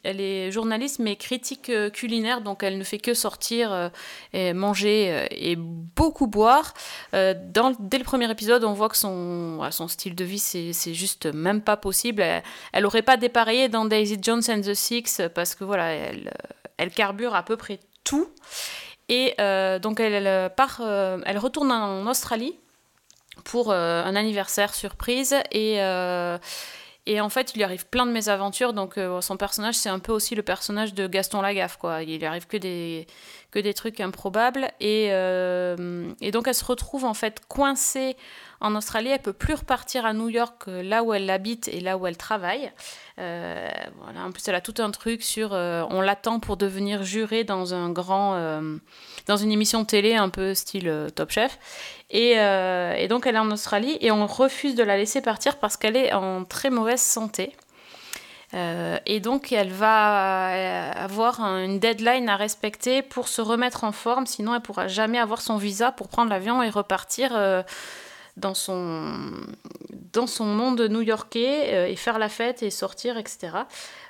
elle 0.04 0.20
est 0.20 0.50
journaliste, 0.50 0.98
mais 0.98 1.16
critique 1.16 1.70
culinaire, 1.92 2.40
donc 2.40 2.62
elle 2.62 2.78
ne 2.78 2.84
fait 2.84 2.98
que 2.98 3.14
sortir 3.14 3.90
et 4.32 4.52
manger 4.52 5.26
et 5.30 5.56
beaucoup 5.56 6.26
boire. 6.26 6.74
Dès 7.12 7.98
le 7.98 8.04
premier 8.04 8.30
épisode, 8.30 8.64
on 8.64 8.72
voit 8.72 8.88
que 8.88 8.96
son, 8.96 9.56
voilà, 9.56 9.72
son 9.72 9.88
style 9.88 10.14
de 10.14 10.24
vie, 10.24 10.38
c'est 10.38 10.94
juste 10.94 11.27
même 11.32 11.62
pas 11.62 11.76
possible. 11.76 12.22
Elle, 12.22 12.42
elle 12.72 12.86
aurait 12.86 13.02
pas 13.02 13.16
dépareillé 13.16 13.68
dans 13.68 13.84
Daisy 13.84 14.18
Jones 14.20 14.42
and 14.48 14.60
the 14.60 14.74
Six 14.74 15.22
parce 15.34 15.54
que 15.54 15.64
voilà, 15.64 15.92
elle, 15.92 16.90
carbure 16.90 17.34
à 17.34 17.42
peu 17.42 17.56
près 17.56 17.80
tout. 18.04 18.28
Et 19.08 19.34
euh, 19.40 19.78
donc 19.78 20.00
elle, 20.00 20.50
part, 20.54 20.80
euh, 20.80 21.18
elle 21.24 21.38
retourne 21.38 21.72
en 21.72 22.06
Australie 22.06 22.54
pour 23.44 23.70
euh, 23.70 24.04
un 24.04 24.16
anniversaire 24.16 24.74
surprise 24.74 25.34
et 25.50 25.78
et 27.10 27.22
en 27.22 27.30
fait, 27.30 27.52
il 27.54 27.56
lui 27.56 27.64
arrive 27.64 27.86
plein 27.86 28.04
de 28.04 28.12
mésaventures. 28.12 28.74
Donc, 28.74 29.00
son 29.22 29.38
personnage, 29.38 29.76
c'est 29.76 29.88
un 29.88 29.98
peu 29.98 30.12
aussi 30.12 30.34
le 30.34 30.42
personnage 30.42 30.92
de 30.92 31.06
Gaston 31.06 31.40
Lagaffe, 31.40 31.78
quoi. 31.78 32.02
Il 32.02 32.18
lui 32.18 32.26
arrive 32.26 32.46
que 32.46 32.58
des, 32.58 33.06
que 33.50 33.58
des 33.58 33.72
trucs 33.72 33.98
improbables. 34.00 34.68
Et, 34.78 35.06
et 35.06 36.30
donc, 36.30 36.48
elle 36.48 36.54
se 36.54 36.66
retrouve 36.66 37.06
en 37.06 37.14
fait 37.14 37.40
coincée 37.48 38.14
en 38.60 38.74
Australie. 38.74 39.10
Elle 39.10 39.20
peut 39.20 39.32
plus 39.32 39.54
repartir 39.54 40.04
à 40.06 40.12
New 40.12 40.28
York, 40.28 40.64
euh, 40.68 40.82
là 40.82 41.02
où 41.02 41.14
elle 41.14 41.28
habite 41.30 41.68
et 41.68 41.80
là 41.80 41.96
où 41.96 42.06
elle 42.06 42.16
travaille. 42.16 42.70
Euh. 43.18 43.68
En 44.16 44.30
plus, 44.32 44.46
elle 44.48 44.54
a 44.54 44.60
tout 44.60 44.74
un 44.78 44.90
truc 44.90 45.22
sur. 45.22 45.50
euh, 45.52 45.84
on 45.90 46.00
l'attend 46.00 46.40
pour 46.40 46.56
devenir 46.56 47.02
juré 47.02 47.44
dans 47.44 47.74
un 47.74 47.90
grand. 47.90 48.38
dans 49.26 49.36
une 49.36 49.52
émission 49.52 49.84
télé 49.84 50.14
un 50.14 50.28
peu 50.28 50.54
style 50.54 51.08
Top 51.14 51.30
Chef. 51.30 51.58
Et, 52.10 52.36
donc, 53.08 53.26
elle 53.26 53.34
est 53.34 53.38
en 53.38 53.50
Australie 53.50 53.98
et 54.00 54.10
on 54.10 54.26
refuse 54.26 54.74
de 54.74 54.82
la 54.82 54.96
laisser 54.96 55.20
partir 55.20 55.56
parce 55.58 55.76
qu'elle 55.76 55.96
est 55.96 56.12
en 56.12 56.44
très 56.44 56.70
mauvaise 56.70 57.02
santé. 57.02 57.54
Et 58.54 59.20
donc, 59.20 59.52
elle 59.52 59.70
va 59.72 60.90
avoir 60.92 61.42
un- 61.42 61.62
une 61.64 61.78
deadline 61.78 62.28
à 62.28 62.36
respecter 62.36 63.02
pour 63.02 63.28
se 63.28 63.42
remettre 63.42 63.84
en 63.84 63.92
forme, 63.92 64.26
sinon 64.26 64.54
elle 64.54 64.62
pourra 64.62 64.88
jamais 64.88 65.18
avoir 65.18 65.42
son 65.42 65.58
visa 65.58 65.92
pour 65.92 66.08
prendre 66.08 66.30
l'avion 66.30 66.62
et 66.62 66.70
repartir 66.70 67.32
dans, 68.38 68.54
son, 68.54 69.12
dans 70.12 70.26
son 70.26 70.46
monde 70.46 70.80
new-yorkais 70.80 71.74
euh, 71.74 71.86
et 71.86 71.96
faire 71.96 72.18
la 72.18 72.28
fête 72.28 72.62
et 72.62 72.70
sortir, 72.70 73.18
etc. 73.18 73.48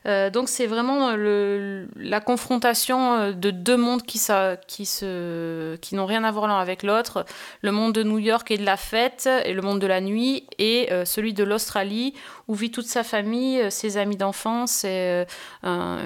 Euh, 0.06 0.30
donc, 0.30 0.48
c'est 0.48 0.66
vraiment 0.66 1.10
la 1.16 2.20
confrontation 2.20 3.14
euh, 3.14 3.32
de 3.32 3.50
deux 3.50 3.76
mondes 3.76 4.02
qui, 4.02 4.18
se, 4.18 5.76
qui 5.76 5.94
n'ont 5.94 6.06
rien 6.06 6.24
à 6.24 6.30
voir 6.30 6.46
l'un 6.46 6.58
avec 6.58 6.82
l'autre. 6.82 7.24
Le 7.62 7.72
monde 7.72 7.92
de 7.94 8.02
New 8.02 8.18
York 8.18 8.50
et 8.50 8.58
de 8.58 8.64
la 8.64 8.76
fête, 8.76 9.28
et 9.44 9.52
le 9.52 9.62
monde 9.62 9.80
de 9.80 9.86
la 9.86 10.00
nuit, 10.00 10.46
et 10.58 10.88
celui 11.04 11.34
de 11.34 11.44
l'Australie, 11.44 12.14
où 12.46 12.54
vit 12.54 12.70
toute 12.70 12.86
sa 12.86 13.02
famille, 13.04 13.70
ses 13.70 13.96
amis 13.96 14.16
d'enfance, 14.16 14.84
et, 14.84 15.24
un- 15.62 15.98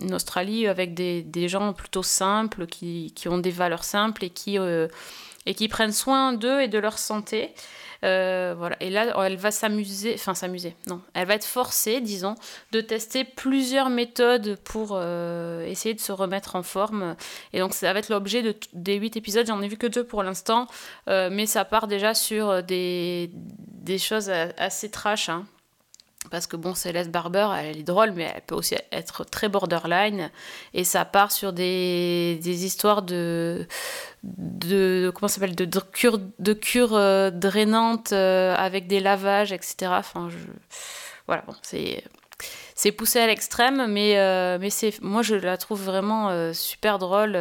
une 0.00 0.14
Australie 0.14 0.66
avec 0.66 0.94
des, 0.94 1.22
des 1.22 1.48
gens 1.48 1.72
plutôt 1.72 2.02
simples, 2.02 2.66
qui, 2.66 3.12
qui 3.14 3.28
ont 3.28 3.38
des 3.38 3.50
valeurs 3.50 3.84
simples 3.84 4.24
et 4.24 4.30
qui, 4.30 4.58
et 5.46 5.54
qui 5.54 5.68
prennent 5.68 5.92
soin 5.92 6.32
d'eux 6.32 6.60
et 6.60 6.68
de 6.68 6.78
leur 6.78 6.98
santé. 6.98 7.54
Euh, 8.04 8.54
voilà. 8.56 8.76
Et 8.80 8.90
là, 8.90 9.14
elle 9.24 9.36
va 9.36 9.50
s'amuser, 9.50 10.12
enfin 10.14 10.34
s'amuser, 10.34 10.76
non, 10.86 11.00
elle 11.14 11.26
va 11.26 11.34
être 11.34 11.46
forcée, 11.46 12.00
disons, 12.00 12.34
de 12.72 12.80
tester 12.82 13.24
plusieurs 13.24 13.88
méthodes 13.88 14.58
pour 14.64 14.90
euh, 14.92 15.64
essayer 15.66 15.94
de 15.94 16.00
se 16.00 16.12
remettre 16.12 16.56
en 16.56 16.62
forme. 16.62 17.16
Et 17.54 17.60
donc, 17.60 17.72
ça 17.72 17.92
va 17.92 17.98
être 17.98 18.10
l'objet 18.10 18.56
des 18.74 18.94
huit 18.96 19.16
épisodes. 19.16 19.46
J'en 19.46 19.62
ai 19.62 19.68
vu 19.68 19.78
que 19.78 19.86
deux 19.86 20.04
pour 20.04 20.22
l'instant, 20.22 20.66
euh, 21.08 21.30
mais 21.32 21.46
ça 21.46 21.64
part 21.64 21.86
déjà 21.86 22.12
sur 22.12 22.62
des, 22.62 23.30
des 23.32 23.98
choses 23.98 24.30
assez 24.58 24.90
trash. 24.90 25.30
hein. 25.30 25.46
Parce 26.30 26.46
que 26.46 26.56
bon, 26.56 26.74
Céleste 26.74 27.10
Barber, 27.10 27.48
elle 27.58 27.78
est 27.78 27.82
drôle, 27.82 28.12
mais 28.12 28.32
elle 28.34 28.42
peut 28.42 28.54
aussi 28.54 28.76
être 28.92 29.24
très 29.24 29.48
borderline. 29.48 30.30
Et 30.74 30.84
ça 30.84 31.04
part 31.04 31.32
sur 31.32 31.52
des, 31.52 32.38
des 32.42 32.64
histoires 32.64 33.02
de, 33.02 33.66
de 34.22 35.12
comment 35.14 35.28
s'appelle 35.28 35.54
de, 35.54 35.64
de 35.64 35.80
cure 35.80 36.18
de 36.38 36.52
cure 36.52 36.94
euh, 36.94 37.30
drainante 37.30 38.12
euh, 38.12 38.54
avec 38.56 38.86
des 38.86 39.00
lavages, 39.00 39.52
etc. 39.52 39.92
Enfin, 39.98 40.28
voilà, 41.26 41.44
c'est 42.74 42.92
poussé 42.92 43.20
à 43.20 43.26
l'extrême, 43.26 43.86
mais 43.88 44.18
euh, 44.18 44.58
mais 44.60 44.70
c'est 44.70 45.00
moi 45.02 45.22
je 45.22 45.34
la 45.34 45.56
trouve 45.56 45.82
vraiment 45.82 46.52
super 46.52 46.98
drôle. 46.98 47.38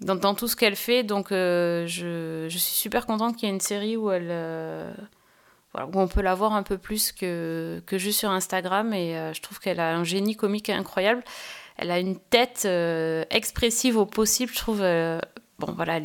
dans, 0.00 0.14
dans 0.16 0.34
tout 0.34 0.48
ce 0.48 0.56
qu'elle 0.56 0.76
fait, 0.76 1.02
donc 1.02 1.28
je, 1.30 2.46
je 2.48 2.58
suis 2.58 2.74
super 2.74 3.06
contente 3.06 3.36
qu'il 3.36 3.48
y 3.48 3.52
ait 3.52 3.54
une 3.54 3.60
série 3.60 3.96
où 3.96 4.10
elle, 4.10 4.30
où 5.74 6.00
on 6.00 6.08
peut 6.08 6.22
la 6.22 6.34
voir 6.34 6.52
un 6.52 6.62
peu 6.62 6.78
plus 6.78 7.12
que, 7.12 7.82
que 7.86 7.98
juste 7.98 8.20
sur 8.20 8.30
Instagram. 8.30 8.92
Et 8.92 9.16
euh, 9.16 9.32
je 9.32 9.40
trouve 9.40 9.60
qu'elle 9.60 9.80
a 9.80 9.94
un 9.94 10.04
génie 10.04 10.36
comique 10.36 10.68
incroyable. 10.68 11.22
Elle 11.76 11.90
a 11.90 11.98
une 11.98 12.18
tête 12.18 12.62
euh, 12.66 13.24
expressive 13.30 13.96
au 13.96 14.06
possible, 14.06 14.52
je 14.52 14.58
trouve. 14.58 14.82
euh, 14.82 15.20
bon, 15.58 15.72
voilà, 15.72 15.98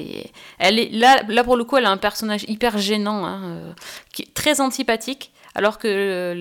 elle 0.59 0.79
est, 0.79 0.91
là, 0.91 1.21
là, 1.27 1.43
pour 1.43 1.57
le 1.57 1.63
coup, 1.63 1.77
elle 1.77 1.85
a 1.85 1.91
un 1.91 1.97
personnage 1.97 2.45
hyper 2.47 2.77
gênant, 2.77 3.25
hein, 3.25 3.75
qui 4.13 4.21
est 4.23 4.33
très 4.33 4.61
antipathique. 4.61 5.31
Alors 5.57 5.77
que 5.77 6.33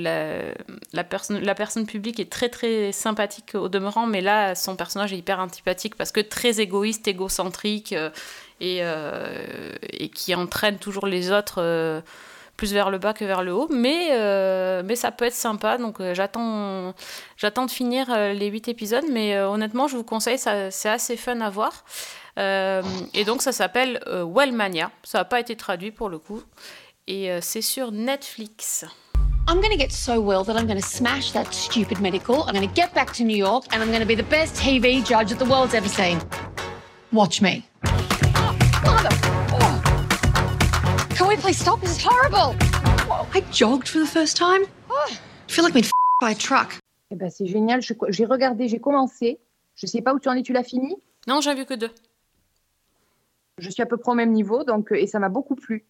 la, 0.93 1.05
personne, 1.05 1.39
la 1.39 1.55
personne 1.55 1.87
publique 1.87 2.19
est 2.19 2.31
très 2.31 2.49
très 2.49 2.91
sympathique 2.91 3.55
au 3.55 3.69
demeurant, 3.69 4.09
mais 4.09 4.21
là, 4.21 4.57
son 4.57 4.75
personnage 4.75 5.13
est 5.13 5.19
hyper 5.19 5.39
antipathique 5.39 5.95
parce 5.95 6.11
que 6.11 6.21
très 6.21 6.61
égoïste, 6.61 7.07
égocentrique 7.07 7.95
et, 8.61 8.83
qui 10.13 10.35
entraîne 10.35 10.79
toujours 10.79 11.07
les 11.07 11.31
autres 11.31 12.03
plus 12.57 12.73
vers 12.73 12.91
le 12.91 12.99
bas 12.99 13.13
que 13.13 13.25
vers 13.25 13.43
le 13.43 13.53
haut. 13.53 13.69
Mais, 13.71 14.09
euh, 14.13 14.83
mais 14.85 14.97
ça 14.97 15.11
peut 15.11 15.25
être 15.25 15.35
sympa, 15.35 15.77
donc 15.79 16.01
euh, 16.01 16.15
j'attends 16.15 16.95
j'attends 17.37 17.67
de 17.67 17.71
finir 17.71 18.07
euh, 18.11 18.33
les 18.33 18.47
8 18.49 18.69
épisodes, 18.69 19.05
mais 19.11 19.35
euh, 19.37 19.49
honnêtement, 19.49 19.89
je 19.89 19.97
vous 19.97 20.05
conseille, 20.05 20.39
ça- 20.39 20.71
c'est 20.71 20.89
assez 20.89 21.17
fun 21.17 21.41
à 21.41 21.51
voir. 21.51 21.85
Euh, 22.39 22.83
et 23.15 23.25
donc 23.25 23.43
ça 23.43 23.53
s'appelle 23.53 24.01
euh, 24.07 24.25
Wellmania, 24.25 24.91
ça 25.05 25.19
n'a 25.19 25.25
pas 25.25 25.39
été 25.41 25.55
traduit 25.57 25.93
pour 25.93 26.09
le 26.09 26.19
coup, 26.19 26.43
et 27.07 27.31
euh, 27.31 27.39
c'est 27.41 27.63
sur 27.63 27.93
Netflix. 27.93 28.85
I'm 29.49 29.61
going 29.61 29.71
to 29.73 29.79
get 29.79 29.91
so 29.93 30.21
well 30.21 30.43
that 30.47 30.55
I'm 30.59 30.67
going 30.67 30.81
to 30.81 30.87
smash 30.87 31.33
that 31.33 31.53
stupid 31.53 32.01
medical. 32.01 32.45
I'm 32.49 32.55
going 32.55 32.67
to 32.67 32.75
get 32.75 32.95
back 32.95 33.13
to 33.13 33.25
New 33.25 33.37
York 33.37 33.65
and 33.73 33.83
I'm 33.83 33.89
going 33.91 34.01
to 34.01 34.07
be 34.07 34.17
the 34.17 34.23
best 34.29 34.57
TV 34.57 35.05
judge 35.05 35.29
that 35.29 35.39
the 35.39 35.45
world's 35.45 35.75
ever 35.75 35.87
seen. 35.89 36.19
Watch 37.13 37.43
me. 37.43 37.63
Can 41.17 41.29
we 41.29 41.37
please 41.37 41.59
stop? 41.59 41.81
This 41.81 41.99
is 41.99 42.05
horrible. 42.05 42.55
I 43.35 43.41
jogged 43.53 43.89
for 43.89 43.99
the 44.01 44.07
first 44.07 44.37
time. 44.37 44.63
I 44.91 45.17
feel 45.53 45.65
like 45.65 45.75
by 46.21 46.31
a 46.33 46.35
truck. 46.35 46.79
Eh 47.11 47.17
ben, 47.17 47.31
c'est 47.31 47.47
génial. 47.47 47.81
J'ai 48.09 48.25
regardé, 48.27 48.69
j'ai 48.69 48.81
commencé. 48.81 49.39
Je 49.77 49.87
sais 49.87 50.03
pas 50.03 50.15
où 50.15 50.19
tu 50.21 50.29
en 50.29 50.35
es, 50.35 50.43
tu 50.43 50.53
l'as 50.53 50.65
fini? 50.65 50.97
Non, 51.27 51.41
j'en 51.41 51.53
ai 51.53 51.55
vu 51.55 51.65
que 51.67 51.75
deux. 51.75 51.91
Je 53.59 53.71
suis 53.71 53.83
à 53.83 53.87
peu 53.87 53.97
près 53.97 54.13
au 54.13 54.15
même 54.15 54.33
niveau, 54.33 54.65
donc 54.65 54.91
euh, 54.93 54.97
et 54.97 55.07
ça 55.07 55.19
m'a 55.21 55.29
beaucoup 55.29 55.55
plu. 55.55 55.85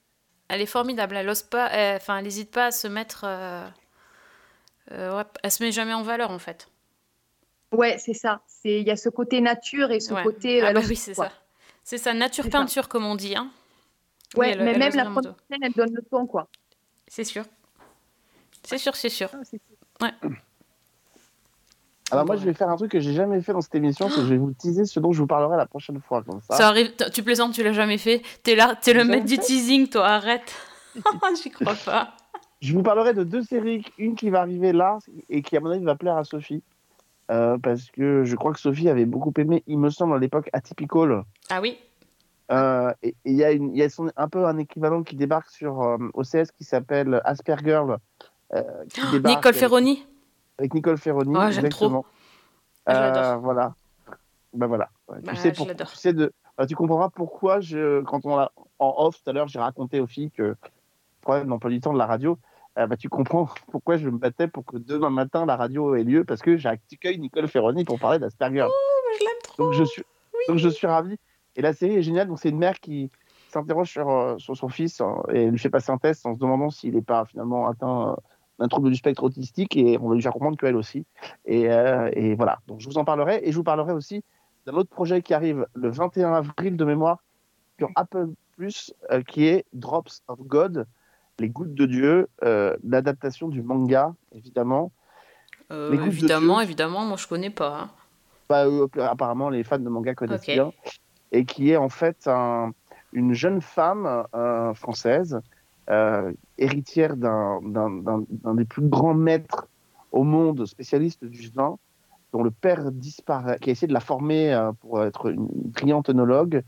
Elle 0.48 0.60
est 0.60 0.66
formidable, 0.66 1.16
elle 1.16 1.28
ose 1.28 1.42
pas, 1.42 1.68
elle- 1.70 1.96
enfin, 1.96 2.18
elle 2.18 2.24
n'hésite 2.24 2.50
pas 2.50 2.66
à 2.66 2.70
se 2.70 2.86
mettre, 2.86 3.22
euh, 3.26 3.66
euh, 4.92 5.16
ouais, 5.16 5.24
elle 5.42 5.50
se 5.50 5.62
met 5.62 5.72
jamais 5.72 5.94
en 5.94 6.02
valeur 6.02 6.30
en 6.30 6.38
fait. 6.38 6.68
Ouais, 7.72 7.96
c'est 7.98 8.12
ça. 8.12 8.42
C'est 8.46 8.80
il 8.80 8.86
y 8.86 8.90
a 8.90 8.96
ce 8.96 9.08
côté 9.08 9.40
nature 9.40 9.90
et 9.90 10.00
ce 10.00 10.12
Ouais. 10.12 10.22
côté. 10.22 10.60
Ah 10.62 10.66
euh, 10.68 10.72
bah 10.74 10.80
oui, 10.86 10.96
c'est 10.96 11.14
ça. 11.14 11.32
C'est 11.82 11.96
ça, 11.98 12.12
nature 12.12 12.44
ça. 12.44 12.50
peinture 12.50 12.88
comme 12.88 13.06
on 13.06 13.14
dit. 13.14 13.34
Hein. 13.34 13.48
Ouais, 14.36 14.50
elle- 14.50 14.64
mais 14.64 14.72
elle 14.72 14.78
même 14.78 14.94
la 14.94 15.04
première 15.04 15.34
scène, 15.50 15.58
elle 15.62 15.72
donne 15.72 15.94
le 15.94 16.02
ton, 16.02 16.26
quoi. 16.26 16.48
C'est 17.08 17.24
sûr. 17.24 17.44
C'est 18.62 18.78
sûr, 18.78 18.94
c'est 18.96 19.08
sûr. 19.08 19.28
Ouais. 20.00 20.10
Alors 22.10 22.26
moi, 22.26 22.36
je 22.36 22.44
vais 22.44 22.54
faire 22.54 22.68
un 22.68 22.76
truc 22.76 22.92
que 22.92 23.00
j'ai 23.00 23.12
jamais 23.12 23.40
fait 23.40 23.52
dans 23.52 23.60
cette 23.60 23.74
émission, 23.74 24.08
c'est 24.08 24.16
que 24.16 24.22
je 24.22 24.28
vais 24.28 24.36
vous 24.36 24.52
teaser 24.52 24.84
ce 24.84 25.00
dont 25.00 25.12
je 25.12 25.20
vous 25.20 25.26
parlerai 25.26 25.56
la 25.56 25.66
prochaine 25.66 26.00
fois, 26.00 26.22
comme 26.22 26.40
ça. 26.42 26.56
Ça 26.56 26.68
arrive, 26.68 26.92
tu 27.12 27.22
plaisantes, 27.22 27.54
tu 27.54 27.62
l'as 27.62 27.72
jamais 27.72 27.98
fait. 27.98 28.22
T'es 28.42 28.54
là, 28.54 28.76
t'es 28.80 28.92
le 28.92 29.04
maître 29.04 29.26
du 29.26 29.38
teasing, 29.38 29.88
toi, 29.88 30.06
arrête. 30.06 30.54
J'y 31.42 31.50
crois 31.50 31.74
pas. 31.84 32.14
Je 32.60 32.72
vous 32.72 32.82
parlerai 32.82 33.14
de 33.14 33.24
deux 33.24 33.42
séries, 33.42 33.84
une 33.98 34.14
qui 34.14 34.30
va 34.30 34.40
arriver 34.40 34.72
là 34.72 34.98
et 35.28 35.42
qui 35.42 35.56
à 35.56 35.60
mon 35.60 35.70
avis 35.70 35.84
va 35.84 35.96
plaire 35.96 36.16
à 36.16 36.24
Sophie, 36.24 36.62
Euh, 37.30 37.56
parce 37.58 37.90
que 37.90 38.24
je 38.24 38.36
crois 38.36 38.52
que 38.52 38.60
Sophie 38.60 38.88
avait 38.90 39.06
beaucoup 39.06 39.32
aimé, 39.38 39.62
il 39.66 39.78
me 39.78 39.88
semble 39.88 40.14
à 40.14 40.18
l'époque 40.18 40.50
Atypical. 40.52 41.24
Ah 41.50 41.60
oui 41.62 41.78
Euh, 42.52 42.92
et 43.02 43.14
il 43.24 43.34
y 43.34 43.44
a, 43.44 43.52
une, 43.52 43.70
il 43.74 43.78
y 43.78 43.82
a 43.82 43.88
son- 43.88 44.10
un 44.16 44.28
peu 44.28 44.44
un 44.46 44.58
équivalent 44.58 45.02
qui 45.02 45.16
débarque 45.16 45.48
sur 45.48 45.82
euh, 45.82 45.96
OCS 46.14 46.50
qui 46.52 46.64
s'appelle 46.64 47.20
Aspergirl. 47.24 47.96
euh, 48.52 48.62
qui 48.92 49.00
Oh, 49.14 49.18
Nicole 49.26 49.54
Ferroni 49.54 50.06
Avec 50.58 50.74
Nicole 50.74 50.98
Ferroni. 50.98 51.34
J'aime 51.52 51.68
trop. 51.70 52.04
Ah, 52.86 52.92
l'adore. 53.12 53.40
voilà. 53.40 53.74
Ben 54.52 54.66
voilà. 54.66 54.90
Ouais, 55.08 55.18
Bah, 55.22 55.32
tu, 55.32 55.38
sais 55.38 55.52
pour- 55.52 55.66
tu 55.66 55.96
sais 55.96 56.12
de, 56.12 56.32
tu 56.68 56.76
comprendras 56.76 57.08
pourquoi 57.08 57.60
je, 57.60 58.02
quand 58.02 58.24
on 58.26 58.36
a 58.38 58.52
en 58.78 58.94
off 58.98 59.22
tout 59.22 59.30
à 59.30 59.32
l'heure, 59.32 59.48
j'ai 59.48 59.58
raconté 59.58 60.00
aux 60.00 60.06
filles 60.06 60.30
que 60.30 60.54
problème 61.22 61.48
d'emploi 61.48 61.70
du 61.70 61.80
temps 61.80 61.92
de 61.94 61.98
la 61.98 62.06
radio. 62.06 62.38
euh, 62.78 62.86
bah, 62.86 62.96
tu 62.98 63.08
comprends 63.08 63.48
pourquoi 63.72 63.96
je 63.96 64.08
me 64.08 64.18
battais 64.18 64.48
pour 64.48 64.64
que 64.66 64.76
demain 64.76 65.08
matin 65.10 65.46
la 65.46 65.56
radio 65.56 65.94
ait 65.94 66.04
lieu 66.04 66.24
parce 66.24 66.42
que 66.42 66.56
j'accueille 66.58 67.18
Nicole 67.18 67.48
Ferroni 67.48 67.84
pour 67.84 67.98
parler 67.98 68.18
d'Asperger. 68.18 68.66
je 69.18 69.24
l'aime 69.24 69.32
trop. 69.44 69.64
Donc 69.64 69.72
je 69.72 69.84
suis, 69.84 70.02
donc 70.48 70.58
je 70.58 70.68
suis 70.68 70.86
ravi. 70.86 71.18
Et 71.56 71.62
la 71.62 71.72
série 71.72 71.96
est 71.96 72.02
géniale. 72.02 72.28
Donc 72.28 72.38
c'est 72.40 72.48
une 72.50 72.58
mère 72.58 72.78
qui 72.80 73.10
s'interroge 73.50 73.90
sur, 73.90 74.08
euh, 74.10 74.38
sur 74.38 74.56
son 74.56 74.68
fils 74.68 75.00
euh, 75.00 75.06
et 75.32 75.50
lui 75.50 75.58
fait 75.58 75.70
passer 75.70 75.92
un 75.92 75.98
test 75.98 76.26
en 76.26 76.34
se 76.34 76.38
demandant 76.38 76.70
s'il 76.70 76.94
n'est 76.94 77.02
pas 77.02 77.24
finalement 77.24 77.68
atteint 77.68 78.10
euh, 78.10 78.14
d'un 78.58 78.68
trouble 78.68 78.90
du 78.90 78.96
spectre 78.96 79.22
autistique 79.24 79.76
et 79.76 79.98
on 80.00 80.08
va 80.08 80.14
lui 80.14 80.22
faire 80.22 80.32
comprendre 80.32 80.56
qu'elle 80.56 80.76
aussi. 80.76 81.04
Et, 81.44 81.70
euh, 81.70 82.10
et 82.14 82.34
voilà. 82.34 82.58
Donc 82.66 82.80
je 82.80 82.88
vous 82.88 82.98
en 82.98 83.04
parlerai 83.04 83.40
et 83.44 83.52
je 83.52 83.56
vous 83.56 83.64
parlerai 83.64 83.92
aussi 83.92 84.22
d'un 84.66 84.74
autre 84.74 84.90
projet 84.90 85.22
qui 85.22 85.34
arrive 85.34 85.66
le 85.74 85.90
21 85.90 86.32
avril 86.34 86.76
de 86.76 86.84
mémoire 86.84 87.18
sur 87.78 87.90
Apple 87.96 88.28
Plus 88.56 88.92
euh, 89.10 89.22
qui 89.22 89.46
est 89.46 89.64
Drops 89.72 90.22
of 90.28 90.38
God, 90.40 90.86
les 91.38 91.48
gouttes 91.48 91.74
de 91.74 91.86
Dieu, 91.86 92.28
euh, 92.44 92.76
l'adaptation 92.84 93.48
du 93.48 93.62
manga 93.62 94.14
évidemment. 94.32 94.90
Évidemment, 95.70 96.60
évidemment, 96.60 97.04
moi 97.04 97.16
je 97.16 97.26
connais 97.26 97.50
pas. 97.50 97.80
hein. 97.82 97.90
Bah, 98.48 98.66
apparemment 99.08 99.48
les 99.48 99.64
fans 99.64 99.78
de 99.78 99.88
manga 99.88 100.14
connaissent 100.14 100.42
bien, 100.54 100.72
et 101.34 101.44
qui 101.44 101.70
est 101.70 101.76
en 101.76 101.88
fait 101.88 102.28
un- 102.28 102.72
une 103.12 103.34
jeune 103.34 103.60
femme 103.60 104.24
euh, 104.34 104.72
française, 104.74 105.40
euh, 105.90 106.32
héritière 106.58 107.16
d'un 107.16 107.60
des 108.54 108.64
plus 108.64 108.88
grands 108.88 109.14
maîtres 109.14 109.66
au 110.12 110.22
monde, 110.22 110.64
spécialiste 110.64 111.24
du 111.24 111.50
vin, 111.50 111.76
dont 112.32 112.44
le 112.44 112.52
père 112.52 112.92
disparaît, 112.92 113.58
qui 113.60 113.70
a 113.70 113.72
essayé 113.72 113.88
de 113.88 113.92
la 113.92 114.00
former 114.00 114.54
euh, 114.54 114.72
pour 114.80 115.02
être 115.02 115.30
une 115.30 115.48
brillante 115.48 116.08
œnologue. 116.08 116.62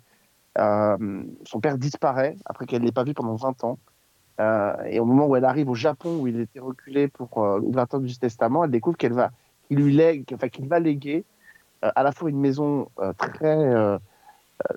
Son 0.59 1.61
père 1.61 1.79
disparaît 1.79 2.37
après 2.45 2.67
qu'elle 2.67 2.81
ne 2.81 2.87
l'ait 2.87 2.93
pas 2.93 3.05
vu 3.05 3.15
pendant 3.15 3.37
20 3.37 3.63
ans. 3.63 3.79
Et 4.89 4.99
au 5.01 5.05
moment 5.05 5.27
où 5.27 5.37
elle 5.37 5.45
arrive 5.45 5.69
au 5.69 5.75
Japon, 5.75 6.19
où 6.21 6.27
il 6.27 6.41
était 6.41 6.61
reculé 6.61 7.09
pour 7.09 7.47
l'ouverture 7.59 8.01
du 8.01 8.19
Testament, 8.19 8.65
elle 8.65 8.71
découvre 8.71 8.97
qu'elle 8.97 9.13
va, 9.13 9.33
qu'il 9.69 9.79
lui 9.79 9.95
lègue, 9.95 10.25
enfin 10.35 10.49
qu'il 10.49 10.67
va 10.67 10.81
léguer 10.81 11.25
à 11.83 12.03
la 12.03 12.11
fois 12.11 12.31
une 12.31 12.41
maison 12.41 12.89
très, 13.19 13.99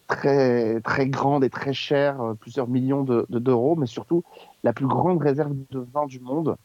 très, 0.07 0.81
très 0.81 1.07
grande 1.07 1.43
et 1.43 1.49
très 1.49 1.73
chère, 1.73 2.21
euh, 2.21 2.33
plusieurs 2.33 2.67
millions 2.67 3.03
de- 3.03 3.25
de- 3.29 3.39
d'euros, 3.39 3.75
mais 3.75 3.85
surtout 3.85 4.23
la 4.63 4.73
plus 4.73 4.87
grande 4.87 5.21
réserve 5.21 5.53
de 5.71 5.79
vin 5.93 6.05
du 6.05 6.19
monde. 6.19 6.55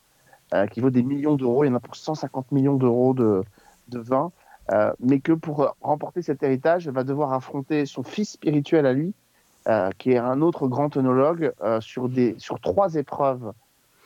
euh, 0.53 0.67
qui 0.67 0.81
vaut 0.81 0.91
des 0.91 1.03
millions 1.03 1.35
d'euros. 1.37 1.65
Il 1.65 1.69
y 1.69 1.71
en 1.71 1.75
a 1.75 1.81
pour 1.81 1.97
150 1.97 2.53
millions 2.53 2.77
d'euros 2.77 3.15
de, 3.15 3.43
de 3.89 3.99
vin. 3.99 4.31
Euh, 4.71 4.93
mais 5.01 5.19
que 5.19 5.33
pour 5.33 5.75
remporter 5.81 6.23
cet 6.23 6.43
héritage, 6.43 6.87
elle 6.87 6.93
va 6.93 7.03
devoir 7.03 7.33
affronter 7.33 7.87
son 7.87 8.03
fils 8.03 8.33
spirituel 8.33 8.85
à 8.87 8.93
lui, 8.93 9.15
qui 9.99 10.13
est 10.13 10.19
un 10.19 10.43
autre 10.43 10.69
grand 10.69 10.97
œnologue, 10.97 11.53
sur, 11.81 12.11
sur 12.37 12.61
trois 12.61 12.95
épreuves 12.95 13.53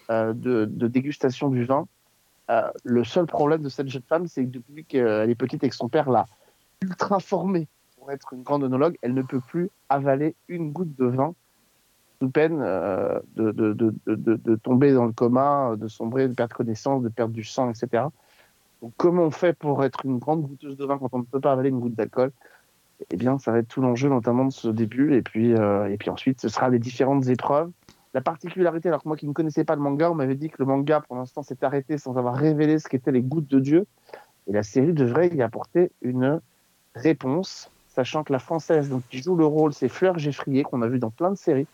de, 0.08 0.32
de 0.64 0.86
dégustation 0.86 1.48
du 1.50 1.64
vin. 1.64 1.86
Le 2.84 3.04
seul 3.04 3.26
problème 3.26 3.60
de 3.62 3.68
cette 3.68 3.88
jeune 3.88 4.02
femme, 4.08 4.26
c'est 4.28 4.44
que 4.44 4.50
depuis 4.50 4.84
qu'elle 4.84 5.28
est 5.28 5.34
petite 5.34 5.64
et 5.64 5.68
que 5.68 5.76
son 5.76 5.88
père 5.88 6.08
l'a 6.08 6.26
ultra 6.80 7.18
formée 7.18 7.66
être 8.14 8.32
une 8.32 8.42
grande 8.42 8.64
œnologue, 8.64 8.96
elle 9.02 9.14
ne 9.14 9.22
peut 9.22 9.40
plus 9.40 9.70
avaler 9.88 10.34
une 10.48 10.72
goutte 10.72 10.94
de 10.96 11.06
vin 11.06 11.34
sous 12.20 12.30
peine 12.30 12.60
euh, 12.60 13.20
de, 13.36 13.52
de, 13.52 13.72
de, 13.72 13.94
de, 14.06 14.34
de 14.34 14.56
tomber 14.56 14.92
dans 14.92 15.06
le 15.06 15.12
coma, 15.12 15.74
de 15.76 15.88
sombrer, 15.88 16.28
de 16.28 16.34
perdre 16.34 16.54
connaissance, 16.56 17.02
de 17.02 17.08
perdre 17.08 17.32
du 17.32 17.44
sang, 17.44 17.70
etc. 17.70 18.04
Donc, 18.82 18.92
comment 18.96 19.24
on 19.24 19.30
fait 19.30 19.52
pour 19.52 19.84
être 19.84 20.04
une 20.04 20.18
grande 20.18 20.42
goûteuse 20.42 20.76
de 20.76 20.84
vin 20.84 20.98
quand 20.98 21.10
on 21.12 21.18
ne 21.18 21.24
peut 21.24 21.40
pas 21.40 21.52
avaler 21.52 21.68
une 21.68 21.80
goutte 21.80 21.94
d'alcool? 21.94 22.32
Eh 23.10 23.16
bien, 23.16 23.38
ça 23.38 23.52
va 23.52 23.58
être 23.58 23.68
tout 23.68 23.80
l'enjeu, 23.80 24.08
notamment 24.08 24.44
de 24.46 24.52
ce 24.52 24.68
début. 24.68 25.14
Et 25.14 25.22
puis, 25.22 25.54
euh, 25.54 25.88
et 25.88 25.96
puis 25.96 26.10
ensuite, 26.10 26.40
ce 26.40 26.48
sera 26.48 26.68
les 26.68 26.78
différentes 26.78 27.28
épreuves. 27.28 27.70
La 28.14 28.20
particularité, 28.20 28.88
alors 28.88 29.02
que 29.02 29.08
moi 29.08 29.16
qui 29.16 29.26
ne 29.28 29.32
connaissais 29.32 29.64
pas 29.64 29.76
le 29.76 29.82
manga, 29.82 30.10
on 30.10 30.14
m'avait 30.14 30.34
dit 30.34 30.48
que 30.48 30.56
le 30.58 30.64
manga, 30.64 31.00
pour 31.00 31.16
l'instant, 31.16 31.42
s'est 31.42 31.62
arrêté 31.62 31.98
sans 31.98 32.16
avoir 32.16 32.34
révélé 32.34 32.78
ce 32.78 32.88
qu'étaient 32.88 33.12
les 33.12 33.22
gouttes 33.22 33.48
de 33.48 33.60
Dieu. 33.60 33.86
Et 34.46 34.52
la 34.52 34.62
série 34.62 34.92
devrait 34.92 35.28
y 35.28 35.42
apporter 35.42 35.92
une 36.00 36.40
réponse, 36.94 37.70
sachant 37.98 38.22
que 38.22 38.32
la 38.32 38.38
française 38.38 38.88
donc, 38.90 39.02
qui 39.10 39.18
joue 39.20 39.34
le 39.34 39.44
rôle, 39.44 39.72
c'est 39.72 39.88
Fleur 39.88 40.16
Geffrier, 40.18 40.62
qu'on 40.62 40.82
a 40.82 40.86
vu 40.86 41.00
dans 41.00 41.10
plein 41.10 41.30
de 41.32 41.36
séries, 41.36 41.66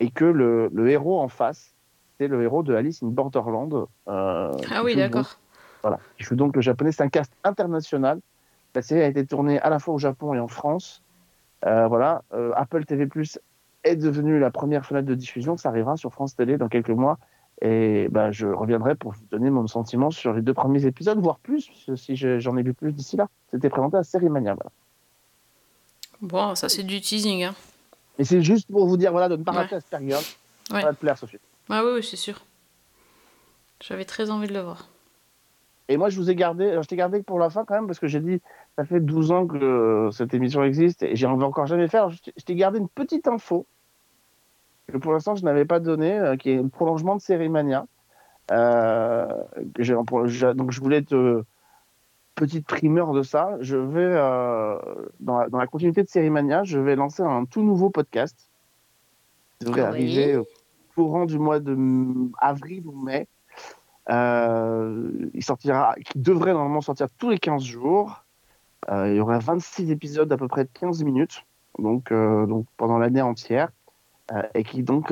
et 0.00 0.10
que 0.10 0.24
le, 0.24 0.68
le 0.74 0.90
héros 0.90 1.20
en 1.20 1.28
face, 1.28 1.72
c'est 2.18 2.26
le 2.26 2.42
héros 2.42 2.64
de 2.64 2.74
Alice 2.74 3.04
in 3.04 3.06
Borderland. 3.06 3.86
euh, 4.08 4.50
Ah 4.72 4.82
oui, 4.84 4.96
d'accord. 4.96 5.22
donc- 5.22 5.30
Voilà, 5.82 6.00
qui 6.16 6.24
joue 6.24 6.34
donc 6.34 6.56
le 6.56 6.60
japonais. 6.62 6.90
C'est 6.90 7.04
un 7.04 7.08
cast 7.08 7.32
international. 7.44 8.18
La 8.74 8.82
série 8.82 9.02
a 9.02 9.06
été 9.06 9.24
tournée 9.24 9.60
à 9.60 9.70
la 9.70 9.78
fois 9.78 9.94
au 9.94 9.98
Japon 9.98 10.34
et 10.34 10.40
en 10.40 10.48
France. 10.48 11.02
Euh, 11.66 11.86
voilà, 11.86 12.22
Euh, 12.32 12.50
Apple 12.56 12.84
TV 12.84 13.06
Plus 13.06 13.38
est 13.84 13.94
devenue 13.94 14.40
la 14.40 14.50
première 14.50 14.84
fenêtre 14.84 15.06
de 15.06 15.14
diffusion. 15.14 15.56
Ça 15.56 15.68
arrivera 15.68 15.96
sur 15.96 16.12
France 16.12 16.34
Télé 16.34 16.58
dans 16.58 16.68
quelques 16.68 16.90
mois. 16.90 17.18
Et 17.62 18.08
ben, 18.10 18.32
je 18.32 18.48
reviendrai 18.48 18.96
pour 18.96 19.12
vous 19.12 19.24
donner 19.30 19.50
mon 19.50 19.68
sentiment 19.68 20.10
sur 20.10 20.32
les 20.32 20.42
deux 20.42 20.54
premiers 20.54 20.84
épisodes, 20.86 21.18
voire 21.20 21.38
plus, 21.38 21.70
si 21.94 22.16
je- 22.16 22.40
j'en 22.40 22.56
ai 22.56 22.64
vu 22.64 22.74
plus 22.74 22.92
d'ici 22.92 23.16
là. 23.16 23.28
C'était 23.52 23.70
présenté 23.70 23.96
à 23.96 24.02
Série 24.02 24.28
Mania. 24.28 24.54
Voilà. 24.54 24.70
Bon, 26.24 26.54
ça 26.54 26.68
c'est 26.68 26.82
du 26.82 27.00
teasing. 27.00 27.44
Hein. 27.44 27.54
Mais 28.18 28.24
c'est 28.24 28.42
juste 28.42 28.70
pour 28.70 28.86
vous 28.86 28.96
dire 28.96 29.12
voilà, 29.12 29.28
de 29.28 29.36
ne 29.36 29.44
pas 29.44 29.52
Ouais. 29.52 29.58
rater 29.58 29.76
Asperger. 29.76 30.14
Ouais. 30.70 30.80
Ça 30.80 30.86
va 30.86 30.92
te 30.94 30.98
plaire, 31.00 31.18
Sophie. 31.18 31.38
Ah 31.68 31.84
oui, 31.84 31.92
oui, 31.96 32.02
c'est 32.02 32.16
sûr. 32.16 32.40
J'avais 33.80 34.04
très 34.04 34.30
envie 34.30 34.48
de 34.48 34.54
le 34.54 34.60
voir. 34.60 34.88
Et 35.88 35.98
moi, 35.98 36.08
je 36.08 36.16
vous 36.16 36.30
ai 36.30 36.34
gardé, 36.34 36.70
alors, 36.70 36.82
je 36.82 36.88
t'ai 36.88 36.96
gardé 36.96 37.22
pour 37.22 37.38
la 37.38 37.50
fin 37.50 37.66
quand 37.66 37.74
même, 37.74 37.86
parce 37.86 37.98
que 37.98 38.06
j'ai 38.08 38.20
dit, 38.20 38.40
ça 38.76 38.86
fait 38.86 39.00
12 39.00 39.30
ans 39.32 39.46
que 39.46 39.56
euh, 39.58 40.10
cette 40.10 40.32
émission 40.32 40.64
existe 40.64 41.02
et 41.02 41.14
j'en 41.16 41.36
vais 41.36 41.44
encore 41.44 41.66
jamais 41.66 41.88
faire. 41.88 42.08
Je 42.08 42.22
t'ai- 42.22 42.32
je 42.38 42.42
t'ai 42.44 42.54
gardé 42.54 42.78
une 42.78 42.88
petite 42.88 43.28
info 43.28 43.66
que 44.90 44.96
pour 44.96 45.12
l'instant 45.12 45.34
je 45.36 45.44
n'avais 45.44 45.64
pas 45.66 45.80
donnée, 45.80 46.18
euh, 46.18 46.36
qui 46.36 46.50
est 46.50 46.56
le 46.62 46.68
prolongement 46.68 47.16
de 47.16 47.20
Série 47.20 47.50
Mania. 47.50 47.86
Euh, 48.50 49.26
j'ai- 49.78 49.94
donc 49.94 50.70
je 50.70 50.80
voulais 50.80 51.02
te 51.02 51.42
petite 52.34 52.66
primeur 52.66 53.12
de 53.12 53.22
ça. 53.22 53.56
Je 53.60 53.76
vais 53.76 54.00
euh, 54.00 54.78
dans, 55.20 55.38
la, 55.38 55.48
dans 55.48 55.58
la 55.58 55.66
continuité 55.66 56.02
de 56.02 56.08
Série 56.08 56.30
Mania, 56.30 56.64
je 56.64 56.78
vais 56.78 56.96
lancer 56.96 57.22
un 57.22 57.44
tout 57.44 57.62
nouveau 57.62 57.90
podcast. 57.90 58.50
Il 59.60 59.66
devrait 59.66 59.82
Oui. 59.82 59.86
arriver 59.86 60.36
au 60.36 60.46
courant 60.94 61.26
du 61.26 61.38
mois 61.38 61.60
de 61.60 61.76
avril 62.40 62.86
ou 62.86 62.92
mai. 62.92 63.28
Euh, 64.10 65.10
il 65.32 65.42
sortira, 65.42 65.94
qui 66.04 66.18
devrait 66.18 66.52
normalement 66.52 66.82
sortir 66.82 67.08
tous 67.18 67.30
les 67.30 67.38
15 67.38 67.62
jours. 67.62 68.24
Euh, 68.90 69.08
il 69.08 69.16
y 69.16 69.20
aurait 69.20 69.38
26 69.38 69.90
épisodes 69.90 70.28
d'à 70.28 70.36
peu 70.36 70.48
près 70.48 70.64
de 70.64 70.70
15 70.74 71.02
minutes, 71.04 71.46
donc, 71.78 72.12
donc 72.12 72.66
pendant 72.76 72.98
l'année 72.98 73.22
entière, 73.22 73.70
et 74.54 74.62
qui 74.62 74.82
donc, 74.82 75.10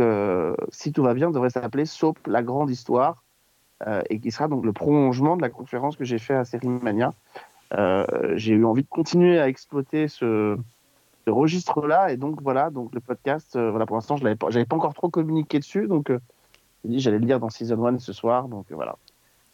si 0.71 0.93
tout 0.93 1.03
va 1.03 1.15
bien, 1.15 1.31
devrait 1.31 1.49
s'appeler 1.49 1.87
Soap, 1.87 2.19
la 2.27 2.43
grande 2.43 2.69
histoire, 2.69 3.22
et 4.11 4.21
qui 4.21 4.31
sera 4.31 4.49
donc 4.49 4.65
le 4.65 4.73
prolongement 4.73 5.37
de 5.37 5.43
la 5.43 5.51
conférence 5.51 5.97
que 5.97 6.05
j'ai 6.05 6.19
fait 6.19 6.35
à 6.35 6.45
Série 6.45 6.69
Mania. 6.69 7.13
Euh, 7.75 8.05
j'ai 8.37 8.53
eu 8.53 8.65
envie 8.65 8.83
de 8.83 8.89
continuer 8.89 9.41
à 9.41 9.49
exploiter 9.49 10.07
ce, 10.09 10.57
ce 11.27 11.31
registre-là, 11.31 12.13
et 12.13 12.17
donc 12.17 12.43
voilà, 12.43 12.71
donc 12.71 12.95
le 12.95 13.01
podcast, 13.01 13.57
euh, 13.57 13.71
voilà, 13.71 13.87
pour 13.87 13.97
l'instant, 13.97 14.17
je 14.17 14.25
n'avais 14.25 14.37
pas, 14.37 14.49
encore 14.77 14.95
trop 14.95 15.09
communiqué 15.09 15.59
dessus, 15.59 15.87
donc 15.87 16.11
euh, 16.11 16.19
j'ai 16.85 16.91
dit 16.91 17.01
j'allais 17.01 17.19
le 17.19 17.27
lire 17.27 17.41
dans 17.41 17.49
Season 17.49 17.83
1 17.85 17.99
ce 17.99 18.13
soir, 18.13 18.49
donc 18.49 18.67
euh, 18.71 18.75
voilà. 18.75 18.97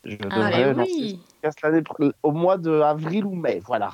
Je 0.05 0.17
devrais 0.17 0.55
Allez, 0.55 0.75
lancer 0.75 0.93
oui. 0.99 1.21
podcast 1.43 1.67
au 2.23 2.33
mois 2.33 2.57
de 2.57 2.81
avril 2.81 3.25
ou 3.25 3.35
mai, 3.35 3.61
voilà. 3.65 3.93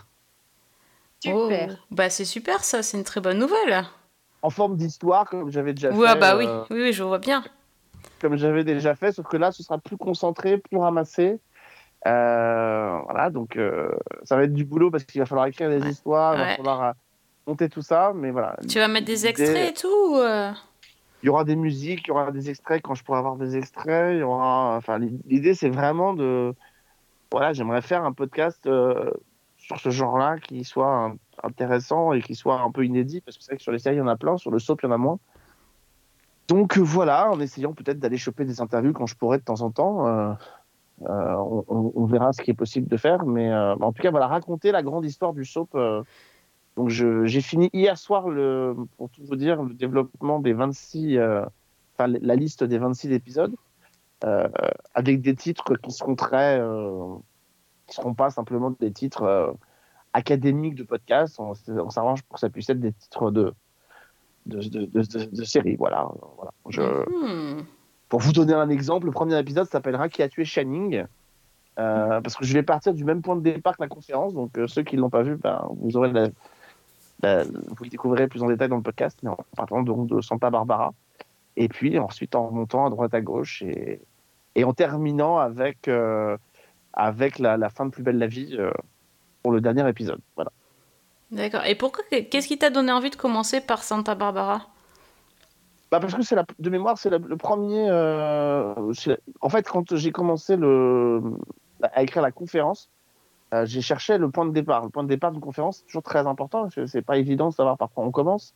Super. 1.20 1.70
Oh, 1.72 1.84
Bah 1.90 2.10
c'est 2.10 2.24
super 2.26 2.62
ça, 2.64 2.82
c'est 2.82 2.96
une 2.98 3.04
très 3.04 3.20
bonne 3.20 3.38
nouvelle. 3.38 3.84
En 4.42 4.50
forme 4.50 4.76
d'histoire, 4.76 5.28
comme 5.28 5.50
j'avais 5.50 5.72
déjà 5.72 5.90
Ouais, 5.90 6.08
fait. 6.08 6.18
bah 6.18 6.36
oui. 6.36 6.44
euh, 6.46 6.64
oui, 6.70 6.80
oui, 6.82 6.92
je 6.92 7.02
vois 7.02 7.18
bien. 7.18 7.42
Comme 8.20 8.36
j'avais 8.36 8.64
déjà 8.64 8.94
fait, 8.94 9.12
sauf 9.12 9.26
que 9.26 9.36
là, 9.36 9.52
ce 9.52 9.62
sera 9.62 9.78
plus 9.78 9.96
concentré, 9.96 10.58
plus 10.58 10.78
ramassé. 10.78 11.38
Euh, 12.06 12.98
voilà, 13.04 13.30
donc 13.30 13.56
euh, 13.56 13.88
ça 14.24 14.36
va 14.36 14.44
être 14.44 14.52
du 14.52 14.64
boulot 14.64 14.90
parce 14.90 15.04
qu'il 15.04 15.20
va 15.20 15.26
falloir 15.26 15.46
écrire 15.46 15.70
des 15.70 15.88
histoires, 15.88 16.34
il 16.34 16.38
va 16.38 16.56
falloir 16.56 16.82
euh, 16.82 16.92
monter 17.46 17.68
tout 17.68 17.82
ça, 17.82 18.12
mais 18.14 18.30
voilà. 18.30 18.56
Tu 18.68 18.78
vas 18.78 18.88
mettre 18.88 19.06
des 19.06 19.26
extraits 19.26 19.70
et 19.70 19.72
tout 19.72 19.88
ou, 20.10 20.16
euh? 20.16 20.52
Il 21.22 21.26
y 21.26 21.28
aura 21.30 21.44
des 21.44 21.56
musiques, 21.56 22.02
il 22.04 22.08
y 22.08 22.10
aura 22.10 22.30
des 22.30 22.50
extraits 22.50 22.82
quand 22.82 22.94
je 22.94 23.02
pourrai 23.02 23.18
avoir 23.18 23.36
des 23.36 23.56
extraits. 23.56 24.14
Il 24.14 24.18
y 24.18 24.22
aura, 24.22 24.76
enfin, 24.76 24.98
l'idée 24.98 25.54
c'est 25.54 25.70
vraiment 25.70 26.12
de, 26.12 26.54
voilà, 27.32 27.54
j'aimerais 27.54 27.80
faire 27.80 28.04
un 28.04 28.12
podcast 28.12 28.68
sur 29.56 29.80
ce 29.80 29.88
genre-là 29.88 30.36
qui 30.38 30.62
soit 30.64 31.14
intéressant 31.42 32.12
et 32.12 32.20
qui 32.20 32.34
soit 32.34 32.60
un 32.60 32.70
peu 32.70 32.84
inédit 32.84 33.22
parce 33.22 33.38
que 33.38 33.42
c'est 33.42 33.52
vrai 33.52 33.56
que 33.56 33.62
sur 33.62 33.72
les 33.72 33.78
séries 33.78 33.96
il 33.96 34.00
y 34.00 34.02
en 34.02 34.08
a 34.08 34.16
plein, 34.16 34.36
sur 34.36 34.50
le 34.50 34.58
soap 34.58 34.82
il 34.82 34.86
y 34.86 34.88
en 34.90 34.92
a 34.92 34.98
moins. 34.98 35.18
Donc 36.48 36.76
euh, 36.76 36.82
voilà, 36.82 37.30
en 37.30 37.40
essayant 37.40 37.72
peut-être 37.72 37.98
d'aller 37.98 38.18
choper 38.18 38.44
des 38.44 38.60
interviews 38.60 38.92
quand 38.92 39.06
je 39.06 39.16
pourrai 39.16 39.38
de 39.38 39.44
temps 39.44 39.62
en 39.62 39.70
temps. 39.70 40.06
euh, 40.06 40.32
euh, 41.08 41.34
on, 41.68 42.04
verra 42.06 42.32
ce 42.32 42.40
qui 42.40 42.50
est 42.52 42.54
possible 42.54 42.88
de 42.88 42.96
faire, 42.96 43.26
mais 43.26 43.52
en 43.52 43.92
tout 43.92 44.02
cas 44.02 44.10
voilà, 44.10 44.28
raconter 44.28 44.70
la 44.70 44.82
grande 44.82 45.04
histoire 45.04 45.32
du 45.32 45.44
soap. 45.44 45.76
donc 46.76 46.88
j'ai 46.88 47.40
fini 47.40 47.68
hier 47.72 47.98
soir, 47.98 48.28
le, 48.28 48.76
pour 48.96 49.10
tout 49.10 49.22
vous 49.24 49.36
dire, 49.36 49.62
le 49.62 49.74
développement 49.74 50.38
des 50.38 50.52
26, 50.52 51.16
euh, 51.16 51.44
enfin 51.96 52.06
la 52.06 52.36
liste 52.36 52.62
des 52.62 52.78
26 52.78 53.10
épisodes, 53.12 53.54
avec 54.94 55.20
des 55.20 55.34
titres 55.34 55.74
qui 55.76 55.90
seront 55.90 56.14
très, 56.14 56.62
qui 57.86 57.96
seront 57.96 58.14
pas 58.14 58.30
simplement 58.30 58.70
des 58.70 58.92
titres 58.92 59.56
académiques 60.12 60.76
de 60.76 60.84
podcast. 60.84 61.40
On, 61.40 61.54
on 61.68 61.90
s'arrange 61.90 62.22
pour 62.22 62.34
que 62.34 62.40
ça 62.40 62.50
puisse 62.50 62.70
être 62.70 62.80
des 62.80 62.92
titres 62.92 63.32
de 63.32 63.52
de, 64.46 65.44
série. 65.44 65.76
Voilà. 65.76 66.08
voilà. 66.36 66.52
Je, 66.68 66.80
Hmm. 66.82 67.62
pour 68.08 68.20
vous 68.20 68.32
donner 68.32 68.52
un 68.54 68.68
exemple, 68.68 69.06
le 69.06 69.12
premier 69.12 69.38
épisode 69.38 69.66
s'appellera 69.68 70.08
Qui 70.08 70.22
a 70.22 70.28
tué 70.28 70.44
Channing 70.44 71.04
Euh, 71.76 72.20
parce 72.20 72.36
que 72.36 72.44
je 72.44 72.52
vais 72.54 72.62
partir 72.62 72.94
du 72.94 73.04
même 73.04 73.20
point 73.20 73.34
de 73.34 73.40
départ 73.42 73.76
que 73.76 73.82
la 73.82 73.88
conférence, 73.88 74.32
donc 74.32 74.56
euh, 74.58 74.68
ceux 74.68 74.84
qui 74.84 74.94
ne 74.94 75.00
l'ont 75.00 75.10
pas 75.10 75.22
vu, 75.24 75.34
ben, 75.36 75.66
vous 75.80 75.96
aurez 75.96 76.12
la- 76.12 76.28
la- 77.22 77.42
vous 77.42 77.82
le 77.82 77.88
découvrirez 77.90 78.28
plus 78.28 78.44
en 78.44 78.46
détail 78.48 78.68
dans 78.68 78.76
le 78.76 78.82
podcast, 78.82 79.18
mais 79.24 79.30
en 79.30 79.38
partant 79.56 79.82
donc 79.82 80.06
de 80.06 80.20
Santa 80.20 80.50
Barbara, 80.50 80.94
et 81.56 81.68
puis 81.68 81.98
ensuite 81.98 82.36
en 82.36 82.46
remontant 82.46 82.86
à 82.86 82.90
droite 82.90 83.12
à 83.12 83.20
gauche 83.20 83.62
et, 83.62 84.00
et 84.54 84.62
en 84.62 84.72
terminant 84.72 85.38
avec, 85.38 85.88
euh, 85.88 86.36
avec 86.92 87.40
la, 87.40 87.56
la 87.56 87.68
fin 87.70 87.86
de 87.86 87.90
Plus 87.90 88.04
belle 88.04 88.18
la 88.18 88.28
vie 88.28 88.56
pour 89.42 89.50
le 89.50 89.60
dernier 89.60 89.88
épisode. 89.88 90.20
Voilà. 90.36 90.52
D'accord. 91.34 91.62
Et 91.66 91.74
pourquoi 91.74 92.04
Qu'est-ce 92.10 92.46
qui 92.48 92.58
t'a 92.58 92.70
donné 92.70 92.92
envie 92.92 93.10
de 93.10 93.16
commencer 93.16 93.60
par 93.60 93.82
Santa 93.82 94.14
Barbara? 94.14 94.66
Bah 95.90 96.00
parce 96.00 96.14
que 96.14 96.22
c'est 96.22 96.34
la, 96.34 96.44
de 96.58 96.70
mémoire, 96.70 96.96
c'est 96.96 97.10
le 97.10 97.36
premier. 97.36 97.86
euh, 97.90 98.74
la- 99.06 99.16
en 99.40 99.48
fait, 99.48 99.68
quand 99.68 99.94
j'ai 99.96 100.12
commencé 100.12 100.56
le, 100.56 101.20
à 101.82 102.02
écrire 102.02 102.22
la 102.22 102.32
conférence, 102.32 102.88
euh, 103.52 103.66
j'ai 103.66 103.80
cherché 103.80 104.16
le 104.16 104.30
point 104.30 104.46
de 104.46 104.52
départ. 104.52 104.84
Le 104.84 104.90
point 104.90 105.02
de 105.02 105.08
départ 105.08 105.32
d'une 105.32 105.40
conférence, 105.40 105.78
c'est 105.78 105.86
toujours 105.86 106.02
très 106.02 106.26
important. 106.26 106.62
parce 106.62 106.74
que 106.76 106.86
C'est 106.86 107.02
pas 107.02 107.16
évident 107.18 107.48
de 107.50 107.54
savoir 107.54 107.76
par 107.76 107.90
quoi 107.90 108.04
on 108.04 108.10
commence. 108.10 108.54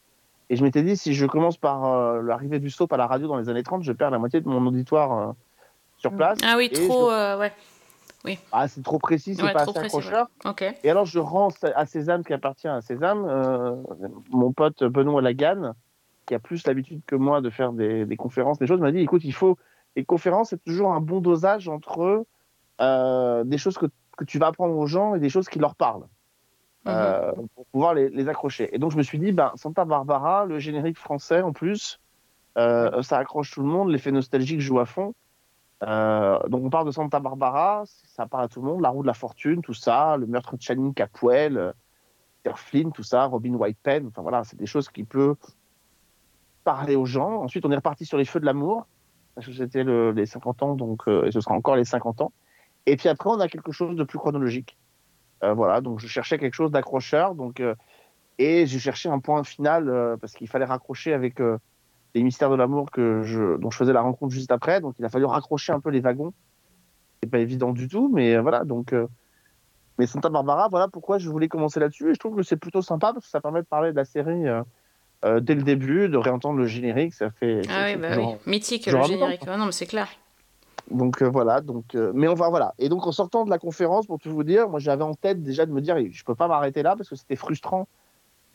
Et 0.50 0.56
je 0.56 0.64
m'étais 0.64 0.82
dit, 0.82 0.96
si 0.96 1.14
je 1.14 1.26
commence 1.26 1.58
par 1.58 1.84
euh, 1.84 2.22
l'arrivée 2.22 2.58
du 2.58 2.70
soap 2.70 2.92
à 2.92 2.96
la 2.96 3.06
radio 3.06 3.28
dans 3.28 3.36
les 3.36 3.48
années 3.48 3.62
30, 3.62 3.82
je 3.82 3.92
perds 3.92 4.10
la 4.10 4.18
moitié 4.18 4.40
de 4.40 4.48
mon 4.48 4.64
auditoire 4.66 5.34
sur 5.98 6.12
place. 6.12 6.38
Ah 6.44 6.54
oui, 6.56 6.70
trop. 6.70 7.10
je- 7.10 7.38
ouais. 7.38 7.52
Oui. 8.24 8.38
Ah, 8.52 8.66
c'est 8.68 8.82
trop 8.82 8.98
précis, 8.98 9.34
c'est 9.34 9.42
Ouais, 9.42 9.52
pas 9.52 9.62
assez 9.62 9.72
précis, 9.72 9.86
accrocheur. 9.96 10.28
ouais. 10.44 10.50
Ok. 10.50 10.64
Et 10.82 10.90
alors, 10.90 11.04
je 11.06 11.18
rends 11.18 11.48
à 11.74 11.86
Sésame 11.86 12.24
qui 12.24 12.32
appartient 12.32 12.66
à 12.68 12.80
Sésame, 12.80 13.24
euh, 13.28 13.76
mon 14.30 14.52
pote 14.52 14.82
Benoît 14.84 15.22
Lagan, 15.22 15.72
qui 16.26 16.34
a 16.34 16.38
plus 16.38 16.66
l'habitude 16.66 17.00
que 17.06 17.14
moi 17.14 17.40
de 17.40 17.48
faire 17.50 17.72
des, 17.72 18.04
des 18.06 18.16
conférences, 18.16 18.58
des 18.58 18.66
choses, 18.66 18.80
m'a 18.80 18.90
dit 18.92 18.98
écoute, 19.00 19.24
il 19.24 19.32
faut. 19.32 19.56
Les 19.96 20.04
conférences, 20.04 20.50
c'est 20.50 20.62
toujours 20.64 20.92
un 20.92 21.00
bon 21.00 21.20
dosage 21.20 21.68
entre 21.68 22.26
euh, 22.80 23.44
des 23.44 23.58
choses 23.58 23.78
que, 23.78 23.86
que 24.16 24.24
tu 24.24 24.38
vas 24.38 24.48
apprendre 24.48 24.76
aux 24.76 24.86
gens 24.86 25.14
et 25.14 25.20
des 25.20 25.28
choses 25.30 25.48
qui 25.48 25.58
leur 25.58 25.74
parlent. 25.74 26.06
euh, 26.86 27.32
pour 27.54 27.66
pouvoir 27.66 27.94
les, 27.94 28.08
les 28.08 28.28
accrocher. 28.28 28.74
Et 28.74 28.78
donc, 28.78 28.92
je 28.92 28.96
me 28.96 29.02
suis 29.02 29.18
dit, 29.18 29.32
ben, 29.32 29.52
Santa 29.56 29.84
Barbara, 29.84 30.44
le 30.46 30.58
générique 30.58 30.98
français 30.98 31.40
en 31.42 31.52
plus, 31.52 31.98
ça 32.56 33.18
accroche 33.18 33.52
tout 33.52 33.60
le 33.62 33.68
monde, 33.68 33.90
l'effet 33.90 34.10
nostalgique 34.10 34.60
joue 34.60 34.80
à 34.80 34.86
fond. 34.86 35.14
Euh, 35.84 36.38
donc 36.48 36.64
on 36.64 36.70
parle 36.70 36.86
de 36.86 36.90
Santa 36.90 37.20
Barbara, 37.20 37.84
ça 37.86 38.26
parle 38.26 38.44
à 38.44 38.48
tout 38.48 38.60
le 38.60 38.66
monde, 38.66 38.80
la 38.80 38.88
roue 38.88 39.02
de 39.02 39.06
la 39.06 39.14
fortune, 39.14 39.62
tout 39.62 39.74
ça, 39.74 40.16
le 40.16 40.26
meurtre 40.26 40.56
de 40.56 40.62
Channing 40.62 40.92
Capwell, 40.92 41.56
euh, 41.56 41.72
Peter 42.42 42.56
Flynn, 42.56 42.92
tout 42.92 43.04
ça, 43.04 43.26
Robin 43.26 43.54
White 43.54 43.78
Pen, 43.82 44.08
enfin 44.08 44.22
voilà, 44.22 44.42
c'est 44.44 44.56
des 44.56 44.66
choses 44.66 44.88
qui 44.88 45.04
peuvent 45.04 45.36
parler 46.64 46.96
aux 46.96 47.06
gens. 47.06 47.42
Ensuite, 47.42 47.64
on 47.64 47.70
est 47.70 47.76
reparti 47.76 48.04
sur 48.04 48.18
les 48.18 48.24
feux 48.24 48.40
de 48.40 48.46
l'amour, 48.46 48.86
parce 49.34 49.46
que 49.46 49.52
c'était 49.52 49.84
le- 49.84 50.10
les 50.12 50.26
50 50.26 50.62
ans, 50.62 50.74
donc 50.74 51.02
euh, 51.08 51.24
et 51.26 51.30
ce 51.32 51.40
sera 51.40 51.54
encore 51.54 51.76
les 51.76 51.84
50 51.84 52.20
ans. 52.20 52.32
Et 52.86 52.96
puis 52.96 53.08
après, 53.08 53.30
on 53.30 53.38
a 53.40 53.48
quelque 53.48 53.72
chose 53.72 53.96
de 53.96 54.04
plus 54.04 54.18
chronologique. 54.18 54.76
Euh, 55.44 55.54
voilà, 55.54 55.80
donc 55.80 56.00
je 56.00 56.08
cherchais 56.08 56.38
quelque 56.38 56.54
chose 56.54 56.72
d'accrocheur, 56.72 57.34
donc 57.36 57.60
euh, 57.60 57.74
et 58.38 58.66
j'ai 58.66 58.78
cherché 58.80 59.08
un 59.08 59.20
point 59.20 59.44
final 59.44 59.88
euh, 59.88 60.16
parce 60.16 60.32
qu'il 60.32 60.48
fallait 60.48 60.64
raccrocher 60.64 61.12
avec 61.12 61.40
les 62.18 62.24
mystères 62.24 62.50
de 62.50 62.56
l'amour 62.56 62.90
que 62.90 63.22
je, 63.22 63.56
dont 63.56 63.70
je 63.70 63.78
faisais 63.78 63.92
la 63.92 64.02
rencontre 64.02 64.34
juste 64.34 64.52
après. 64.52 64.80
Donc 64.80 64.94
il 64.98 65.04
a 65.04 65.08
fallu 65.08 65.24
raccrocher 65.24 65.72
un 65.72 65.80
peu 65.80 65.90
les 65.90 66.00
wagons. 66.00 66.32
C'est 67.22 67.30
pas 67.30 67.38
évident 67.38 67.72
du 67.72 67.88
tout, 67.88 68.10
mais 68.12 68.36
euh, 68.36 68.42
voilà. 68.42 68.64
Donc, 68.64 68.92
euh, 68.92 69.06
mais 69.98 70.06
Santa 70.06 70.28
Barbara, 70.28 70.68
voilà 70.68 70.88
pourquoi 70.88 71.18
je 71.18 71.28
voulais 71.28 71.48
commencer 71.48 71.80
là-dessus. 71.80 72.10
Et 72.10 72.14
je 72.14 72.18
trouve 72.18 72.36
que 72.36 72.42
c'est 72.42 72.56
plutôt 72.56 72.82
sympa 72.82 73.12
parce 73.12 73.24
que 73.24 73.30
ça 73.30 73.40
permet 73.40 73.62
de 73.62 73.66
parler 73.66 73.90
de 73.90 73.96
la 73.96 74.04
série 74.04 74.44
euh, 75.24 75.40
dès 75.40 75.54
le 75.56 75.62
début, 75.62 76.08
de 76.08 76.16
réentendre 76.16 76.58
le 76.58 76.66
générique. 76.66 77.14
Ça 77.14 77.30
fait. 77.30 77.62
Ah 77.68 77.86
oui, 77.86 77.96
bah 77.96 78.08
oui. 78.16 78.36
Mythique, 78.46 78.86
le 78.86 79.02
générique. 79.02 79.42
Ouais, 79.46 79.56
non, 79.56 79.66
mais 79.66 79.72
c'est 79.72 79.86
clair. 79.86 80.08
Donc 80.90 81.22
euh, 81.22 81.28
voilà, 81.28 81.60
donc 81.60 81.94
euh, 81.94 82.12
mais 82.14 82.28
on 82.28 82.34
va 82.34 82.48
voilà. 82.48 82.74
Et 82.78 82.88
donc 82.88 83.06
en 83.06 83.12
sortant 83.12 83.44
de 83.44 83.50
la 83.50 83.58
conférence, 83.58 84.06
pour 84.06 84.18
tout 84.18 84.30
vous 84.30 84.44
dire, 84.44 84.68
moi 84.68 84.78
j'avais 84.78 85.02
en 85.02 85.14
tête 85.14 85.42
déjà 85.42 85.66
de 85.66 85.72
me 85.72 85.80
dire, 85.80 85.96
je 86.10 86.24
peux 86.24 86.34
pas 86.34 86.48
m'arrêter 86.48 86.82
là 86.82 86.96
parce 86.96 87.08
que 87.08 87.16
c'était 87.16 87.36
frustrant 87.36 87.88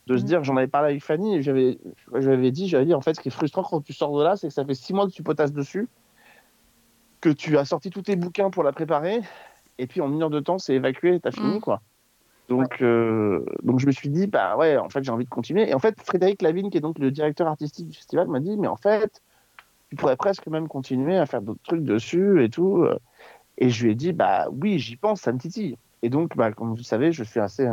de 0.06 0.16
se 0.16 0.24
dire, 0.24 0.44
j'en 0.44 0.56
avais 0.56 0.66
parlé 0.66 0.90
avec 0.90 1.02
Fanny 1.02 1.36
et 1.36 1.42
j'avais, 1.42 1.78
j'avais 2.14 2.50
dit, 2.50 2.68
j'avais 2.68 2.84
dit 2.84 2.94
en 2.94 3.00
fait, 3.00 3.14
ce 3.14 3.20
qui 3.20 3.28
est 3.28 3.32
frustrant 3.32 3.62
quand 3.62 3.80
tu 3.80 3.92
sors 3.92 4.16
de 4.16 4.22
là, 4.22 4.36
c'est 4.36 4.48
que 4.48 4.54
ça 4.54 4.64
fait 4.64 4.74
six 4.74 4.92
mois 4.92 5.06
que 5.06 5.12
tu 5.12 5.22
potasses 5.22 5.52
dessus, 5.52 5.88
que 7.20 7.30
tu 7.30 7.56
as 7.56 7.64
sorti 7.64 7.90
tous 7.90 8.02
tes 8.02 8.16
bouquins 8.16 8.50
pour 8.50 8.62
la 8.62 8.72
préparer, 8.72 9.20
et 9.78 9.86
puis 9.86 10.00
en 10.00 10.12
une 10.12 10.22
heure 10.22 10.30
de 10.30 10.40
temps, 10.40 10.58
c'est 10.58 10.74
évacué, 10.74 11.20
t'as 11.20 11.30
fini 11.30 11.60
quoi. 11.60 11.80
Donc, 12.50 12.82
euh, 12.82 13.42
donc 13.62 13.80
je 13.80 13.86
me 13.86 13.92
suis 13.92 14.10
dit, 14.10 14.26
bah 14.26 14.58
ouais, 14.58 14.76
en 14.76 14.90
fait, 14.90 15.02
j'ai 15.02 15.10
envie 15.10 15.24
de 15.24 15.30
continuer. 15.30 15.68
Et 15.70 15.74
en 15.74 15.78
fait, 15.78 15.98
Frédéric 16.02 16.42
Lavigne, 16.42 16.68
qui 16.68 16.76
est 16.76 16.82
donc 16.82 16.98
le 16.98 17.10
directeur 17.10 17.48
artistique 17.48 17.88
du 17.88 17.96
festival, 17.96 18.28
m'a 18.28 18.40
dit, 18.40 18.58
mais 18.58 18.68
en 18.68 18.76
fait, 18.76 19.22
tu 19.88 19.96
pourrais 19.96 20.16
presque 20.16 20.46
même 20.48 20.68
continuer 20.68 21.16
à 21.16 21.24
faire 21.24 21.40
d'autres 21.40 21.62
trucs 21.62 21.84
dessus 21.84 22.44
et 22.44 22.50
tout. 22.50 22.86
Et 23.56 23.70
je 23.70 23.84
lui 23.84 23.92
ai 23.92 23.94
dit, 23.94 24.12
bah 24.12 24.48
oui, 24.52 24.78
j'y 24.78 24.96
pense, 24.96 25.22
ça 25.22 25.32
me 25.32 25.38
titille. 25.38 25.78
Et 26.02 26.10
donc, 26.10 26.36
bah, 26.36 26.52
comme 26.52 26.68
vous 26.68 26.76
le 26.76 26.82
savez, 26.82 27.12
je 27.12 27.24
suis 27.24 27.40
assez 27.40 27.66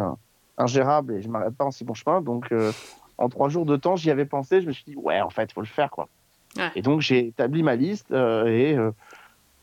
ingérable 0.57 1.15
et 1.15 1.21
je 1.21 1.29
m'arrête 1.29 1.55
pas 1.55 1.65
en 1.65 1.71
si 1.71 1.83
bon 1.83 1.93
chemin. 1.93 2.21
Donc, 2.21 2.51
euh, 2.51 2.71
en 3.17 3.29
trois 3.29 3.49
jours 3.49 3.65
de 3.65 3.75
temps, 3.75 3.95
j'y 3.95 4.11
avais 4.11 4.25
pensé. 4.25 4.61
Je 4.61 4.67
me 4.67 4.71
suis 4.71 4.83
dit, 4.85 4.95
ouais, 4.95 5.21
en 5.21 5.29
fait, 5.29 5.45
il 5.45 5.53
faut 5.53 5.61
le 5.61 5.67
faire, 5.67 5.89
quoi. 5.89 6.07
Ouais. 6.57 6.69
Et 6.75 6.81
donc, 6.81 7.01
j'ai 7.01 7.27
établi 7.27 7.63
ma 7.63 7.75
liste 7.75 8.11
euh, 8.11 8.45
et 8.47 8.75
euh, 8.75 8.91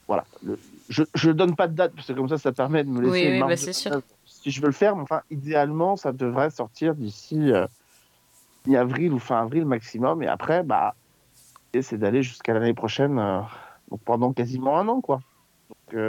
voilà. 0.06 0.24
Le- 0.42 0.58
je 0.88 1.04
ne 1.28 1.32
donne 1.34 1.54
pas 1.54 1.68
de 1.68 1.74
date 1.74 1.94
parce 1.94 2.06
que 2.06 2.12
comme 2.14 2.28
ça, 2.28 2.38
ça 2.38 2.52
permet 2.52 2.82
de 2.82 2.88
me 2.88 3.02
laisser 3.02 3.32
Oui, 3.32 3.40
bah, 3.40 3.56
c'est 3.56 3.74
sûr. 3.74 4.00
si 4.24 4.50
je 4.50 4.60
veux 4.60 4.68
le 4.68 4.72
faire. 4.72 4.96
Mais 4.96 5.02
enfin, 5.02 5.20
idéalement, 5.30 5.96
ça 5.96 6.12
devrait 6.12 6.50
sortir 6.50 6.94
d'ici 6.94 7.52
mi-avril 8.66 9.12
ou 9.12 9.18
fin 9.18 9.42
avril 9.42 9.66
maximum. 9.66 10.22
Et 10.22 10.26
après, 10.26 10.62
bah, 10.62 10.94
c'est 11.78 11.98
d'aller 11.98 12.22
jusqu'à 12.22 12.54
l'année 12.54 12.72
prochaine, 12.74 13.16
donc 13.90 14.00
pendant 14.04 14.32
quasiment 14.32 14.78
un 14.78 14.88
an, 14.88 15.02
quoi. 15.02 15.20
Donc, 15.92 16.00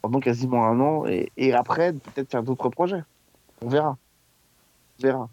pendant 0.00 0.20
quasiment 0.20 0.64
un 0.64 0.78
an. 0.78 1.06
Et, 1.06 1.32
et 1.36 1.52
après, 1.52 1.92
peut-être 1.92 2.30
faire 2.30 2.42
d'autres 2.44 2.68
projets. 2.68 3.02
On 3.62 3.68
verra. 3.68 3.96
On 4.98 5.02
verra. 5.02 5.28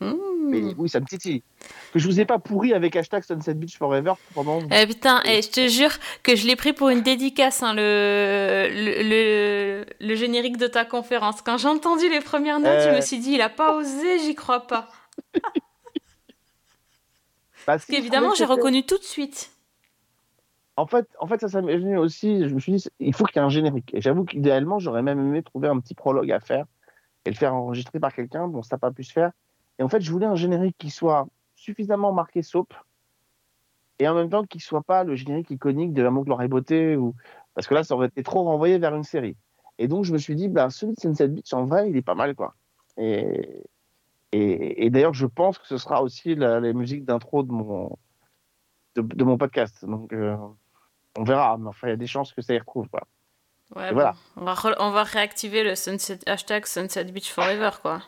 Mmh. 0.00 0.12
Mais 0.48 0.74
oui, 0.78 0.88
ça 0.88 1.00
me 1.00 1.06
titille. 1.06 1.42
Que 1.92 1.98
je 1.98 2.06
vous 2.08 2.18
ai 2.20 2.24
pas 2.24 2.38
pourri 2.38 2.72
avec 2.72 2.96
hashtag 2.96 3.22
Sunset 3.24 3.54
Beach 3.54 3.76
Forever 3.76 4.14
pendant. 4.34 4.60
Eh 4.70 4.86
putain, 4.86 5.20
eh, 5.26 5.42
je 5.42 5.50
te 5.50 5.68
jure 5.68 5.90
que 6.22 6.34
je 6.34 6.46
l'ai 6.46 6.56
pris 6.56 6.72
pour 6.72 6.88
une 6.88 7.02
dédicace, 7.02 7.62
hein, 7.62 7.74
le, 7.74 8.68
le, 8.70 9.02
le, 9.02 9.84
le 10.00 10.14
générique 10.14 10.56
de 10.56 10.66
ta 10.66 10.84
conférence. 10.86 11.42
Quand 11.42 11.58
j'ai 11.58 11.68
entendu 11.68 12.08
les 12.08 12.20
premières 12.20 12.58
notes, 12.60 12.80
je 12.80 12.88
Euh. 12.88 12.96
me 12.96 13.00
suis 13.02 13.18
dit, 13.18 13.32
il 13.32 13.40
a 13.42 13.50
pas 13.50 13.76
osé, 13.76 14.18
j'y 14.20 14.34
crois 14.34 14.66
pas. 14.66 14.88
Parce 17.66 17.88
Évidemment, 17.90 18.34
j'ai 18.34 18.44
reconnu 18.44 18.84
tout 18.84 18.98
de 18.98 19.04
suite. 19.04 19.50
En 20.76 20.86
fait, 20.86 21.06
en 21.20 21.26
fait, 21.26 21.40
ça, 21.40 21.48
ça 21.48 21.60
m'est 21.62 21.76
venu 21.76 21.98
aussi. 21.98 22.48
Je 22.48 22.54
me 22.54 22.58
suis 22.60 22.72
dit, 22.72 22.84
il 22.98 23.14
faut 23.14 23.24
qu'il 23.24 23.36
y 23.36 23.38
ait 23.42 23.46
un 23.46 23.50
générique. 23.50 23.90
Et 23.92 24.00
j'avoue 24.00 24.24
qu'idéalement, 24.24 24.78
j'aurais 24.78 25.02
même 25.02 25.18
aimé 25.20 25.42
trouver 25.42 25.68
un 25.68 25.78
petit 25.78 25.94
prologue 25.94 26.32
à 26.32 26.40
faire 26.40 26.64
et 27.24 27.30
le 27.30 27.36
faire 27.36 27.54
enregistrer 27.54 28.00
par 28.00 28.12
quelqu'un. 28.14 28.48
Bon, 28.48 28.62
ça 28.62 28.76
n'a 28.76 28.80
pas 28.80 28.90
pu 28.90 29.04
se 29.04 29.12
faire. 29.12 29.32
Et 29.78 29.82
en 29.82 29.88
fait, 29.88 30.00
je 30.00 30.10
voulais 30.10 30.26
un 30.26 30.34
générique 30.34 30.76
qui 30.78 30.90
soit 30.90 31.26
suffisamment 31.54 32.12
marqué 32.12 32.42
soap 32.42 32.74
et 33.98 34.08
en 34.08 34.14
même 34.14 34.30
temps 34.30 34.44
qui 34.44 34.58
soit 34.58 34.82
pas 34.82 35.04
le 35.04 35.14
générique 35.14 35.50
iconique 35.50 35.92
de 35.92 36.04
Amour, 36.04 36.24
gloire 36.24 36.42
et 36.42 36.48
beauté 36.48 36.96
ou 36.96 37.14
parce 37.54 37.66
que 37.66 37.74
là, 37.74 37.84
ça 37.84 37.94
aurait 37.94 38.08
été 38.08 38.22
trop 38.22 38.42
renvoyé 38.44 38.78
vers 38.78 38.94
une 38.94 39.04
série. 39.04 39.36
Et 39.78 39.88
donc, 39.88 40.04
je 40.04 40.12
me 40.12 40.18
suis 40.18 40.34
dit, 40.34 40.48
bah, 40.48 40.70
celui 40.70 40.94
de 40.94 41.00
Sunset 41.00 41.28
Beach, 41.28 41.52
en 41.52 41.64
vrai, 41.64 41.90
il 41.90 41.96
est 41.96 42.02
pas 42.02 42.14
mal, 42.14 42.34
quoi. 42.34 42.54
Et, 42.96 43.60
d'ailleurs, 44.90 45.14
je 45.14 45.26
pense 45.26 45.58
que 45.58 45.66
ce 45.66 45.76
sera 45.76 46.02
aussi 46.02 46.34
la, 46.34 46.60
les 46.60 46.72
musiques 46.72 47.04
d'intro 47.04 47.42
de 47.42 47.52
mon, 47.52 47.98
de 48.96 49.24
mon 49.24 49.36
podcast. 49.36 49.84
Donc, 49.84 50.12
euh, 50.12 50.36
on 51.18 51.24
verra. 51.24 51.58
Mais 51.58 51.68
enfin, 51.68 51.88
il 51.88 51.90
y 51.90 51.94
a 51.94 51.96
des 51.96 52.06
chances 52.06 52.32
que 52.32 52.42
ça 52.42 52.54
y 52.54 52.58
retrouve, 52.58 52.88
quoi. 52.88 53.06
Ouais, 53.74 53.86
Et 53.86 53.88
bon, 53.90 53.94
voilà. 53.94 54.14
on, 54.36 54.44
va 54.44 54.54
on 54.80 54.90
va 54.90 55.02
réactiver 55.02 55.64
le 55.64 55.74
sunset, 55.74 56.18
hashtag 56.26 56.66
Sunset 56.66 57.04
Beach 57.04 57.30
Forever, 57.32 57.70
quoi. 57.80 58.00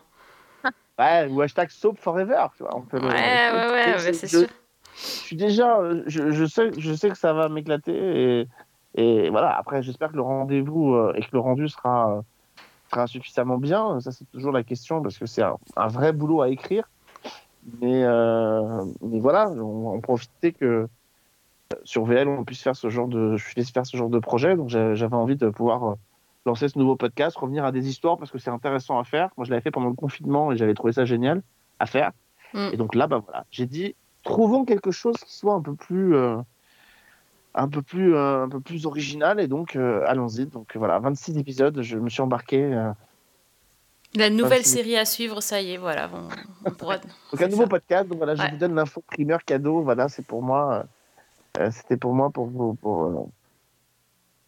Ouais, 0.99 1.27
ou 1.29 1.41
hashtag 1.41 1.71
Soap 1.71 1.99
Forever, 1.99 2.47
tu 2.57 2.63
vois. 2.63 2.77
On 2.77 2.83
peut 2.83 2.99
le- 3.01 3.07
Ouais, 3.07 3.13
ouais, 3.13 3.71
ouais, 3.73 3.99
Je- 3.99 4.05
ouais, 4.07 4.13
c'est 4.13 4.29
je- 4.29 4.39
sûr. 4.39 4.49
Je 4.97 5.01
suis 5.01 5.37
déjà, 5.37 5.79
euh, 5.79 6.05
je, 6.07 6.31
je 6.31 6.45
sais, 6.45 6.71
je 6.79 6.95
sais 6.95 7.09
que 7.11 7.19
ça 7.19 7.33
va 7.33 7.49
m'éclater 7.49 7.93
et, 7.93 8.49
et 8.95 9.29
voilà. 9.31 9.57
Après, 9.57 9.83
j'espère 9.83 10.11
que 10.13 10.17
le 10.17 10.23
rendez-vous 10.23 10.95
euh, 10.95 11.13
et 11.17 11.23
que 11.23 11.31
le 11.33 11.41
rendu 11.41 11.69
sera, 11.69 12.23
sera 12.93 13.07
suffisamment 13.09 13.59
bien. 13.59 13.99
Ça, 14.01 14.13
c'est 14.13 14.25
toujours 14.31 14.53
la 14.53 14.63
question 14.63 15.03
parce 15.03 15.19
que 15.19 15.27
c'est 15.27 15.43
un, 15.43 15.57
un 15.77 15.89
vrai 15.89 16.13
boulot 16.13 16.43
à 16.43 16.49
écrire. 16.49 16.89
Mais, 17.81 18.05
euh, 18.05 18.85
mais 19.01 19.19
voilà, 19.19 19.49
on 19.51 20.01
profiter 20.01 20.53
que 20.53 20.87
sur 21.85 22.05
VL, 22.05 22.29
on 22.29 22.45
puisse 22.45 22.63
faire 22.63 22.77
ce 22.77 22.89
genre 22.91 23.09
de, 23.09 23.37
je 23.37 23.45
puisse 23.53 23.71
faire 23.71 23.87
ce 23.87 23.97
genre 23.97 24.09
de 24.11 24.19
projet. 24.19 24.57
Donc, 24.57 24.69
j'avais 24.69 25.17
envie 25.17 25.37
de 25.37 25.49
pouvoir 25.49 25.85
euh, 25.85 25.95
lancer 26.47 26.69
ce 26.69 26.79
nouveau 26.79 26.97
podcast, 26.97 27.37
revenir 27.37 27.65
à 27.65 27.73
des 27.73 27.89
histoires 27.89 28.19
parce 28.19 28.31
que 28.31 28.39
c'est 28.39 28.51
intéressant 28.51 28.99
à 28.99 29.05
faire. 29.05 29.31
Moi, 29.37 29.45
je 29.47 29.51
l'avais 29.51 29.63
fait 29.63 29.71
pendant 29.71 29.89
le 29.89 29.95
confinement 29.95 30.53
et 30.53 30.57
j'avais 30.57 30.75
trouvé 30.75 30.93
ça 30.93 31.05
génial 31.05 31.43
à 31.79 31.87
faire. 31.87 32.13
Mm. 32.53 32.69
Et 32.73 32.77
donc 32.77 32.95
là, 32.95 33.07
bah 33.07 33.21
voilà, 33.25 33.45
j'ai 33.51 33.67
dit, 33.67 33.95
trouvons 34.23 34.65
quelque 34.65 34.91
chose 34.91 35.17
qui 35.17 35.35
soit 35.35 35.55
un 35.55 35.63
peu 35.63 35.75
plus, 35.75 36.15
euh, 36.15 36.37
un 37.55 37.69
peu 37.69 37.83
plus, 37.83 38.15
euh, 38.15 38.45
un 38.45 38.49
peu 38.49 38.61
plus 38.61 38.87
original. 38.87 39.41
Et 39.41 39.49
donc, 39.49 39.77
euh, 39.77 40.05
allons-y. 40.07 40.47
Donc 40.47 40.77
voilà, 40.77 40.99
26 40.99 41.39
épisodes. 41.39 41.81
Je 41.83 41.99
me 41.99 42.09
suis 42.09 42.23
embarqué. 42.23 42.93
La 44.17 44.31
nouvelle 44.31 44.65
série 44.65 44.97
à 44.97 45.05
suivre, 45.05 45.41
ça 45.41 45.61
y 45.61 45.73
est, 45.73 45.77
voilà. 45.77 46.09
On, 46.15 46.29
on 46.69 46.71
pourra... 46.73 46.99
donc 47.33 47.43
un 47.43 47.49
nouveau 47.49 47.67
podcast. 47.67 48.09
Donc 48.09 48.19
voilà, 48.19 48.37
je 48.37 48.43
Ouais. 48.43 48.51
vous 48.51 48.59
donne 48.59 48.75
l'info 48.75 49.03
primeur 49.05 49.45
cadeau. 49.45 49.83
Voilà, 49.83 50.09
c'est 50.09 50.25
pour 50.25 50.41
moi. 50.43 50.85
Euh, 51.59 51.71
C'était 51.71 51.97
pour 51.97 52.15
moi 52.15 52.31
pour 52.31 52.51
pour, 52.53 52.77
pour, 52.77 53.05
euh, 53.05 53.25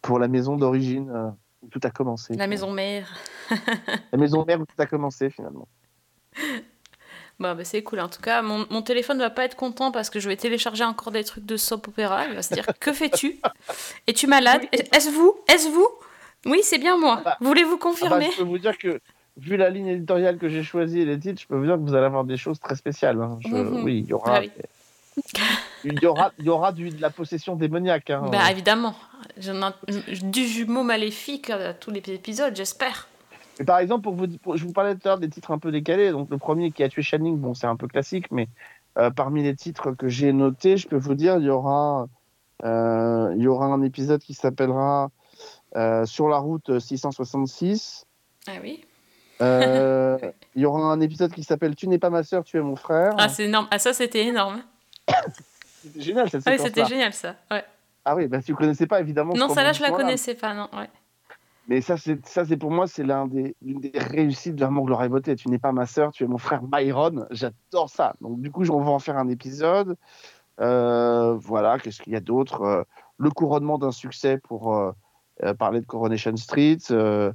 pour 0.01 0.19
la 0.19 0.27
maison 0.27 0.55
d'origine 0.55 1.09
euh, 1.09 1.29
où 1.61 1.67
tout 1.69 1.79
a 1.83 1.89
commencé. 1.91 2.33
La 2.35 2.47
maison 2.47 2.71
mère. 2.71 3.17
La 4.11 4.17
maison 4.17 4.45
mère 4.45 4.59
où 4.61 4.65
tout 4.65 4.79
a 4.81 4.85
commencé 4.85 5.29
finalement. 5.29 5.67
Bah, 7.39 7.55
c'est 7.63 7.83
cool. 7.83 7.99
En 7.99 8.09
tout 8.09 8.21
cas, 8.21 8.41
mon, 8.41 8.65
mon 8.71 8.81
téléphone 8.81 9.19
va 9.19 9.29
pas 9.29 9.45
être 9.45 9.55
content 9.55 9.91
parce 9.91 10.09
que 10.09 10.19
je 10.19 10.27
vais 10.27 10.37
télécharger 10.37 10.83
encore 10.83 11.11
des 11.11 11.23
trucs 11.23 11.45
de 11.45 11.55
soap 11.55 11.87
opéra. 11.87 12.25
Il 12.27 12.33
va 12.35 12.41
se 12.41 12.53
dire 12.53 12.65
Que 12.79 12.91
fais-tu? 12.93 13.39
Es-tu 14.07 14.25
malade? 14.27 14.63
Est-ce 14.71 15.11
vous? 15.11 15.35
Est-ce 15.47 15.69
vous? 15.69 15.87
Oui, 16.45 16.61
c'est 16.63 16.79
bien 16.79 16.97
moi. 16.97 17.21
Voulez-vous 17.41 17.73
Ah 17.75 17.77
bah, 17.77 17.89
confirmer? 17.89 18.31
je 18.31 18.37
peux 18.37 18.43
vous 18.43 18.57
dire 18.57 18.75
que 18.77 18.99
vu 19.37 19.55
la 19.55 19.69
ligne 19.69 19.87
éditoriale 19.87 20.37
que 20.39 20.49
j'ai 20.49 20.63
choisie 20.63 21.01
et 21.01 21.05
les 21.05 21.19
titres, 21.19 21.39
je 21.41 21.47
peux 21.47 21.57
vous 21.57 21.65
dire 21.65 21.75
que 21.75 21.81
vous 21.81 21.93
allez 21.93 22.05
avoir 22.07 22.23
des 22.23 22.37
choses 22.37 22.59
très 22.59 22.75
spéciales. 22.75 23.21
hein. 23.21 23.37
Je- 23.41 23.55
Mhm. 23.55 23.83
Oui, 23.83 23.99
il 23.99 24.05
y 24.09 24.13
aura. 24.13 24.37
Ah 24.37 24.39
oui. 24.39 24.51
Il 25.83 25.99
y 26.01 26.05
aura, 26.05 26.31
il 26.39 26.45
y 26.45 26.49
aura 26.49 26.71
du, 26.71 26.89
de 26.89 27.01
la 27.01 27.09
possession 27.09 27.55
démoniaque. 27.55 28.09
hein. 28.09 28.25
Bah 28.31 28.51
évidemment. 28.51 28.95
J'en 29.37 29.69
ai- 29.69 30.15
Du 30.23 30.45
jumeau 30.45 30.83
maléfique 30.83 31.49
à 31.49 31.73
tous 31.73 31.91
les 31.91 32.01
épisodes, 32.07 32.55
j'espère. 32.55 33.07
Mais 33.59 33.65
par 33.65 33.79
exemple, 33.79 34.03
pour 34.03 34.13
vous, 34.13 34.27
pour- 34.41 34.57
je 34.57 34.65
vous 34.65 34.73
parlais 34.73 34.93
tout 34.95 35.01
à 35.05 35.09
l'heure 35.11 35.19
des 35.19 35.29
titres 35.29 35.51
un 35.51 35.59
peu 35.59 35.71
décalés. 35.71 36.11
Donc 36.11 36.29
le 36.29 36.37
premier 36.37 36.71
qui 36.71 36.83
a 36.83 36.89
tué 36.89 37.01
Channing, 37.01 37.37
bon, 37.37 37.53
c'est 37.53 37.67
un 37.67 37.75
peu 37.75 37.87
classique, 37.87 38.31
mais 38.31 38.47
euh, 38.97 39.09
parmi 39.11 39.43
les 39.43 39.55
titres 39.55 39.91
que 39.91 40.07
j'ai 40.07 40.33
notés, 40.33 40.77
je 40.77 40.87
peux 40.87 40.97
vous 40.97 41.15
dire, 41.15 41.37
il 41.37 41.45
y 41.45 41.49
aura, 41.49 42.07
euh, 42.63 43.33
il 43.35 43.41
y 43.41 43.47
aura 43.47 43.65
un 43.67 43.81
épisode 43.83 44.21
qui 44.21 44.33
s'appellera 44.33 45.09
euh, 45.75 46.05
Sur 46.05 46.27
la 46.29 46.37
route 46.37 46.79
666. 46.79 48.05
Ah 48.47 48.53
oui 48.61 48.83
Euh, 49.41 50.17
il 50.55 50.61
y 50.61 50.65
aura 50.65 50.91
un 50.91 50.99
épisode 51.01 51.31
qui 51.33 51.43
s'appelle 51.43 51.75
Tu 51.75 51.87
n'es 51.87 51.99
pas 51.99 52.09
ma 52.09 52.23
sœur, 52.23 52.43
tu 52.43 52.57
es 52.57 52.61
mon 52.61 52.75
frère. 52.75 53.13
Ah, 53.17 53.29
c'est 53.29 53.43
énorme. 53.45 53.67
Ah, 53.71 53.79
ça, 53.79 53.93
c'était 53.93 54.25
énorme. 54.25 54.61
C'était 55.83 56.01
génial 56.01 56.29
cette 56.29 56.43
Ah 56.45 56.51
oui, 56.51 56.59
c'était 56.59 56.85
génial 56.85 57.13
ça. 57.13 57.35
Ouais. 57.51 57.63
Ah 58.05 58.15
oui, 58.15 58.27
bah, 58.27 58.41
tu 58.41 58.55
connaissais 58.55 58.87
pas 58.87 58.99
évidemment. 58.99 59.33
Non, 59.35 59.49
ça 59.49 59.63
là, 59.63 59.73
je 59.73 59.81
la 59.81 59.87
rebondissement-là. 59.89 60.03
connaissais 60.03 60.35
pas, 60.35 60.53
non. 60.53 60.69
Ouais. 60.73 60.89
Mais 61.67 61.81
ça, 61.81 61.97
c'est 61.97 62.25
ça, 62.25 62.45
c'est 62.45 62.55
pour 62.55 62.71
moi, 62.71 62.87
c'est 62.87 63.03
l'un 63.03 63.27
des, 63.27 63.55
l'une 63.61 63.81
des 63.81 63.91
réussites 63.93 64.55
de 64.55 64.61
l'amour, 64.61 64.85
gloire 64.85 65.03
et 65.03 65.09
beauté. 65.09 65.35
Tu 65.35 65.49
n'es 65.49 65.59
pas 65.59 65.73
ma 65.73 65.85
sœur, 65.85 66.11
tu 66.13 66.23
es 66.23 66.27
mon 66.27 66.37
frère 66.37 66.61
Byron. 66.61 67.27
J'adore 67.31 67.89
ça. 67.89 68.13
Donc 68.21 68.39
du 68.39 68.51
coup, 68.51 68.65
on 68.69 68.81
va 68.81 68.91
en 68.91 68.99
faire 68.99 69.17
un 69.17 69.27
épisode. 69.27 69.97
Euh, 70.61 71.33
voilà, 71.35 71.77
qu'est-ce 71.77 72.01
qu'il 72.01 72.13
y 72.13 72.15
a 72.15 72.21
d'autre 72.21 72.61
Euh, 72.61 72.83
Le 73.17 73.29
couronnement 73.29 73.77
d'un 73.77 73.91
succès 73.91 74.37
pour 74.37 74.73
euh, 74.75 74.93
parler 75.59 75.81
de 75.81 75.85
Coronation 75.85 76.35
Street. 76.37 76.77
euh, 76.91 77.31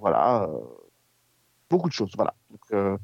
voilà, 0.00 0.48
beaucoup 1.70 1.88
de 1.88 1.94
choses. 1.94 2.12
Voilà. 2.16 2.34
Donc, 2.50 2.98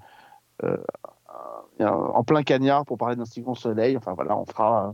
en 1.89 2.23
plein 2.24 2.43
cagnard 2.43 2.85
pour 2.85 2.98
parler 2.98 3.16
d'un 3.16 3.24
Second 3.24 3.55
Soleil. 3.55 3.97
Enfin 3.97 4.12
voilà, 4.15 4.36
on 4.36 4.44
fera, 4.47 4.89
euh, 4.89 4.93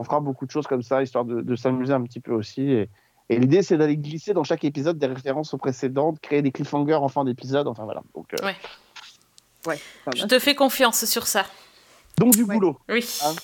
on 0.00 0.04
fera 0.04 0.20
beaucoup 0.20 0.46
de 0.46 0.50
choses 0.50 0.66
comme 0.66 0.82
ça, 0.82 1.02
histoire 1.02 1.24
de, 1.24 1.40
de 1.40 1.56
s'amuser 1.56 1.92
un 1.92 2.02
petit 2.02 2.20
peu 2.20 2.32
aussi. 2.32 2.62
Et, 2.70 2.88
et 3.30 3.38
l'idée, 3.38 3.62
c'est 3.62 3.76
d'aller 3.76 3.96
glisser 3.96 4.32
dans 4.34 4.44
chaque 4.44 4.64
épisode 4.64 4.98
des 4.98 5.06
références 5.06 5.52
aux 5.54 5.58
précédents, 5.58 6.12
de 6.12 6.18
créer 6.18 6.40
des 6.42 6.50
cliffhangers 6.52 6.94
en 6.94 7.08
fin 7.08 7.24
d'épisode. 7.24 7.66
Enfin 7.68 7.84
voilà. 7.84 8.02
Donc, 8.14 8.26
euh, 8.34 8.46
Ouais. 8.46 8.56
Ouais. 9.66 9.78
Je 10.16 10.24
te 10.26 10.38
fais 10.38 10.54
confiance 10.54 11.04
sur 11.04 11.26
ça. 11.26 11.44
donc 12.16 12.34
du 12.34 12.44
boulot. 12.44 12.78
Oui. 12.88 13.04
hein, 13.24 13.34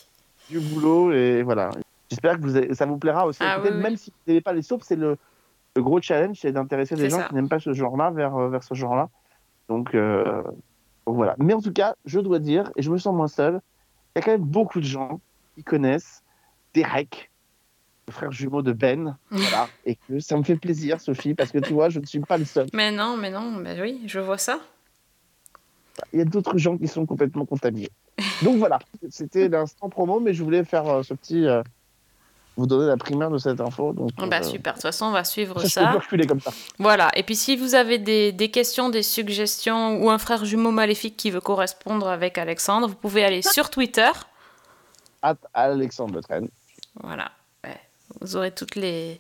du 0.49 0.61
boulot 0.61 1.13
et 1.13 1.43
voilà. 1.43 1.71
J'espère 2.11 2.37
que 2.37 2.43
vous 2.43 2.57
avez- 2.57 2.75
ça 2.75 2.87
vous 2.87 2.99
plaira 2.99 3.27
aussi. 3.27 3.41
Ah, 3.43 3.59
Peut-être 3.59 3.73
oui, 3.73 3.77
oui. 3.79 3.83
même 3.83 3.97
si 3.97 4.11
vous 4.11 4.17
n'aimez 4.29 4.41
pas 4.41 4.53
les 4.53 4.63
soaps, 4.63 4.87
c'est 4.87 4.97
le, 4.97 5.17
le 5.75 5.83
gros 5.83 6.01
challenge, 6.01 6.39
c'est 6.41 6.53
d'intéresser 6.53 6.95
des 6.95 7.11
gens 7.11 7.19
ça. 7.19 7.25
qui 7.25 7.35
n'aiment 7.35 7.49
pas 7.49 7.59
ce 7.61 7.73
genre-là 7.73 8.11
vers, 8.11 8.37
euh, 8.37 8.49
vers 8.49 8.63
ce 8.63 8.75
genre-là. 8.75 9.09
Donc, 9.69 9.95
euh, 9.95 10.43
donc 10.43 10.55
voilà. 11.07 11.35
Mais 11.39 11.55
en 11.55 11.61
tout 11.61 11.73
cas, 11.73 11.95
je 12.05 12.21
dois 12.21 12.39
dire, 12.39 12.71
et 12.77 12.83
je 12.83 12.91
me 12.91 12.99
sens 12.99 13.15
moins 13.15 13.29
seul, 13.29 13.61
il 14.15 14.19
y 14.19 14.23
a 14.23 14.23
quand 14.23 14.33
même 14.33 14.43
beaucoup 14.43 14.81
de 14.81 14.85
gens 14.87 15.21
qui 15.55 15.63
connaissent 15.65 16.23
Derek, 16.75 17.31
le 18.07 18.13
frère 18.13 18.33
jumeau 18.33 18.63
de 18.63 18.73
Ben. 18.73 19.17
voilà. 19.31 19.69
Et 19.85 19.97
que 19.97 20.19
ça 20.21 20.37
me 20.37 20.43
fait 20.43 20.57
plaisir, 20.57 21.01
Sophie, 21.01 21.35
parce 21.35 21.51
que 21.53 21.59
tu 21.59 21.73
vois, 21.73 21.89
je 21.89 22.01
ne 22.01 22.07
suis 22.07 22.21
pas 22.21 22.37
le 22.39 22.45
seul. 22.45 22.67
Mais 22.73 22.91
non, 22.91 23.17
mais 23.17 23.31
non, 23.31 23.51
mais 23.51 23.81
oui, 23.81 24.03
je 24.07 24.21
vois 24.21 24.39
ça. 24.39 24.61
Il 26.13 26.19
y 26.19 26.23
a 26.23 26.25
d'autres 26.25 26.59
gens 26.59 26.77
qui 26.77 26.89
sont 26.89 27.07
complètement 27.07 27.45
contaminés. 27.47 27.91
Donc 28.43 28.59
voilà, 28.59 28.79
c'était 29.11 29.49
l'instant 29.49 29.89
promo, 29.89 30.19
mais 30.21 30.35
je 30.35 30.43
voulais 30.43 30.65
faire 30.65 30.87
euh, 30.89 31.03
ce 31.03 31.15
petit. 31.15 31.47
euh, 31.47 31.63
vous 32.57 32.67
donner 32.67 32.87
la 32.87 32.97
primaire 32.97 33.31
de 33.31 33.39
cette 33.39 33.61
info. 33.61 33.93
Donc, 33.93 34.11
Ah 34.19 34.27
Bah 34.27 34.39
euh, 34.41 34.43
super, 34.43 34.73
de 34.75 34.79
toute 34.79 34.83
façon 34.83 35.07
on 35.07 35.11
va 35.11 35.25
suivre 35.25 35.61
ça, 35.61 35.67
je 35.69 35.75
peux 35.75 35.81
ça. 35.81 35.87
plus 35.89 35.99
reculer 35.99 36.27
comme 36.27 36.41
ça. 36.41 36.53
Voilà, 36.79 37.11
et 37.17 37.23
puis 37.23 37.35
si 37.37 37.57
vous 37.57 37.75
avez 37.75 37.99
des, 37.99 38.33
des 38.33 38.51
questions, 38.51 38.89
des 38.91 39.03
suggestions 39.03 40.03
ou 40.03 40.11
un 40.11 40.19
frère 40.19 40.45
jumeau 40.45 40.71
maléfique 40.71 41.17
qui 41.17 41.31
veut 41.31 41.41
correspondre 41.41 42.09
avec 42.09 42.39
Alexandre, 42.39 42.87
vous 42.89 42.95
pouvez 42.95 43.25
aller 43.25 43.43
sur 43.43 43.71
Twitter. 43.71 44.11
At 45.23 45.37
Alexandre 45.55 46.15
Le 46.15 46.23
Train. 46.23 46.47
Voilà, 47.03 47.31
ouais, 47.65 47.77
vous 48.21 48.37
aurez 48.37 48.53
toutes 48.53 48.77
les, 48.77 49.19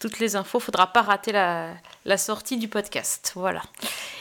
toutes 0.00 0.18
les 0.18 0.34
infos. 0.34 0.58
Faudra 0.58 0.88
pas 0.88 1.02
rater 1.02 1.30
la, 1.30 1.68
la 2.04 2.16
sortie 2.16 2.56
du 2.56 2.66
podcast. 2.68 3.32
Voilà. 3.36 3.62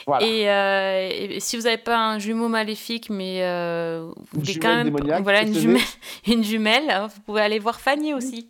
Voilà. 0.05 0.25
Et, 0.25 0.49
euh, 0.49 1.35
et 1.35 1.39
si 1.39 1.57
vous 1.57 1.63
n'avez 1.63 1.77
pas 1.77 1.97
un 1.97 2.19
jumeau 2.19 2.47
maléfique, 2.47 3.09
mais 3.09 3.39
euh, 3.43 4.11
vous 4.33 4.39
Une 4.39 4.45
jumelle 4.45 4.59
quand 4.61 4.75
même, 4.75 4.85
démoniaque, 4.85 5.23
voilà, 5.23 5.41
une 5.43 5.53
jumelle, 5.57 5.81
une 6.27 6.43
jumelle, 6.43 6.89
hein, 6.91 7.07
vous 7.07 7.21
pouvez 7.21 7.41
aller 7.41 7.59
voir 7.59 7.79
Fanny 7.79 8.13
aussi. 8.13 8.49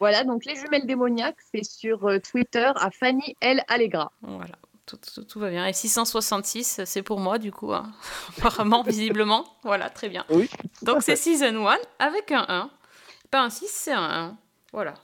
Voilà, 0.00 0.24
donc 0.24 0.44
les 0.44 0.54
jumelles 0.56 0.86
démoniaques, 0.86 1.36
c'est 1.52 1.64
sur 1.64 2.06
euh, 2.06 2.18
Twitter 2.18 2.70
à 2.76 2.90
Fanny 2.90 3.34
L. 3.40 3.62
Allegra. 3.68 4.12
Voilà, 4.22 4.54
tout, 4.84 4.98
tout- 4.98 5.24
tout 5.24 5.40
va 5.40 5.50
bien. 5.50 5.66
Et 5.66 5.72
666, 5.72 6.82
c'est 6.84 7.02
pour 7.02 7.18
moi, 7.20 7.38
du 7.38 7.50
coup, 7.52 7.72
hein. 7.72 7.90
apparemment, 8.38 8.82
visiblement. 8.82 9.44
Voilà, 9.62 9.88
très 9.90 10.08
bien. 10.08 10.24
Oui. 10.30 10.48
Donc 10.82 11.02
c'est 11.02 11.16
Season 11.16 11.66
1 11.66 11.76
avec 11.98 12.30
un 12.32 12.44
1. 12.48 12.70
Pas 13.30 13.42
un 13.42 13.50
6, 13.50 13.66
c'est 13.70 13.92
un 13.92 14.02
1. 14.30 14.36
Voilà. 14.72 14.94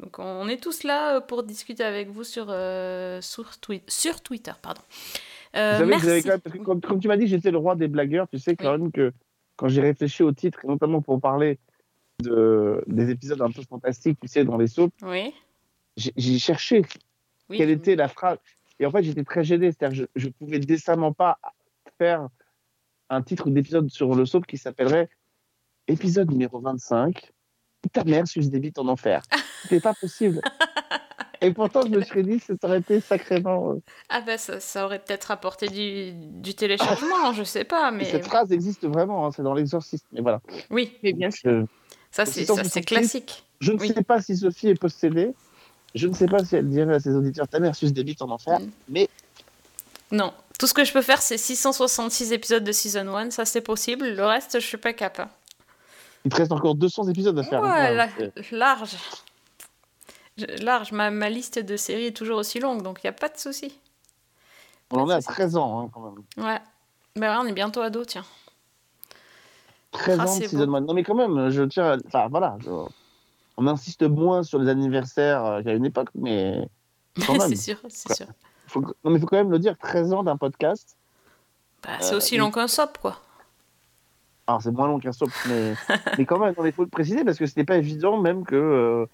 Donc 0.00 0.18
on 0.18 0.46
est 0.48 0.62
tous 0.62 0.82
là 0.84 1.16
euh, 1.16 1.20
pour 1.20 1.42
discuter 1.42 1.82
avec 1.82 2.08
vous 2.08 2.22
sur, 2.24 2.46
euh, 2.50 3.20
sur, 3.20 3.50
Twi- 3.60 3.82
sur 3.88 4.20
Twitter. 4.20 4.52
Pardon. 4.62 4.80
Euh, 5.56 5.72
Vous 5.72 5.78
savez, 5.78 5.88
merci. 5.90 6.04
vous 6.04 6.10
avez 6.12 6.22
quand 6.22 6.28
même- 6.28 6.40
parce 6.40 6.56
que 6.56 6.62
comme, 6.62 6.80
comme 6.80 7.00
tu 7.00 7.08
m'as 7.08 7.16
dit, 7.16 7.26
j'étais 7.26 7.50
le 7.50 7.58
roi 7.58 7.74
des 7.74 7.88
blagueurs. 7.88 8.28
Tu 8.28 8.38
sais 8.38 8.54
quand 8.56 8.72
même 8.78 8.92
que 8.92 9.12
quand 9.56 9.68
j'ai 9.68 9.80
réfléchi 9.80 10.22
au 10.22 10.30
titre, 10.32 10.60
notamment 10.64 11.00
pour 11.02 11.20
parler 11.20 11.58
de, 12.22 12.82
des 12.86 13.10
épisodes 13.10 13.40
un 13.42 13.50
peu 13.50 13.62
fantastiques, 13.62 14.18
tu 14.20 14.28
sais, 14.28 14.44
dans 14.44 14.56
les 14.56 14.66
soaps, 14.66 14.92
Oui. 15.02 15.32
j'ai 15.96 16.38
cherché 16.38 16.82
Oui. 17.48 17.58
quelle 17.58 17.70
était 17.70 17.96
la 17.96 18.08
phrase. 18.08 18.38
Et 18.80 18.86
en 18.86 18.90
fait, 18.90 19.02
j'étais 19.02 19.24
très 19.24 19.44
gêné. 19.44 19.72
C'est-à-dire 19.72 20.06
que 20.06 20.10
je, 20.16 20.26
je 20.26 20.28
pouvais 20.28 20.58
décemment 20.58 21.12
pas 21.12 21.38
faire 21.98 22.28
un 23.10 23.22
titre 23.22 23.48
d'épisode 23.50 23.88
sur 23.90 24.14
le 24.14 24.26
soap 24.26 24.46
qui 24.46 24.58
s'appellerait 24.58 25.08
épisode 25.88 26.30
numéro 26.30 26.60
25. 26.60 27.30
Ta 27.92 28.04
mère 28.04 28.26
suce 28.28 28.50
des 28.50 28.60
bites 28.60 28.78
en 28.78 28.88
enfer. 28.88 29.22
C'était 29.62 29.80
pas 29.80 29.94
possible. 29.94 30.40
Et 31.40 31.52
pourtant, 31.52 31.82
je 31.82 31.88
me 31.90 32.00
suis 32.02 32.24
dit, 32.24 32.40
ça 32.40 32.54
aurait 32.64 32.80
été 32.80 33.00
sacrément. 33.00 33.74
euh, 33.74 33.82
Ah 34.08 34.20
bah 34.22 34.38
ça, 34.38 34.58
ça 34.58 34.84
aurait 34.84 34.98
peut-être 34.98 35.30
apporté 35.30 35.68
du, 35.68 36.12
du 36.40 36.54
téléchargement, 36.54 37.32
je 37.32 37.44
sais 37.44 37.62
pas, 37.64 37.90
Et 37.92 37.94
mais... 37.96 38.04
Cette 38.04 38.24
phrase 38.26 38.50
existe 38.50 38.84
vraiment, 38.86 39.24
hein, 39.26 39.30
c'est 39.30 39.44
dans 39.44 39.54
l'exorciste. 39.54 40.04
Mais 40.12 40.20
voilà. 40.20 40.40
Oui, 40.70 40.98
mais 41.04 41.12
bien 41.12 41.30
sûr. 41.30 41.50
Euh, 41.50 41.64
Ça, 42.10 42.24
c'est 42.26 42.82
classique. 42.82 43.44
Je 43.60 43.72
ne 43.72 43.78
Oui. 43.78 43.92
sais 43.94 44.02
pas 44.02 44.20
si 44.22 44.36
Sophie 44.36 44.68
est 44.68 44.74
possédée. 44.80 45.34
Je 45.94 46.06
ne 46.06 46.14
sais 46.14 46.26
pas 46.26 46.44
si 46.44 46.56
elle 46.56 46.68
dirait 46.68 46.94
à 46.94 47.00
ses 47.00 47.14
auditeurs 47.14 47.48
ta 47.48 47.60
mère 47.60 47.74
suce 47.74 47.92
des 47.92 48.04
bites 48.04 48.22
en 48.22 48.30
enfer. 48.30 48.60
Mm. 48.60 48.70
Mais 48.88 49.08
Non. 50.10 50.32
Tout 50.58 50.66
ce 50.66 50.74
que 50.74 50.84
je 50.84 50.92
peux 50.92 51.02
faire, 51.02 51.22
c'est 51.22 51.38
666 51.38 52.32
épisodes 52.32 52.64
de 52.64 52.72
Season 52.72 53.06
1, 53.14 53.30
ça 53.30 53.44
c'est 53.44 53.60
possible. 53.60 54.08
Le 54.08 54.24
reste, 54.26 54.58
je 54.60 54.66
suis 54.66 54.76
pas 54.76 54.92
capable. 54.92 55.30
il 56.24 56.30
te 56.32 56.36
reste 56.36 56.50
encore 56.52 56.74
200 56.74 57.08
épisodes 57.08 57.38
à 57.38 57.42
faire. 57.44 57.62
Ouais, 57.62 57.94
la- 57.94 58.08
c'est- 58.08 58.50
large. 58.50 58.96
Large, 60.60 60.92
ma, 60.92 61.10
ma 61.10 61.30
liste 61.30 61.58
de 61.58 61.76
séries 61.76 62.06
est 62.06 62.16
toujours 62.16 62.38
aussi 62.38 62.58
longue, 62.60 62.82
donc 62.82 62.98
il 63.02 63.06
n'y 63.06 63.10
a 63.10 63.12
pas 63.12 63.28
de 63.28 63.36
souci. 63.38 63.76
On 64.90 64.98
en 65.00 65.10
est 65.10 65.14
à 65.14 65.20
13 65.22 65.56
ans 65.56 65.80
hein, 65.80 65.90
quand 65.92 66.00
même. 66.00 66.44
Ouais. 66.46 66.58
Ben 67.16 67.30
ouais, 67.32 67.44
on 67.44 67.46
est 67.46 67.52
bientôt 67.52 67.80
ado, 67.80 68.04
tiens. 68.04 68.24
13 69.98 70.18
Ah, 70.20 70.22
ans 70.22 70.36
de 70.36 70.42
c'est 70.42 70.48
season 70.48 70.66
beau. 70.66 70.74
one. 70.76 70.86
Non 70.86 70.94
mais 70.94 71.02
quand 71.04 71.14
même, 71.14 71.50
je 71.50 71.62
tiens. 71.62 71.92
à- 71.92 71.96
Enfin 72.06 72.28
voilà. 72.28 72.56
je- 72.60 72.70
On 73.56 73.66
insiste 73.66 74.02
moins 74.02 74.42
sur 74.44 74.58
les 74.60 74.68
anniversaires 74.68 75.44
euh, 75.44 75.62
qu'à 75.62 75.72
une 75.74 75.84
époque, 75.84 76.08
mais 76.14 76.68
c'est 77.16 77.56
sûr, 77.56 77.76
c'est 77.88 78.12
sûr. 78.14 78.26
Faut... 78.68 78.80
Non 78.80 79.10
mais 79.10 79.14
il 79.16 79.20
faut 79.20 79.26
quand 79.26 79.36
même 79.36 79.50
le 79.50 79.58
dire, 79.58 79.76
13 79.78 80.12
ans 80.12 80.22
d'un 80.22 80.36
podcast. 80.36 80.96
Bah, 81.82 81.90
c'est 82.00 82.14
Euh, 82.14 82.18
aussi 82.18 82.34
oui. 82.34 82.38
long 82.38 82.50
qu'un 82.50 82.68
sop, 82.68 82.98
quoi. 82.98 83.16
Alors 84.46 84.62
c'est 84.62 84.70
moins 84.70 84.86
long 84.86 84.98
qu'un 84.98 85.12
soap, 85.12 85.28
mais, 85.48 85.74
mais 86.18 86.24
quand 86.24 86.38
même, 86.38 86.54
il 86.64 86.72
faut 86.72 86.82
le 86.84 86.88
préciser 86.88 87.22
parce 87.24 87.36
que 87.38 87.46
c'était 87.46 87.64
pas 87.64 87.76
évident 87.76 88.18
même 88.20 88.44
que 88.44 88.54
euh, 88.56 89.06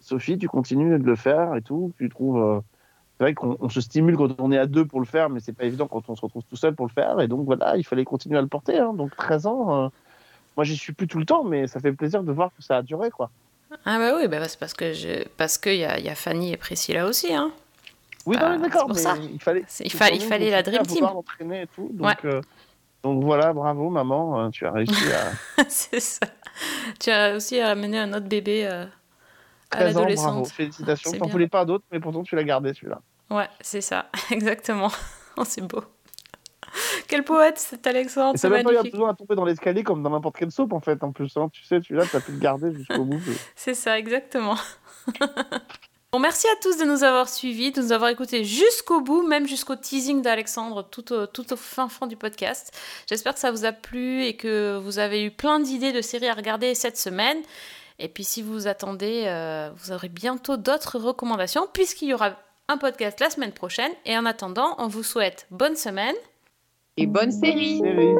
Sophie, 0.00 0.36
tu 0.38 0.48
continues 0.48 0.98
de 0.98 1.04
le 1.04 1.14
faire 1.16 1.54
et 1.54 1.62
tout. 1.62 1.92
Tu 1.98 2.08
trouves. 2.08 2.62
C'est 3.22 3.26
vrai 3.26 3.34
qu'on 3.34 3.56
on 3.60 3.68
se 3.68 3.80
stimule 3.80 4.16
quand 4.16 4.40
on 4.40 4.50
est 4.50 4.58
à 4.58 4.66
deux 4.66 4.84
pour 4.84 4.98
le 4.98 5.06
faire, 5.06 5.30
mais 5.30 5.38
c'est 5.38 5.52
pas 5.52 5.62
évident 5.62 5.86
quand 5.86 6.02
on 6.08 6.16
se 6.16 6.22
retrouve 6.22 6.42
tout 6.50 6.56
seul 6.56 6.74
pour 6.74 6.86
le 6.88 6.90
faire. 6.92 7.20
Et 7.20 7.28
donc 7.28 7.44
voilà, 7.46 7.76
il 7.76 7.84
fallait 7.84 8.04
continuer 8.04 8.36
à 8.36 8.42
le 8.42 8.48
porter. 8.48 8.80
hein. 8.80 8.94
Donc 8.94 9.14
13 9.16 9.46
ans, 9.46 9.84
euh, 9.84 9.88
moi 10.56 10.64
j'y 10.64 10.76
suis 10.76 10.92
plus 10.92 11.06
tout 11.06 11.20
le 11.20 11.24
temps, 11.24 11.44
mais 11.44 11.68
ça 11.68 11.78
fait 11.78 11.92
plaisir 11.92 12.24
de 12.24 12.32
voir 12.32 12.50
que 12.56 12.64
ça 12.64 12.78
a 12.78 12.82
duré 12.82 13.10
quoi. 13.12 13.30
Ah 13.84 13.98
bah 13.98 14.14
oui, 14.16 14.26
bah 14.26 14.48
c'est 14.48 14.58
parce 14.58 14.74
que 14.74 14.92
je... 14.92 15.22
parce 15.36 15.56
qu'il 15.56 15.76
y 15.76 15.84
a, 15.84 16.00
y 16.00 16.08
a 16.08 16.16
Fanny 16.16 16.52
et 16.52 16.56
Priscilla 16.56 17.06
aussi, 17.06 17.32
hein. 17.32 17.52
Oui, 18.26 18.36
Bah, 18.40 18.58
d'accord, 18.58 18.88
mais 18.88 18.94
ça. 18.96 19.14
il 19.16 19.40
fallait. 19.40 19.64
Il 19.84 19.92
fa- 19.92 20.10
il 20.10 20.20
fallait 20.20 20.50
la 20.50 20.64
Dream 20.64 20.82
Team. 20.84 21.06
et 21.52 21.66
tout. 21.68 21.90
Donc, 21.92 22.08
Ouais. 22.08 22.16
euh, 22.24 22.40
donc 23.04 23.22
voilà, 23.22 23.52
bravo 23.52 23.88
maman, 23.88 24.40
euh, 24.46 24.50
tu 24.50 24.66
as 24.66 24.72
réussi 24.72 25.04
à. 25.12 25.62
c'est 25.68 26.00
ça. 26.00 26.26
Tu 26.98 27.10
as 27.10 27.36
aussi 27.36 27.62
ramené 27.62 28.00
un 28.00 28.12
autre 28.14 28.26
bébé 28.26 28.66
euh, 28.66 28.84
à 29.70 29.76
13 29.76 29.96
ans, 29.96 30.00
bravo, 30.00 30.08
l'adolescente. 30.08 30.48
félicitations. 30.50 31.10
C'est 31.10 31.18
T'en 31.18 31.24
bien. 31.24 31.32
voulais 31.32 31.48
pas 31.48 31.64
d'autres, 31.64 31.84
mais 31.90 31.98
pourtant 31.98 32.22
tu 32.22 32.36
l'as 32.36 32.44
gardé 32.44 32.74
celui-là. 32.74 33.00
Ouais, 33.30 33.48
c'est 33.60 33.80
ça, 33.80 34.10
exactement. 34.30 34.90
Oh, 35.36 35.44
c'est 35.44 35.62
beau. 35.62 35.82
Quel 37.08 37.24
poète 37.24 37.58
cet 37.58 37.86
Alexandre, 37.86 38.38
ça 38.38 38.48
n'a 38.48 38.62
pas 38.62 38.82
besoin 38.82 39.12
de 39.12 39.16
tomber 39.16 39.34
dans 39.34 39.44
l'escalier 39.44 39.82
comme 39.82 40.02
dans 40.02 40.10
n'importe 40.10 40.36
quelle 40.36 40.50
soupe 40.50 40.72
en 40.72 40.80
fait. 40.80 41.02
En 41.02 41.12
plus, 41.12 41.36
hein. 41.36 41.48
tu 41.52 41.62
sais, 41.64 41.80
celui-là, 41.80 42.06
tu 42.06 42.16
as 42.16 42.20
pu 42.20 42.32
le 42.32 42.38
garder 42.38 42.72
jusqu'au 42.72 43.04
bout. 43.04 43.20
C'est 43.56 43.74
ça, 43.74 43.98
exactement. 43.98 44.56
bon, 46.12 46.18
merci 46.18 46.46
à 46.46 46.56
tous 46.62 46.78
de 46.78 46.84
nous 46.84 47.04
avoir 47.04 47.28
suivis, 47.28 47.72
de 47.72 47.82
nous 47.82 47.92
avoir 47.92 48.10
écoutés 48.10 48.44
jusqu'au 48.44 49.00
bout, 49.00 49.26
même 49.26 49.46
jusqu'au 49.46 49.76
teasing 49.76 50.22
d'Alexandre, 50.22 50.88
tout 50.88 51.12
au, 51.12 51.26
tout 51.26 51.52
au 51.52 51.56
fin 51.56 51.88
fond 51.88 52.06
du 52.06 52.16
podcast. 52.16 52.72
J'espère 53.06 53.34
que 53.34 53.40
ça 53.40 53.50
vous 53.50 53.64
a 53.64 53.72
plu 53.72 54.24
et 54.24 54.36
que 54.36 54.78
vous 54.82 54.98
avez 54.98 55.24
eu 55.24 55.30
plein 55.30 55.60
d'idées 55.60 55.92
de 55.92 56.00
séries 56.00 56.28
à 56.28 56.34
regarder 56.34 56.74
cette 56.74 56.96
semaine. 56.96 57.38
Et 57.98 58.08
puis 58.08 58.24
si 58.24 58.42
vous 58.42 58.66
attendez, 58.66 59.24
euh, 59.26 59.70
vous 59.76 59.92
aurez 59.92 60.08
bientôt 60.08 60.56
d'autres 60.56 60.98
recommandations, 60.98 61.66
puisqu'il 61.72 62.08
y 62.08 62.14
aura 62.14 62.36
un 62.72 62.78
podcast 62.78 63.20
la 63.20 63.30
semaine 63.30 63.52
prochaine. 63.52 63.92
Et 64.06 64.16
en 64.16 64.24
attendant, 64.24 64.74
on 64.78 64.88
vous 64.88 65.02
souhaite 65.02 65.46
bonne 65.50 65.76
semaine. 65.76 66.16
Et 66.96 67.06
bonne 67.06 67.30
série 67.30 67.78
Série. 67.78 68.14